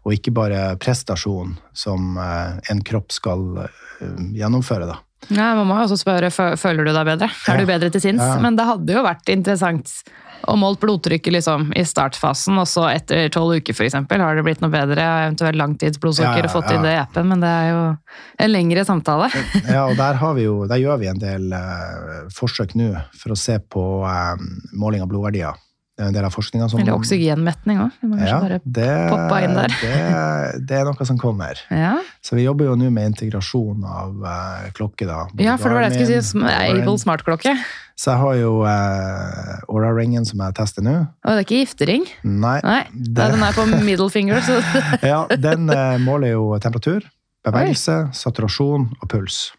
Og 0.04 0.18
ikke 0.18 0.34
bare 0.36 0.76
prestasjon 0.84 1.54
som 1.72 2.20
eh, 2.20 2.60
en 2.74 2.84
kropp 2.84 3.16
skal 3.16 3.46
eh, 3.64 4.20
gjennomføre, 4.36 4.90
da. 4.92 5.00
Ja, 5.30 5.54
man 5.56 5.68
må 5.70 5.78
jo 5.78 5.86
også 5.86 6.00
spørre 6.02 6.32
føler 6.32 6.88
du 6.88 6.92
deg 6.96 7.06
bedre. 7.14 7.30
Er 7.48 7.62
du 7.62 7.70
bedre 7.70 7.92
til 7.94 8.04
sinns? 8.04 8.24
Ja. 8.24 8.40
Men 8.42 8.58
det 8.58 8.66
hadde 8.68 8.98
jo 8.98 9.06
vært 9.06 9.30
interessant 9.32 9.94
å 10.50 10.56
målt 10.58 10.82
blodtrykket 10.82 11.36
liksom 11.36 11.68
i 11.78 11.84
startfasen, 11.86 12.58
og 12.58 12.68
så 12.70 12.88
etter 12.90 13.30
tolv 13.34 13.60
uker 13.62 13.76
f.eks. 13.76 13.98
Har 14.10 14.38
det 14.38 14.46
blitt 14.46 14.64
noe 14.64 14.74
bedre? 14.74 15.06
Eventuelt 15.28 15.60
langtidsblodsukker 15.60 16.42
Ja, 16.42 16.48
og 16.50 16.54
fått 16.56 16.72
inn 16.74 16.86
det 16.86 16.96
i 16.96 17.02
appen, 17.02 17.30
men 17.30 17.44
det 17.44 17.52
er 17.52 17.68
jo 17.70 17.82
en 18.42 18.54
lengre 18.54 18.86
samtale. 18.88 19.30
Ja, 19.72 19.86
og 19.86 19.98
der, 20.00 20.18
har 20.22 20.34
vi 20.38 20.48
jo, 20.48 20.64
der 20.70 20.82
gjør 20.82 21.02
vi 21.02 21.12
en 21.12 21.22
del 21.22 21.52
uh, 21.54 22.26
forsøk 22.34 22.74
nå 22.80 22.94
for 23.18 23.36
å 23.36 23.40
se 23.40 23.60
på 23.62 23.84
eh, 24.08 24.42
måling 24.78 25.04
av 25.04 25.12
blodverdier. 25.12 25.60
Det 26.02 26.08
er 26.08 26.14
del 26.16 26.26
av 26.26 26.34
forskninga 26.34 26.66
som 26.72 26.80
Eller 26.82 26.96
oksygenmetning 26.98 27.78
òg. 27.84 27.98
ja, 28.26 28.40
det, 28.50 28.58
det, 28.66 28.88
det 30.66 30.80
er 30.80 30.88
noe 30.90 31.06
som 31.06 31.20
kommer. 31.22 31.60
Ja. 31.82 31.94
Så 32.26 32.36
vi 32.38 32.44
jobber 32.48 32.72
jo 32.72 32.74
nå 32.80 32.90
med 32.94 33.12
integrasjon 33.12 33.84
av 33.86 34.18
uh, 34.26 34.66
klokke. 34.78 35.06
da. 35.06 35.28
Både 35.30 35.46
ja, 35.46 35.56
for 35.62 35.70
det 35.70 35.78
var 35.78 35.86
det 35.86 36.00
jeg 36.02 36.24
skulle 36.26 36.50
si. 36.50 36.82
Able 36.82 36.98
smartklokke. 37.02 37.54
Så 38.02 38.12
jeg 38.16 38.22
har 38.24 38.36
jo 38.40 38.52
uh, 38.66 39.70
Aura-ringen 39.70 40.26
som 40.26 40.42
jeg 40.42 40.58
tester 40.58 40.86
nå. 40.86 40.96
Og 41.22 41.32
det 41.32 41.38
er 41.38 41.46
ikke 41.46 41.62
giftering? 41.64 42.06
Nei. 42.26 42.58
Nei, 42.66 42.82
Det- 42.92 43.30
den 43.36 43.46
er 43.46 43.54
på 43.58 43.66
middle 43.86 44.10
finger. 44.10 44.42
Så 44.42 44.58
Ja, 45.14 45.24
den 45.38 45.70
uh, 45.70 45.98
måler 46.02 46.34
jo 46.34 46.50
temperatur, 46.62 47.06
bevegelse, 47.46 48.08
saturasjon 48.18 48.90
og 49.02 49.10
puls. 49.10 49.52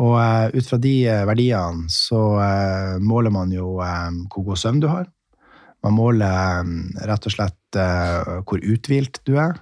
Og 0.00 0.14
eh, 0.16 0.46
ut 0.56 0.64
fra 0.64 0.78
de 0.80 0.92
eh, 1.12 1.24
verdiene 1.28 1.90
så 1.92 2.20
eh, 2.40 2.92
måler 3.04 3.32
man 3.34 3.50
jo 3.52 3.74
eh, 3.84 4.06
hvor 4.32 4.46
god 4.46 4.56
søvn 4.62 4.78
du 4.80 4.86
har. 4.88 5.04
Man 5.84 5.94
måler 5.96 6.60
eh, 6.60 7.06
rett 7.08 7.26
og 7.26 7.32
slett 7.36 7.78
eh, 7.80 8.40
hvor 8.46 8.60
uthvilt 8.60 9.20
du 9.28 9.36
er, 9.40 9.56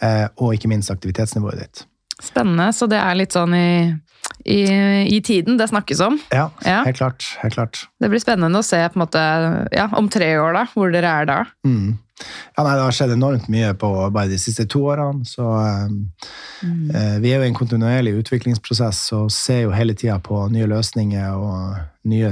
eh, 0.00 0.26
og 0.38 0.54
ikke 0.56 0.70
minst 0.72 0.90
aktivitetsnivået 0.94 1.58
ditt. 1.64 1.84
spennende. 2.22 2.70
Så 2.72 2.86
det 2.86 3.00
er 3.02 3.16
litt 3.18 3.34
sånn 3.34 3.54
i, 3.58 3.92
i, 4.46 4.60
i 5.10 5.18
tiden 5.26 5.56
det 5.58 5.66
snakkes 5.72 6.00
om. 6.06 6.20
Ja, 6.30 6.50
Ja. 6.64 6.84
helt 6.86 6.96
klart. 7.00 7.24
Helt 7.42 7.54
klart. 7.56 7.80
Det 8.00 8.08
blir 8.12 8.22
spennende 8.22 8.60
å 8.60 8.64
se 8.64 8.78
måte, 8.94 9.18
ja, 9.74 9.88
om 9.98 10.08
tre 10.08 10.28
år, 10.38 10.52
da, 10.54 10.64
hvor 10.72 10.92
dere 10.94 11.10
er 11.22 11.26
da. 11.26 11.40
Mm. 11.66 11.98
Ja, 12.56 12.62
nei, 12.62 12.76
det 12.76 12.84
har 12.84 12.94
skjedd 12.94 13.16
enormt 13.16 13.48
mye 13.50 13.72
på 13.74 13.88
bare 14.14 14.30
de 14.30 14.38
siste 14.38 14.68
to 14.70 14.84
årene. 14.92 15.26
Så 15.26 15.42
eh, 15.42 16.68
eh, 16.94 17.16
vi 17.18 17.32
er 17.32 17.40
jo 17.40 17.48
i 17.48 17.50
en 17.50 17.58
kontinuerlig 17.58 18.12
utviklingsprosess 18.20 19.00
og 19.18 19.32
ser 19.34 19.64
jo 19.64 19.74
hele 19.74 19.96
tida 19.98 20.20
på 20.22 20.44
nye 20.54 20.68
løsninger 20.70 21.34
og 21.34 21.80
nye 22.12 22.30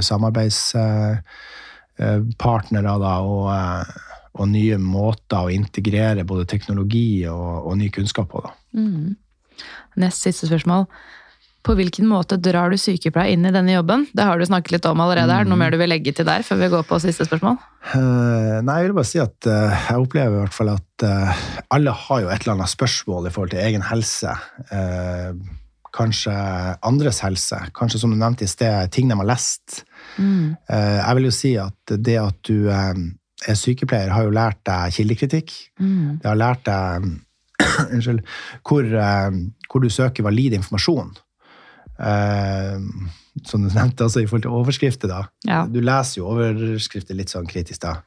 samarbeidspartnere 2.01 2.97
da, 3.01 3.15
og, 3.21 3.47
eh, 3.53 4.19
og 4.39 4.51
nye 4.51 4.77
måter 4.81 5.45
å 5.45 5.53
integrere 5.53 6.25
både 6.27 6.47
teknologi 6.49 7.25
og, 7.29 7.67
og 7.67 7.77
ny 7.77 7.89
kunnskap 7.93 8.31
på. 8.31 8.43
da. 8.45 8.53
Mm. 8.77 9.15
Nest 10.01 10.23
siste 10.23 10.47
spørsmål. 10.47 10.87
På 11.61 11.75
hvilken 11.77 12.07
måte 12.09 12.39
drar 12.41 12.71
du 12.73 12.77
sykepleier 12.79 13.35
inn 13.35 13.45
i 13.45 13.53
denne 13.53 13.75
jobben? 13.75 14.07
Det 14.17 14.25
har 14.25 14.39
du 14.39 14.47
snakket 14.47 14.79
litt 14.79 14.85
om 14.89 15.01
allerede. 15.03 15.29
Er 15.29 15.45
det 15.45 15.51
noe 15.51 15.59
mer 15.61 15.69
du 15.69 15.77
vil 15.77 15.91
legge 15.91 16.13
til 16.17 16.25
der 16.25 16.41
før 16.41 16.57
vi 16.57 16.71
går 16.73 16.87
på 16.89 16.97
siste 17.03 17.27
spørsmål? 17.27 17.59
Uh, 17.91 18.57
nei, 18.65 18.79
jeg 18.79 18.87
vil 18.87 18.95
bare 18.97 19.09
si 19.11 19.21
at 19.21 19.45
uh, 19.45 19.69
jeg 19.69 20.01
opplever 20.01 20.39
i 20.39 20.41
hvert 20.41 20.57
fall 20.57 20.71
at 20.73 21.05
uh, 21.05 21.43
alle 21.69 21.93
har 21.93 22.23
jo 22.23 22.31
et 22.31 22.41
eller 22.41 22.55
annet 22.55 22.73
spørsmål 22.73 23.29
i 23.29 23.33
forhold 23.35 23.53
til 23.53 23.61
egen 23.61 23.85
helse. 23.85 24.33
Eh, 24.73 25.37
kanskje 25.93 26.33
andres 26.87 27.21
helse. 27.21 27.61
Kanskje, 27.77 28.01
som 28.01 28.13
du 28.13 28.17
nevnte 28.17 28.47
i 28.47 28.49
sted, 28.49 28.89
ting 28.95 29.11
de 29.11 29.17
har 29.19 29.27
lest. 29.27 29.83
Mm. 30.17 30.55
Eh, 30.69 30.99
jeg 30.99 31.17
vil 31.17 31.27
jo 31.27 31.33
si 31.35 31.51
at 31.61 31.95
det 32.05 32.17
at 32.21 32.37
du 32.47 32.69
eh, 32.71 33.01
er 33.47 33.57
sykepleier, 33.57 34.11
har 34.13 34.27
jo 34.27 34.35
lært 34.35 34.61
deg 34.67 34.95
kildekritikk. 34.97 35.53
Mm. 35.81 36.21
Det 36.21 36.29
har 36.29 36.39
lært 36.39 36.63
deg 36.67 37.09
unnskyld, 37.93 38.21
hvor, 38.67 38.85
eh, 38.85 39.41
hvor 39.71 39.83
du 39.83 39.89
søker 39.89 40.27
valid 40.27 40.57
informasjon. 40.59 41.13
Som 42.01 43.63
du 43.63 43.69
nevnte, 43.69 44.07
altså 44.07 44.23
i 44.23 44.25
forhold 44.25 44.47
til 44.47 44.55
overskrifter. 44.57 45.11
da. 45.11 45.25
Ja. 45.47 45.65
Du 45.69 45.77
leser 45.85 46.21
jo 46.21 46.31
overskrifter 46.33 47.17
litt 47.17 47.33
sånn 47.33 47.49
kritisk. 47.49 47.83
da. 47.85 47.99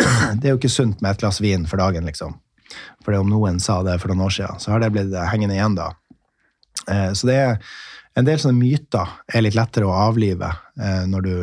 Det 0.40 0.48
er 0.48 0.54
jo 0.54 0.60
ikke 0.60 0.72
sunt 0.72 1.02
med 1.04 1.12
et 1.12 1.20
glass 1.20 1.42
vin 1.44 1.66
for 1.68 1.82
dagen, 1.82 2.08
liksom. 2.08 2.38
For 3.04 3.12
om 3.18 3.28
noen 3.28 3.60
sa 3.60 3.82
det 3.84 3.98
for 4.00 4.08
noen 4.08 4.24
år 4.24 4.32
siden, 4.32 4.62
så 4.62 4.72
har 4.72 4.80
det 4.80 4.94
blitt 4.94 5.12
hengende 5.28 5.58
igjen 5.58 5.76
da. 5.76 5.90
Så 7.12 7.28
det 7.28 7.34
er 7.36 7.58
en 8.18 8.26
del 8.28 8.40
sånne 8.40 8.58
myter 8.58 9.14
er 9.32 9.44
litt 9.44 9.56
lettere 9.58 9.88
å 9.88 9.94
avlive 10.08 10.50
eh, 10.80 11.04
når 11.08 11.28
du 11.28 11.36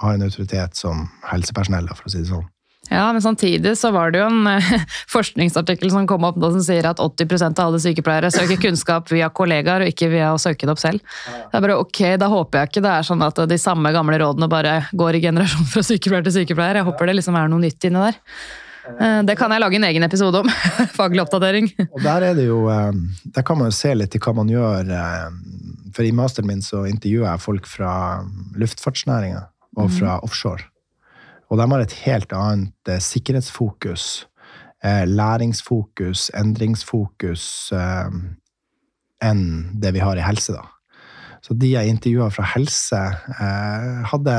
har 0.00 0.16
en 0.16 0.24
autoritet 0.24 0.78
som 0.78 1.04
helsepersonell, 1.28 1.90
for 1.92 2.08
å 2.08 2.12
si 2.12 2.22
det 2.22 2.30
sånn. 2.30 2.48
Ja, 2.90 3.04
men 3.12 3.22
samtidig 3.22 3.76
så 3.78 3.92
var 3.94 4.10
det 4.10 4.18
jo 4.18 4.26
en 4.26 4.48
eh, 4.50 4.70
forskningsartikkel 5.14 5.92
som 5.92 6.08
kom 6.10 6.24
opp 6.26 6.40
da 6.42 6.50
som 6.50 6.62
sier 6.64 6.88
at 6.88 7.02
80% 7.02 7.60
av 7.60 7.70
alle 7.70 7.82
sykepleiere 7.82 8.32
søker 8.34 8.58
kunnskap 8.62 9.12
via 9.12 9.28
kollegaer 9.30 9.84
og 9.84 9.92
ikke 9.92 10.08
via 10.10 10.32
å 10.34 10.40
søke 10.42 10.66
det 10.66 10.74
opp 10.74 10.82
selv. 10.82 11.04
Det 11.28 11.58
er 11.58 11.66
bare 11.66 11.78
ok, 11.78 12.00
da 12.18 12.30
håper 12.32 12.62
jeg 12.64 12.72
ikke 12.72 12.84
det 12.88 12.96
er 12.96 13.06
sånn 13.06 13.22
at 13.26 13.38
de 13.52 13.60
samme 13.60 13.92
gamle 13.94 14.18
rådene 14.22 14.50
bare 14.50 14.80
går 14.90 15.20
i 15.20 15.22
generasjon 15.28 15.70
fra 15.70 15.84
sykepleier 15.86 16.26
til 16.26 16.40
sykepleier. 16.40 16.80
Jeg 16.80 16.88
håper 16.90 17.12
det 17.12 17.20
liksom 17.20 17.38
er 17.38 17.52
noe 17.52 17.62
nytt 17.62 17.86
inni 17.86 18.08
der. 18.08 18.18
Eh, 18.98 19.22
Det 19.28 19.36
kan 19.38 19.52
jeg 19.54 19.60
lage 19.62 19.76
en 19.78 19.84
egen 19.84 20.02
episode 20.06 20.40
om. 20.42 20.48
Faglig 20.98 21.22
oppdatering. 21.22 21.70
Og 21.90 22.00
der 22.02 22.26
er 22.30 22.34
det 22.38 22.46
jo 22.48 22.64
eh, 22.72 22.92
Der 23.36 23.42
kan 23.46 23.58
man 23.60 23.70
jo 23.70 23.76
se 23.76 23.92
litt 23.94 24.14
i 24.16 24.20
hva 24.22 24.34
man 24.36 24.50
gjør. 24.50 24.90
eh, 24.90 25.28
For 25.94 26.06
i 26.06 26.12
masteren 26.16 26.48
min 26.50 26.62
så 26.64 26.84
intervjuer 26.88 27.28
jeg 27.30 27.44
folk 27.44 27.66
fra 27.70 27.92
luftfartsnæringa 28.58 29.46
og 29.78 29.90
fra 29.94 30.16
offshore. 30.26 30.64
Og 31.50 31.58
de 31.58 31.66
har 31.70 31.80
et 31.82 31.92
helt 32.04 32.32
annet 32.34 32.90
sikkerhetsfokus, 33.02 34.26
læringsfokus, 34.82 36.28
endringsfokus 36.38 37.44
enn 39.22 39.42
det 39.82 39.92
vi 39.94 40.02
har 40.02 40.18
i 40.18 40.24
helse, 40.26 40.54
da. 40.54 40.62
Så 41.42 41.54
de 41.58 41.72
jeg 41.72 41.90
intervjua 41.90 42.28
fra 42.34 42.46
helse, 42.54 43.00
hadde, 44.12 44.36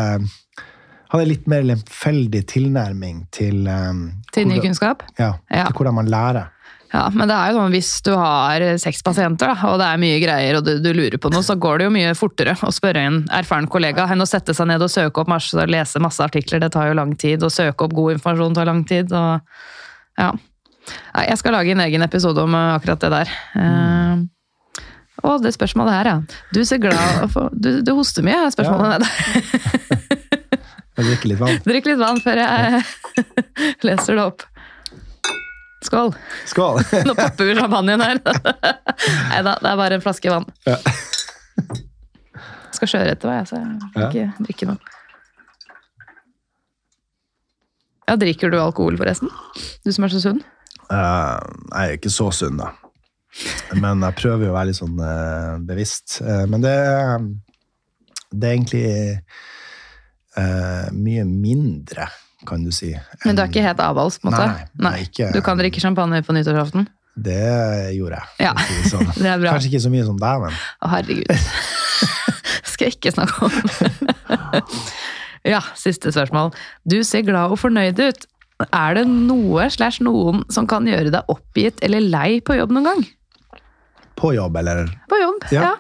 hadde 1.11 1.27
litt 1.27 1.45
mer 1.51 1.63
lemfeldig 1.67 2.41
tilnærming 2.51 3.25
til 3.35 3.67
um, 3.67 4.05
Til 4.33 4.47
ny 4.49 4.57
kunnskap. 4.63 5.03
Ja, 5.19 5.33
Ja. 5.51 5.65
til 5.67 5.75
hvordan 5.81 5.97
man 6.01 6.09
lærer. 6.11 6.49
Ja, 6.91 7.05
men 7.15 7.29
det 7.29 7.35
er 7.37 7.53
jo 7.53 7.59
sånn 7.61 7.71
hvis 7.71 7.89
du 8.03 8.09
har 8.19 8.63
seks 8.83 8.99
pasienter, 9.07 9.47
da, 9.53 9.69
og 9.71 9.77
det 9.79 9.85
er 9.87 9.99
mye 10.01 10.17
greier, 10.19 10.57
og 10.59 10.65
du, 10.67 10.73
du 10.83 10.89
lurer 10.91 11.15
på 11.23 11.29
noe, 11.31 11.39
så 11.47 11.55
går 11.55 11.77
det 11.79 11.85
jo 11.87 11.93
mye 11.95 12.09
fortere 12.19 12.51
å 12.67 12.71
spørre 12.75 13.05
en 13.07 13.21
erfaren 13.31 13.69
kollega 13.71 14.09
enn 14.11 14.19
å 14.19 14.27
sette 14.27 14.51
seg 14.57 14.67
ned 14.67 14.83
og 14.83 14.91
søke 14.91 15.23
opp 15.23 15.31
masse 15.31 15.55
og 15.55 15.71
lese 15.71 16.01
masse 16.03 16.19
artikler. 16.19 16.59
Det 16.59 16.71
tar 16.75 16.89
jo 16.91 16.97
lang 16.99 17.13
tid. 17.15 17.43
Å 17.47 17.51
søke 17.53 17.87
opp 17.87 17.95
god 17.95 18.17
informasjon 18.17 18.57
tar 18.59 18.67
lang 18.67 18.83
tid. 18.83 19.07
og 19.15 19.39
ja. 20.19 20.33
Jeg 21.15 21.39
skal 21.39 21.55
lage 21.55 21.71
en 21.71 21.85
egen 21.87 22.03
episode 22.03 22.43
om 22.43 22.55
eh, 22.59 22.73
akkurat 22.75 22.99
det 23.07 23.13
der. 23.15 23.31
Eh, 23.55 24.27
og 25.31 25.43
det 25.45 25.53
spørsmålet 25.55 25.93
her, 25.95 26.07
ja. 26.11 26.19
Du 26.51 26.59
ser 26.65 26.79
glad 26.83 27.27
for, 27.31 27.47
du, 27.55 27.77
du 27.85 27.91
hoster 27.95 28.25
mye, 28.25 28.47
er 28.49 28.51
spørsmålet 28.51 28.99
nede. 28.99 30.09
Jeg 31.01 31.07
drikker 31.09 31.31
litt 31.31 31.39
vann. 31.41 31.59
Drikk 31.65 31.87
litt 31.89 31.97
vann 31.97 32.19
før 32.21 32.39
jeg 32.43 32.81
leser 33.87 34.19
det 34.19 34.25
opp. 34.29 34.43
Skål! 35.81 36.11
Skål! 36.45 36.77
Nå 37.07 37.15
popper 37.17 37.47
vi 37.49 37.55
champagnen 37.57 38.03
her. 38.05 38.19
Nei 39.31 39.39
da, 39.47 39.55
det 39.57 39.71
er 39.71 39.79
bare 39.79 39.97
en 39.97 40.03
flaske 40.03 40.29
vann. 40.29 40.45
Ja. 40.69 40.77
Skal 42.77 42.91
kjøre 42.93 43.15
etter 43.15 43.31
meg, 43.31 43.49
så 43.49 43.57
jeg 43.57 43.79
vil 43.95 44.05
ikke 44.05 44.45
drikke 44.45 44.69
noe. 44.69 44.97
Ja, 48.05 48.17
Drikker 48.19 48.53
du 48.53 48.59
alkohol, 48.59 48.99
forresten? 48.99 49.31
Du 49.81 49.89
som 49.95 50.05
er 50.05 50.13
så 50.13 50.21
sunn? 50.21 50.41
Uh, 50.91 51.39
jeg 51.71 51.81
er 51.81 51.97
ikke 51.97 52.13
så 52.13 52.27
sunn, 52.35 52.61
da. 52.61 52.73
Men 53.79 54.03
jeg 54.03 54.19
prøver 54.19 54.49
jo 54.49 54.53
å 54.53 54.57
være 54.57 54.69
litt 54.69 54.81
sånn 54.81 54.99
uh, 54.99 55.57
bevisst. 55.65 56.19
Uh, 56.19 56.43
men 56.51 56.65
det, 56.65 56.75
det 58.35 58.49
er 58.49 58.57
egentlig 58.57 58.85
eh, 60.37 60.87
mye 60.93 61.25
mindre, 61.27 62.07
kan 62.47 62.63
du 62.65 62.71
si. 62.73 62.91
Men 63.25 63.35
du 63.37 63.41
er 63.43 63.49
ikke 63.51 63.63
helt 63.65 63.79
avholds, 63.83 64.17
på 64.21 64.29
en 64.29 64.33
måte? 64.33 64.47
Nei, 64.47 64.65
nei, 64.89 64.95
ikke- 65.05 65.31
Du 65.33 65.41
kan 65.45 65.57
drikke 65.59 65.81
champagne 65.83 66.21
på 66.25 66.33
nyttårsaften? 66.33 66.87
Det 67.21 67.91
gjorde 67.97 68.17
jeg. 68.21 68.47
Ja, 68.47 68.53
si 68.55 68.89
sånn. 68.89 69.09
det 69.21 69.27
er 69.27 69.39
bra. 69.43 69.51
Kanskje 69.57 69.69
ikke 69.73 69.83
så 69.83 69.91
mye 69.91 70.05
som 70.07 70.17
deg, 70.17 70.41
men 70.45 70.53
Å, 70.55 70.91
herregud. 70.95 71.31
Skal 72.71 72.87
jeg 72.87 72.95
ikke 72.97 73.11
snakke 73.13 73.45
om. 73.45 74.61
ja, 75.45 75.59
siste 75.77 76.11
spørsmål. 76.13 76.53
Du 76.87 77.01
ser 77.05 77.25
glad 77.27 77.51
og 77.53 77.59
fornøyd 77.61 77.99
ut. 78.01 78.25
Er 78.71 78.93
det 78.99 79.07
noe 79.09 79.67
slash 79.73 80.01
noen 80.05 80.43
som 80.53 80.67
kan 80.69 80.85
gjøre 80.85 81.11
deg 81.13 81.29
oppgitt 81.33 81.81
eller 81.85 82.03
lei 82.05 82.39
på 82.45 82.57
jobb 82.57 82.73
noen 82.75 82.87
gang? 82.89 83.03
På 84.15 84.33
jobb, 84.35 84.57
eller 84.57 84.85
På 85.09 85.17
jobb, 85.21 85.45
ja. 85.51 85.61
Ja. 85.61 85.75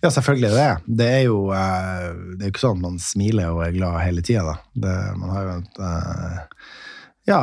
Ja, 0.00 0.10
selvfølgelig 0.10 0.50
det 0.54 0.66
det. 0.86 1.10
Er 1.20 1.22
jo 1.26 1.38
eh, 1.54 2.08
det 2.36 2.46
er 2.46 2.52
ikke 2.52 2.64
sånn 2.64 2.80
at 2.80 2.86
man 2.88 2.98
smiler 3.02 3.54
og 3.54 3.64
er 3.66 3.76
glad 3.76 4.00
hele 4.04 4.24
tida, 4.26 4.58
man 4.76 5.32
har 5.32 5.46
jo 5.46 5.56
et 5.60 5.80
eh, 5.90 6.42
Ja, 7.26 7.40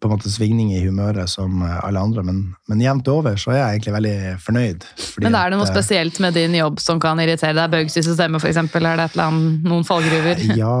på 0.00 0.08
en 0.08 0.12
måte 0.12 0.30
svingning 0.30 0.72
i 0.74 0.80
humøret 0.82 1.30
som 1.30 1.62
alle 1.62 2.00
andre, 2.00 2.22
men, 2.26 2.40
men 2.68 2.82
jevnt 2.82 3.08
over 3.08 3.36
så 3.40 3.52
er 3.52 3.58
jeg 3.58 3.76
egentlig 3.76 3.94
veldig 3.94 4.16
fornøyd. 4.42 4.86
Men 5.24 5.36
er 5.38 5.50
det 5.50 5.58
noe 5.58 5.66
at, 5.66 5.70
eh, 5.70 5.78
spesielt 5.78 6.18
med 6.22 6.34
din 6.36 6.56
jobb 6.58 6.80
som 6.82 7.00
kan 7.02 7.20
irritere 7.22 7.54
deg? 7.56 7.70
Bugs 7.72 7.96
i 7.98 8.04
systemet, 8.06 8.42
f.eks.? 8.42 8.58
Er 8.58 9.00
det 9.02 9.08
annet, 9.22 9.62
noen 9.66 9.86
fallgruver? 9.86 10.42
Ja, 10.60 10.74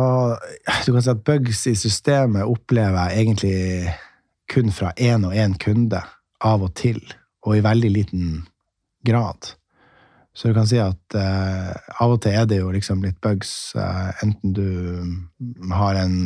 du 0.84 0.90
kan 0.92 1.02
si 1.02 1.12
at 1.12 1.22
bugs 1.26 1.64
i 1.70 1.76
systemet 1.78 2.46
opplever 2.46 3.10
jeg 3.10 3.24
egentlig 3.24 3.94
kun 4.52 4.74
fra 4.74 4.92
én 4.98 5.26
og 5.26 5.34
én 5.34 5.56
kunde, 5.62 6.02
av 6.44 6.62
og 6.62 6.74
til, 6.78 7.00
og 7.46 7.56
i 7.56 7.62
veldig 7.64 7.92
liten 7.94 8.34
grad. 9.06 9.54
Så 10.36 10.50
du 10.50 10.56
kan 10.58 10.66
si 10.68 10.76
at 10.76 11.14
eh, 11.16 11.70
av 12.02 12.10
og 12.12 12.18
til 12.20 12.34
er 12.36 12.44
det 12.44 12.58
jo 12.58 12.68
liksom 12.74 13.00
litt 13.06 13.16
bugs, 13.24 13.72
eh, 13.80 14.10
enten 14.20 14.52
du 14.52 15.70
har 15.72 15.96
en, 15.96 16.18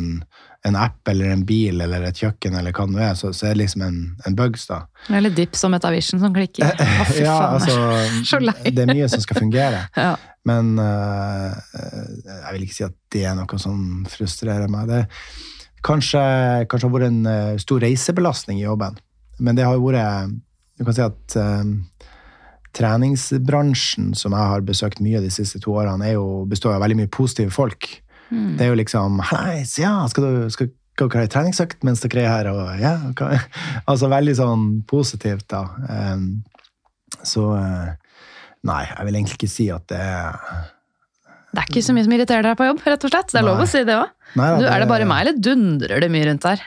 en 0.67 0.75
app 0.75 1.07
eller 1.07 1.31
en 1.31 1.45
bil 1.47 1.79
eller 1.79 2.03
et 2.09 2.19
kjøkken 2.19 2.57
eller 2.59 2.75
hva 2.75 2.89
det 2.89 2.97
nå 2.97 2.99
er, 3.05 3.13
så, 3.15 3.31
så 3.31 3.47
er 3.47 3.55
det 3.55 3.61
liksom 3.61 3.85
en, 3.85 4.01
en 4.27 4.35
bugs, 4.35 4.65
da. 4.67 4.81
Eller 5.15 5.31
dips 5.31 5.63
og 5.63 5.71
Metavision 5.77 6.19
som 6.19 6.35
klikker. 6.35 6.67
Å, 7.05 7.07
fy 7.07 7.23
ja, 7.23 7.37
faen. 7.37 7.55
altså, 7.61 8.25
Så 8.33 8.41
lei. 8.43 8.57
det 8.67 8.83
er 8.83 8.91
mye 8.91 9.07
som 9.13 9.23
skal 9.23 9.39
fungere. 9.45 9.85
Ja. 10.01 10.11
Men 10.49 10.73
eh, 10.81 11.57
jeg 12.25 12.53
vil 12.55 12.63
ikke 12.65 12.73
si 12.73 12.85
at 12.87 12.95
det 13.13 13.19
er 13.29 13.35
noe 13.37 13.59
som 13.61 14.01
frustrerer 14.09 14.71
meg. 14.73 14.89
Det 14.89 15.03
kanskje, 15.85 16.21
kanskje 16.67 16.87
har 16.87 16.95
vært 16.95 17.09
en 17.11 17.25
eh, 17.29 17.57
stor 17.61 17.83
reisebelastning 17.85 18.59
i 18.59 18.65
jobben. 18.65 18.97
Men 19.39 19.57
det 19.57 19.67
har 19.67 19.77
jo 19.77 19.85
vært 19.87 20.33
Du 20.81 20.85
kan 20.87 20.95
si 20.97 21.03
at 21.05 21.35
eh, 21.37 22.07
treningsbransjen 22.73 24.15
som 24.17 24.33
jeg 24.33 24.51
har 24.53 24.63
besøkt 24.65 25.01
mye 25.03 25.21
de 25.21 25.29
siste 25.33 25.59
to 25.61 25.75
årene, 25.77 26.13
jo, 26.15 26.43
består 26.49 26.73
av 26.73 26.81
veldig 26.81 27.03
mye 27.03 27.11
positive 27.13 27.53
folk. 27.53 27.85
Mm. 28.31 28.55
Det 28.57 28.65
er 28.65 28.71
jo 28.71 28.79
liksom 28.79 29.19
Hallais, 29.29 29.75
ja, 29.77 29.93
skal 30.09 30.25
du 30.25 30.53
skal, 30.53 30.71
skal 30.95 31.11
dere 31.11 31.21
ha 31.21 31.27
ei 31.27 31.31
treningsøkt 31.35 31.85
mens 31.85 32.01
dere 32.05 32.23
er 32.23 32.31
her? 32.31 32.49
Og, 32.53 32.61
ja, 32.81 32.95
hva- 33.19 33.37
altså 33.91 34.09
veldig 34.11 34.35
sånn 34.39 34.67
positivt, 34.89 35.45
da. 35.51 35.65
Um, 35.85 36.29
så 37.27 37.49
eh, 37.59 37.89
Nei, 38.65 38.83
jeg 38.85 39.07
vil 39.07 39.15
egentlig 39.17 39.37
ikke 39.39 39.49
si 39.49 39.63
at 39.73 39.87
det 39.89 39.97
er 39.97 40.35
Det 41.49 41.59
er 41.63 41.65
ikke 41.65 41.81
så 41.83 41.95
mye 41.97 42.05
som 42.05 42.13
irriterer 42.13 42.45
deg 42.45 42.57
på 42.59 42.67
jobb, 42.69 42.83
rett 42.85 43.05
og 43.07 43.11
slett. 43.11 43.31
Det 43.33 43.39
er 43.41 43.45
lov 43.47 43.61
å 43.61 43.67
si 43.69 43.81
det 43.85 43.97
òg. 43.97 44.11
Nei, 44.39 44.49
er 44.63 44.83
det 44.85 44.87
bare 44.87 45.07
meg, 45.09 45.25
eller 45.25 45.39
dundrer 45.49 46.01
det 46.01 46.09
mye 46.13 46.27
rundt 46.29 46.45
der? 46.45 46.61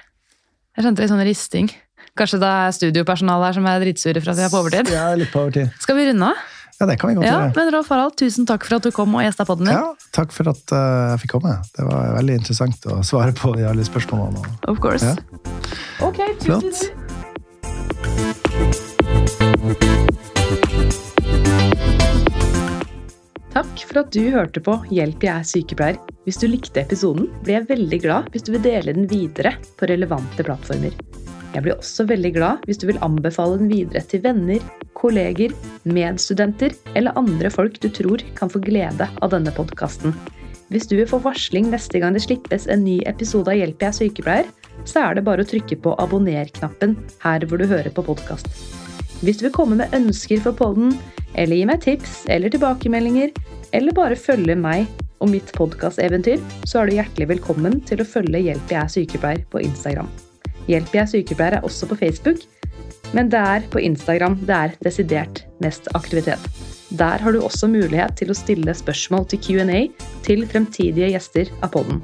Jeg 0.75 0.85
skjønte 0.85 1.05
litt 1.05 1.13
sånn 1.15 1.23
risting. 1.25 1.71
Kanskje 2.15 2.39
det 2.39 2.47
er 2.49 2.75
studiopersonalet 2.77 3.49
her 3.49 3.57
som 3.57 3.65
er 3.67 3.81
dritsure 3.83 4.21
for 4.23 4.31
at 4.31 4.39
vi 4.39 4.45
er 4.47 4.53
på 4.53 4.61
overtid? 4.63 4.91
Ja, 4.95 5.07
litt 5.19 5.33
på 5.35 5.41
overtid. 5.43 5.73
Skal 5.83 5.99
vi 5.99 6.05
runde 6.13 6.29
av? 6.31 6.43
Ja, 6.81 6.87
det 6.91 6.97
kan 6.99 7.11
vi 7.11 7.15
godt 7.19 7.27
Ja, 7.27 7.35
gjøre. 7.41 7.53
men 7.57 7.73
Rolf 7.75 7.91
Harald, 7.91 8.15
tusen 8.19 8.47
takk 8.51 8.65
for 8.67 8.77
at 8.79 8.87
du 8.87 8.91
kom 8.95 9.15
og 9.15 9.23
gjesta 9.23 9.47
podden 9.47 9.67
din. 9.71 9.75
Ja, 9.75 9.93
takk 10.15 10.35
for 10.35 10.51
at 10.51 10.75
eh, 10.75 11.11
jeg 11.15 11.23
fikk 11.25 11.35
komme. 11.37 11.57
Det 11.75 11.87
var 11.87 12.15
veldig 12.19 12.39
interessant 12.43 12.87
å 12.91 13.01
svare 13.07 13.35
på 13.39 13.55
de 13.59 13.67
alle 13.71 13.87
spørsmålene. 13.87 14.43
Of 14.71 14.79
course. 14.83 15.07
Ja. 15.07 15.15
Ok, 16.07 16.19
tusen 16.43 16.71
Flott. 16.71 17.85
Takk 23.55 23.85
for 23.87 24.01
at 24.03 24.11
du 24.15 24.23
hørte 24.35 24.59
på 24.67 24.75
Hjelp, 24.91 25.23
jeg 25.23 25.31
er 25.31 25.47
sykepleier. 25.47 25.99
Hvis 26.27 26.41
du 26.43 26.49
likte 26.51 26.83
episoden, 26.83 27.29
blir 27.45 27.61
jeg 27.61 27.69
veldig 27.71 28.01
glad 28.03 28.31
hvis 28.35 28.47
du 28.47 28.51
vil 28.57 28.65
dele 28.65 28.95
den 28.97 29.07
videre 29.11 29.55
på 29.79 29.87
relevante 29.91 30.47
plattformer. 30.47 30.97
Jeg 31.55 31.63
blir 31.63 31.77
også 31.77 32.07
veldig 32.11 32.33
glad 32.35 32.65
hvis 32.67 32.81
du 32.83 32.89
vil 32.91 32.99
anbefale 33.07 33.61
den 33.61 33.71
videre 33.71 34.03
til 34.11 34.25
venner, 34.25 34.63
kolleger, 34.99 35.55
medstudenter 35.87 36.75
eller 36.99 37.15
andre 37.21 37.51
folk 37.53 37.79
du 37.83 37.87
tror 37.95 38.25
kan 38.39 38.51
få 38.51 38.63
glede 38.65 39.07
av 39.07 39.31
denne 39.31 39.55
podkasten. 39.55 40.17
Hvis 40.73 40.89
du 40.91 40.97
vil 40.99 41.07
få 41.07 41.21
varsling 41.23 41.69
neste 41.71 42.01
gang 42.03 42.17
det 42.17 42.25
slippes 42.25 42.67
en 42.73 42.83
ny 42.87 42.97
episode 43.07 43.53
av 43.53 43.59
Hjelp, 43.61 43.85
jeg 43.85 43.93
er 43.93 43.99
sykepleier, 44.01 44.51
så 44.89 45.05
er 45.05 45.15
det 45.15 45.27
bare 45.29 45.45
å 45.45 45.49
trykke 45.49 45.79
på 45.85 45.95
abonner-knappen 46.03 46.97
her 47.23 47.47
hvor 47.47 47.63
du 47.63 47.69
hører 47.71 47.93
på 47.95 48.07
podkast. 48.07 48.51
Hvis 49.23 49.39
du 49.39 49.47
vil 49.47 49.55
komme 49.55 49.79
med 49.79 49.95
ønsker 49.95 50.43
for 50.43 50.57
podden, 50.59 50.97
eller 51.39 51.61
gi 51.61 51.71
meg 51.71 51.83
tips 51.85 52.25
eller 52.33 52.51
tilbakemeldinger, 52.51 53.31
eller 53.77 53.95
bare 53.95 54.19
følge 54.19 54.59
meg 54.59 54.91
og 55.23 55.31
mitt 55.31 55.55
podkasteventyr, 55.55 56.43
så 56.67 56.83
er 56.83 56.91
du 56.91 56.99
hjertelig 56.99 57.33
velkommen 57.37 57.79
til 57.87 58.03
å 58.03 58.09
følge 58.09 58.43
Hjelp 58.49 58.75
jeg 58.75 58.83
er 58.83 58.95
sykepleier 58.99 59.51
på 59.53 59.63
Instagram. 59.63 60.11
Hjelp 60.71 60.95
jeg 60.97 61.03
er 61.03 61.11
sykepleier 61.11 61.59
er 61.59 61.67
også 61.67 61.89
på 61.91 61.99
Facebook, 62.01 62.45
men 63.15 63.29
det 63.31 63.41
er 63.41 63.67
på 63.71 63.83
Instagram 63.83 64.39
det 64.43 64.55
er 64.57 64.77
desidert 64.85 65.45
mest 65.63 65.91
aktivitet. 65.95 66.41
Der 66.95 67.23
har 67.23 67.35
du 67.35 67.41
også 67.43 67.69
mulighet 67.71 68.17
til 68.19 68.31
å 68.31 68.39
stille 68.39 68.75
spørsmål 68.77 69.27
til 69.31 69.43
Q&A 69.45 69.81
til 70.27 70.45
fremtidige 70.51 71.13
gjester 71.15 71.51
av 71.63 71.73
podden. 71.75 72.03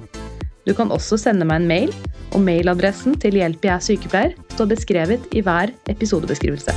Du 0.69 0.75
kan 0.77 0.93
også 0.93 1.19
sende 1.19 1.47
meg 1.49 1.63
en 1.63 1.71
mail, 1.71 1.95
og 2.31 2.45
mailadressen 2.47 3.17
til 3.19 3.41
Hjelp 3.41 3.65
jeg 3.67 3.75
er 3.75 3.87
sykepleier 3.87 4.37
står 4.55 4.75
beskrevet 4.75 5.31
i 5.35 5.43
hver 5.47 5.75
episodebeskrivelse. 5.91 6.77